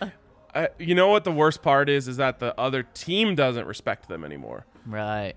You 0.78 0.94
know 0.94 1.08
what 1.08 1.24
the 1.24 1.32
worst 1.32 1.62
part 1.62 1.88
is? 1.88 2.08
Is 2.08 2.18
that 2.18 2.38
the 2.38 2.58
other 2.58 2.82
team 2.82 3.34
doesn't 3.34 3.66
respect 3.66 4.08
them 4.08 4.24
anymore. 4.24 4.66
Right. 4.86 5.34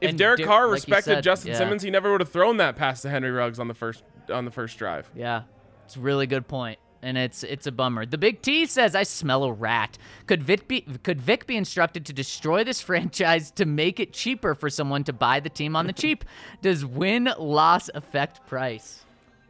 if 0.00 0.10
And 0.10 0.18
Derek 0.18 0.40
Der- 0.40 0.46
Carr 0.46 0.66
like 0.66 0.74
respected 0.74 1.16
said, 1.16 1.24
Justin 1.24 1.52
yeah. 1.52 1.58
Simmons, 1.58 1.82
he 1.82 1.90
never 1.90 2.10
would 2.10 2.20
have 2.20 2.30
thrown 2.30 2.56
that 2.58 2.76
pass 2.76 3.02
to 3.02 3.10
Henry 3.10 3.30
Ruggs 3.30 3.58
on 3.58 3.68
the 3.68 3.74
first 3.74 4.02
on 4.30 4.44
the 4.44 4.50
first 4.50 4.78
drive. 4.78 5.10
Yeah, 5.14 5.42
it's 5.84 5.96
a 5.96 6.00
really 6.00 6.26
good 6.26 6.48
point, 6.48 6.78
and 7.02 7.16
it's 7.16 7.42
it's 7.42 7.66
a 7.66 7.72
bummer. 7.72 8.06
The 8.06 8.18
Big 8.18 8.42
T 8.42 8.66
says, 8.66 8.94
"I 8.94 9.02
smell 9.02 9.44
a 9.44 9.52
rat." 9.52 9.98
Could 10.26 10.42
Vic 10.42 10.68
be 10.68 10.82
could 11.02 11.20
Vic 11.20 11.46
be 11.46 11.56
instructed 11.56 12.06
to 12.06 12.12
destroy 12.12 12.64
this 12.64 12.80
franchise 12.88 13.50
to 13.52 13.64
make 13.64 14.00
it 14.00 14.12
cheaper 14.12 14.54
for 14.54 14.70
someone 14.70 15.04
to 15.04 15.12
buy 15.12 15.40
the 15.40 15.50
team 15.50 15.76
on 15.76 15.86
the 15.86 15.92
cheap? 15.92 16.24
Does 16.62 16.84
win 16.84 17.30
loss 17.38 17.90
affect 17.94 18.46
price? 18.46 19.04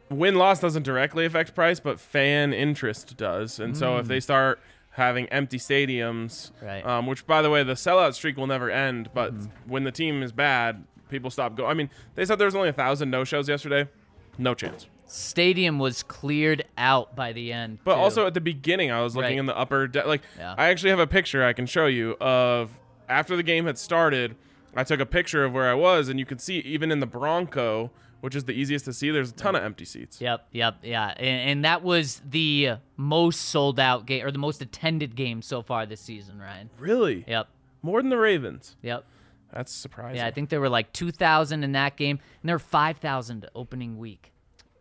Win 0.09 0.35
loss 0.35 0.59
doesn't 0.59 0.81
directly 0.81 1.25
affect 1.25 1.53
price, 1.53 1.79
but 1.79 1.99
fan 1.99 2.51
interest 2.51 3.15
does. 3.15 3.59
And 3.59 3.77
so 3.77 3.97
if 3.97 4.05
hmm. 4.05 4.09
they 4.09 4.19
start 4.19 4.59
having 4.99 5.25
empty 5.29 5.57
stadiums. 5.57 6.51
Right. 6.61 6.85
um, 6.85 7.07
which 7.07 7.25
by 7.25 7.41
the 7.41 7.49
way, 7.49 7.63
the 7.63 7.73
sellout 7.73 8.13
streak 8.13 8.37
will 8.37 8.47
never 8.47 8.69
end. 8.69 9.09
But 9.13 9.33
Mm-hmm. 9.33 9.69
when 9.71 9.83
the 9.85 9.91
team 9.91 10.21
is 10.21 10.31
bad, 10.31 10.83
people 11.09 11.31
stop 11.31 11.55
going. 11.55 11.71
I 11.71 11.73
mean, 11.73 11.89
they 12.15 12.25
said 12.25 12.37
there 12.37 12.45
was 12.45 12.55
only 12.55 12.69
a 12.69 12.73
thousand 12.73 13.09
no 13.09 13.23
shows 13.23 13.49
yesterday. 13.49 13.89
No 14.37 14.53
chance. 14.53 14.87
Stadium 15.05 15.79
was 15.79 16.03
cleared 16.03 16.63
out 16.77 17.15
by 17.15 17.33
the 17.33 17.51
end. 17.51 17.79
But 17.83 17.95
too. 17.95 18.01
also 18.01 18.27
at 18.27 18.35
the 18.35 18.41
beginning, 18.41 18.91
I 18.91 19.01
was 19.01 19.15
looking 19.15 19.31
Right. 19.31 19.39
in 19.39 19.45
the 19.47 19.57
upper 19.57 19.87
de- 19.87 20.05
like 20.07 20.21
Yeah. 20.37 20.53
I 20.57 20.67
actually 20.67 20.91
have 20.91 20.99
a 20.99 21.07
picture 21.07 21.43
I 21.43 21.53
can 21.53 21.65
show 21.65 21.87
you 21.87 22.15
of 22.21 22.69
after 23.09 23.35
the 23.35 23.41
game 23.43 23.65
had 23.65 23.77
started. 23.79 24.35
I 24.75 24.83
took 24.83 24.99
a 24.99 25.05
picture 25.07 25.43
of 25.43 25.51
where 25.51 25.67
I 25.67 25.73
was, 25.73 26.09
and 26.09 26.19
you 26.19 26.25
could 26.27 26.39
see 26.39 26.59
even 26.59 26.91
in 26.91 26.99
the 26.99 27.07
Bronco, 27.07 27.89
which 28.21 28.35
is 28.35 28.43
the 28.45 28.53
easiest 28.53 28.85
to 28.85 28.93
see, 28.93 29.11
there's 29.11 29.31
a 29.31 29.33
ton 29.33 29.55
of 29.55 29.63
empty 29.63 29.85
seats. 29.85 30.19
Yep, 30.21 30.47
yep, 30.51 30.75
yeah, 30.83 31.13
and, 31.17 31.49
and 31.51 31.65
that 31.65 31.83
was 31.83 32.21
the 32.29 32.71
most 32.97 33.41
sold 33.49 33.79
out 33.79 34.05
game 34.05 34.25
or 34.25 34.31
the 34.31 34.37
most 34.39 34.61
attended 34.61 35.15
game 35.15 35.41
so 35.41 35.61
far 35.61 35.85
this 35.85 36.01
season, 36.01 36.39
Ryan. 36.39 36.69
Really? 36.77 37.23
Yep, 37.27 37.47
More 37.81 38.01
than 38.01 38.09
the 38.09 38.17
Ravens. 38.17 38.75
yep. 38.81 39.05
That's 39.51 39.71
surprising. 39.71 40.17
Yeah, 40.17 40.27
I 40.27 40.31
think 40.31 40.49
there 40.49 40.61
were 40.61 40.69
like 40.69 40.93
2,000 40.93 41.63
in 41.63 41.71
that 41.71 41.97
game, 41.97 42.19
and 42.41 42.47
there 42.49 42.53
were 42.55 42.59
5,000 42.59 43.47
opening 43.55 43.97
week. 43.97 44.31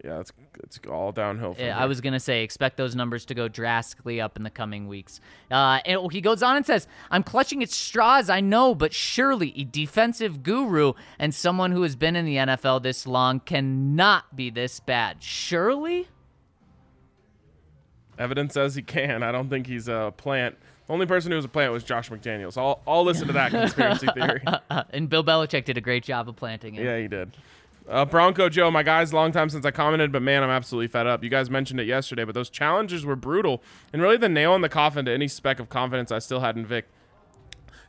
Yeah, 0.04 0.20
it's 0.20 0.32
it's 0.62 0.78
all 0.88 1.10
downhill. 1.10 1.54
From 1.54 1.64
Yeah, 1.64 1.78
I 1.78 1.86
was 1.86 2.00
gonna 2.00 2.20
say 2.20 2.44
expect 2.44 2.76
those 2.76 2.94
numbers 2.94 3.24
to 3.26 3.34
go 3.34 3.48
drastically 3.48 4.20
up 4.20 4.36
in 4.36 4.44
the 4.44 4.50
coming 4.50 4.86
weeks. 4.86 5.20
Uh, 5.50 5.80
and 5.84 6.12
he 6.12 6.20
goes 6.20 6.40
on 6.42 6.56
and 6.56 6.64
says, 6.64 6.86
"I'm 7.10 7.24
clutching 7.24 7.62
at 7.64 7.70
straws, 7.70 8.30
I 8.30 8.40
know, 8.40 8.76
but 8.76 8.92
surely 8.92 9.52
a 9.56 9.64
defensive 9.64 10.42
guru 10.44 10.92
and 11.18 11.34
someone 11.34 11.72
who 11.72 11.82
has 11.82 11.96
been 11.96 12.14
in 12.14 12.24
the 12.24 12.36
NFL 12.36 12.80
this 12.82 13.06
long 13.08 13.40
cannot 13.40 14.36
be 14.36 14.50
this 14.50 14.78
bad. 14.78 15.22
Surely." 15.22 16.06
Evidence 18.18 18.54
says 18.54 18.74
he 18.74 18.82
can. 18.82 19.22
I 19.22 19.32
don't 19.32 19.48
think 19.48 19.66
he's 19.66 19.88
a 19.88 20.12
plant. 20.16 20.56
The 20.86 20.92
only 20.92 21.06
person 21.06 21.30
who 21.30 21.36
was 21.36 21.44
a 21.44 21.48
plant 21.48 21.72
was 21.72 21.84
Josh 21.84 22.08
McDaniels. 22.08 22.56
I'll 22.56 22.80
I'll 22.86 23.04
listen 23.04 23.26
to 23.26 23.32
that 23.34 23.50
conspiracy 23.50 24.06
theory. 24.14 24.42
And 24.90 25.08
Bill 25.08 25.24
Belichick 25.24 25.64
did 25.64 25.76
a 25.76 25.80
great 25.80 26.04
job 26.04 26.28
of 26.28 26.36
planting 26.36 26.76
it. 26.76 26.84
Yeah, 26.84 26.98
he 26.98 27.08
did. 27.08 27.36
Uh, 27.88 28.04
Bronco 28.04 28.50
Joe, 28.50 28.70
my 28.70 28.82
guys, 28.82 29.14
long 29.14 29.32
time 29.32 29.48
since 29.48 29.64
I 29.64 29.70
commented, 29.70 30.12
but 30.12 30.20
man, 30.20 30.42
I'm 30.42 30.50
absolutely 30.50 30.88
fed 30.88 31.06
up. 31.06 31.24
You 31.24 31.30
guys 31.30 31.48
mentioned 31.48 31.80
it 31.80 31.86
yesterday, 31.86 32.24
but 32.24 32.34
those 32.34 32.50
challenges 32.50 33.06
were 33.06 33.16
brutal 33.16 33.62
and 33.94 34.02
really 34.02 34.18
the 34.18 34.28
nail 34.28 34.54
in 34.54 34.60
the 34.60 34.68
coffin 34.68 35.06
to 35.06 35.10
any 35.10 35.26
speck 35.26 35.58
of 35.58 35.70
confidence 35.70 36.12
I 36.12 36.18
still 36.18 36.40
had 36.40 36.56
in 36.56 36.66
Vic. 36.66 36.86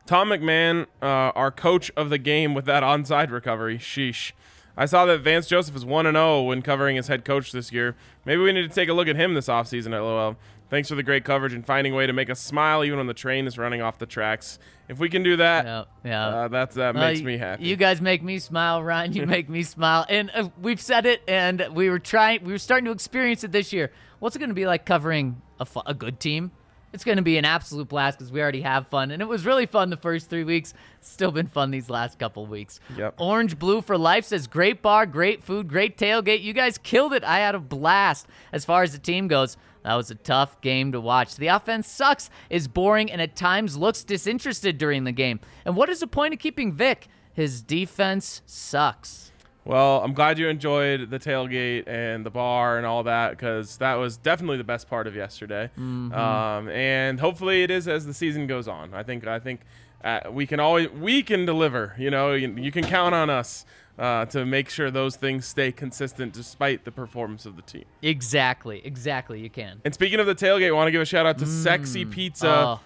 Tom 0.05 0.29
McMahon, 0.29 0.87
uh, 1.01 1.35
our 1.35 1.51
coach 1.51 1.91
of 1.97 2.09
the 2.09 2.17
game 2.17 2.53
with 2.53 2.63
that 2.65 2.81
onside 2.83 3.29
recovery. 3.29 3.77
Sheesh. 3.77 4.31
I 4.77 4.85
saw 4.85 5.05
that 5.05 5.19
Vance 5.19 5.47
Joseph 5.47 5.75
is 5.75 5.83
1 5.83 6.05
0 6.05 6.43
when 6.43 6.61
covering 6.61 6.95
his 6.95 7.07
head 7.09 7.25
coach 7.25 7.51
this 7.51 7.73
year. 7.73 7.97
Maybe 8.23 8.41
we 8.41 8.53
need 8.53 8.69
to 8.69 8.73
take 8.73 8.87
a 8.87 8.93
look 8.93 9.09
at 9.09 9.17
him 9.17 9.33
this 9.33 9.47
offseason 9.47 9.93
at 9.93 9.99
LOL. 9.99 10.37
Thanks 10.69 10.87
for 10.89 10.95
the 10.95 11.03
great 11.03 11.25
coverage 11.25 11.53
and 11.53 11.65
finding 11.65 11.93
a 11.93 11.95
way 11.95 12.05
to 12.05 12.13
make 12.13 12.29
us 12.29 12.39
smile 12.39 12.83
even 12.85 12.97
when 12.99 13.07
the 13.07 13.13
train 13.13 13.47
is 13.47 13.57
running 13.57 13.81
off 13.81 13.97
the 13.97 14.05
tracks. 14.05 14.59
If 14.87 14.99
we 14.99 15.09
can 15.09 15.23
do 15.23 15.37
that, 15.37 15.65
Yeah, 15.65 15.83
yeah. 16.03 16.27
uh, 16.27 16.47
that's, 16.47 16.75
that 16.75 16.93
Well, 16.95 17.07
makes 17.07 17.21
me 17.21 17.37
happy. 17.37 17.63
You 17.65 17.75
guys 17.75 18.01
make 18.01 18.21
me 18.21 18.37
smile, 18.39 18.83
Ryan. 18.83 19.13
You 19.13 19.25
make 19.25 19.49
me 19.49 19.63
smile, 19.63 20.05
and 20.09 20.29
uh, 20.33 20.49
we've 20.61 20.81
said 20.81 21.05
it, 21.07 21.21
and 21.27 21.65
we 21.73 21.89
were 21.89 21.99
trying. 21.99 22.43
We 22.43 22.51
were 22.51 22.57
starting 22.59 22.85
to 22.85 22.91
experience 22.91 23.43
it 23.43 23.51
this 23.51 23.73
year. 23.73 23.91
What's 24.19 24.35
it 24.35 24.39
going 24.39 24.49
to 24.49 24.55
be 24.55 24.65
like 24.67 24.85
covering 24.85 25.41
a, 25.59 25.65
fu- 25.65 25.81
a 25.85 25.93
good 25.93 26.19
team? 26.19 26.51
It's 26.91 27.03
going 27.03 27.17
to 27.17 27.23
be 27.23 27.37
an 27.37 27.45
absolute 27.45 27.87
blast 27.87 28.17
because 28.17 28.31
we 28.31 28.41
already 28.41 28.61
have 28.61 28.87
fun, 28.87 29.11
and 29.11 29.21
it 29.21 29.27
was 29.27 29.45
really 29.45 29.67
fun 29.67 29.91
the 29.91 29.97
first 29.97 30.27
three 30.27 30.43
weeks. 30.43 30.73
It's 30.97 31.09
still 31.09 31.31
been 31.31 31.45
fun 31.45 31.69
these 31.69 31.87
last 31.87 32.17
couple 32.17 32.47
weeks. 32.47 32.79
Yep. 32.97 33.13
Orange 33.19 33.59
Blue 33.59 33.81
for 33.81 33.95
Life 33.95 34.25
says 34.25 34.47
great 34.47 34.81
bar, 34.81 35.05
great 35.05 35.43
food, 35.43 35.67
great 35.67 35.97
tailgate. 35.99 36.41
You 36.41 36.53
guys 36.53 36.79
killed 36.79 37.13
it. 37.13 37.23
I 37.23 37.39
had 37.39 37.53
a 37.53 37.59
blast. 37.59 38.25
As 38.51 38.65
far 38.65 38.81
as 38.81 38.91
the 38.91 38.97
team 38.97 39.27
goes, 39.27 39.55
that 39.83 39.95
was 39.95 40.11
a 40.11 40.15
tough 40.15 40.59
game 40.61 40.91
to 40.91 41.01
watch. 41.01 41.35
The 41.35 41.47
offense 41.47 41.87
sucks, 41.87 42.29
is 42.49 42.67
boring, 42.67 43.11
and 43.11 43.21
at 43.21 43.35
times 43.35 43.77
looks 43.77 44.03
disinterested 44.03 44.77
during 44.77 45.03
the 45.03 45.11
game. 45.11 45.39
And 45.65 45.75
what 45.75 45.89
is 45.89 45.99
the 46.01 46.07
point 46.07 46.33
of 46.33 46.39
keeping 46.39 46.73
Vic? 46.73 47.07
His 47.33 47.61
defense 47.61 48.41
sucks. 48.45 49.31
Well, 49.65 50.01
I'm 50.03 50.13
glad 50.13 50.39
you 50.39 50.47
enjoyed 50.47 51.09
the 51.09 51.19
tailgate 51.19 51.87
and 51.87 52.25
the 52.25 52.31
bar 52.31 52.77
and 52.77 52.85
all 52.85 53.03
that 53.03 53.31
because 53.31 53.77
that 53.77 53.95
was 53.95 54.17
definitely 54.17 54.57
the 54.57 54.63
best 54.63 54.89
part 54.89 55.05
of 55.05 55.15
yesterday. 55.15 55.69
Mm-hmm. 55.77 56.13
Um, 56.13 56.69
and 56.69 57.19
hopefully 57.19 57.63
it 57.63 57.69
is 57.69 57.87
as 57.87 58.05
the 58.05 58.13
season 58.13 58.47
goes 58.47 58.67
on. 58.67 58.93
I 58.93 59.03
think 59.03 59.27
I 59.27 59.39
think 59.39 59.61
uh, 60.03 60.21
we 60.31 60.47
can 60.47 60.59
always 60.59 60.89
we 60.89 61.21
can 61.21 61.45
deliver. 61.45 61.93
You 61.99 62.09
know, 62.09 62.33
you, 62.33 62.55
you 62.57 62.71
can 62.71 62.83
count 62.83 63.13
on 63.13 63.29
us 63.29 63.65
uh, 63.99 64.25
to 64.25 64.45
make 64.45 64.69
sure 64.69 64.89
those 64.89 65.15
things 65.17 65.45
stay 65.45 65.71
consistent 65.71 66.33
despite 66.33 66.85
the 66.85 66.91
performance 66.91 67.45
of 67.45 67.55
the 67.57 67.61
team. 67.61 67.83
Exactly, 68.01 68.81
exactly. 68.85 69.41
You 69.41 69.49
can. 69.49 69.81
And 69.85 69.93
speaking 69.93 70.19
of 70.19 70.25
the 70.25 70.35
tailgate, 70.35 70.69
I 70.69 70.71
want 70.71 70.87
to 70.87 70.91
give 70.91 71.01
a 71.01 71.05
shout 71.05 71.25
out 71.25 71.37
to 71.39 71.45
Sexy 71.45 72.05
Pizza 72.05 72.49
Oh, 72.49 72.79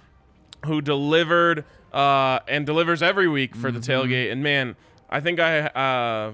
who 0.66 0.82
delivered 0.82 1.66
uh, 1.94 2.40
and 2.48 2.66
delivers 2.66 3.02
every 3.04 3.28
week 3.28 3.56
for 3.56 3.72
the 3.72 3.80
Mm-hmm. 3.80 3.92
tailgate. 4.12 4.32
And 4.32 4.42
man, 4.42 4.76
I 5.10 5.20
think 5.20 5.40
I 5.40 5.60
uh, 5.68 6.32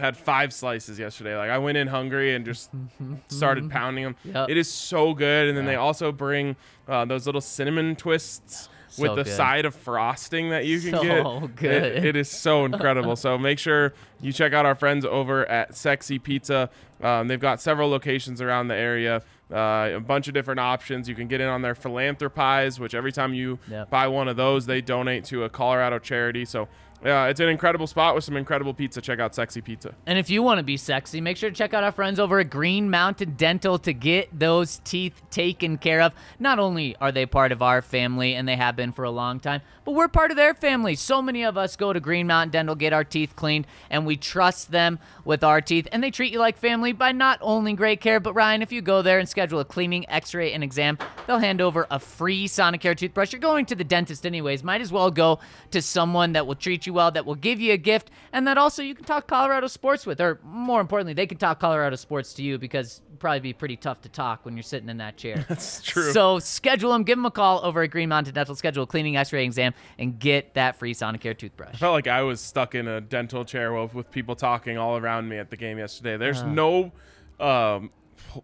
had 0.00 0.16
five 0.16 0.52
slices 0.54 0.98
yesterday. 0.98 1.36
Like 1.36 1.50
I 1.50 1.58
went 1.58 1.76
in 1.76 1.86
hungry 1.88 2.34
and 2.34 2.44
just 2.46 2.70
started 3.28 3.70
pounding 3.70 4.04
them. 4.04 4.16
Yep. 4.24 4.48
It 4.50 4.56
is 4.56 4.72
so 4.72 5.12
good. 5.12 5.48
And 5.48 5.58
then 5.58 5.66
they 5.66 5.76
also 5.76 6.10
bring 6.12 6.56
uh, 6.88 7.04
those 7.04 7.26
little 7.26 7.40
cinnamon 7.42 7.94
twists. 7.96 8.70
So 8.92 9.02
with 9.02 9.16
the 9.16 9.24
good. 9.24 9.36
side 9.36 9.64
of 9.64 9.74
frosting 9.74 10.50
that 10.50 10.66
you 10.66 10.80
can 10.80 10.90
So 10.92 11.02
get, 11.02 11.56
good. 11.56 11.82
It- 11.96 12.04
it 12.04 12.16
is 12.16 12.30
so 12.30 12.64
incredible. 12.64 13.16
so 13.16 13.38
make 13.38 13.58
sure 13.58 13.92
you 14.20 14.32
check 14.32 14.52
out 14.52 14.66
our 14.66 14.74
friends 14.74 15.04
over 15.04 15.46
at 15.48 15.74
Sexy 15.74 16.18
Pizza. 16.18 16.68
Um, 17.02 17.26
they've 17.28 17.40
got 17.40 17.60
several 17.60 17.88
locations 17.88 18.40
around 18.40 18.68
the 18.68 18.76
area, 18.76 19.22
uh, 19.52 19.90
a 19.94 20.00
bunch 20.00 20.28
of 20.28 20.34
different 20.34 20.60
options. 20.60 21.08
You 21.08 21.14
can 21.14 21.26
get 21.26 21.40
in 21.40 21.48
on 21.48 21.62
their 21.62 21.74
philanthropies, 21.74 22.78
which 22.78 22.94
every 22.94 23.12
time 23.12 23.34
you 23.34 23.58
Yep. 23.68 23.90
buy 23.90 24.06
one 24.08 24.28
of 24.28 24.36
those, 24.36 24.66
they 24.66 24.80
donate 24.80 25.24
to 25.26 25.44
a 25.44 25.48
Colorado 25.48 25.98
charity. 25.98 26.44
So 26.44 26.68
yeah, 27.04 27.26
it's 27.26 27.40
an 27.40 27.48
incredible 27.48 27.86
spot 27.86 28.14
with 28.14 28.24
some 28.24 28.36
incredible 28.36 28.72
pizza. 28.74 29.00
Check 29.00 29.18
out 29.18 29.34
Sexy 29.34 29.60
Pizza. 29.60 29.94
And 30.06 30.18
if 30.18 30.30
you 30.30 30.42
want 30.42 30.58
to 30.58 30.62
be 30.62 30.76
sexy, 30.76 31.20
make 31.20 31.36
sure 31.36 31.50
to 31.50 31.56
check 31.56 31.74
out 31.74 31.82
our 31.82 31.92
friends 31.92 32.20
over 32.20 32.38
at 32.38 32.50
Green 32.50 32.90
Mountain 32.90 33.34
Dental 33.36 33.78
to 33.80 33.92
get 33.92 34.28
those 34.38 34.80
teeth 34.84 35.20
taken 35.30 35.78
care 35.78 36.00
of. 36.00 36.12
Not 36.38 36.58
only 36.58 36.94
are 36.96 37.10
they 37.10 37.26
part 37.26 37.50
of 37.50 37.60
our 37.60 37.82
family 37.82 38.34
and 38.34 38.46
they 38.46 38.56
have 38.56 38.76
been 38.76 38.92
for 38.92 39.04
a 39.04 39.10
long 39.10 39.40
time, 39.40 39.62
but 39.84 39.92
we're 39.92 40.06
part 40.06 40.30
of 40.30 40.36
their 40.36 40.54
family. 40.54 40.94
So 40.94 41.20
many 41.20 41.44
of 41.44 41.58
us 41.58 41.74
go 41.74 41.92
to 41.92 41.98
Green 41.98 42.28
Mountain 42.28 42.52
Dental, 42.52 42.76
get 42.76 42.92
our 42.92 43.04
teeth 43.04 43.34
cleaned, 43.34 43.66
and 43.90 44.06
we 44.06 44.16
trust 44.16 44.70
them 44.70 45.00
with 45.24 45.42
our 45.42 45.60
teeth. 45.60 45.88
And 45.90 46.04
they 46.04 46.12
treat 46.12 46.32
you 46.32 46.38
like 46.38 46.56
family 46.56 46.92
by 46.92 47.10
not 47.10 47.38
only 47.42 47.72
great 47.72 48.00
care, 48.00 48.20
but 48.20 48.34
Ryan, 48.34 48.62
if 48.62 48.70
you 48.70 48.80
go 48.80 49.02
there 49.02 49.18
and 49.18 49.28
schedule 49.28 49.58
a 49.58 49.64
cleaning, 49.64 50.08
x 50.08 50.34
ray, 50.34 50.52
and 50.52 50.62
exam, 50.62 50.98
they'll 51.26 51.38
hand 51.38 51.60
over 51.60 51.86
a 51.90 51.98
free 51.98 52.46
Sonicare 52.46 52.96
toothbrush. 52.96 53.32
You're 53.32 53.40
going 53.40 53.66
to 53.66 53.74
the 53.74 53.82
dentist 53.82 54.24
anyways. 54.24 54.62
Might 54.62 54.80
as 54.80 54.92
well 54.92 55.10
go 55.10 55.40
to 55.72 55.82
someone 55.82 56.34
that 56.34 56.46
will 56.46 56.54
treat 56.54 56.86
you 56.86 56.91
well, 56.92 57.10
that 57.10 57.26
will 57.26 57.34
give 57.34 57.60
you 57.60 57.72
a 57.72 57.76
gift, 57.76 58.10
and 58.32 58.46
that 58.46 58.58
also 58.58 58.82
you 58.82 58.94
can 58.94 59.04
talk 59.04 59.26
Colorado 59.26 59.66
sports 59.66 60.06
with. 60.06 60.20
Or 60.20 60.40
more 60.44 60.80
importantly, 60.80 61.14
they 61.14 61.26
can 61.26 61.38
talk 61.38 61.60
Colorado 61.60 61.96
sports 61.96 62.34
to 62.34 62.42
you 62.42 62.58
because 62.58 63.02
it'd 63.06 63.20
probably 63.20 63.40
be 63.40 63.52
pretty 63.52 63.76
tough 63.76 64.00
to 64.02 64.08
talk 64.08 64.44
when 64.44 64.56
you're 64.56 64.62
sitting 64.62 64.88
in 64.88 64.98
that 64.98 65.16
chair. 65.16 65.44
That's 65.48 65.82
true. 65.82 66.12
So 66.12 66.38
schedule 66.38 66.92
them, 66.92 67.02
give 67.04 67.18
them 67.18 67.26
a 67.26 67.30
call 67.30 67.64
over 67.64 67.82
at 67.82 67.90
Green 67.90 68.08
Mountain 68.08 68.34
Dental, 68.34 68.54
schedule 68.54 68.84
a 68.84 68.86
cleaning, 68.86 69.16
x-ray 69.16 69.44
exam, 69.44 69.74
and 69.98 70.18
get 70.18 70.54
that 70.54 70.76
free 70.76 70.94
Sonicare 70.94 71.36
toothbrush. 71.36 71.74
I 71.74 71.78
felt 71.78 71.94
like 71.94 72.06
I 72.06 72.22
was 72.22 72.40
stuck 72.40 72.74
in 72.74 72.86
a 72.86 73.00
dental 73.00 73.44
chair 73.44 73.72
with, 73.72 73.94
with 73.94 74.10
people 74.10 74.36
talking 74.36 74.78
all 74.78 74.96
around 74.96 75.28
me 75.28 75.38
at 75.38 75.50
the 75.50 75.56
game 75.56 75.78
yesterday. 75.78 76.16
There's 76.16 76.42
no, 76.42 76.92
um, 77.40 77.90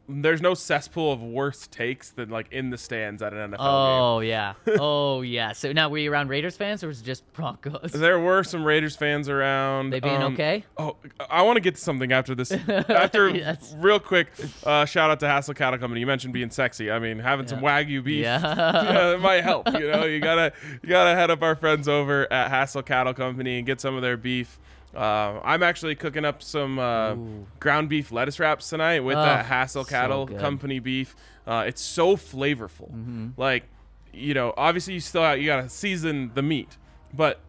there's 0.08 0.40
no 0.42 0.54
cesspool 0.54 1.12
of 1.12 1.22
worse 1.22 1.66
takes 1.66 2.10
than 2.10 2.30
like 2.30 2.46
in 2.52 2.70
the 2.70 2.78
stands 2.78 3.22
at 3.22 3.32
an 3.32 3.50
NFL 3.50 3.56
game. 3.58 3.58
Oh 3.60 4.20
yeah, 4.20 4.54
oh 4.80 5.22
yeah. 5.22 5.52
So 5.52 5.72
now 5.72 5.88
were 5.88 5.98
you 5.98 6.12
around 6.12 6.28
Raiders 6.28 6.56
fans 6.56 6.82
or 6.84 6.88
was 6.88 7.00
it 7.00 7.04
just 7.04 7.30
Broncos? 7.32 7.92
There 7.92 8.18
were 8.18 8.44
some 8.44 8.64
Raiders 8.64 8.96
fans 8.96 9.28
around. 9.28 9.90
They 9.90 10.00
being 10.00 10.22
um, 10.22 10.34
okay? 10.34 10.64
Oh, 10.76 10.96
I 11.30 11.42
want 11.42 11.56
to 11.56 11.60
get 11.60 11.74
to 11.76 11.80
something 11.80 12.12
after 12.12 12.34
this. 12.34 12.52
After 12.88 13.28
Yes. 13.34 13.74
real 13.78 14.00
quick, 14.00 14.28
uh, 14.64 14.84
shout 14.84 15.10
out 15.10 15.20
to 15.20 15.26
Hassell 15.26 15.54
Cattle 15.54 15.78
Company. 15.78 16.00
You 16.00 16.06
mentioned 16.06 16.32
being 16.32 16.50
sexy. 16.50 16.90
I 16.90 16.98
mean, 16.98 17.18
having 17.18 17.46
some 17.46 17.60
wagyu 17.60 18.02
beef. 18.02 18.22
Yeah. 18.22 18.40
yeah, 18.40 19.14
it 19.14 19.20
might 19.20 19.42
help. 19.44 19.68
You 19.72 19.90
know, 19.90 20.04
you 20.04 20.20
gotta 20.20 20.52
you 20.82 20.88
gotta 20.88 21.14
head 21.14 21.30
up 21.30 21.42
our 21.42 21.54
friends 21.56 21.88
over 21.88 22.30
at 22.32 22.50
Hassell 22.50 22.84
Cattle 22.84 23.14
Company 23.14 23.58
and 23.58 23.66
get 23.66 23.80
some 23.80 23.94
of 23.94 24.02
their 24.02 24.16
beef. 24.16 24.58
Uh, 24.94 25.40
I'm 25.44 25.62
actually 25.62 25.94
cooking 25.94 26.24
up 26.24 26.42
some 26.42 26.78
uh, 26.78 27.14
ground 27.60 27.88
beef 27.88 28.10
lettuce 28.10 28.40
wraps 28.40 28.68
tonight 28.70 29.00
with 29.00 29.16
Oh, 29.16 29.22
that 29.22 29.46
Hassell 29.46 29.86
Cattle 29.88 30.26
good. 30.26 30.38
Company 30.38 30.78
beef. 30.78 31.14
Uh, 31.46 31.64
it's 31.66 31.82
so 31.82 32.16
flavorful. 32.16 32.90
Mm-hmm. 32.92 33.28
Like, 33.36 33.64
you 34.12 34.34
know, 34.34 34.54
obviously 34.56 34.94
you 34.94 35.00
still 35.00 35.36
you 35.36 35.46
gotta 35.46 35.68
season 35.68 36.30
the 36.34 36.42
meat, 36.42 36.76
but 37.12 37.40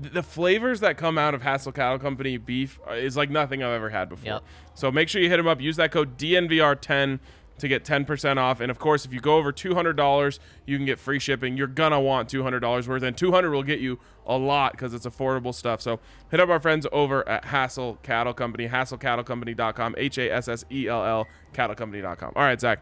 th- 0.00 0.12
the 0.12 0.22
flavors 0.22 0.80
that 0.80 0.96
come 0.96 1.18
out 1.18 1.34
of 1.34 1.42
Hassell 1.42 1.74
Cattle 1.74 1.98
Company 1.98 2.36
beef 2.36 2.78
uh, 2.88 2.92
is 2.92 3.16
like 3.16 3.30
nothing 3.30 3.62
I've 3.62 3.72
ever 3.72 3.90
had 3.90 4.08
before. 4.08 4.34
Yep. 4.34 4.42
So 4.74 4.90
make 4.92 5.08
sure 5.08 5.20
you 5.20 5.28
hit 5.28 5.36
them 5.38 5.48
up. 5.48 5.60
Use 5.60 5.76
that 5.76 5.90
code 5.90 6.16
DNVR10 6.16 7.18
to 7.58 7.68
get 7.68 7.84
10% 7.84 8.36
off. 8.38 8.60
And 8.60 8.70
of 8.70 8.78
course, 8.78 9.04
if 9.04 9.12
you 9.12 9.20
go 9.20 9.36
over 9.36 9.52
$200, 9.52 10.38
you 10.66 10.76
can 10.76 10.86
get 10.86 10.98
free 10.98 11.18
shipping. 11.18 11.56
You're 11.56 11.66
gonna 11.66 12.00
want 12.00 12.28
$200 12.28 12.88
worth, 12.88 13.02
and 13.02 13.16
200 13.16 13.50
will 13.50 13.62
get 13.62 13.80
you 13.80 13.98
a 14.26 14.36
lot 14.36 14.72
because 14.72 14.92
it's 14.94 15.06
affordable 15.06 15.54
stuff. 15.54 15.80
So 15.80 16.00
hit 16.30 16.40
up 16.40 16.48
our 16.48 16.60
friends 16.60 16.86
over 16.92 17.26
at 17.28 17.44
Hassell 17.44 18.00
Cattle 18.02 18.34
Company, 18.34 18.68
HassellCattleCompany.com, 18.68 19.94
H 19.98 20.18
A 20.18 20.30
S 20.32 20.48
S 20.48 20.64
E 20.70 20.88
L 20.88 21.04
L, 21.04 21.26
CattleCompany.com. 21.54 22.32
All 22.36 22.42
right, 22.42 22.60
Zac. 22.60 22.80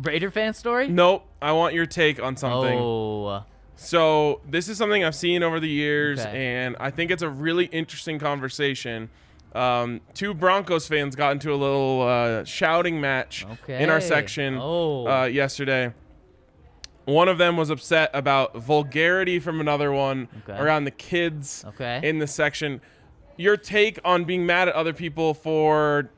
Raider 0.00 0.30
fan 0.30 0.54
story? 0.54 0.86
Nope. 0.88 1.24
I 1.42 1.52
want 1.52 1.74
your 1.74 1.86
take 1.86 2.22
on 2.22 2.36
something. 2.36 2.78
Oh, 2.78 3.42
So 3.74 4.40
this 4.48 4.68
is 4.68 4.76
something 4.78 5.02
I've 5.04 5.14
seen 5.14 5.42
over 5.42 5.58
the 5.58 5.68
years, 5.68 6.20
Okay. 6.20 6.46
and 6.56 6.76
I 6.78 6.90
think 6.90 7.10
it's 7.10 7.22
a 7.22 7.28
really 7.28 7.64
interesting 7.66 8.18
conversation. 8.18 9.08
Um, 9.54 10.00
two 10.14 10.34
Broncos 10.34 10.86
fans 10.86 11.16
got 11.16 11.32
into 11.32 11.52
a 11.52 11.56
little 11.56 12.02
uh, 12.02 12.44
shouting 12.44 13.00
match 13.00 13.46
in 13.66 13.88
our 13.90 14.00
section 14.00 14.58
Oh. 14.60 15.06
uh, 15.08 15.24
yesterday. 15.24 15.92
One 17.06 17.28
of 17.28 17.38
them 17.38 17.56
was 17.56 17.70
upset 17.70 18.10
about 18.12 18.54
vulgarity 18.56 19.38
from 19.38 19.60
another 19.60 19.90
one 19.90 20.28
Okay. 20.46 20.58
around 20.60 20.84
the 20.84 20.90
kids 20.90 21.64
Okay. 21.68 22.00
in 22.02 22.18
the 22.18 22.26
section. 22.26 22.82
Your 23.38 23.56
take 23.56 23.98
on 24.04 24.24
being 24.24 24.44
mad 24.44 24.68
at 24.68 24.74
other 24.74 24.92
people 24.92 25.32
for 25.32 26.10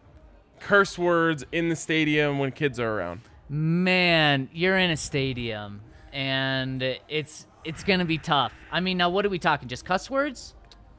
curse 0.59 0.99
words 0.99 1.45
in 1.53 1.69
the 1.69 1.77
stadium 1.77 2.39
when 2.39 2.51
kids 2.53 2.81
are 2.81 2.99
around? 2.99 3.21
man, 3.49 4.49
you're 4.53 4.79
in 4.79 4.91
a 4.91 4.97
stadium, 4.97 5.81
and 6.13 6.83
it's 7.09 7.47
it's 7.65 7.83
gonna 7.85 8.05
be 8.05 8.17
tough. 8.19 8.53
I 8.71 8.79
mean, 8.81 8.97
now 8.97 9.11
what 9.11 9.27
are 9.27 9.29
we 9.29 9.39
talking? 9.41 9.69
Just 9.69 9.85
cuss 9.85 10.09
words? 10.09 10.55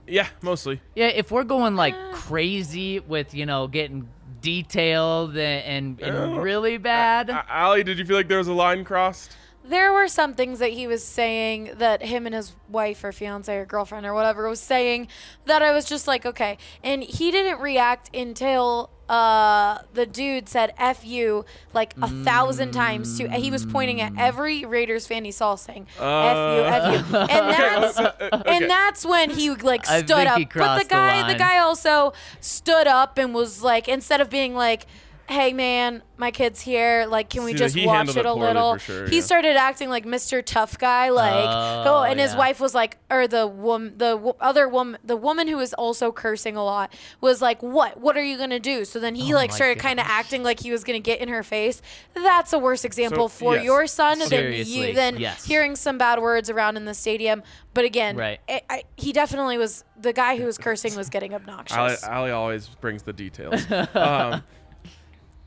Yeah, 0.07 0.27
mostly. 0.41 0.81
Yeah, 0.95 1.07
if 1.07 1.31
we're 1.31 1.43
going 1.43 1.75
like 1.75 1.95
crazy 2.13 2.99
with 2.99 3.33
you 3.33 3.45
know 3.45 3.67
getting 3.67 4.09
detailed 4.41 5.37
and 5.37 5.99
and, 5.99 6.15
and 6.15 6.41
really 6.41 6.77
bad. 6.77 7.29
Allie, 7.29 7.83
did 7.83 7.99
you 7.99 8.05
feel 8.05 8.17
like 8.17 8.27
there 8.27 8.39
was 8.39 8.47
a 8.47 8.53
line 8.53 8.83
crossed? 8.83 9.35
There 9.63 9.93
were 9.93 10.07
some 10.07 10.33
things 10.33 10.59
that 10.59 10.71
he 10.71 10.87
was 10.87 11.03
saying 11.03 11.73
that 11.77 12.01
him 12.01 12.25
and 12.25 12.33
his 12.33 12.53
wife 12.67 13.03
or 13.03 13.11
fiance 13.11 13.55
or 13.55 13.65
girlfriend 13.65 14.05
or 14.05 14.13
whatever 14.13 14.49
was 14.49 14.59
saying 14.59 15.07
that 15.45 15.61
I 15.61 15.71
was 15.71 15.85
just 15.85 16.07
like, 16.07 16.25
okay. 16.25 16.57
And 16.83 17.03
he 17.03 17.31
didn't 17.31 17.59
react 17.59 18.15
until 18.15 18.89
uh, 19.11 19.79
the 19.93 20.05
dude 20.05 20.47
said 20.47 20.73
F 20.77 21.05
you 21.05 21.43
like 21.73 21.93
a 22.01 22.07
thousand 22.07 22.71
times 22.71 23.17
to 23.17 23.29
he 23.29 23.51
was 23.51 23.65
pointing 23.65 23.99
at 23.99 24.13
mm. 24.13 24.19
every 24.19 24.63
Raiders 24.63 25.05
fan 25.05 25.25
he 25.25 25.31
saw 25.31 25.55
saying 25.55 25.85
F 25.99 25.99
you, 25.99 26.63
F 26.63 27.11
you. 27.11 27.17
Uh. 27.17 27.27
And 27.29 27.49
that's 27.51 27.99
uh, 27.99 28.03
uh, 28.03 28.29
okay. 28.37 28.55
and 28.55 28.69
that's 28.69 29.05
when 29.05 29.29
he 29.29 29.49
like 29.49 29.85
I 29.89 29.97
stood 29.97 30.15
think 30.15 30.29
up. 30.29 30.37
he 30.37 30.45
but 30.45 30.51
crossed 30.51 30.83
the 30.83 30.85
the 30.85 30.95
guy 30.95 31.21
the, 31.23 31.27
line. 31.27 31.37
guy 31.37 31.57
also 31.57 32.13
stood 32.39 32.87
up 32.87 33.17
and 33.17 33.35
was 33.35 33.61
like 33.61 33.89
instead 33.89 34.21
of 34.21 34.29
being 34.29 34.55
like 34.55 34.87
Hey 35.29 35.53
man, 35.53 36.03
my 36.17 36.31
kid's 36.31 36.59
here. 36.59 37.05
Like, 37.07 37.29
can 37.29 37.43
we 37.45 37.53
See, 37.53 37.57
just 37.57 37.85
watch 37.85 38.09
it 38.09 38.17
it 38.17 38.25
a 38.25 38.33
little? 38.33 38.77
sure, 38.77 39.07
he 39.07 39.17
yeah. 39.17 39.21
started 39.21 39.55
acting 39.55 39.87
like 39.89 40.05
Mr. 40.05 40.43
Tough 40.45 40.77
Guy, 40.77 41.09
like 41.09 41.45
oh, 41.47 41.83
Oh, 41.87 42.03
and 42.03 42.19
his 42.19 42.35
wife 42.35 42.59
was 42.59 42.75
like, 42.75 42.97
or 43.09 43.27
the 43.29 43.47
woman, 43.47 43.93
the 43.97 44.15
w- 44.15 44.33
other 44.41 44.67
woman, 44.67 44.99
the 45.05 45.15
woman 45.15 45.47
who 45.47 45.55
was 45.57 45.73
also 45.73 46.11
cursing 46.11 46.57
a 46.57 46.63
lot 46.65 46.93
was 47.21 47.41
like, 47.41 47.63
"What? 47.63 47.99
What 48.01 48.17
are 48.17 48.23
you 48.23 48.37
gonna 48.37 48.59
do?" 48.59 48.83
So 48.83 48.99
then 48.99 49.15
he 49.15 49.33
Oh 49.33 49.37
like 49.37 49.53
started 49.53 49.79
kind 49.79 50.01
of 50.01 50.05
acting 50.05 50.43
like 50.43 50.59
he 50.59 50.69
was 50.71 50.83
gonna 50.83 50.99
get 50.99 51.21
in 51.21 51.29
her 51.29 51.43
face. 51.43 51.81
That's 52.13 52.51
a 52.51 52.59
worse 52.59 52.83
example 52.83 53.29
So, 53.29 53.39
for 53.45 53.55
yes. 53.55 53.63
your 53.63 53.87
son 53.87 54.19
than 54.19 54.53
you 54.67 54.93
than 54.93 55.17
yes. 55.17 55.45
hearing 55.45 55.77
some 55.77 55.97
bad 55.97 56.19
words 56.19 56.49
around 56.49 56.75
in 56.75 56.83
the 56.83 56.93
stadium. 56.93 57.41
But 57.73 57.85
again, 57.85 58.17
Right. 58.17 58.39
I, 58.49 58.61
I, 58.69 58.83
he 58.97 59.13
definitely 59.13 59.57
was 59.57 59.85
the 59.97 60.11
guy 60.11 60.35
who 60.37 60.45
was 60.45 60.57
cursing 60.57 60.93
was 60.95 61.09
getting 61.09 61.33
obnoxious. 61.33 61.77
Ali, 61.77 61.95
Ali 62.13 62.31
always 62.31 62.67
brings 62.67 63.03
the 63.03 63.13
details. 63.13 63.65
um, 63.95 64.43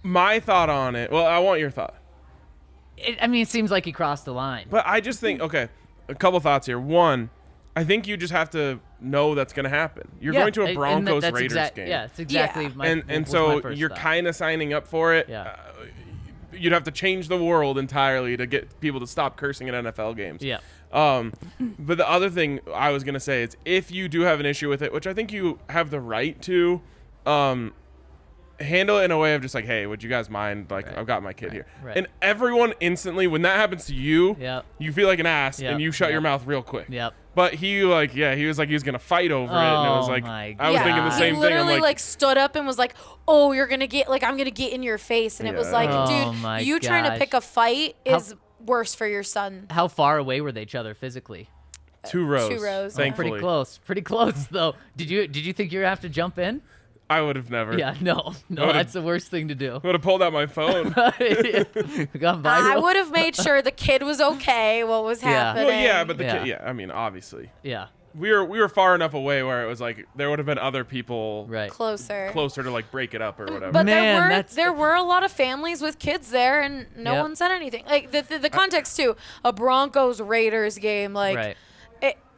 my 0.04 0.38
thought 0.38 0.70
on 0.70 0.94
it. 0.94 1.10
Well, 1.10 1.26
I 1.26 1.38
want 1.40 1.58
your 1.58 1.70
thought, 1.70 1.94
It, 2.96 3.18
I 3.20 3.26
mean, 3.26 3.42
it 3.42 3.48
seems 3.48 3.70
like 3.72 3.84
he 3.84 3.90
crossed 3.92 4.24
the 4.26 4.32
line. 4.34 4.66
but 4.70 4.84
I 4.86 5.00
just 5.00 5.18
think 5.18 5.40
okay, 5.40 5.68
a 6.08 6.14
couple 6.14 6.38
thoughts 6.38 6.66
here. 6.66 6.78
One, 6.78 7.30
I 7.74 7.82
think 7.82 8.06
you 8.06 8.16
just 8.16 8.32
have 8.32 8.50
to 8.50 8.78
know 9.00 9.34
that's 9.34 9.52
going 9.52 9.64
to 9.64 9.70
happen. 9.70 10.08
You're 10.20 10.32
Yeah, 10.34 10.40
going 10.40 10.52
to 10.52 10.60
a 10.60 10.64
and- 10.66 10.70
and 10.70 10.76
Broncos 10.78 11.22
that's 11.22 11.34
Raiders 11.34 11.52
exact- 11.52 11.74
game, 11.76 11.88
Yeah, 11.88 12.04
it's 12.04 12.18
exactly 12.20 12.64
Yeah. 12.66 12.70
my 12.76 12.86
and 12.86 13.02
and 13.08 13.24
was 13.24 13.32
my 13.34 13.38
so 13.38 13.60
first 13.62 13.78
you're 13.78 13.90
kind 13.90 14.26
of 14.28 14.36
signing 14.36 14.72
up 14.72 14.86
for 14.86 15.12
it. 15.14 15.28
Yeah. 15.28 15.42
Uh, 15.42 15.84
you'd 16.52 16.72
have 16.72 16.84
to 16.84 16.92
change 16.92 17.26
the 17.26 17.42
world 17.42 17.76
entirely 17.78 18.36
to 18.36 18.46
get 18.46 18.78
people 18.80 19.00
to 19.00 19.06
stop 19.08 19.36
cursing 19.36 19.68
at 19.68 19.74
NFL 19.74 20.14
games. 20.16 20.40
Yeah. 20.42 20.58
Um, 20.92 21.32
but 21.80 21.98
the 21.98 22.08
other 22.08 22.30
thing 22.30 22.60
I 22.72 22.90
was 22.90 23.02
gonna 23.02 23.18
say 23.18 23.42
is 23.42 23.56
if 23.64 23.90
you 23.90 24.08
do 24.08 24.20
have 24.20 24.38
an 24.38 24.46
issue 24.46 24.68
with 24.68 24.80
it, 24.80 24.92
which 24.92 25.08
I 25.08 25.12
think 25.14 25.32
you 25.32 25.58
have 25.68 25.90
the 25.90 25.98
right 26.00 26.40
to, 26.42 26.80
um, 27.26 27.72
handle 28.60 28.98
it 28.98 29.04
in 29.04 29.10
a 29.10 29.18
way 29.18 29.34
of 29.34 29.42
just 29.42 29.54
like, 29.54 29.64
hey, 29.64 29.86
would 29.86 30.02
you 30.02 30.08
guys 30.08 30.30
mind? 30.30 30.70
Like, 30.70 30.86
Right. 30.86 30.98
I've 30.98 31.06
got 31.06 31.22
my 31.22 31.32
kid 31.32 31.52
here, 31.52 31.66
right. 31.82 31.96
and 31.96 32.06
everyone 32.22 32.72
instantly 32.80 33.26
when 33.26 33.42
that 33.42 33.56
happens 33.56 33.86
to 33.86 33.94
you, 33.94 34.36
Yep. 34.38 34.64
you 34.78 34.92
feel 34.92 35.08
like 35.08 35.18
an 35.18 35.26
ass 35.26 35.60
Yep, 35.60 35.72
and 35.72 35.80
you 35.82 35.90
shut 35.92 36.08
your 36.10 36.18
yep. 36.18 36.22
mouth 36.22 36.46
real 36.46 36.62
quick. 36.62 36.86
Yep. 36.88 37.14
But 37.34 37.54
he 37.54 37.82
like, 37.82 38.14
yeah, 38.14 38.34
he 38.36 38.46
was 38.46 38.58
like 38.58 38.68
he 38.68 38.74
was 38.74 38.84
gonna 38.84 38.98
fight 39.00 39.32
over 39.32 39.52
it, 39.52 39.56
and 39.56 39.86
it 39.86 39.90
was 39.90 40.08
Oh 40.08 40.12
like, 40.12 40.22
my 40.22 40.54
I 40.58 40.70
was 40.70 40.78
yeah, 40.78 40.84
thinking 40.84 41.04
the 41.04 41.10
same 41.10 41.20
he 41.20 41.24
thing. 41.30 41.34
I'm 41.34 41.40
literally 41.40 41.72
like, 41.74 41.82
like, 41.82 41.98
stood 41.98 42.38
up 42.38 42.54
and 42.54 42.64
was 42.64 42.78
like, 42.78 42.94
"Oh, 43.26 43.50
you're 43.50 43.66
gonna 43.66 43.88
get 43.88 44.08
like 44.08 44.22
I'm 44.22 44.36
gonna 44.36 44.52
get 44.52 44.72
in 44.72 44.84
your 44.84 44.98
face," 44.98 45.40
and 45.40 45.48
it 45.48 45.54
was 45.56 45.66
Yeah. 45.66 45.72
like, 45.72 45.90
Oh 45.92 46.32
dude, 46.32 46.40
my 46.42 46.60
you 46.60 46.78
trying 46.78 47.02
to 47.04 47.10
gosh. 47.10 47.18
pick 47.18 47.34
a 47.34 47.40
fight 47.40 47.96
How- 48.06 48.16
is 48.16 48.34
worse 48.64 48.94
for 48.94 49.06
your 49.08 49.24
son. 49.24 49.66
How 49.70 49.88
far 49.88 50.16
away 50.18 50.40
were 50.40 50.52
they 50.52 50.62
each 50.62 50.74
other 50.76 50.94
physically? 50.94 51.48
two 52.06 52.24
rows. 52.26 52.50
two 52.50 52.62
rows, 52.62 52.92
yeah. 52.92 53.02
Thankfully, 53.04 53.30
Pretty 53.30 53.42
close. 53.42 53.78
Pretty 53.84 54.02
close 54.02 54.46
though. 54.50 54.74
Did 54.96 55.10
you 55.10 55.26
did 55.26 55.44
you 55.44 55.52
think 55.52 55.72
you 55.72 55.78
were 55.80 55.82
gonna 55.84 55.90
have 55.90 56.00
to 56.00 56.08
jump 56.08 56.38
in? 56.38 56.60
I 57.10 57.20
would 57.20 57.36
have 57.36 57.50
never. 57.50 57.78
Yeah, 57.78 57.94
no, 58.00 58.34
no, 58.48 58.72
that's 58.72 58.92
the 58.94 59.02
worst 59.02 59.28
thing 59.28 59.48
to 59.48 59.54
do. 59.54 59.74
I 59.74 59.78
would 59.86 59.94
have 59.94 60.02
pulled 60.02 60.22
out 60.22 60.32
my 60.32 60.46
phone. 60.46 60.84
Gone 60.92 62.42
viral. 62.42 62.46
I 62.46 62.78
would 62.78 62.96
have 62.96 63.10
made 63.12 63.36
sure 63.36 63.60
the 63.62 63.70
kid 63.70 64.02
was 64.02 64.20
okay. 64.20 64.84
What 64.84 65.04
was 65.04 65.22
Yeah. 65.22 65.28
happening? 65.30 65.66
well, 65.66 65.80
yeah, 65.82 66.04
but 66.04 66.18
the 66.18 66.24
Yeah. 66.24 66.38
kid, 66.38 66.46
yeah, 66.48 66.62
I 66.64 66.72
mean, 66.72 66.90
obviously, 66.90 67.50
Yeah, 67.62 67.86
we 68.14 68.30
were 68.32 68.44
we 68.44 68.58
were 68.58 68.68
far 68.68 68.94
enough 68.94 69.12
away 69.14 69.42
where 69.42 69.62
it 69.64 69.66
was 69.66 69.80
like 69.80 70.06
there 70.16 70.30
would 70.30 70.38
have 70.38 70.46
been 70.46 70.58
other 70.58 70.84
people 70.84 71.46
right. 71.48 71.70
closer. 71.70 72.30
closer 72.32 72.62
to 72.62 72.70
like 72.70 72.90
break 72.90 73.12
it 73.14 73.20
up 73.20 73.38
or 73.38 73.44
whatever. 73.44 73.72
But 73.72 73.86
Man, 73.86 74.02
there 74.02 74.22
were 74.22 74.28
that's- 74.28 74.54
there 74.54 74.72
were 74.72 74.94
a 74.94 75.02
lot 75.02 75.24
of 75.24 75.30
families 75.32 75.82
with 75.82 75.98
kids 75.98 76.30
there, 76.30 76.62
and 76.62 76.86
no 76.96 77.12
Yep. 77.14 77.22
one 77.22 77.36
said 77.36 77.50
anything. 77.52 77.84
Like 77.86 78.12
the 78.12 78.22
the, 78.22 78.38
the 78.38 78.50
context 78.50 78.96
too, 78.96 79.16
a 79.44 79.52
Broncos 79.52 80.20
Raiders 80.20 80.78
game, 80.78 81.12
like. 81.12 81.36
Right. 81.36 81.56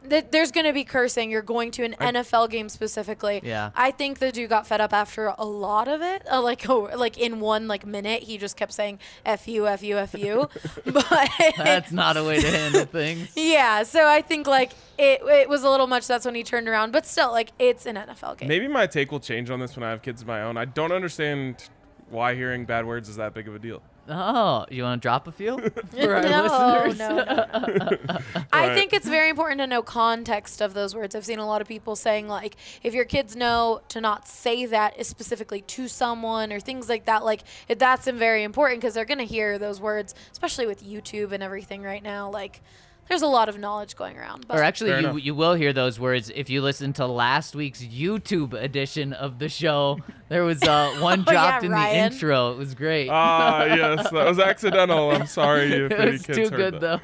It, 0.07 0.09
th- 0.09 0.25
there's 0.31 0.51
going 0.51 0.65
to 0.65 0.73
be 0.73 0.83
cursing. 0.83 1.29
You're 1.31 1.41
going 1.41 1.71
to 1.71 1.83
an 1.83 1.93
NFL 1.99 2.49
game 2.49 2.69
specifically. 2.69 3.41
Yeah. 3.43 3.71
I 3.75 3.91
think 3.91 4.19
the 4.19 4.31
dude 4.31 4.49
got 4.49 4.67
fed 4.67 4.81
up 4.81 4.93
after 4.93 5.33
a 5.37 5.45
lot 5.45 5.87
of 5.87 6.01
it. 6.01 6.23
Uh, 6.31 6.41
like, 6.41 6.67
oh, 6.69 6.89
like 6.95 7.17
in 7.17 7.39
one 7.39 7.67
like 7.67 7.85
minute, 7.85 8.23
he 8.23 8.37
just 8.37 8.57
kept 8.57 8.73
saying 8.73 8.99
"f 9.25 9.47
you, 9.47 9.67
f 9.67 9.83
you, 9.83 9.97
f 9.97 10.13
you." 10.13 10.49
but 10.85 11.29
That's 11.57 11.91
not 11.91 12.17
a 12.17 12.23
way 12.23 12.39
to 12.39 12.49
handle 12.49 12.85
things. 12.85 13.31
yeah. 13.35 13.83
So 13.83 14.07
I 14.07 14.21
think 14.21 14.47
like 14.47 14.71
it 14.97 15.21
it 15.23 15.49
was 15.49 15.63
a 15.63 15.69
little 15.69 15.87
much. 15.87 16.07
That's 16.07 16.25
when 16.25 16.35
he 16.35 16.43
turned 16.43 16.67
around. 16.67 16.91
But 16.91 17.05
still, 17.05 17.31
like 17.31 17.51
it's 17.59 17.85
an 17.85 17.95
NFL 17.95 18.37
game. 18.37 18.49
Maybe 18.49 18.67
my 18.67 18.87
take 18.87 19.11
will 19.11 19.19
change 19.19 19.49
on 19.49 19.59
this 19.59 19.75
when 19.75 19.83
I 19.83 19.89
have 19.89 20.01
kids 20.01 20.21
of 20.21 20.27
my 20.27 20.41
own. 20.43 20.57
I 20.57 20.65
don't 20.65 20.91
understand 20.91 21.69
why 22.09 22.35
hearing 22.35 22.65
bad 22.65 22.85
words 22.85 23.09
is 23.09 23.17
that 23.17 23.33
big 23.33 23.47
of 23.47 23.55
a 23.55 23.59
deal. 23.59 23.81
Oh, 24.09 24.65
you 24.69 24.83
want 24.83 25.01
to 25.01 25.05
drop 25.05 25.27
a 25.27 25.31
few 25.31 25.57
for 25.91 26.15
our 26.15 26.21
no, 26.21 26.83
listeners? 26.85 26.99
no, 26.99 27.15
no, 27.17 27.87
no. 27.87 28.19
I 28.53 28.73
think 28.73 28.93
it's 28.93 29.07
very 29.07 29.29
important 29.29 29.59
to 29.59 29.67
know 29.67 29.81
context 29.81 30.61
of 30.61 30.73
those 30.73 30.95
words. 30.95 31.15
I've 31.15 31.25
seen 31.25 31.39
a 31.39 31.45
lot 31.45 31.61
of 31.61 31.67
people 31.67 31.95
saying 31.95 32.27
like, 32.27 32.55
if 32.83 32.93
your 32.93 33.05
kids 33.05 33.35
know 33.35 33.81
to 33.89 34.01
not 34.01 34.27
say 34.27 34.65
that 34.65 35.05
specifically 35.05 35.61
to 35.61 35.87
someone 35.87 36.53
or 36.53 36.59
things 36.59 36.89
like 36.89 37.05
that, 37.05 37.25
like 37.25 37.43
that's 37.67 38.07
very 38.07 38.43
important 38.43 38.81
because 38.81 38.93
they're 38.93 39.05
gonna 39.05 39.23
hear 39.23 39.57
those 39.57 39.81
words, 39.81 40.15
especially 40.31 40.67
with 40.67 40.83
YouTube 40.83 41.31
and 41.31 41.43
everything 41.43 41.83
right 41.83 42.03
now. 42.03 42.29
Like, 42.29 42.61
there's 43.09 43.21
a 43.21 43.27
lot 43.27 43.49
of 43.49 43.57
knowledge 43.57 43.95
going 43.95 44.17
around. 44.17 44.45
But 44.47 44.57
Or 44.57 44.63
actually, 44.63 44.91
Fair 44.91 45.01
you, 45.01 45.07
enough. 45.09 45.23
you 45.23 45.35
will 45.35 45.53
hear 45.53 45.73
those 45.73 45.99
words 45.99 46.31
if 46.35 46.49
you 46.49 46.61
listen 46.61 46.93
to 46.93 47.07
last 47.07 47.55
week's 47.55 47.81
YouTube 47.83 48.53
edition 48.53 49.13
of 49.13 49.39
the 49.39 49.49
show. 49.49 49.99
There 50.29 50.43
was 50.43 50.61
uh, 50.63 50.95
one 50.99 51.23
Oh, 51.27 51.31
yeah, 51.31 51.49
dropped 51.51 51.63
in 51.65 51.71
the 51.71 51.95
intro. 51.95 52.51
It 52.51 52.57
was 52.57 52.75
great. 52.75 53.09
Ah, 53.09 53.63
yes, 53.65 54.09
that 54.11 54.25
was 54.27 54.39
accidental. 54.39 55.11
I'm 55.11 55.27
sorry 55.27 55.71
if 55.71 55.91
it 55.91 55.99
any 55.99 56.11
was 56.11 56.21
kids 56.25 56.37
too 56.37 56.43
heard 56.55 56.71
good 56.73 56.81
that. 56.81 57.01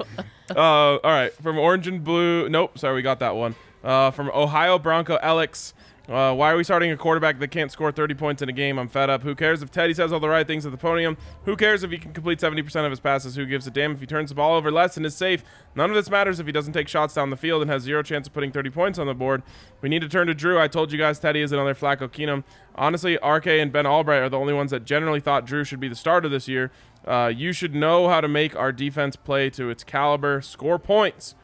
though. 0.48 0.54
Uh, 0.56 0.98
all 1.02 1.10
right, 1.10 1.32
from 1.42 1.58
Orange 1.58 1.86
and 1.88 2.04
Blue. 2.04 2.48
Nope, 2.48 2.78
sorry, 2.78 2.94
we 2.96 3.02
got 3.02 3.20
that 3.20 3.34
one. 3.36 3.54
Uh, 3.82 4.10
from 4.10 4.30
Ohio 4.34 4.78
Bronco 4.78 5.18
Alex. 5.22 5.74
Uh, 6.06 6.34
why 6.34 6.52
are 6.52 6.56
we 6.56 6.64
starting 6.64 6.90
a 6.90 6.96
quarterback 6.98 7.38
that 7.38 7.48
can't 7.48 7.72
score 7.72 7.90
30 7.90 8.14
points 8.14 8.42
in 8.42 8.48
a 8.50 8.52
game? 8.52 8.78
I'm 8.78 8.88
fed 8.88 9.08
up. 9.08 9.22
Who 9.22 9.34
cares 9.34 9.62
if 9.62 9.70
Teddy 9.70 9.94
says 9.94 10.12
all 10.12 10.20
the 10.20 10.28
right 10.28 10.46
things 10.46 10.66
at 10.66 10.72
the 10.72 10.76
podium? 10.76 11.16
Who 11.46 11.56
cares 11.56 11.82
if 11.82 11.90
he 11.90 11.96
can 11.96 12.12
complete 12.12 12.40
70% 12.40 12.84
of 12.84 12.90
his 12.90 13.00
passes? 13.00 13.36
Who 13.36 13.46
gives 13.46 13.66
a 13.66 13.70
damn 13.70 13.92
if 13.92 14.00
he 14.00 14.06
turns 14.06 14.28
the 14.28 14.34
ball 14.34 14.54
over 14.54 14.70
less 14.70 14.98
and 14.98 15.06
is 15.06 15.14
safe? 15.14 15.42
None 15.74 15.88
of 15.88 15.96
this 15.96 16.10
matters 16.10 16.40
if 16.40 16.46
he 16.46 16.52
doesn't 16.52 16.74
take 16.74 16.88
shots 16.88 17.14
down 17.14 17.30
the 17.30 17.38
field 17.38 17.62
and 17.62 17.70
has 17.70 17.82
zero 17.82 18.02
chance 18.02 18.26
of 18.26 18.34
putting 18.34 18.52
30 18.52 18.68
points 18.68 18.98
on 18.98 19.06
the 19.06 19.14
board. 19.14 19.42
We 19.80 19.88
need 19.88 20.02
to 20.02 20.08
turn 20.08 20.26
to 20.26 20.34
Drew. 20.34 20.60
I 20.60 20.68
told 20.68 20.92
you 20.92 20.98
guys 20.98 21.18
Teddy 21.18 21.40
is 21.40 21.52
another 21.52 21.74
Flacco 21.74 22.06
Keenum. 22.06 22.44
Honestly, 22.74 23.18
RK 23.24 23.46
and 23.46 23.72
Ben 23.72 23.86
Albright 23.86 24.20
are 24.20 24.28
the 24.28 24.38
only 24.38 24.52
ones 24.52 24.72
that 24.72 24.84
generally 24.84 25.20
thought 25.20 25.46
Drew 25.46 25.64
should 25.64 25.80
be 25.80 25.88
the 25.88 25.94
starter 25.94 26.28
this 26.28 26.48
year. 26.48 26.70
Uh, 27.06 27.32
you 27.34 27.54
should 27.54 27.74
know 27.74 28.08
how 28.08 28.20
to 28.20 28.28
make 28.28 28.54
our 28.54 28.72
defense 28.72 29.16
play 29.16 29.48
to 29.50 29.70
its 29.70 29.82
caliber, 29.82 30.42
score 30.42 30.78
points. 30.78 31.34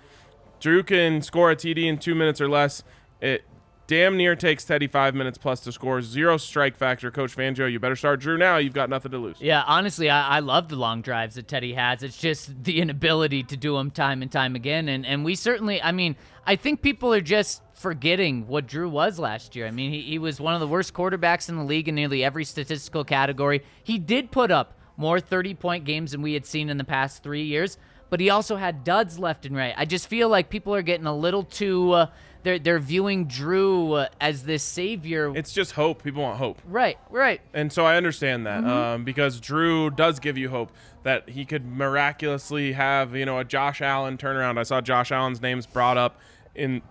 Drew 0.58 0.82
can 0.82 1.22
score 1.22 1.50
a 1.50 1.56
TD 1.56 1.86
in 1.86 1.96
two 1.96 2.14
minutes 2.14 2.42
or 2.42 2.48
less. 2.48 2.82
It 3.22 3.44
damn 3.90 4.16
near 4.16 4.36
takes 4.36 4.64
Teddy 4.64 4.86
five 4.86 5.16
minutes 5.16 5.36
plus 5.36 5.58
to 5.58 5.72
score. 5.72 6.00
Zero 6.00 6.36
strike 6.36 6.76
factor. 6.76 7.10
Coach 7.10 7.36
Fangio, 7.36 7.70
you 7.70 7.80
better 7.80 7.96
start 7.96 8.20
Drew 8.20 8.38
now. 8.38 8.56
You've 8.56 8.72
got 8.72 8.88
nothing 8.88 9.10
to 9.10 9.18
lose. 9.18 9.40
Yeah, 9.40 9.64
honestly, 9.66 10.08
I, 10.08 10.36
I 10.36 10.38
love 10.38 10.68
the 10.68 10.76
long 10.76 11.02
drives 11.02 11.34
that 11.34 11.48
Teddy 11.48 11.74
has. 11.74 12.04
It's 12.04 12.16
just 12.16 12.62
the 12.62 12.80
inability 12.80 13.42
to 13.42 13.56
do 13.56 13.76
them 13.76 13.90
time 13.90 14.22
and 14.22 14.30
time 14.30 14.54
again. 14.54 14.88
And, 14.88 15.04
and 15.04 15.24
we 15.24 15.34
certainly, 15.34 15.82
I 15.82 15.90
mean, 15.90 16.14
I 16.46 16.54
think 16.54 16.82
people 16.82 17.12
are 17.12 17.20
just 17.20 17.62
forgetting 17.74 18.46
what 18.46 18.68
Drew 18.68 18.88
was 18.88 19.18
last 19.18 19.56
year. 19.56 19.66
I 19.66 19.72
mean, 19.72 19.90
he, 19.90 20.02
he 20.02 20.18
was 20.20 20.40
one 20.40 20.54
of 20.54 20.60
the 20.60 20.68
worst 20.68 20.94
quarterbacks 20.94 21.48
in 21.48 21.56
the 21.56 21.64
league 21.64 21.88
in 21.88 21.96
nearly 21.96 22.22
every 22.22 22.44
statistical 22.44 23.02
category. 23.02 23.64
He 23.82 23.98
did 23.98 24.30
put 24.30 24.52
up 24.52 24.78
more 24.96 25.18
30 25.18 25.54
point 25.54 25.84
games 25.84 26.12
than 26.12 26.22
we 26.22 26.34
had 26.34 26.46
seen 26.46 26.70
in 26.70 26.76
the 26.76 26.84
past 26.84 27.24
three 27.24 27.42
years, 27.42 27.76
but 28.08 28.20
he 28.20 28.30
also 28.30 28.54
had 28.54 28.84
duds 28.84 29.18
left 29.18 29.46
and 29.46 29.56
right. 29.56 29.74
I 29.76 29.84
just 29.84 30.06
feel 30.06 30.28
like 30.28 30.48
people 30.48 30.76
are 30.76 30.82
getting 30.82 31.06
a 31.06 31.16
little 31.16 31.42
too. 31.42 31.90
Uh, 31.90 32.06
they're, 32.42 32.58
they're 32.58 32.78
viewing 32.78 33.26
Drew 33.26 33.92
uh, 33.92 34.08
as 34.20 34.44
this 34.44 34.62
savior. 34.62 35.32
It's 35.36 35.52
just 35.52 35.72
hope. 35.72 36.02
People 36.02 36.22
want 36.22 36.38
hope. 36.38 36.60
right, 36.64 36.98
right. 37.10 37.40
And 37.52 37.72
so 37.72 37.84
I 37.84 37.96
understand 37.96 38.46
that 38.46 38.64
um, 38.64 39.04
because 39.04 39.40
Drew 39.40 39.90
does 39.90 40.18
give 40.18 40.38
you 40.38 40.48
hope 40.48 40.72
that 41.02 41.28
he 41.28 41.44
could 41.44 41.64
miraculously 41.64 42.72
have 42.72 43.14
you 43.16 43.24
know 43.24 43.38
a 43.38 43.44
Josh 43.44 43.80
Allen 43.80 44.16
turnaround. 44.16 44.58
I 44.58 44.62
saw 44.62 44.80
Josh 44.80 45.12
Allen's 45.12 45.40
names 45.40 45.66
brought 45.66 45.96
up 45.96 46.20
in 46.54 46.82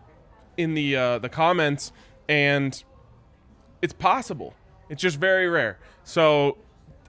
in 0.58 0.74
the 0.74 0.96
uh, 0.96 1.20
the 1.20 1.30
comments, 1.30 1.92
and 2.28 2.84
it's 3.82 3.94
possible. 3.94 4.54
It's 4.90 5.02
just 5.02 5.18
very 5.18 5.48
rare. 5.48 5.80
So 6.04 6.58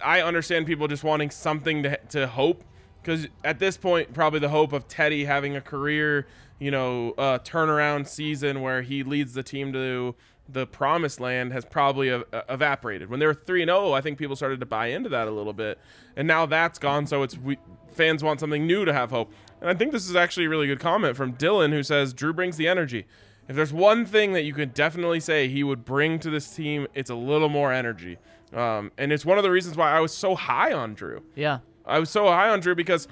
I 0.03 0.23
understand 0.23 0.67
people 0.67 0.89
just 0.89 1.05
wanting 1.05 1.31
something 1.31 1.83
to 1.83 1.97
to 2.11 2.27
hope 2.27 2.65
because 3.03 3.27
at 3.45 3.59
this 3.59 3.77
point, 3.77 4.13
probably 4.13 4.41
the 4.41 4.49
hope 4.49 4.73
of 4.73 4.87
Teddy 4.87 5.25
having 5.25 5.57
a 5.57 5.61
career, 5.61 6.27
you 6.61 6.71
know, 6.71 7.13
uh, 7.19 7.39
turnaround 7.41 8.07
season 8.07 8.61
where 8.61 8.83
he 8.83 9.03
leads 9.03 9.35
the 9.35 9.43
team 9.43 9.73
to 9.73 10.15
the 10.53 10.67
promised 10.67 11.21
land 11.21 11.53
has 11.53 11.65
probably 11.65 12.11
uh, 12.11 12.23
evaporated. 12.49 13.09
When 13.09 13.21
they 13.21 13.27
were 13.27 13.35
3 13.35 13.65
0, 13.65 13.93
I 13.93 14.01
think 14.01 14.19
people 14.19 14.37
started 14.37 14.61
to 14.61 14.67
buy 14.67 14.89
into 14.89 15.09
that 15.09 15.29
a 15.29 15.31
little 15.31 15.53
bit. 15.53 15.79
And 16.17 16.27
now 16.29 16.47
that's 16.47 16.79
gone, 16.79 17.07
so 17.07 17.23
it's 17.23 17.37
we, 17.39 17.59
fans 17.93 18.23
want 18.23 18.41
something 18.41 18.67
new 18.67 18.85
to 18.85 18.93
have 18.93 19.11
hope. 19.11 19.33
And 19.61 19.71
I 19.71 19.75
think 19.75 19.93
this 19.93 20.09
is 20.09 20.17
actually 20.17 20.47
a 20.47 20.49
really 20.49 20.67
good 20.67 20.81
comment 20.81 21.17
from 21.17 21.35
Dylan 21.35 21.71
who 21.71 21.83
says 21.83 22.13
Drew 22.13 22.33
brings 22.33 22.57
the 22.57 22.69
energy. 22.69 23.07
If 23.49 23.57
there's 23.57 23.73
one 23.73 24.05
thing 24.05 24.33
that 24.35 24.43
you 24.43 24.53
could 24.53 24.75
definitely 24.75 25.21
say 25.21 25.49
he 25.49 25.65
would 25.65 25.85
bring 25.85 26.19
to 26.21 26.31
this 26.31 26.55
team, 26.55 26.87
it's 26.95 27.11
a 27.11 27.15
little 27.15 27.49
more 27.49 27.73
energy. 27.73 28.19
Um, 28.53 28.93
and 28.99 29.13
it's 29.13 29.25
one 29.25 29.39
of 29.39 29.45
the 29.45 29.51
reasons 29.51 29.77
why 29.77 29.93
I 29.93 30.01
was 30.01 30.13
so 30.13 30.35
high 30.35 30.73
on 30.73 30.95
Drew. 30.95 31.23
Yeah. 31.35 31.59
I 31.85 31.99
was 31.99 32.11
so 32.11 32.27
high 32.27 32.49
on 32.49 32.61
Drew 32.61 32.75
because 32.75 33.09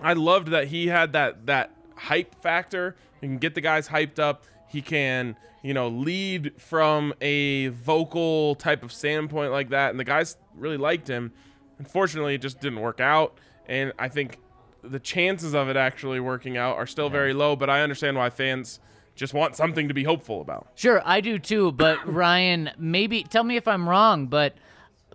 I 0.00 0.14
loved 0.14 0.48
that 0.48 0.68
he 0.68 0.86
had 0.86 1.12
that 1.12 1.46
that 1.46 1.72
hype 2.00 2.34
factor. 2.42 2.96
He 3.20 3.26
can 3.26 3.38
get 3.38 3.54
the 3.54 3.60
guys 3.60 3.88
hyped 3.88 4.18
up. 4.18 4.44
He 4.68 4.82
can, 4.82 5.36
you 5.62 5.74
know, 5.74 5.88
lead 5.88 6.52
from 6.60 7.12
a 7.20 7.68
vocal 7.68 8.54
type 8.54 8.82
of 8.82 8.92
standpoint 8.92 9.52
like 9.52 9.70
that, 9.70 9.90
and 9.90 9.98
the 9.98 10.04
guys 10.04 10.36
really 10.54 10.76
liked 10.76 11.08
him. 11.08 11.32
Unfortunately, 11.78 12.34
it 12.34 12.42
just 12.42 12.60
didn't 12.60 12.80
work 12.80 13.00
out, 13.00 13.38
and 13.66 13.92
I 13.98 14.08
think 14.08 14.38
the 14.82 15.00
chances 15.00 15.54
of 15.54 15.68
it 15.68 15.76
actually 15.76 16.20
working 16.20 16.56
out 16.56 16.76
are 16.76 16.86
still 16.86 17.10
very 17.10 17.34
low. 17.34 17.56
But 17.56 17.68
I 17.68 17.82
understand 17.82 18.16
why 18.16 18.30
fans 18.30 18.80
just 19.14 19.34
want 19.34 19.56
something 19.56 19.88
to 19.88 19.94
be 19.94 20.04
hopeful 20.04 20.40
about. 20.40 20.68
Sure, 20.76 21.02
I 21.04 21.20
do 21.20 21.38
too. 21.38 21.72
But 21.72 21.98
Ryan, 22.12 22.70
maybe 22.78 23.22
tell 23.24 23.44
me 23.44 23.56
if 23.56 23.68
I'm 23.68 23.88
wrong, 23.88 24.26
but 24.26 24.54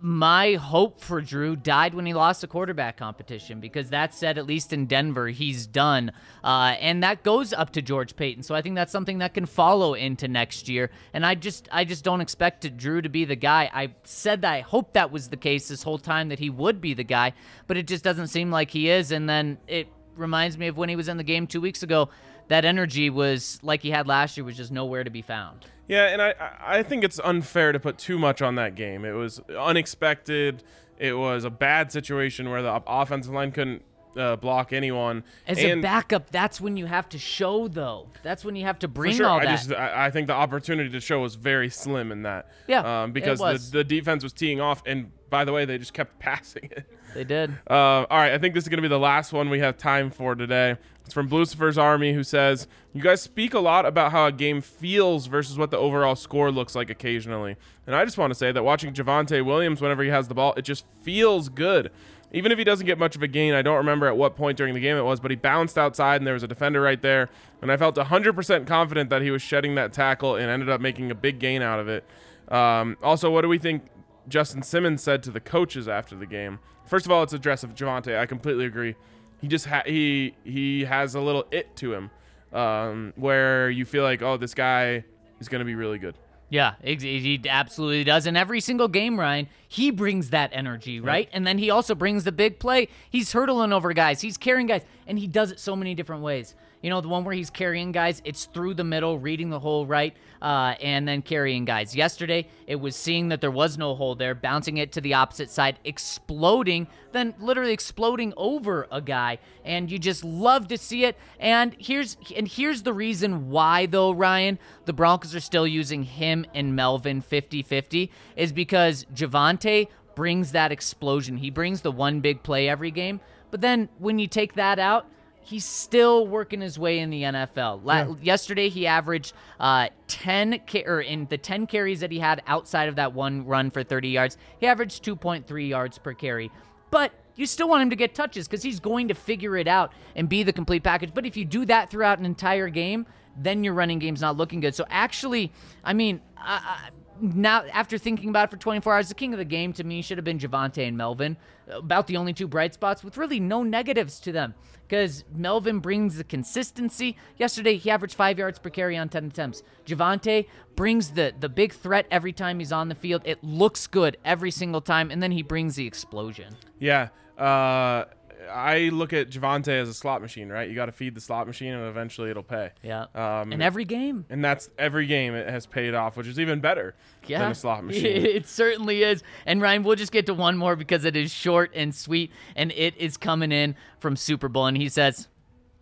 my 0.02 0.54
hope 0.54 1.00
for 1.00 1.20
Drew 1.20 1.56
died 1.56 1.94
when 1.94 2.04
he 2.04 2.12
lost 2.12 2.42
the 2.42 2.46
quarterback 2.46 2.96
competition 2.96 3.60
because 3.60 3.90
that 3.90 4.12
said, 4.12 4.36
at 4.36 4.46
least 4.46 4.72
in 4.72 4.86
Denver, 4.86 5.28
he's 5.28 5.66
done. 5.66 6.12
Uh, 6.44 6.76
and 6.80 7.02
that 7.02 7.22
goes 7.22 7.52
up 7.52 7.70
to 7.70 7.82
George 7.82 8.14
Paton. 8.14 8.42
So 8.42 8.54
I 8.54 8.62
think 8.62 8.74
that's 8.74 8.92
something 8.92 9.18
that 9.18 9.32
can 9.34 9.46
follow 9.46 9.94
into 9.94 10.28
next 10.28 10.68
year. 10.68 10.90
And 11.14 11.24
I 11.24 11.34
just 11.34 11.68
I 11.72 11.84
just 11.84 12.04
don't 12.04 12.20
expect 12.20 12.76
Drew 12.76 13.00
to 13.00 13.08
be 13.08 13.24
the 13.24 13.36
guy. 13.36 13.70
I 13.72 13.94
said 14.04 14.42
that 14.42 14.52
I 14.52 14.60
hope 14.60 14.92
that 14.92 15.10
was 15.10 15.28
the 15.28 15.36
case 15.36 15.68
this 15.68 15.82
whole 15.82 15.98
time 15.98 16.28
that 16.28 16.38
he 16.38 16.50
would 16.50 16.80
be 16.80 16.92
the 16.92 17.04
guy, 17.04 17.32
but 17.66 17.76
it 17.76 17.86
just 17.86 18.04
doesn't 18.04 18.28
seem 18.28 18.50
like 18.50 18.70
he 18.70 18.90
is. 18.90 19.12
And 19.12 19.28
then 19.28 19.58
it 19.66 19.88
reminds 20.14 20.58
me 20.58 20.66
of 20.68 20.76
when 20.76 20.88
he 20.88 20.96
was 20.96 21.08
in 21.08 21.16
the 21.16 21.24
game 21.24 21.46
two 21.46 21.60
weeks 21.60 21.82
ago. 21.82 22.10
That 22.48 22.64
energy 22.64 23.10
was 23.10 23.58
like 23.62 23.82
he 23.82 23.90
had 23.90 24.06
last 24.06 24.36
year 24.36 24.44
was 24.44 24.56
just 24.56 24.70
nowhere 24.70 25.02
to 25.02 25.10
be 25.10 25.22
found. 25.22 25.66
Yeah, 25.88 26.06
and 26.06 26.20
I 26.20 26.34
I 26.60 26.82
think 26.82 27.04
it's 27.04 27.20
unfair 27.20 27.72
to 27.72 27.80
put 27.80 27.98
too 27.98 28.18
much 28.18 28.42
on 28.42 28.56
that 28.56 28.74
game. 28.74 29.04
It 29.04 29.12
was 29.12 29.40
unexpected. 29.56 30.62
It 30.98 31.12
was 31.12 31.44
a 31.44 31.50
bad 31.50 31.92
situation 31.92 32.50
where 32.50 32.62
the 32.62 32.82
offensive 32.86 33.32
line 33.32 33.52
couldn't 33.52 33.82
uh, 34.16 34.36
block 34.36 34.72
anyone. 34.72 35.24
As 35.46 35.58
and 35.58 35.80
a 35.80 35.82
backup, 35.82 36.30
that's 36.30 36.60
when 36.60 36.76
you 36.76 36.86
have 36.86 37.08
to 37.10 37.18
show, 37.18 37.68
though. 37.68 38.08
That's 38.22 38.44
when 38.44 38.56
you 38.56 38.64
have 38.64 38.78
to 38.80 38.88
bring 38.88 39.14
sure, 39.14 39.26
all 39.26 39.38
I 39.40 39.44
that. 39.44 39.50
just 39.50 39.72
I, 39.72 40.06
I 40.06 40.10
think 40.10 40.26
the 40.26 40.32
opportunity 40.32 40.90
to 40.90 41.00
show 41.00 41.20
was 41.20 41.34
very 41.34 41.68
slim 41.68 42.12
in 42.12 42.22
that. 42.22 42.50
Yeah, 42.66 43.02
um, 43.02 43.12
because 43.12 43.38
the 43.38 43.78
the 43.78 43.84
defense 43.84 44.22
was 44.22 44.32
teeing 44.32 44.60
off, 44.60 44.82
and 44.86 45.12
by 45.30 45.44
the 45.44 45.52
way, 45.52 45.64
they 45.64 45.78
just 45.78 45.94
kept 45.94 46.18
passing 46.18 46.68
it. 46.72 46.86
they 47.14 47.24
did. 47.24 47.50
Uh, 47.68 47.74
all 47.74 48.06
right, 48.10 48.32
I 48.32 48.38
think 48.38 48.54
this 48.54 48.64
is 48.64 48.68
going 48.68 48.78
to 48.78 48.82
be 48.82 48.88
the 48.88 48.98
last 48.98 49.32
one 49.32 49.50
we 49.50 49.60
have 49.60 49.76
time 49.76 50.10
for 50.10 50.34
today. 50.34 50.76
It's 51.06 51.14
from 51.14 51.28
Lucifer's 51.28 51.78
Army, 51.78 52.14
who 52.14 52.24
says, 52.24 52.66
You 52.92 53.00
guys 53.00 53.22
speak 53.22 53.54
a 53.54 53.60
lot 53.60 53.86
about 53.86 54.10
how 54.10 54.26
a 54.26 54.32
game 54.32 54.60
feels 54.60 55.26
versus 55.26 55.56
what 55.56 55.70
the 55.70 55.78
overall 55.78 56.16
score 56.16 56.50
looks 56.50 56.74
like 56.74 56.90
occasionally. 56.90 57.54
And 57.86 57.94
I 57.94 58.04
just 58.04 58.18
want 58.18 58.32
to 58.32 58.34
say 58.34 58.50
that 58.50 58.64
watching 58.64 58.92
Javonte 58.92 59.44
Williams 59.44 59.80
whenever 59.80 60.02
he 60.02 60.10
has 60.10 60.26
the 60.26 60.34
ball, 60.34 60.52
it 60.56 60.62
just 60.62 60.84
feels 61.02 61.48
good. 61.48 61.92
Even 62.32 62.50
if 62.50 62.58
he 62.58 62.64
doesn't 62.64 62.86
get 62.86 62.98
much 62.98 63.14
of 63.14 63.22
a 63.22 63.28
gain, 63.28 63.54
I 63.54 63.62
don't 63.62 63.76
remember 63.76 64.08
at 64.08 64.16
what 64.16 64.34
point 64.34 64.58
during 64.58 64.74
the 64.74 64.80
game 64.80 64.96
it 64.96 65.04
was, 65.04 65.20
but 65.20 65.30
he 65.30 65.36
bounced 65.36 65.78
outside 65.78 66.16
and 66.16 66.26
there 66.26 66.34
was 66.34 66.42
a 66.42 66.48
defender 66.48 66.80
right 66.80 67.00
there. 67.00 67.30
And 67.62 67.70
I 67.70 67.76
felt 67.76 67.94
100% 67.94 68.66
confident 68.66 69.08
that 69.10 69.22
he 69.22 69.30
was 69.30 69.42
shedding 69.42 69.76
that 69.76 69.92
tackle 69.92 70.34
and 70.34 70.50
ended 70.50 70.68
up 70.68 70.80
making 70.80 71.12
a 71.12 71.14
big 71.14 71.38
gain 71.38 71.62
out 71.62 71.78
of 71.78 71.86
it. 71.86 72.04
Um, 72.48 72.96
also, 73.00 73.30
what 73.30 73.42
do 73.42 73.48
we 73.48 73.58
think 73.58 73.84
Justin 74.26 74.62
Simmons 74.62 75.04
said 75.04 75.22
to 75.22 75.30
the 75.30 75.38
coaches 75.38 75.86
after 75.86 76.16
the 76.16 76.26
game? 76.26 76.58
First 76.84 77.06
of 77.06 77.12
all, 77.12 77.22
it's 77.22 77.32
address 77.32 77.62
of 77.62 77.76
Javonte. 77.76 78.18
I 78.18 78.26
completely 78.26 78.64
agree. 78.64 78.96
He 79.40 79.48
just 79.48 79.66
ha- 79.66 79.82
he 79.86 80.34
he 80.44 80.84
has 80.84 81.14
a 81.14 81.20
little 81.20 81.46
it 81.50 81.74
to 81.76 81.92
him, 81.92 82.10
um, 82.52 83.12
where 83.16 83.70
you 83.70 83.84
feel 83.84 84.02
like, 84.02 84.22
oh, 84.22 84.36
this 84.36 84.54
guy 84.54 85.04
is 85.40 85.48
going 85.48 85.60
to 85.60 85.64
be 85.64 85.74
really 85.74 85.98
good. 85.98 86.16
Yeah, 86.48 86.74
he 86.80 87.40
absolutely 87.48 88.04
does. 88.04 88.24
in 88.26 88.36
every 88.36 88.60
single 88.60 88.86
game, 88.86 89.18
Ryan, 89.18 89.48
he 89.66 89.90
brings 89.90 90.30
that 90.30 90.50
energy, 90.52 91.00
right? 91.00 91.28
And 91.32 91.44
then 91.44 91.58
he 91.58 91.70
also 91.70 91.96
brings 91.96 92.22
the 92.22 92.30
big 92.30 92.60
play. 92.60 92.88
He's 93.10 93.32
hurdling 93.32 93.72
over 93.72 93.92
guys, 93.92 94.20
he's 94.20 94.36
carrying 94.36 94.68
guys, 94.68 94.82
and 95.08 95.18
he 95.18 95.26
does 95.26 95.50
it 95.50 95.58
so 95.58 95.74
many 95.74 95.94
different 95.96 96.22
ways. 96.22 96.54
You 96.86 96.90
know, 96.90 97.00
the 97.00 97.08
one 97.08 97.24
where 97.24 97.34
he's 97.34 97.50
carrying 97.50 97.90
guys, 97.90 98.22
it's 98.24 98.44
through 98.44 98.74
the 98.74 98.84
middle, 98.84 99.18
reading 99.18 99.50
the 99.50 99.58
hole 99.58 99.86
right, 99.86 100.14
uh, 100.40 100.76
and 100.80 101.08
then 101.08 101.20
carrying 101.20 101.64
guys. 101.64 101.96
Yesterday, 101.96 102.46
it 102.68 102.76
was 102.76 102.94
seeing 102.94 103.30
that 103.30 103.40
there 103.40 103.50
was 103.50 103.76
no 103.76 103.96
hole 103.96 104.14
there, 104.14 104.36
bouncing 104.36 104.76
it 104.76 104.92
to 104.92 105.00
the 105.00 105.14
opposite 105.14 105.50
side, 105.50 105.80
exploding, 105.82 106.86
then 107.10 107.34
literally 107.40 107.72
exploding 107.72 108.32
over 108.36 108.86
a 108.92 109.00
guy, 109.00 109.40
and 109.64 109.90
you 109.90 109.98
just 109.98 110.22
love 110.22 110.68
to 110.68 110.78
see 110.78 111.04
it. 111.04 111.16
And 111.40 111.74
here's 111.76 112.16
and 112.36 112.46
here's 112.46 112.84
the 112.84 112.92
reason 112.92 113.50
why, 113.50 113.86
though, 113.86 114.12
Ryan, 114.12 114.56
the 114.84 114.92
Broncos 114.92 115.34
are 115.34 115.40
still 115.40 115.66
using 115.66 116.04
him 116.04 116.46
and 116.54 116.76
Melvin 116.76 117.20
50-50 117.20 118.10
is 118.36 118.52
because 118.52 119.06
Javonte 119.12 119.88
brings 120.14 120.52
that 120.52 120.70
explosion. 120.70 121.38
He 121.38 121.50
brings 121.50 121.80
the 121.80 121.90
one 121.90 122.20
big 122.20 122.44
play 122.44 122.68
every 122.68 122.92
game. 122.92 123.18
But 123.50 123.60
then 123.60 123.88
when 123.98 124.20
you 124.20 124.28
take 124.28 124.54
that 124.54 124.78
out, 124.78 125.08
he's 125.46 125.64
still 125.64 126.26
working 126.26 126.60
his 126.60 126.78
way 126.78 126.98
in 126.98 127.10
the 127.10 127.22
NFL. 127.22 127.80
La- 127.84 128.14
Yesterday, 128.20 128.68
he 128.68 128.86
averaged 128.86 129.32
uh, 129.60 129.88
10 130.08 130.60
ca- 130.68 130.84
or 130.86 131.00
in 131.00 131.26
the 131.30 131.38
10 131.38 131.66
carries 131.66 132.00
that 132.00 132.10
he 132.10 132.18
had 132.18 132.42
outside 132.46 132.88
of 132.88 132.96
that 132.96 133.12
one 133.14 133.46
run 133.46 133.70
for 133.70 133.82
30 133.84 134.08
yards, 134.08 134.36
he 134.58 134.66
averaged 134.66 135.04
2.3 135.04 135.68
yards 135.68 135.98
per 135.98 136.12
carry. 136.14 136.50
But 136.90 137.12
you 137.36 137.46
still 137.46 137.68
want 137.68 137.82
him 137.82 137.90
to 137.90 137.96
get 137.96 138.14
touches 138.14 138.48
because 138.48 138.62
he's 138.62 138.80
going 138.80 139.08
to 139.08 139.14
figure 139.14 139.56
it 139.56 139.68
out 139.68 139.92
and 140.16 140.28
be 140.28 140.42
the 140.42 140.52
complete 140.52 140.82
package. 140.82 141.10
But 141.14 141.26
if 141.26 141.36
you 141.36 141.44
do 141.44 141.64
that 141.66 141.90
throughout 141.90 142.18
an 142.18 142.24
entire 142.24 142.68
game, 142.68 143.06
then 143.36 143.62
your 143.62 143.74
running 143.74 143.98
game's 143.98 144.20
not 144.22 144.36
looking 144.36 144.60
good. 144.60 144.74
So 144.74 144.84
actually, 144.88 145.52
I 145.84 145.92
mean, 145.92 146.20
I, 146.36 146.86
I, 146.86 146.88
now 147.20 147.64
after 147.72 147.98
thinking 147.98 148.28
about 148.28 148.48
it 148.48 148.50
for 148.50 148.56
24 148.56 148.94
hours, 148.94 149.08
the 149.08 149.14
king 149.14 149.32
of 149.32 149.38
the 149.38 149.44
game 149.44 149.72
to 149.74 149.84
me 149.84 150.02
should 150.02 150.18
have 150.18 150.24
been 150.24 150.38
Javonte 150.38 150.86
and 150.86 150.96
Melvin. 150.96 151.36
About 151.68 152.06
the 152.06 152.16
only 152.16 152.32
two 152.32 152.46
bright 152.46 152.74
spots 152.74 153.02
with 153.02 153.16
really 153.16 153.40
no 153.40 153.64
negatives 153.64 154.20
to 154.20 154.30
them 154.30 154.54
because 154.86 155.24
Melvin 155.34 155.80
brings 155.80 156.16
the 156.16 156.24
consistency. 156.24 157.16
Yesterday, 157.38 157.76
he 157.76 157.90
averaged 157.90 158.14
five 158.14 158.38
yards 158.38 158.58
per 158.58 158.70
carry 158.70 158.96
on 158.96 159.08
10 159.08 159.26
attempts. 159.26 159.62
Javonte 159.84 160.46
brings 160.76 161.10
the 161.10 161.34
the 161.38 161.48
big 161.48 161.72
threat 161.72 162.06
every 162.10 162.32
time 162.32 162.58
he's 162.60 162.72
on 162.72 162.88
the 162.88 162.94
field. 162.94 163.22
It 163.24 163.42
looks 163.42 163.86
good 163.86 164.16
every 164.24 164.50
single 164.50 164.80
time, 164.80 165.10
and 165.10 165.22
then 165.22 165.32
he 165.32 165.42
brings 165.42 165.76
the 165.76 165.86
explosion. 165.86 166.56
Yeah. 166.78 167.08
Uh, 167.36 168.04
I 168.50 168.90
look 168.92 169.12
at 169.12 169.30
Javonte 169.30 169.68
as 169.68 169.88
a 169.88 169.94
slot 169.94 170.20
machine, 170.22 170.48
right? 170.48 170.68
You 170.68 170.74
got 170.74 170.86
to 170.86 170.92
feed 170.92 171.14
the 171.14 171.20
slot 171.20 171.46
machine, 171.46 171.72
and 171.72 171.86
eventually 171.88 172.30
it'll 172.30 172.42
pay. 172.42 172.70
Yeah. 172.82 173.06
Um, 173.14 173.52
In 173.52 173.62
every 173.62 173.84
game. 173.84 174.24
and 174.30 174.44
that's 174.44 174.70
every 174.78 175.06
game 175.06 175.34
it 175.34 175.48
has 175.48 175.66
paid 175.66 175.94
off, 175.94 176.16
which 176.16 176.26
is 176.26 176.38
even 176.38 176.60
better 176.60 176.94
Yeah. 177.26 177.40
than 177.40 177.52
a 177.52 177.54
slot 177.54 177.84
machine. 177.86 178.24
It 178.26 178.46
certainly 178.46 179.02
is. 179.02 179.22
And 179.46 179.60
Ryan, 179.60 179.82
we'll 179.82 179.96
just 179.96 180.12
get 180.12 180.26
to 180.26 180.34
one 180.34 180.56
more 180.56 180.76
because 180.76 181.04
it 181.04 181.16
is 181.16 181.32
short 181.32 181.70
and 181.74 181.94
sweet, 181.94 182.30
and 182.54 182.72
it 182.72 182.96
is 182.96 183.16
coming 183.16 183.52
in 183.52 183.74
from 184.00 184.16
Super 184.16 184.48
Bowl. 184.48 184.66
And 184.66 184.76
he 184.76 184.88
says, 184.88 185.28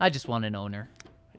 I 0.00 0.10
just 0.10 0.28
want 0.28 0.44
an 0.44 0.54
owner. 0.54 0.88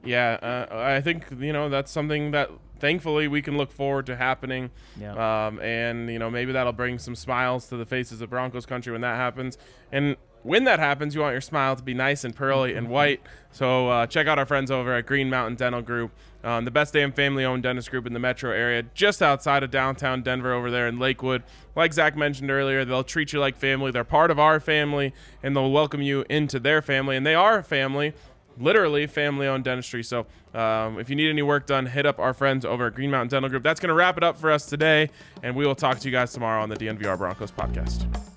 yeah, 0.03 0.33
uh, 0.69 0.75
I 0.77 1.01
think 1.01 1.25
you 1.39 1.51
know 1.53 1.67
that's 1.69 1.91
something 1.91 2.31
that 2.31 2.49
thankfully 2.79 3.27
we 3.27 3.41
can 3.41 3.57
look 3.57 3.71
forward 3.71 4.05
to 4.07 4.15
happening. 4.15 4.69
Yeah. 4.99 5.47
Um, 5.47 5.59
and 5.61 6.09
you 6.11 6.19
know 6.19 6.29
maybe 6.29 6.51
that'll 6.51 6.73
bring 6.73 6.99
some 6.99 7.15
smiles 7.15 7.67
to 7.69 7.77
the 7.77 7.85
faces 7.85 8.21
of 8.21 8.29
Broncos 8.29 8.65
country 8.65 8.91
when 8.91 9.01
that 9.01 9.15
happens. 9.15 9.57
And 9.91 10.15
when 10.45 10.63
that 10.65 10.79
happens, 10.79 11.15
you 11.15 11.21
want 11.21 11.33
your 11.33 11.41
smile 11.41 11.75
to 11.75 11.81
be 11.81 11.95
nice 11.95 12.23
and 12.23 12.35
pearly 12.35 12.75
and 12.75 12.87
white. 12.87 13.19
So 13.51 13.89
uh, 13.89 14.05
check 14.05 14.27
out 14.27 14.37
our 14.37 14.45
friends 14.45 14.69
over 14.69 14.93
at 14.93 15.07
Green 15.07 15.29
Mountain 15.29 15.55
Dental 15.55 15.81
Group, 15.81 16.11
um, 16.43 16.65
the 16.65 16.71
best 16.71 16.93
damn 16.93 17.11
family-owned 17.11 17.63
dentist 17.63 17.89
group 17.89 18.05
in 18.05 18.13
the 18.13 18.19
metro 18.19 18.51
area, 18.51 18.83
just 18.93 19.23
outside 19.23 19.63
of 19.63 19.71
downtown 19.71 20.21
Denver, 20.21 20.53
over 20.53 20.69
there 20.69 20.87
in 20.87 20.99
Lakewood. 20.99 21.41
Like 21.75 21.93
Zac 21.93 22.15
mentioned 22.15 22.51
earlier, 22.51 22.85
they'll 22.85 23.03
treat 23.03 23.33
you 23.33 23.39
like 23.39 23.57
family. 23.57 23.89
They're 23.91 24.03
part 24.03 24.29
of 24.29 24.37
our 24.37 24.59
family, 24.59 25.13
and 25.41 25.55
they'll 25.55 25.71
welcome 25.71 26.03
you 26.03 26.25
into 26.29 26.59
their 26.59 26.83
family. 26.83 27.17
And 27.17 27.25
they 27.25 27.35
are 27.35 27.57
a 27.57 27.63
family 27.63 28.13
literally 28.57 29.05
family 29.05 29.47
owned 29.47 29.65
dentistry. 29.65 30.03
So 30.03 30.25
um, 30.53 30.99
if 30.99 31.09
you 31.09 31.15
need 31.15 31.29
any 31.29 31.41
work 31.41 31.65
done, 31.65 31.85
hit 31.85 32.05
up 32.05 32.19
our 32.19 32.33
friends 32.33 32.63
over 32.63 32.87
at 32.87 32.95
Green 32.95 33.11
Mountain 33.11 33.29
Dental 33.29 33.49
Group. 33.49 33.63
That's 33.63 33.79
going 33.79 33.89
to 33.89 33.95
wrap 33.95 34.15
it 34.15 34.23
up 34.23 34.37
for 34.37 34.51
us 34.51 34.65
today, 34.65 35.09
and 35.43 35.55
we 35.55 35.65
will 35.65 35.75
talk 35.75 35.99
to 35.99 36.07
you 36.07 36.11
guys 36.11 36.31
tomorrow 36.31 36.61
on 36.61 36.69
the 36.69 36.75
DNVR 36.77 37.17
Broncos 37.17 37.51
podcast. 37.51 38.34